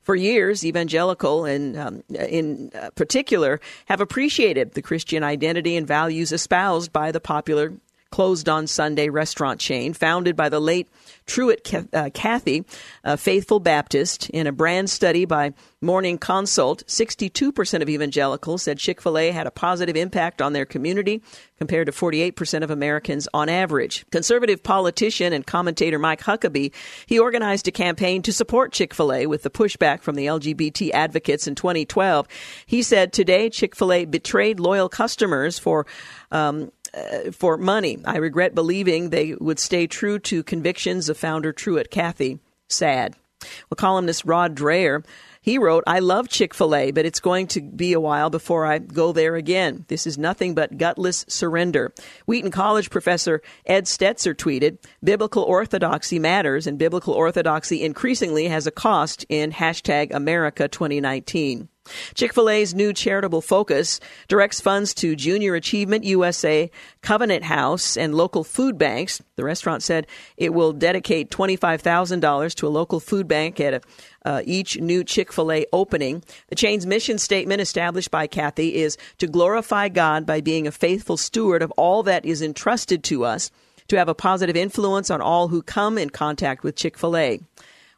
For 0.02 0.16
years, 0.16 0.64
evangelical 0.64 1.44
and 1.44 1.78
um, 1.78 2.02
in 2.08 2.72
uh, 2.74 2.90
particular 2.96 3.60
have 3.86 4.00
appreciated 4.00 4.72
the 4.72 4.82
Christian 4.82 5.22
identity 5.22 5.76
and 5.76 5.86
values 5.86 6.32
espoused 6.32 6.92
by 6.92 7.12
the 7.12 7.20
popular 7.20 7.74
closed 8.11 8.48
on 8.48 8.66
Sunday 8.66 9.08
restaurant 9.08 9.61
chain 9.61 9.92
founded 9.92 10.36
by 10.36 10.48
the 10.48 10.61
late 10.61 10.88
Truett 11.26 11.72
uh, 11.94 12.11
Cathy, 12.12 12.64
a 13.04 13.16
faithful 13.16 13.61
Baptist. 13.61 14.28
In 14.30 14.46
a 14.46 14.52
brand 14.52 14.90
study 14.90 15.24
by 15.24 15.52
Morning 15.80 16.18
Consult, 16.18 16.84
62% 16.86 17.82
of 17.82 17.88
evangelicals 17.88 18.62
said 18.62 18.78
Chick 18.78 19.00
fil 19.00 19.16
A 19.16 19.30
had 19.30 19.46
a 19.46 19.52
positive 19.52 19.96
impact 19.96 20.42
on 20.42 20.52
their 20.52 20.66
community 20.66 21.22
compared 21.56 21.86
to 21.86 21.92
48% 21.92 22.62
of 22.62 22.70
Americans 22.70 23.28
on 23.32 23.48
average. 23.48 24.04
Conservative 24.11 24.62
politician 24.62 25.32
and 25.32 25.46
commentator 25.46 25.98
Mike 25.98 26.22
Huckabee, 26.22 26.72
he 27.06 27.18
organized 27.18 27.68
a 27.68 27.72
campaign 27.72 28.22
to 28.22 28.32
support 28.32 28.72
Chick 28.72 28.92
fil 28.92 29.12
A 29.12 29.26
with 29.26 29.44
the 29.44 29.50
pushback 29.50 30.02
from 30.02 30.16
the 30.16 30.26
LGBT 30.26 30.90
advocates 30.92 31.46
in 31.46 31.54
2012. 31.54 32.26
He 32.66 32.82
said 32.82 33.12
today 33.12 33.50
Chick 33.50 33.76
fil 33.76 33.92
A 33.92 34.04
betrayed 34.04 34.58
loyal 34.58 34.88
customers 34.88 35.58
for 35.58 35.86
um, 36.32 36.72
uh, 36.95 37.30
for 37.32 37.57
money. 37.57 37.99
I 38.05 38.16
regret 38.16 38.55
believing 38.55 39.11
they 39.11 39.34
would 39.34 39.59
stay 39.59 39.86
true 39.86 40.18
to 40.20 40.43
convictions 40.43 41.09
of 41.09 41.16
founder 41.16 41.53
Truett 41.53 41.91
Cathy. 41.91 42.38
Sad. 42.68 43.16
Well, 43.43 43.76
columnist 43.76 44.24
Rod 44.24 44.55
Dreher, 44.55 45.05
he 45.41 45.57
wrote, 45.57 45.84
I 45.86 46.01
love 46.01 46.28
Chick 46.28 46.53
fil 46.53 46.74
A, 46.74 46.91
but 46.91 47.07
it's 47.07 47.20
going 47.20 47.47
to 47.49 47.62
be 47.62 47.95
a 47.95 48.01
while 48.01 48.28
before 48.28 48.66
I 48.66 48.78
go 48.78 49.12
there 49.12 49.36
again. 49.36 49.86
This 49.88 50.07
is 50.07 50.18
nothing 50.18 50.55
but 50.55 50.76
gutless 50.76 51.24
surrender. 51.28 51.95
Wheaton 52.26 52.51
College 52.51 52.91
professor 52.91 53.41
Ed 53.64 53.84
Stetzer 53.84 54.34
tweeted, 54.34 54.78
Biblical 55.03 55.43
orthodoxy 55.43 56.18
matters, 56.18 56.66
and 56.66 56.78
biblical 56.78 57.14
orthodoxy 57.14 57.82
increasingly 57.82 58.49
has 58.49 58.66
a 58.66 58.70
cost 58.70 59.24
in 59.30 59.53
hashtag 59.53 60.14
America 60.14 60.68
2019. 60.68 61.68
Chick 62.14 62.34
fil 62.34 62.49
A's 62.49 62.74
new 62.74 62.93
charitable 62.93 63.41
focus 63.41 64.01
directs 64.28 64.61
funds 64.61 64.95
to 64.95 65.16
Junior 65.16 65.55
Achievement 65.55 66.05
USA, 66.05 66.70
Covenant 67.03 67.45
House, 67.45 67.97
and 67.97 68.14
local 68.14 68.45
food 68.45 68.78
banks. 68.78 69.22
The 69.36 69.45
restaurant 69.45 69.82
said 69.82 70.07
it 70.36 70.55
will 70.55 70.72
dedicate 70.72 71.30
$25,000 71.30 72.55
to 72.55 72.66
a 72.66 72.68
local 72.68 73.01
food 73.01 73.26
bank 73.26 73.61
at 73.61 73.74
a, 73.74 73.80
uh, 74.24 74.43
each 74.45 74.78
new 74.80 75.05
Chick 75.05 75.32
fil 75.32 75.53
A 75.53 75.66
opening. 75.72 76.22
The 76.49 76.57
chain's 76.57 76.86
mission 76.86 77.18
statement, 77.18 77.61
established 77.61 78.11
by 78.11 78.26
Cathy, 78.26 78.76
is 78.76 78.97
to 79.18 79.26
glorify 79.26 79.88
God 79.88 80.26
by 80.26 80.41
being 80.41 80.66
a 80.66 80.72
faithful 80.72 81.16
steward 81.16 81.62
of 81.62 81.70
all 81.72 82.03
that 82.05 82.24
is 82.24 82.43
entrusted 82.43 83.03
to 83.05 83.24
us, 83.24 83.51
to 83.88 83.97
have 83.97 84.09
a 84.09 84.14
positive 84.14 84.57
influence 84.57 85.11
on 85.11 85.20
all 85.20 85.49
who 85.49 85.62
come 85.62 85.99
in 85.99 86.11
contact 86.11 86.62
with 86.62 86.76
Chick 86.76 86.97
fil 86.97 87.16
A. 87.16 87.41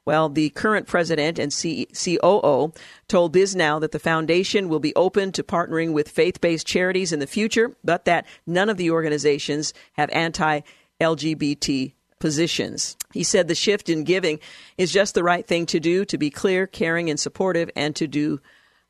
Well, 0.05 0.29
the 0.29 0.51
current 0.51 0.89
president 0.89 1.39
and 1.39 1.53
C- 1.53 1.87
COO 1.95 2.73
told 3.07 3.35
Bisnow 3.35 3.81
that 3.81 3.93
the 3.93 3.99
foundation 4.01 4.69
will 4.69 4.81
be 4.81 4.95
open 4.97 5.31
to 5.33 5.45
partnering 5.45 5.93
with 5.93 6.09
faith 6.09 6.41
based 6.41 6.67
charities 6.67 7.13
in 7.13 7.21
the 7.21 7.27
future, 7.27 7.77
but 7.85 8.05
that 8.07 8.27
none 8.47 8.69
of 8.69 8.77
the 8.77 8.91
organizations 8.91 9.73
have 9.93 10.11
anti 10.11 10.61
LGBT 11.01 11.93
positions. 12.19 12.97
He 13.13 13.25
said 13.25 13.49
the 13.49 13.55
shift 13.55 13.89
in 13.89 14.05
giving 14.05 14.39
is 14.79 14.93
just 14.93 15.15
the 15.15 15.25
right 15.25 15.47
thing 15.47 15.67
to 15.67 15.81
do 15.81 16.05
to 16.05 16.19
be 16.19 16.31
clear, 16.31 16.67
caring, 16.67 17.11
and 17.11 17.19
supportive, 17.19 17.71
and 17.75 17.95
to 17.97 18.07
do 18.07 18.41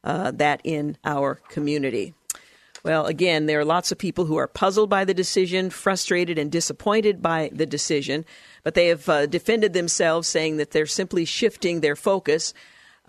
uh, 0.04 0.32
that 0.32 0.60
in 0.64 0.96
our 1.04 1.36
community. 1.48 2.14
Well, 2.84 3.06
again, 3.06 3.46
there 3.46 3.60
are 3.60 3.64
lots 3.64 3.92
of 3.92 3.98
people 3.98 4.24
who 4.24 4.36
are 4.36 4.48
puzzled 4.48 4.90
by 4.90 5.04
the 5.04 5.14
decision, 5.14 5.70
frustrated 5.70 6.36
and 6.36 6.50
disappointed 6.50 7.22
by 7.22 7.50
the 7.52 7.66
decision, 7.66 8.24
but 8.62 8.74
they 8.74 8.88
have 8.88 9.08
uh, 9.08 9.26
defended 9.26 9.72
themselves, 9.72 10.28
saying 10.28 10.56
that 10.58 10.70
they're 10.70 10.86
simply 10.86 11.24
shifting 11.24 11.80
their 11.80 11.96
focus 11.96 12.54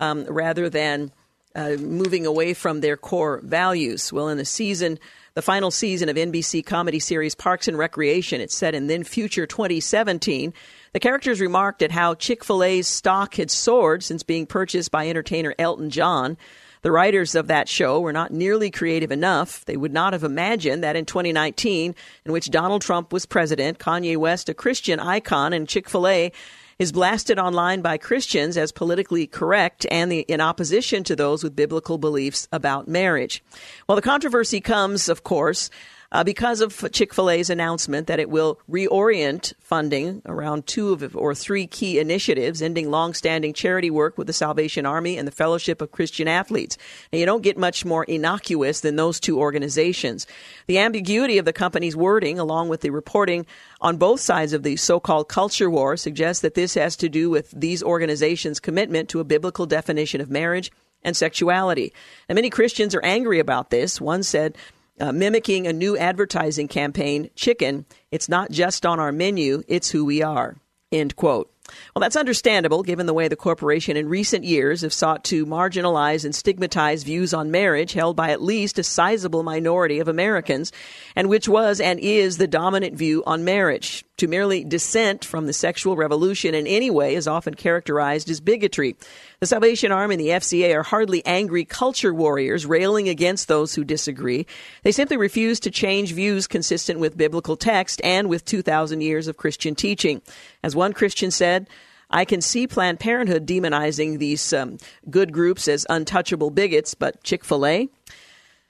um, 0.00 0.24
rather 0.24 0.68
than 0.68 1.12
uh, 1.54 1.76
moving 1.78 2.26
away 2.26 2.54
from 2.54 2.80
their 2.80 2.96
core 2.96 3.40
values. 3.44 4.12
Well, 4.12 4.28
in 4.28 4.38
the 4.38 4.44
season, 4.44 4.98
the 5.34 5.42
final 5.42 5.70
season 5.70 6.08
of 6.08 6.16
NBC 6.16 6.64
comedy 6.64 6.98
series 6.98 7.34
Parks 7.34 7.68
and 7.68 7.78
Recreation, 7.78 8.40
it's 8.40 8.56
set 8.56 8.74
in 8.74 8.88
then 8.88 9.04
future 9.04 9.46
2017. 9.46 10.52
The 10.92 11.00
characters 11.00 11.40
remarked 11.40 11.82
at 11.82 11.90
how 11.90 12.14
Chick 12.14 12.44
fil 12.44 12.62
A's 12.62 12.86
stock 12.86 13.34
had 13.34 13.50
soared 13.50 14.02
since 14.02 14.22
being 14.22 14.46
purchased 14.46 14.90
by 14.90 15.08
entertainer 15.08 15.54
Elton 15.58 15.90
John. 15.90 16.36
The 16.84 16.92
writers 16.92 17.34
of 17.34 17.46
that 17.46 17.66
show 17.66 17.98
were 17.98 18.12
not 18.12 18.30
nearly 18.30 18.70
creative 18.70 19.10
enough. 19.10 19.64
They 19.64 19.78
would 19.78 19.94
not 19.94 20.12
have 20.12 20.22
imagined 20.22 20.84
that 20.84 20.96
in 20.96 21.06
2019, 21.06 21.94
in 22.26 22.32
which 22.32 22.50
Donald 22.50 22.82
Trump 22.82 23.10
was 23.10 23.24
president, 23.24 23.78
Kanye 23.78 24.18
West, 24.18 24.50
a 24.50 24.54
Christian 24.54 25.00
icon, 25.00 25.54
and 25.54 25.66
Chick 25.66 25.88
fil 25.88 26.06
A, 26.06 26.30
is 26.78 26.92
blasted 26.92 27.38
online 27.38 27.80
by 27.80 27.96
Christians 27.96 28.58
as 28.58 28.70
politically 28.70 29.26
correct 29.26 29.86
and 29.90 30.12
the, 30.12 30.20
in 30.28 30.42
opposition 30.42 31.04
to 31.04 31.16
those 31.16 31.42
with 31.42 31.56
biblical 31.56 31.96
beliefs 31.96 32.48
about 32.52 32.86
marriage. 32.86 33.42
Well, 33.88 33.96
the 33.96 34.02
controversy 34.02 34.60
comes, 34.60 35.08
of 35.08 35.24
course, 35.24 35.70
uh, 36.14 36.22
because 36.22 36.60
of 36.60 36.90
Chick 36.92 37.12
fil 37.12 37.28
A's 37.28 37.50
announcement 37.50 38.06
that 38.06 38.20
it 38.20 38.30
will 38.30 38.60
reorient 38.70 39.52
funding 39.60 40.22
around 40.26 40.64
two 40.66 40.92
of 40.92 41.16
or 41.16 41.34
three 41.34 41.66
key 41.66 41.98
initiatives, 41.98 42.62
ending 42.62 42.88
longstanding 42.88 43.52
charity 43.52 43.90
work 43.90 44.16
with 44.16 44.28
the 44.28 44.32
Salvation 44.32 44.86
Army 44.86 45.18
and 45.18 45.26
the 45.26 45.32
Fellowship 45.32 45.82
of 45.82 45.90
Christian 45.90 46.28
Athletes. 46.28 46.78
Now, 47.12 47.18
you 47.18 47.26
don't 47.26 47.42
get 47.42 47.58
much 47.58 47.84
more 47.84 48.04
innocuous 48.04 48.80
than 48.80 48.94
those 48.94 49.18
two 49.18 49.40
organizations. 49.40 50.28
The 50.68 50.78
ambiguity 50.78 51.36
of 51.38 51.46
the 51.46 51.52
company's 51.52 51.96
wording, 51.96 52.38
along 52.38 52.68
with 52.68 52.82
the 52.82 52.90
reporting 52.90 53.44
on 53.80 53.96
both 53.96 54.20
sides 54.20 54.52
of 54.52 54.62
the 54.62 54.76
so 54.76 55.00
called 55.00 55.28
culture 55.28 55.68
war, 55.68 55.96
suggests 55.96 56.42
that 56.42 56.54
this 56.54 56.74
has 56.74 56.94
to 56.96 57.08
do 57.08 57.28
with 57.28 57.50
these 57.50 57.82
organizations' 57.82 58.60
commitment 58.60 59.08
to 59.08 59.18
a 59.18 59.24
biblical 59.24 59.66
definition 59.66 60.20
of 60.20 60.30
marriage 60.30 60.70
and 61.02 61.16
sexuality. 61.16 61.92
And 62.28 62.36
many 62.36 62.50
Christians 62.50 62.94
are 62.94 63.04
angry 63.04 63.40
about 63.40 63.70
this. 63.70 64.00
One 64.00 64.22
said, 64.22 64.56
uh, 65.00 65.12
mimicking 65.12 65.66
a 65.66 65.72
new 65.72 65.96
advertising 65.96 66.68
campaign, 66.68 67.30
chicken, 67.34 67.84
it's 68.10 68.28
not 68.28 68.50
just 68.50 68.86
on 68.86 69.00
our 69.00 69.12
menu, 69.12 69.62
it's 69.68 69.90
who 69.90 70.04
we 70.04 70.22
are. 70.22 70.56
End 70.92 71.16
quote. 71.16 71.50
Well, 71.94 72.00
that's 72.00 72.16
understandable 72.16 72.82
given 72.82 73.06
the 73.06 73.14
way 73.14 73.26
the 73.28 73.36
corporation 73.36 73.96
in 73.96 74.08
recent 74.08 74.44
years 74.44 74.82
have 74.82 74.92
sought 74.92 75.24
to 75.24 75.46
marginalize 75.46 76.24
and 76.24 76.34
stigmatize 76.34 77.04
views 77.04 77.32
on 77.32 77.50
marriage 77.50 77.94
held 77.94 78.16
by 78.16 78.30
at 78.30 78.42
least 78.42 78.78
a 78.78 78.82
sizable 78.82 79.42
minority 79.42 79.98
of 79.98 80.08
Americans, 80.08 80.72
and 81.16 81.28
which 81.28 81.48
was 81.48 81.80
and 81.80 81.98
is 82.00 82.36
the 82.36 82.46
dominant 82.46 82.96
view 82.96 83.22
on 83.26 83.44
marriage. 83.44 84.04
To 84.18 84.28
merely 84.28 84.62
dissent 84.62 85.24
from 85.24 85.46
the 85.46 85.52
sexual 85.52 85.96
revolution 85.96 86.54
in 86.54 86.68
any 86.68 86.88
way 86.88 87.16
is 87.16 87.26
often 87.26 87.54
characterized 87.54 88.30
as 88.30 88.40
bigotry. 88.40 88.94
The 89.40 89.46
Salvation 89.46 89.90
Army 89.90 90.14
and 90.14 90.20
the 90.20 90.28
FCA 90.28 90.72
are 90.72 90.84
hardly 90.84 91.26
angry 91.26 91.64
culture 91.64 92.14
warriors 92.14 92.64
railing 92.64 93.08
against 93.08 93.48
those 93.48 93.74
who 93.74 93.82
disagree. 93.82 94.46
They 94.84 94.92
simply 94.92 95.16
refuse 95.16 95.58
to 95.60 95.70
change 95.70 96.12
views 96.12 96.46
consistent 96.46 97.00
with 97.00 97.16
biblical 97.16 97.56
text 97.56 98.00
and 98.04 98.28
with 98.28 98.44
2,000 98.44 99.00
years 99.00 99.26
of 99.26 99.36
Christian 99.36 99.74
teaching. 99.74 100.22
As 100.62 100.76
one 100.76 100.92
Christian 100.92 101.32
said, 101.32 101.68
I 102.08 102.24
can 102.24 102.40
see 102.40 102.68
Planned 102.68 103.00
Parenthood 103.00 103.46
demonizing 103.46 104.20
these 104.20 104.52
um, 104.52 104.78
good 105.10 105.32
groups 105.32 105.66
as 105.66 105.86
untouchable 105.90 106.50
bigots, 106.50 106.94
but 106.94 107.24
Chick 107.24 107.44
fil 107.44 107.66
A? 107.66 107.88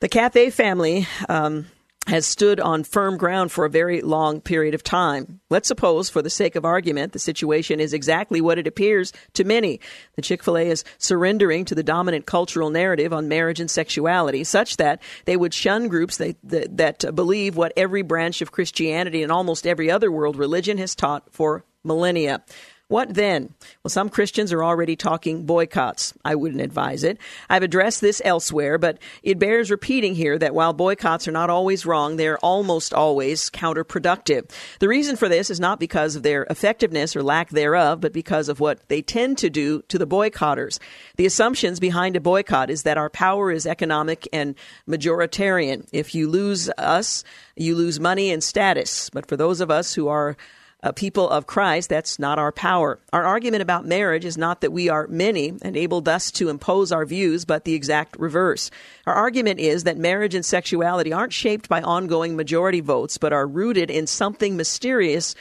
The 0.01 0.09
Cathy 0.09 0.49
family 0.49 1.07
um, 1.29 1.67
has 2.07 2.27
stood 2.27 2.61
on 2.61 2.85
firm 2.85 3.17
ground 3.17 3.51
for 3.51 3.65
a 3.65 3.71
very 3.71 4.03
long 4.03 4.41
period 4.41 4.75
of 4.75 4.83
time. 4.83 5.41
Let's 5.51 5.69
suppose, 5.69 6.11
for 6.11 6.23
the 6.23 6.31
sake 6.31 6.55
of 6.57 6.65
argument, 6.65 7.13
the 7.13 7.19
situation 7.19 7.81
is 7.81 7.93
exactly 7.93 8.41
what 8.41 8.59
it 8.59 8.67
appears 8.67 9.13
to 9.35 9.45
many. 9.45 9.81
The 10.17 10.23
Chick 10.23 10.43
fil 10.43 10.59
A 10.59 10.69
is 10.69 10.85
surrendering 10.99 11.65
to 11.67 11.75
the 11.75 11.83
dominant 11.83 12.27
cultural 12.27 12.71
narrative 12.71 13.13
on 13.13 13.29
marriage 13.29 13.61
and 13.61 13.71
sexuality, 13.71 14.45
such 14.45 14.77
that 14.77 15.01
they 15.25 15.37
would 15.37 15.55
shun 15.55 15.89
groups 15.89 16.19
that, 16.19 16.37
that, 16.45 16.77
that 16.77 17.15
believe 17.15 17.57
what 17.57 17.73
every 17.77 18.03
branch 18.03 18.43
of 18.43 18.53
Christianity 18.53 19.23
and 19.23 19.33
almost 19.33 19.67
every 19.67 19.91
other 19.91 20.13
world 20.13 20.37
religion 20.37 20.79
has 20.79 20.95
taught 20.95 21.33
for 21.33 21.65
millennia. 21.85 22.43
What 22.89 23.15
then? 23.15 23.55
Well, 23.83 23.89
some 23.89 24.11
Christians 24.11 24.53
are 24.53 24.63
already 24.63 24.95
talking 24.95 25.47
boycotts. 25.47 26.13
I 26.23 26.35
wouldn't 26.35 26.61
advise 26.61 27.03
it. 27.03 27.17
I've 27.49 27.63
addressed 27.63 28.03
this 28.03 28.21
elsewhere, 28.23 28.77
but 28.77 28.99
it 29.23 29.39
bears 29.39 29.71
repeating 29.71 30.15
here 30.15 30.39
that 30.39 30.55
while 30.55 30.75
boycotts 30.75 31.27
are 31.27 31.33
not 31.33 31.49
always 31.49 31.87
wrong, 31.87 32.17
they're 32.17 32.39
almost 32.39 32.93
always 32.93 33.49
counterproductive. 33.49 34.51
The 34.81 34.89
reason 34.89 35.17
for 35.17 35.31
this 35.31 35.49
is 35.49 35.59
not 35.59 35.81
because 35.81 36.15
of 36.15 36.23
their 36.23 36.45
effectiveness 36.51 37.17
or 37.17 37.23
lack 37.23 37.49
thereof, 37.49 38.03
but 38.03 38.13
because 38.13 38.51
of 38.51 38.61
what 38.61 38.87
they 38.89 39.01
tend 39.01 39.39
to 39.39 39.49
do 39.49 39.81
to 39.89 39.97
the 39.97 40.07
boycotters. 40.07 40.79
The 41.17 41.27
assumptions 41.27 41.81
behind 41.81 42.17
a 42.17 42.21
boycott 42.21 42.69
is 42.69 42.83
that 42.83 42.99
our 42.99 43.09
power 43.09 43.51
is 43.51 43.67
economic 43.67 44.29
and 44.31 44.57
majoritarian. 44.87 45.89
If 45.91 46.15
you 46.15 46.29
lose 46.29 46.69
us, 46.77 47.25
you 47.57 47.77
lose 47.77 47.99
money 47.99 48.31
and 48.31 48.45
status. 48.45 49.09
But 49.09 49.27
for 49.27 49.39
those 49.39 49.63
of 49.63 49.71
us 49.71 49.95
who 49.95 50.09
are 50.09 50.37
uh, 50.85 50.93
people 50.93 51.29
of 51.29 51.47
Christ, 51.47 51.89
that's 51.89 52.19
not 52.19 52.39
our 52.39 52.53
power. 52.53 53.01
Our 53.13 53.25
argument 53.25 53.63
about 53.63 53.87
marriage 53.87 54.25
is 54.25 54.37
not 54.37 54.61
that 54.61 54.71
we 54.71 54.91
are 54.91 55.09
many 55.09 55.55
and 55.63 55.77
able 55.77 56.03
thus 56.03 56.31
to 56.33 56.51
impose 56.51 56.93
our 56.93 57.07
views, 57.07 57.47
but 57.47 57.65
the 57.65 57.75
exact 57.75 58.17
reverse. 58.19 58.71
Our 59.07 59.15
argument 59.15 59.61
is 59.61 59.85
that 59.85 59.97
marriage 59.97 60.35
and 60.35 60.45
sexuality 60.45 61.13
aren't 61.13 61.33
shaped 61.33 61.71
by 61.71 61.81
ongoing 61.81 62.37
majority 62.37 62.81
votes, 62.81 63.17
but 63.17 63.33
are 63.33 63.47
rooted 63.47 63.91
in 63.91 64.07
something 64.07 64.57
mysterious 64.57 65.35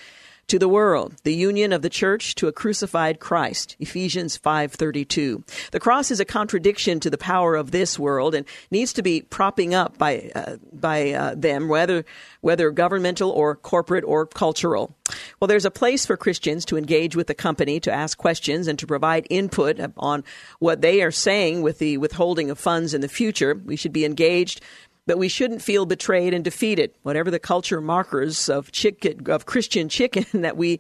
to 0.48 0.60
the 0.60 0.68
world, 0.68 1.14
the 1.24 1.34
union 1.34 1.74
of 1.74 1.82
the 1.82 1.90
church 1.90 2.36
to 2.36 2.48
a 2.48 2.52
crucified 2.52 3.20
Christ. 3.20 3.76
Ephesians 3.80 4.38
5:32. 4.38 5.44
The 5.72 5.80
cross 5.80 6.12
is 6.12 6.20
a 6.20 6.26
contradiction 6.26 7.00
to 7.00 7.10
the 7.10 7.18
power 7.18 7.56
of 7.56 7.72
this 7.72 7.98
world 7.98 8.36
and 8.36 8.46
needs 8.70 8.94
to 8.94 9.02
be 9.02 9.22
propping 9.22 9.74
up 9.74 9.98
by 9.98 10.32
uh, 10.36 10.58
by 10.72 11.12
uh, 11.12 11.36
them 11.36 11.68
whether 11.68 12.06
whether 12.42 12.72
governmental 12.72 13.30
or 13.32 13.56
corporate 13.56 14.04
or 14.06 14.26
cultural. 14.26 14.96
Well, 15.40 15.48
there's 15.48 15.66
a 15.66 15.72
place 15.72 16.06
for 16.06 16.18
Christians 16.18 16.66
to 16.66 16.78
engage 16.78 17.16
with 17.16 17.28
the 17.28 17.34
company, 17.34 17.80
to 17.82 17.92
ask 17.92 18.18
questions 18.18 18.68
and 18.68 18.78
to 18.80 18.88
provide 18.88 19.28
input 19.30 19.80
on 19.98 20.24
what 20.60 20.82
they 20.82 21.02
are 21.02 21.12
saying 21.12 21.62
with 21.62 21.80
the 21.80 21.98
withholding 21.98 22.50
of 22.50 22.60
funds 22.60 22.94
in 22.94 23.02
the 23.02 23.08
future. 23.08 23.56
We 23.56 23.76
should 23.76 23.94
be 23.94 24.06
engaged 24.06 24.62
but 25.06 25.18
we 25.18 25.28
shouldn't 25.28 25.62
feel 25.62 25.86
betrayed 25.86 26.34
and 26.34 26.44
defeated. 26.44 26.94
Whatever 27.04 27.32
the 27.32 27.40
culture 27.40 27.82
markers 27.82 28.50
of 28.50 28.72
chicken, 28.72 29.30
of 29.30 29.46
Christian 29.46 29.90
chicken 29.90 30.26
that 30.42 30.58
we 30.58 30.80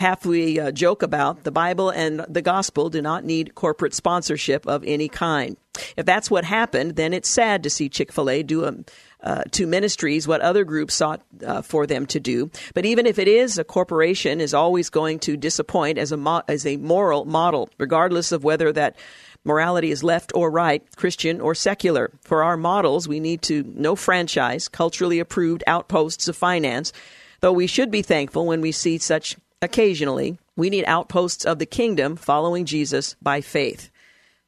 half 0.00 0.24
we 0.24 0.58
uh, 0.58 0.72
joke 0.72 1.02
about, 1.02 1.44
the 1.44 1.52
Bible 1.52 1.90
and 1.90 2.20
the 2.20 2.40
gospel 2.40 2.88
do 2.88 3.02
not 3.02 3.22
need 3.22 3.54
corporate 3.54 3.92
sponsorship 3.92 4.66
of 4.66 4.82
any 4.86 5.08
kind. 5.08 5.58
If 5.96 6.06
that's 6.06 6.30
what 6.30 6.44
happened, 6.44 6.96
then 6.96 7.12
it's 7.12 7.28
sad 7.28 7.62
to 7.62 7.70
see 7.70 7.90
Chick 7.90 8.10
fil 8.10 8.30
A 8.30 8.42
do 8.42 8.64
a, 8.64 8.68
um, 8.68 8.84
uh, 9.22 9.42
to 9.50 9.66
ministries 9.66 10.26
what 10.26 10.40
other 10.40 10.64
groups 10.64 10.94
sought 10.94 11.20
uh, 11.46 11.60
for 11.60 11.86
them 11.86 12.06
to 12.06 12.18
do. 12.18 12.50
But 12.72 12.86
even 12.86 13.04
if 13.04 13.18
it 13.18 13.28
is, 13.28 13.58
a 13.58 13.64
corporation 13.64 14.40
is 14.40 14.54
always 14.54 14.88
going 14.88 15.18
to 15.20 15.36
disappoint 15.36 15.98
as 15.98 16.10
a, 16.10 16.16
mo- 16.16 16.42
as 16.48 16.64
a 16.64 16.78
moral 16.78 17.26
model, 17.26 17.68
regardless 17.78 18.32
of 18.32 18.42
whether 18.42 18.72
that 18.72 18.96
Morality 19.44 19.90
is 19.90 20.04
left 20.04 20.32
or 20.34 20.50
right, 20.50 20.84
Christian 20.96 21.40
or 21.40 21.54
secular. 21.54 22.10
For 22.22 22.42
our 22.42 22.56
models, 22.56 23.08
we 23.08 23.20
need 23.20 23.42
to 23.42 23.64
no 23.74 23.96
franchise, 23.96 24.68
culturally 24.68 25.18
approved 25.18 25.64
outposts 25.66 26.28
of 26.28 26.36
finance, 26.36 26.92
though 27.40 27.52
we 27.52 27.66
should 27.66 27.90
be 27.90 28.02
thankful 28.02 28.46
when 28.46 28.60
we 28.60 28.72
see 28.72 28.98
such 28.98 29.36
occasionally. 29.62 30.38
We 30.56 30.68
need 30.68 30.84
outposts 30.84 31.46
of 31.46 31.58
the 31.58 31.66
kingdom 31.66 32.16
following 32.16 32.66
Jesus 32.66 33.16
by 33.22 33.40
faith. 33.40 33.90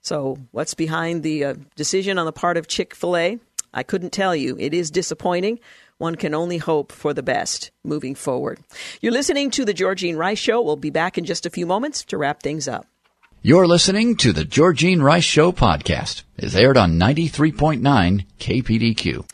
So, 0.03 0.37
what's 0.51 0.75
behind 0.75 1.23
the 1.23 1.45
uh, 1.45 1.55
decision 1.77 2.19
on 2.19 2.27
the 2.27 2.33
part 2.33 2.57
of 2.57 2.67
Chick 2.67 2.95
fil 2.95 3.17
A? 3.17 3.39
I 3.73 3.83
couldn't 3.83 4.13
tell 4.13 4.37
you. 4.37 4.57
It 4.59 4.75
is 4.75 4.91
disappointing. 4.91 5.61
One 5.99 6.17
can 6.17 6.35
only 6.35 6.59
hope 6.59 6.91
for 6.91 7.15
the 7.15 7.23
best 7.23 7.71
moving 7.85 8.15
forward. 8.15 8.59
You're 9.01 9.13
listening 9.13 9.51
to 9.53 9.65
The 9.65 9.73
Georgene 9.73 10.17
Rice 10.17 10.39
Show. 10.39 10.61
We'll 10.61 10.77
be 10.77 10.91
back 10.91 11.17
in 11.17 11.25
just 11.25 11.47
a 11.47 11.51
few 11.51 11.65
moments 11.65 12.05
to 12.07 12.19
wrap 12.19 12.43
things 12.43 12.67
up. 12.67 12.87
You're 13.45 13.67
listening 13.67 14.15
to 14.19 14.33
the 14.33 14.45
Georgene 14.45 15.03
Rice 15.03 15.25
Show 15.25 15.51
podcast. 15.51 16.23
It's 16.37 16.55
aired 16.55 16.77
on 16.77 16.93
93.9 16.93 18.25
KPDQ. 18.39 19.29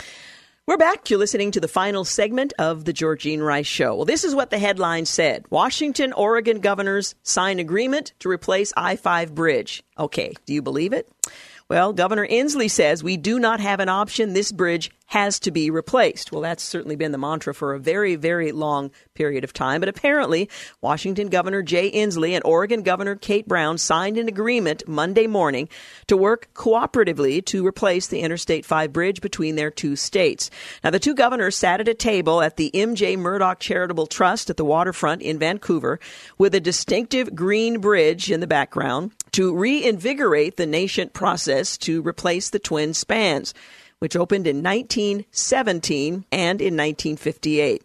We're 0.67 0.79
back. 0.79 1.11
You're 1.11 1.19
listening 1.19 1.51
to 1.51 1.61
the 1.61 1.69
final 1.69 2.07
segment 2.07 2.55
of 2.59 2.87
the 2.87 2.95
Georgene 2.95 3.43
Rice 3.47 3.67
Show. 3.67 3.97
Well, 3.97 4.07
this 4.07 4.25
is 4.25 4.35
what 4.35 4.49
the 4.49 4.59
headline 4.59 5.05
said. 5.05 5.45
Washington, 5.51 6.15
Oregon 6.15 6.61
governors 6.61 7.17
sign 7.23 7.59
agreement 7.59 8.15
to 8.21 8.31
replace 8.31 8.73
I-5 8.79 9.35
bridge. 9.35 9.85
Okay. 9.99 10.33
Do 10.47 10.55
you 10.55 10.63
believe 10.63 10.95
it? 10.95 11.07
Well, 11.69 11.93
Governor 11.93 12.27
Inslee 12.27 12.71
says 12.71 13.05
we 13.05 13.19
do 13.19 13.39
not 13.39 13.61
have 13.61 13.79
an 13.79 13.91
option. 13.91 14.33
This 14.33 14.53
bridge 14.53 14.91
has 15.09 15.39
to 15.41 15.51
be 15.51 15.71
replaced. 15.71 16.33
Well, 16.33 16.41
that's 16.41 16.63
certainly 16.63 16.97
been 16.97 17.13
the 17.13 17.19
mantra 17.19 17.55
for 17.55 17.75
a 17.75 17.79
very, 17.79 18.15
very 18.15 18.53
long 18.53 18.91
period 19.15 19.45
of 19.45 19.53
time. 19.53 19.81
But 19.81 19.89
apparently, 19.91 20.49
Washington 20.81 21.29
Governor 21.29 21.63
Jay 21.63 21.91
Inslee 21.91 22.33
and 22.33 22.45
Oregon 22.45 22.83
Governor 22.83 23.17
Kate 23.17 23.47
Brown 23.47 23.77
signed 23.77 24.17
an 24.17 24.29
agreement 24.29 24.89
Monday 24.89 25.27
morning 25.27 25.69
to 26.07 26.17
work 26.17 26.49
cooperatively 26.55 27.45
to 27.47 27.67
replace 27.67 28.07
the 28.07 28.21
Interstate 28.21 28.65
5 28.65 28.91
bridge 28.91 29.21
between 29.21 29.57
their 29.57 29.71
two 29.71 29.95
states. 29.95 30.51
Now, 30.83 30.91
the 30.91 30.99
two 30.99 31.15
governors 31.15 31.57
sat 31.57 31.81
at 31.81 31.89
a 31.89 31.95
table 31.95 32.41
at 32.41 32.57
the 32.57 32.75
M.J. 32.75 33.17
Murdock 33.17 33.61
Charitable 33.61 34.07
Trust 34.07 34.49
at 34.49 34.57
the 34.57 34.65
waterfront 34.65 35.21
in 35.21 35.39
Vancouver 35.39 36.01
with 36.39 36.55
a 36.55 36.61
distinctive 36.61 37.35
green 37.35 37.81
bridge 37.81 38.31
in 38.31 38.41
the 38.41 38.47
background 38.47 39.13
to 39.39 39.55
reinvigorate 39.55 40.57
the 40.57 40.67
nascent 40.67 41.13
process 41.13 41.79
to 41.79 42.03
replace 42.03 42.51
the 42.51 42.59
twin 42.59 42.93
spans 42.93 43.55
which 44.01 44.17
opened 44.17 44.49
in 44.49 44.65
1917 44.65 46.25
and 46.33 46.61
in 46.61 46.77
1958. 46.77 47.85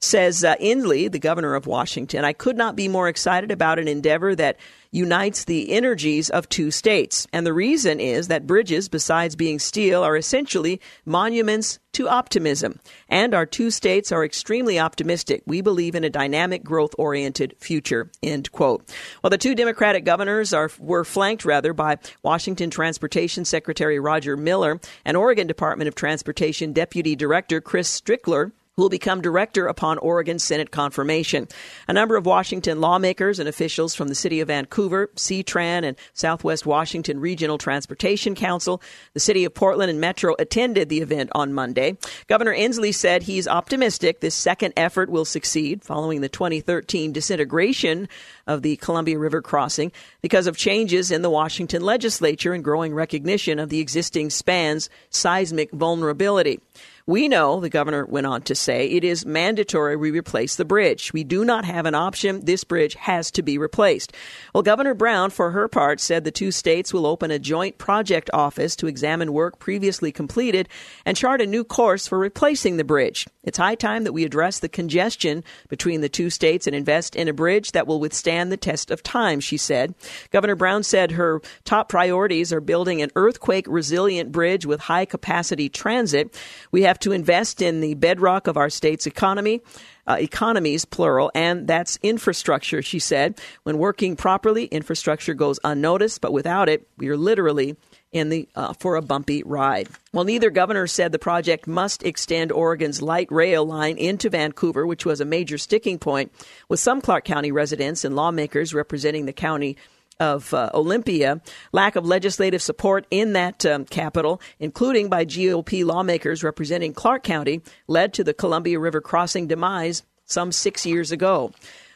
Says 0.00 0.44
uh, 0.44 0.54
the 0.58 1.18
governor 1.20 1.54
of 1.54 1.66
Washington, 1.66 2.24
I 2.24 2.32
could 2.32 2.56
not 2.56 2.76
be 2.76 2.86
more 2.86 3.08
excited 3.08 3.50
about 3.50 3.80
an 3.80 3.88
endeavor 3.88 4.34
that 4.36 4.56
unites 4.90 5.44
the 5.44 5.72
energies 5.72 6.30
of 6.30 6.48
two 6.48 6.70
states. 6.70 7.26
And 7.32 7.46
the 7.46 7.52
reason 7.52 8.00
is 8.00 8.28
that 8.28 8.46
bridges, 8.46 8.88
besides 8.88 9.36
being 9.36 9.58
steel, 9.58 10.02
are 10.02 10.16
essentially 10.16 10.80
monuments 11.04 11.78
to 11.92 12.08
optimism. 12.08 12.78
And 13.08 13.34
our 13.34 13.44
two 13.44 13.70
states 13.70 14.12
are 14.12 14.24
extremely 14.24 14.78
optimistic. 14.78 15.42
We 15.46 15.60
believe 15.62 15.94
in 15.94 16.04
a 16.04 16.10
dynamic, 16.10 16.62
growth 16.62 16.94
oriented 16.96 17.56
future. 17.58 18.10
End 18.22 18.52
quote. 18.52 18.88
Well, 19.22 19.30
the 19.30 19.38
two 19.38 19.54
Democratic 19.54 20.04
governors 20.04 20.52
are, 20.52 20.70
were 20.78 21.04
flanked 21.04 21.44
rather 21.44 21.72
by 21.72 21.98
Washington 22.22 22.70
Transportation 22.70 23.44
Secretary 23.44 23.98
Roger 23.98 24.36
Miller 24.36 24.80
and 25.04 25.16
Oregon 25.16 25.46
Department 25.46 25.88
of 25.88 25.94
Transportation 25.94 26.72
Deputy 26.72 27.16
Director 27.16 27.60
Chris 27.60 28.00
Strickler 28.00 28.52
who 28.78 28.82
will 28.82 28.88
become 28.88 29.20
director 29.20 29.66
upon 29.66 29.98
Oregon 29.98 30.38
Senate 30.38 30.70
confirmation. 30.70 31.48
A 31.88 31.92
number 31.92 32.14
of 32.14 32.26
Washington 32.26 32.80
lawmakers 32.80 33.40
and 33.40 33.48
officials 33.48 33.92
from 33.92 34.06
the 34.06 34.14
city 34.14 34.38
of 34.38 34.46
Vancouver, 34.46 35.10
CTRAN, 35.16 35.82
and 35.82 35.96
Southwest 36.12 36.64
Washington 36.64 37.18
Regional 37.18 37.58
Transportation 37.58 38.36
Council, 38.36 38.80
the 39.14 39.20
city 39.20 39.44
of 39.44 39.52
Portland, 39.52 39.90
and 39.90 40.00
Metro 40.00 40.36
attended 40.38 40.88
the 40.88 41.00
event 41.00 41.30
on 41.34 41.52
Monday. 41.52 41.98
Governor 42.28 42.54
Inslee 42.54 42.94
said 42.94 43.24
he's 43.24 43.48
optimistic 43.48 44.20
this 44.20 44.36
second 44.36 44.74
effort 44.76 45.10
will 45.10 45.24
succeed 45.24 45.82
following 45.82 46.20
the 46.20 46.28
2013 46.28 47.10
disintegration 47.10 48.08
of 48.46 48.62
the 48.62 48.76
Columbia 48.76 49.18
River 49.18 49.42
crossing 49.42 49.90
because 50.22 50.46
of 50.46 50.56
changes 50.56 51.10
in 51.10 51.22
the 51.22 51.30
Washington 51.30 51.82
legislature 51.82 52.52
and 52.52 52.62
growing 52.62 52.94
recognition 52.94 53.58
of 53.58 53.70
the 53.70 53.80
existing 53.80 54.30
span's 54.30 54.88
seismic 55.10 55.72
vulnerability. 55.72 56.60
We 57.08 57.26
know, 57.26 57.58
the 57.58 57.70
governor 57.70 58.04
went 58.04 58.26
on 58.26 58.42
to 58.42 58.54
say, 58.54 58.86
it 58.86 59.02
is 59.02 59.24
mandatory 59.24 59.96
we 59.96 60.10
replace 60.10 60.56
the 60.56 60.66
bridge. 60.66 61.10
We 61.14 61.24
do 61.24 61.42
not 61.42 61.64
have 61.64 61.86
an 61.86 61.94
option. 61.94 62.44
This 62.44 62.64
bridge 62.64 62.96
has 62.96 63.30
to 63.30 63.42
be 63.42 63.56
replaced. 63.56 64.12
Well, 64.52 64.62
Governor 64.62 64.92
Brown, 64.92 65.30
for 65.30 65.52
her 65.52 65.68
part, 65.68 66.00
said 66.00 66.24
the 66.24 66.30
two 66.30 66.50
states 66.50 66.92
will 66.92 67.06
open 67.06 67.30
a 67.30 67.38
joint 67.38 67.78
project 67.78 68.28
office 68.34 68.76
to 68.76 68.88
examine 68.88 69.32
work 69.32 69.58
previously 69.58 70.12
completed 70.12 70.68
and 71.06 71.16
chart 71.16 71.40
a 71.40 71.46
new 71.46 71.64
course 71.64 72.06
for 72.06 72.18
replacing 72.18 72.76
the 72.76 72.84
bridge. 72.84 73.26
It's 73.48 73.56
high 73.58 73.76
time 73.76 74.04
that 74.04 74.12
we 74.12 74.24
address 74.24 74.58
the 74.58 74.68
congestion 74.68 75.42
between 75.68 76.02
the 76.02 76.08
two 76.10 76.28
states 76.28 76.66
and 76.66 76.76
invest 76.76 77.16
in 77.16 77.28
a 77.28 77.32
bridge 77.32 77.72
that 77.72 77.86
will 77.86 77.98
withstand 77.98 78.52
the 78.52 78.58
test 78.58 78.90
of 78.90 79.02
time, 79.02 79.40
she 79.40 79.56
said. 79.56 79.94
Governor 80.30 80.54
Brown 80.54 80.82
said 80.82 81.12
her 81.12 81.40
top 81.64 81.88
priorities 81.88 82.52
are 82.52 82.60
building 82.60 83.00
an 83.00 83.10
earthquake 83.16 83.64
resilient 83.66 84.32
bridge 84.32 84.66
with 84.66 84.80
high 84.80 85.06
capacity 85.06 85.70
transit. 85.70 86.38
We 86.72 86.82
have 86.82 86.98
to 87.00 87.12
invest 87.12 87.62
in 87.62 87.80
the 87.80 87.94
bedrock 87.94 88.46
of 88.48 88.58
our 88.58 88.68
state's 88.68 89.06
economy. 89.06 89.62
Uh, 90.06 90.16
economies, 90.20 90.86
plural, 90.86 91.30
and 91.34 91.68
that's 91.68 91.98
infrastructure, 92.02 92.80
she 92.80 92.98
said. 92.98 93.38
When 93.64 93.76
working 93.76 94.16
properly, 94.16 94.64
infrastructure 94.64 95.34
goes 95.34 95.60
unnoticed, 95.64 96.22
but 96.22 96.32
without 96.32 96.70
it, 96.70 96.88
we 96.96 97.10
are 97.10 97.16
literally 97.16 97.76
in 98.12 98.28
the 98.30 98.48
uh, 98.54 98.72
for 98.74 98.96
a 98.96 99.02
bumpy 99.02 99.42
ride. 99.42 99.88
Well, 100.12 100.24
neither 100.24 100.50
governor 100.50 100.86
said 100.86 101.12
the 101.12 101.18
project 101.18 101.66
must 101.66 102.02
extend 102.02 102.52
Oregon's 102.52 103.02
light 103.02 103.30
rail 103.30 103.64
line 103.66 103.98
into 103.98 104.30
Vancouver, 104.30 104.86
which 104.86 105.04
was 105.04 105.20
a 105.20 105.24
major 105.24 105.58
sticking 105.58 105.98
point 105.98 106.32
with 106.68 106.80
some 106.80 107.00
Clark 107.00 107.24
County 107.24 107.52
residents 107.52 108.04
and 108.04 108.16
lawmakers 108.16 108.72
representing 108.72 109.26
the 109.26 109.32
county 109.32 109.76
of 110.20 110.52
uh, 110.52 110.70
Olympia, 110.74 111.40
lack 111.72 111.96
of 111.96 112.04
legislative 112.04 112.60
support 112.60 113.06
in 113.10 113.34
that 113.34 113.64
um, 113.64 113.84
capital, 113.84 114.40
including 114.58 115.08
by 115.08 115.24
GOP 115.24 115.84
lawmakers 115.84 116.42
representing 116.42 116.92
Clark 116.92 117.22
County, 117.22 117.62
led 117.86 118.12
to 118.14 118.24
the 118.24 118.34
Columbia 118.34 118.78
River 118.80 119.00
crossing 119.00 119.46
demise 119.46 120.02
some 120.24 120.50
six 120.52 120.84
years 120.84 121.12
ago. 121.12 121.52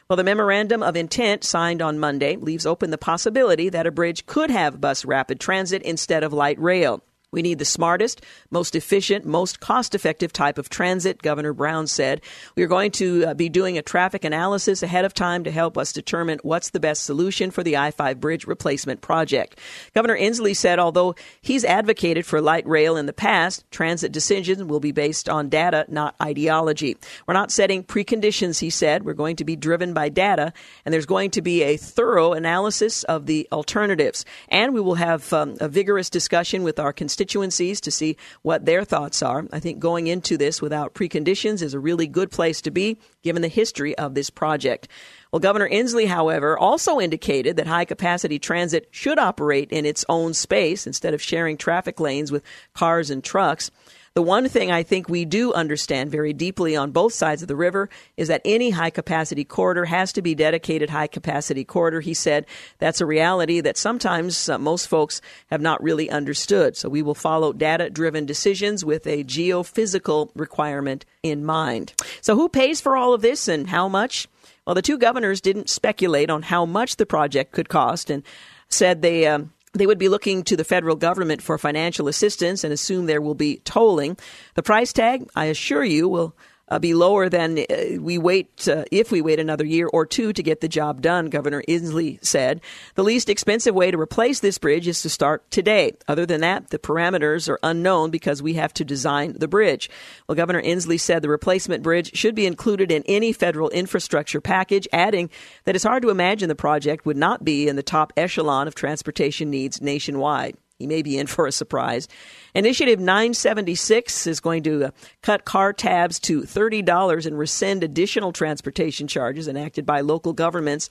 Well, 0.09 0.17
the 0.17 0.23
memorandum 0.23 0.83
of 0.83 0.95
intent 0.95 1.43
signed 1.43 1.81
on 1.81 1.97
Monday 1.97 2.35
leaves 2.35 2.65
open 2.65 2.91
the 2.91 2.97
possibility 2.97 3.69
that 3.69 3.87
a 3.87 3.91
bridge 3.91 4.25
could 4.25 4.51
have 4.51 4.81
bus 4.81 5.05
rapid 5.05 5.39
transit 5.39 5.81
instead 5.83 6.23
of 6.23 6.33
light 6.33 6.59
rail. 6.59 7.01
We 7.33 7.41
need 7.41 7.57
the 7.57 7.65
smartest, 7.65 8.23
most 8.51 8.75
efficient, 8.75 9.25
most 9.25 9.59
cost 9.59 9.95
effective 9.95 10.31
type 10.31 10.59
of 10.59 10.69
transit, 10.69 11.23
Governor 11.23 11.51
Brown 11.51 11.87
said. 11.87 12.21
We 12.55 12.61
are 12.61 12.67
going 12.67 12.91
to 12.91 13.25
uh, 13.25 13.33
be 13.33 13.49
doing 13.49 13.75
a 13.75 13.81
traffic 13.81 14.23
analysis 14.23 14.83
ahead 14.83 15.03
of 15.03 15.15
time 15.15 15.43
to 15.45 15.51
help 15.51 15.75
us 15.75 15.91
determine 15.91 16.39
what's 16.43 16.69
the 16.69 16.79
best 16.79 17.03
solution 17.03 17.49
for 17.49 17.63
the 17.63 17.75
I 17.75 17.89
5 17.89 18.19
bridge 18.19 18.45
replacement 18.45 19.01
project. 19.01 19.57
Governor 19.95 20.15
Inslee 20.15 20.55
said 20.55 20.77
although 20.77 21.15
he's 21.41 21.65
advocated 21.65 22.23
for 22.23 22.39
light 22.39 22.67
rail 22.67 22.95
in 22.97 23.07
the 23.07 23.13
past, 23.13 23.65
transit 23.71 24.11
decisions 24.11 24.63
will 24.63 24.79
be 24.79 24.91
based 24.91 25.27
on 25.27 25.49
data, 25.49 25.85
not 25.87 26.13
ideology. 26.21 26.97
We're 27.25 27.33
not 27.33 27.51
setting 27.51 27.83
preconditions, 27.83 28.59
he 28.59 28.69
said. 28.69 29.05
We're 29.05 29.13
going 29.13 29.37
to 29.37 29.43
be 29.43 29.55
driven 29.55 29.95
by 29.95 30.09
data, 30.09 30.53
and 30.85 30.93
there's 30.93 31.07
going 31.07 31.31
to 31.31 31.41
be 31.41 31.63
a 31.63 31.77
thorough 31.77 32.33
analysis 32.33 33.03
of 33.05 33.25
the 33.25 33.47
alternatives. 33.51 34.23
And 34.49 34.71
we 34.75 34.81
will 34.81 34.95
have 34.95 35.33
um, 35.33 35.57
a 35.59 35.67
vigorous 35.67 36.11
discussion 36.11 36.61
with 36.61 36.79
our 36.79 36.93
constituents 36.93 37.22
constituencies 37.23 37.79
to 37.81 37.91
see 37.91 38.17
what 38.41 38.65
their 38.65 38.83
thoughts 38.83 39.23
are. 39.23 39.45
I 39.53 39.59
think 39.59 39.79
going 39.79 40.07
into 40.07 40.37
this 40.37 40.61
without 40.61 40.93
preconditions 40.93 41.61
is 41.61 41.73
a 41.73 41.79
really 41.79 42.05
good 42.05 42.31
place 42.31 42.61
to 42.61 42.71
be, 42.71 42.97
given 43.23 43.41
the 43.41 43.47
history 43.47 43.97
of 43.97 44.13
this 44.13 44.29
project. 44.29 44.89
Well, 45.31 45.39
Governor 45.39 45.69
Inslee, 45.69 46.07
however, 46.07 46.57
also 46.57 46.99
indicated 46.99 47.55
that 47.55 47.67
high 47.67 47.85
capacity 47.85 48.39
transit 48.39 48.87
should 48.91 49.17
operate 49.17 49.71
in 49.71 49.85
its 49.85 50.03
own 50.09 50.33
space 50.33 50.85
instead 50.85 51.13
of 51.13 51.21
sharing 51.21 51.57
traffic 51.57 51.99
lanes 51.99 52.31
with 52.31 52.43
cars 52.73 53.09
and 53.09 53.23
trucks. 53.23 53.71
The 54.15 54.21
one 54.21 54.47
thing 54.47 54.69
I 54.69 54.83
think 54.83 55.09
we 55.09 55.25
do 55.25 55.53
understand 55.53 56.11
very 56.11 56.33
deeply 56.33 56.75
on 56.75 56.91
both 56.91 57.13
sides 57.13 57.41
of 57.41 57.47
the 57.47 57.55
river 57.55 57.89
is 58.15 58.27
that 58.27 58.43
any 58.45 58.69
high 58.69 58.91
capacity 58.91 59.43
corridor 59.43 59.85
has 59.85 60.13
to 60.13 60.21
be 60.21 60.35
dedicated 60.35 60.91
high 60.91 61.07
capacity 61.07 61.63
corridor. 61.63 61.99
He 61.99 62.13
said 62.13 62.45
that's 62.77 63.01
a 63.01 63.07
reality 63.07 63.59
that 63.61 63.75
sometimes 63.75 64.47
uh, 64.47 64.59
most 64.59 64.87
folks 64.87 65.19
have 65.47 65.61
not 65.61 65.81
really 65.81 66.11
understood. 66.11 66.77
So 66.77 66.89
we 66.89 67.01
will 67.01 67.15
follow 67.15 67.53
data 67.53 67.89
driven 67.89 68.27
decisions 68.27 68.85
with 68.85 69.07
a 69.07 69.23
geophysical 69.23 70.29
requirement 70.35 71.05
in 71.23 71.43
mind. 71.43 71.95
So 72.21 72.35
who 72.35 72.49
pays 72.49 72.79
for 72.79 72.95
all 72.95 73.15
of 73.15 73.23
this 73.23 73.47
and 73.47 73.67
how 73.67 73.87
much? 73.87 74.27
Well, 74.67 74.75
the 74.75 74.83
two 74.83 74.99
governors 74.99 75.41
didn't 75.41 75.71
speculate 75.71 76.29
on 76.29 76.43
how 76.43 76.67
much 76.67 76.97
the 76.97 77.07
project 77.07 77.51
could 77.51 77.67
cost 77.67 78.11
and 78.11 78.21
said 78.69 79.01
they 79.01 79.25
um, 79.25 79.53
they 79.73 79.87
would 79.87 79.97
be 79.97 80.09
looking 80.09 80.43
to 80.43 80.55
the 80.55 80.63
federal 80.63 80.95
government 80.95 81.41
for 81.41 81.57
financial 81.57 82.07
assistance 82.07 82.63
and 82.63 82.71
assume 82.71 83.05
there 83.05 83.21
will 83.21 83.35
be 83.35 83.57
tolling. 83.57 84.17
The 84.55 84.63
price 84.63 84.93
tag, 84.93 85.27
I 85.35 85.45
assure 85.45 85.83
you, 85.83 86.07
will 86.07 86.35
uh, 86.69 86.79
be 86.79 86.93
lower 86.93 87.29
than 87.29 87.59
uh, 87.59 87.99
we 87.99 88.17
wait 88.17 88.67
uh, 88.67 88.85
if 88.91 89.11
we 89.11 89.21
wait 89.21 89.39
another 89.39 89.65
year 89.65 89.87
or 89.91 90.05
two 90.05 90.31
to 90.33 90.41
get 90.41 90.61
the 90.61 90.67
job 90.67 91.01
done, 91.01 91.29
Governor 91.29 91.61
Inslee 91.67 92.23
said. 92.23 92.61
The 92.95 93.03
least 93.03 93.29
expensive 93.29 93.75
way 93.75 93.91
to 93.91 93.99
replace 93.99 94.39
this 94.39 94.57
bridge 94.57 94.87
is 94.87 95.01
to 95.01 95.09
start 95.09 95.49
today. 95.51 95.93
Other 96.07 96.25
than 96.25 96.41
that, 96.41 96.69
the 96.69 96.79
parameters 96.79 97.49
are 97.49 97.59
unknown 97.63 98.11
because 98.11 98.41
we 98.41 98.53
have 98.53 98.73
to 98.75 98.85
design 98.85 99.33
the 99.37 99.47
bridge. 99.47 99.89
Well, 100.27 100.35
Governor 100.35 100.61
Inslee 100.61 100.99
said 100.99 101.21
the 101.21 101.29
replacement 101.29 101.83
bridge 101.83 102.15
should 102.15 102.35
be 102.35 102.45
included 102.45 102.91
in 102.91 103.03
any 103.07 103.33
federal 103.33 103.69
infrastructure 103.69 104.41
package, 104.41 104.87
adding 104.93 105.29
that 105.65 105.75
it's 105.75 105.83
hard 105.83 106.03
to 106.03 106.09
imagine 106.09 106.49
the 106.49 106.55
project 106.55 107.05
would 107.05 107.17
not 107.17 107.43
be 107.43 107.67
in 107.67 107.75
the 107.75 107.83
top 107.83 108.13
echelon 108.15 108.67
of 108.67 108.75
transportation 108.75 109.49
needs 109.49 109.81
nationwide. 109.81 110.57
He 110.83 110.87
may 110.87 111.01
be 111.01 111.17
in 111.17 111.27
for 111.27 111.47
a 111.47 111.51
surprise. 111.53 112.09
Initiative 112.53 112.99
976 112.99 114.27
is 114.27 114.41
going 114.41 114.63
to 114.63 114.87
uh, 114.87 114.91
cut 115.21 115.45
car 115.45 115.71
tabs 115.71 116.19
to 116.19 116.41
$30 116.41 117.25
and 117.25 117.37
rescind 117.37 117.85
additional 117.85 118.33
transportation 118.33 119.07
charges 119.07 119.47
enacted 119.47 119.85
by 119.85 120.01
local 120.01 120.33
governments 120.33 120.89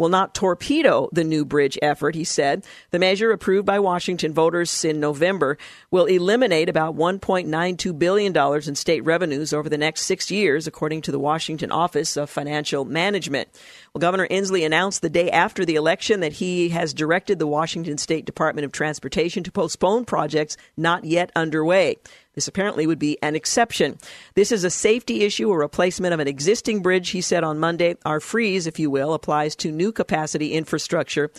will 0.00 0.08
not 0.08 0.34
torpedo 0.34 1.10
the 1.12 1.22
new 1.22 1.44
bridge 1.44 1.78
effort, 1.82 2.14
he 2.14 2.24
said. 2.24 2.64
The 2.90 2.98
measure 2.98 3.32
approved 3.32 3.66
by 3.66 3.78
Washington 3.78 4.32
voters 4.32 4.82
in 4.82 4.98
November 4.98 5.58
will 5.90 6.06
eliminate 6.06 6.70
about 6.70 6.96
$1.92 6.96 7.98
billion 7.98 8.34
in 8.66 8.74
state 8.74 9.04
revenues 9.04 9.52
over 9.52 9.68
the 9.68 9.76
next 9.76 10.06
six 10.06 10.30
years, 10.30 10.66
according 10.66 11.02
to 11.02 11.12
the 11.12 11.18
Washington 11.18 11.70
Office 11.70 12.16
of 12.16 12.30
Financial 12.30 12.86
Management. 12.86 13.48
Well, 13.92 14.00
Governor 14.00 14.26
Inslee 14.28 14.64
announced 14.64 15.02
the 15.02 15.10
day 15.10 15.30
after 15.30 15.66
the 15.66 15.74
election 15.74 16.20
that 16.20 16.32
he 16.32 16.70
has 16.70 16.94
directed 16.94 17.38
the 17.38 17.46
Washington 17.46 17.98
State 17.98 18.24
Department 18.24 18.64
of 18.64 18.72
Transportation 18.72 19.44
to 19.44 19.52
postpone 19.52 20.06
projects 20.06 20.56
not 20.78 21.04
yet 21.04 21.30
underway. 21.36 21.98
This 22.40 22.48
apparently 22.48 22.86
would 22.86 22.98
be 22.98 23.18
an 23.22 23.36
exception. 23.36 23.98
This 24.32 24.50
is 24.50 24.64
a 24.64 24.70
safety 24.70 25.24
issue, 25.24 25.52
a 25.52 25.58
replacement 25.58 26.14
of 26.14 26.20
an 26.20 26.26
existing 26.26 26.80
bridge, 26.80 27.10
he 27.10 27.20
said 27.20 27.44
on 27.44 27.58
Monday. 27.58 27.96
Our 28.06 28.18
freeze, 28.18 28.66
if 28.66 28.78
you 28.78 28.88
will, 28.88 29.12
applies 29.12 29.54
to 29.56 29.70
new 29.70 29.92
capacity 29.92 30.54
infrastructure. 30.54 31.30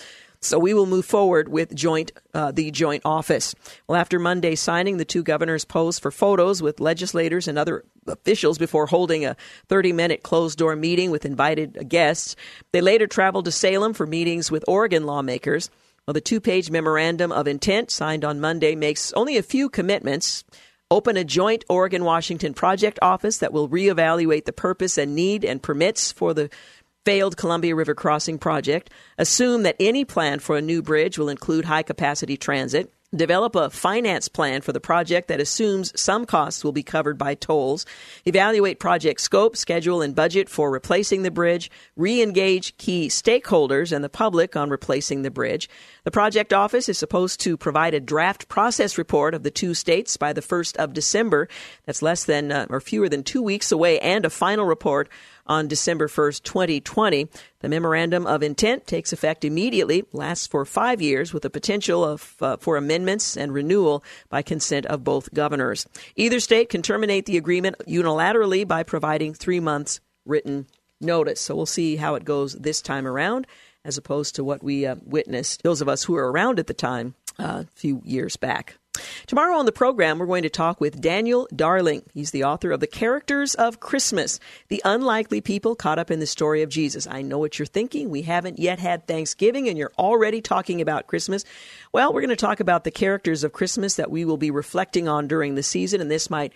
So 0.42 0.60
we 0.60 0.76
will 0.76 0.86
move 0.86 1.06
forward 1.06 1.50
with 1.50 1.74
joint 1.74 2.12
uh, 2.36 2.52
the 2.52 2.70
joint 2.70 3.02
office. 3.04 3.56
Well, 3.88 4.00
after 4.00 4.20
Monday 4.20 4.54
signing, 4.54 4.98
the 4.98 5.04
two 5.04 5.24
governors 5.24 5.66
posed 5.66 6.04
for 6.04 6.12
photos 6.12 6.62
with 6.62 6.80
legislators 6.80 7.48
and 7.48 7.58
other 7.58 7.84
officials 8.06 8.60
before 8.60 8.86
holding 8.86 9.26
a 9.26 9.36
30-minute 9.70 10.22
closed-door 10.22 10.76
meeting 10.76 11.10
with 11.10 11.26
invited 11.26 11.90
guests. 11.90 12.36
They 12.74 12.82
later 12.82 13.08
traveled 13.08 13.46
to 13.46 13.52
Salem 13.52 13.96
for 13.96 14.06
meetings 14.06 14.52
with 14.52 14.64
Oregon 14.68 15.08
lawmakers. 15.08 15.72
Well, 16.06 16.14
the 16.14 16.22
two-page 16.22 16.70
memorandum 16.70 17.32
of 17.32 17.48
intent 17.48 17.90
signed 17.90 18.24
on 18.24 18.40
Monday 18.40 18.76
makes 18.76 19.14
only 19.14 19.38
a 19.38 19.44
few 19.44 19.68
commitments 19.68 20.44
open 20.92 21.18
a 21.18 21.24
joint 21.24 21.64
Oregon 21.70 22.04
Washington 22.04 22.54
project 22.54 23.00
office 23.02 23.38
that 23.38 23.54
will 23.54 23.70
reevaluate 23.70 24.46
the 24.46 24.54
purpose 24.54 24.98
and 24.98 25.16
need 25.16 25.46
and 25.46 25.64
permits 25.64 26.12
for 26.12 26.34
the 26.34 26.50
failed 27.06 27.38
Columbia 27.38 27.76
River 27.76 27.96
Crossing 27.96 28.38
project, 28.38 28.92
assume 29.18 29.64
that 29.64 29.78
any 29.80 30.06
plan 30.06 30.40
for 30.40 30.58
a 30.58 30.62
new 30.62 30.84
bridge 30.84 31.18
will 31.18 31.30
include 31.30 31.66
high 31.66 31.82
capacity 31.82 32.38
transit, 32.38 32.94
develop 33.14 33.56
a 33.56 33.70
finance 33.70 34.28
plan 34.30 34.62
for 34.62 34.72
the 34.72 34.80
project 34.80 35.28
that 35.28 35.42
assumes 35.42 35.92
some 36.00 36.26
costs 36.26 36.64
will 36.64 36.72
be 36.72 36.84
covered 36.84 37.18
by 37.18 37.36
tolls, 37.36 37.86
evaluate 38.26 38.80
project 38.80 39.20
scope, 39.20 39.58
schedule, 39.58 40.02
and 40.02 40.16
budget 40.16 40.48
for 40.48 40.72
replacing 40.72 41.24
the 41.24 41.32
bridge, 41.32 41.70
re 41.98 42.22
engage 42.22 42.76
key 42.78 43.08
stakeholders 43.08 43.92
and 43.92 44.04
the 44.04 44.10
public 44.10 44.56
on 44.56 44.70
replacing 44.70 45.22
the 45.22 45.32
bridge. 45.32 45.70
The 46.04 46.12
project 46.12 46.54
office 46.54 46.88
is 46.88 46.98
supposed 46.98 47.40
to 47.42 47.58
provide 47.58 47.94
a 47.94 48.00
draft 48.00 48.48
process 48.48 48.98
report 48.98 49.34
of 49.34 49.44
the 49.44 49.52
two 49.52 49.74
states 49.74 50.16
by 50.16 50.32
the 50.32 50.42
1st 50.42 50.78
of 50.78 50.94
December. 50.94 51.50
That's 51.86 52.02
less 52.02 52.24
than 52.24 52.52
uh, 52.52 52.68
or 52.70 52.80
fewer 52.80 53.10
than 53.10 53.24
two 53.24 53.42
weeks 53.42 53.72
away, 53.72 54.00
and 54.00 54.26
a 54.26 54.30
final 54.30 54.66
report 54.66 55.10
on 55.48 55.68
December 55.68 56.08
1st, 56.08 56.44
2020. 56.44 57.28
The 57.60 57.70
memorandum 57.70 58.26
of 58.26 58.44
intent 58.44 58.88
takes 58.88 59.14
effect 59.14 59.46
immediately, 59.46 60.04
lasts 60.12 60.48
for 60.48 60.66
five 60.66 61.02
years, 61.02 61.34
with 61.34 61.44
the 61.44 61.50
potential 61.50 62.04
of, 62.04 62.36
uh, 62.42 62.58
for 62.58 62.78
amendments 62.78 63.38
and 63.38 63.54
renewal 63.54 64.04
by 64.30 64.42
consent 64.42 64.86
of 64.88 65.04
both 65.04 65.34
governors. 65.34 65.88
Either 66.16 66.40
state 66.40 66.70
can 66.70 66.82
terminate 66.82 67.26
the 67.26 67.38
agreement 67.38 67.76
unilaterally 67.88 68.68
by 68.68 68.84
providing 68.84 69.34
three 69.34 69.60
months 69.60 70.00
written 70.26 70.68
notice. 71.00 71.42
So 71.42 71.56
we'll 71.56 71.66
see 71.66 71.96
how 71.96 72.16
it 72.16 72.26
goes 72.26 72.54
this 72.54 72.82
time 72.82 73.08
around, 73.08 73.48
as 73.84 73.98
opposed 73.98 74.36
to 74.36 74.44
what 74.44 74.64
we 74.64 74.86
uh, 74.86 74.96
witnessed, 75.04 75.64
those 75.64 75.82
of 75.82 75.90
us 75.90 76.04
who 76.04 76.14
were 76.14 76.32
around 76.32 76.60
at 76.60 76.68
the 76.68 76.74
time 76.74 77.16
uh, 77.40 77.64
a 77.64 77.68
few 77.76 78.02
years 78.06 78.38
back. 78.38 78.78
Tomorrow 79.26 79.56
on 79.56 79.66
the 79.66 79.72
program, 79.72 80.20
we're 80.20 80.26
going 80.26 80.44
to 80.44 80.50
talk 80.50 80.82
with 80.82 81.00
Daniel 81.00 81.48
Darling. 81.56 82.04
He's 82.14 82.32
the 82.32 82.44
author 82.44 82.72
of 82.72 82.82
The 82.82 82.88
Characters 82.88 83.56
of 83.56 83.80
Christmas, 83.80 84.40
the 84.68 84.82
unlikely 84.84 85.40
people 85.40 85.76
caught 85.76 85.98
up 85.98 86.12
in 86.12 86.20
the 86.20 86.28
story 86.28 86.62
of 86.62 86.70
Jesus. 86.70 87.08
I 87.08 87.22
know 87.22 87.38
what 87.38 87.58
you're 87.58 87.66
thinking. 87.66 88.10
We 88.10 88.24
haven't 88.24 88.60
yet 88.60 88.80
had 88.80 89.08
Thanksgiving, 89.08 89.70
and 89.70 89.78
you're 89.78 89.94
already 89.98 90.42
talking 90.42 90.82
about 90.82 91.08
Christmas. 91.08 91.46
Well, 91.94 92.14
we're 92.14 92.22
going 92.22 92.30
to 92.30 92.36
talk 92.36 92.60
about 92.60 92.84
the 92.84 92.92
characters 92.92 93.46
of 93.46 93.54
Christmas 93.54 93.96
that 93.96 94.12
we 94.12 94.26
will 94.26 94.38
be 94.38 94.52
reflecting 94.52 95.08
on 95.08 95.28
during 95.28 95.56
the 95.56 95.64
season, 95.64 96.02
and 96.02 96.12
this 96.12 96.30
might 96.30 96.52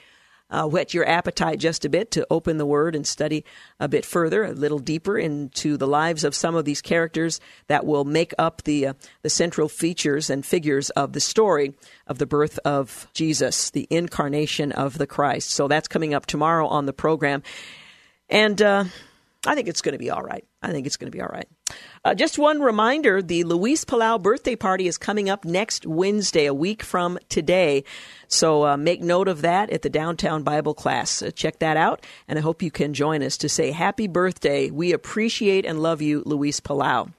uh, 0.50 0.68
whet 0.68 0.94
your 0.94 1.08
appetite 1.08 1.60
just 1.60 1.86
a 1.86 1.90
bit 1.90 2.12
to 2.12 2.28
open 2.30 2.58
the 2.58 2.66
Word 2.66 2.96
and 2.96 3.06
study 3.06 3.44
a 3.80 3.88
bit 3.88 4.06
further, 4.06 4.44
a 4.44 4.52
little 4.52 4.80
deeper 4.80 5.18
into 5.18 5.78
the 5.78 5.88
lives 5.88 6.24
of 6.24 6.36
some 6.36 6.56
of 6.56 6.66
these 6.66 6.82
characters 6.82 7.40
that 7.68 7.86
will 7.86 8.06
make 8.06 8.34
up 8.38 8.64
the 8.64 8.88
uh, 8.88 8.94
the 9.22 9.30
central 9.30 9.68
features 9.68 10.30
and 10.30 10.46
figures 10.46 10.90
of 10.92 11.14
the 11.14 11.20
story 11.20 11.74
of 12.08 12.18
the 12.18 12.26
birth 12.26 12.60
of 12.66 13.08
Jesus, 13.14 13.72
the 13.72 13.88
incarnation 13.90 14.72
of 14.72 14.98
the 14.98 15.08
Christ. 15.08 15.50
So 15.50 15.68
that's 15.68 15.88
coming 15.88 16.14
up 16.14 16.26
tomorrow 16.26 16.68
on 16.68 16.86
the 16.86 16.94
program, 16.94 17.44
and. 18.30 18.62
Uh, 18.62 18.86
I 19.48 19.54
think 19.54 19.68
it's 19.68 19.82
going 19.82 19.94
to 19.94 20.00
be 20.00 20.10
all 20.10 20.24
right. 20.24 20.44
I 20.64 20.72
think 20.72 20.88
it's 20.88 20.98
going 20.98 21.12
to 21.12 21.16
be 21.16 21.22
all 21.22 21.30
right. 21.32 21.48
Uh, 22.04 22.14
just 22.14 22.38
one 22.38 22.62
reminder 22.62 23.22
the 23.22 23.44
Luis 23.44 23.84
Palau 23.84 24.22
birthday 24.22 24.56
party 24.56 24.88
is 24.88 24.98
coming 24.98 25.30
up 25.30 25.46
next 25.46 25.86
Wednesday, 25.86 26.46
a 26.46 26.54
week 26.54 26.84
from 26.84 27.18
today. 27.30 27.84
So 28.28 28.66
uh, 28.66 28.78
make 28.78 29.02
note 29.02 29.28
of 29.28 29.42
that 29.42 29.70
at 29.70 29.82
the 29.82 29.90
downtown 29.90 30.44
Bible 30.44 30.74
class. 30.74 31.22
Uh, 31.22 31.32
check 31.32 31.60
that 31.60 31.78
out, 31.78 32.06
and 32.28 32.38
I 32.38 32.42
hope 32.42 32.62
you 32.62 32.72
can 32.72 32.94
join 32.94 33.24
us 33.24 33.38
to 33.38 33.50
say 33.50 33.72
happy 33.72 34.08
birthday. 34.08 34.70
We 34.70 34.94
appreciate 34.94 35.66
and 35.66 35.82
love 35.82 36.02
you, 36.02 36.24
Luis 36.26 36.60
Palau. 36.60 37.12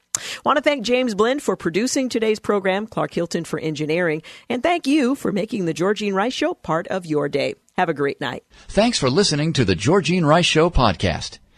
Want 0.44 0.56
to 0.56 0.62
thank 0.62 0.84
James 0.84 1.14
Blend 1.14 1.42
for 1.42 1.56
producing 1.56 2.08
today's 2.08 2.38
program, 2.38 2.86
Clark 2.86 3.12
Hilton 3.12 3.44
for 3.44 3.58
engineering, 3.58 4.22
and 4.48 4.62
thank 4.62 4.86
you 4.86 5.14
for 5.14 5.32
making 5.32 5.66
the 5.66 5.74
Georgene 5.74 6.14
Rice 6.14 6.32
Show 6.32 6.54
part 6.54 6.86
of 6.88 7.06
your 7.06 7.28
day. 7.28 7.54
Have 7.76 7.88
a 7.88 7.94
great 7.94 8.20
night. 8.20 8.44
Thanks 8.68 8.98
for 8.98 9.10
listening 9.10 9.52
to 9.54 9.64
the 9.64 9.74
Georgene 9.74 10.24
Rice 10.24 10.46
Show 10.46 10.70
podcast. 10.70 11.38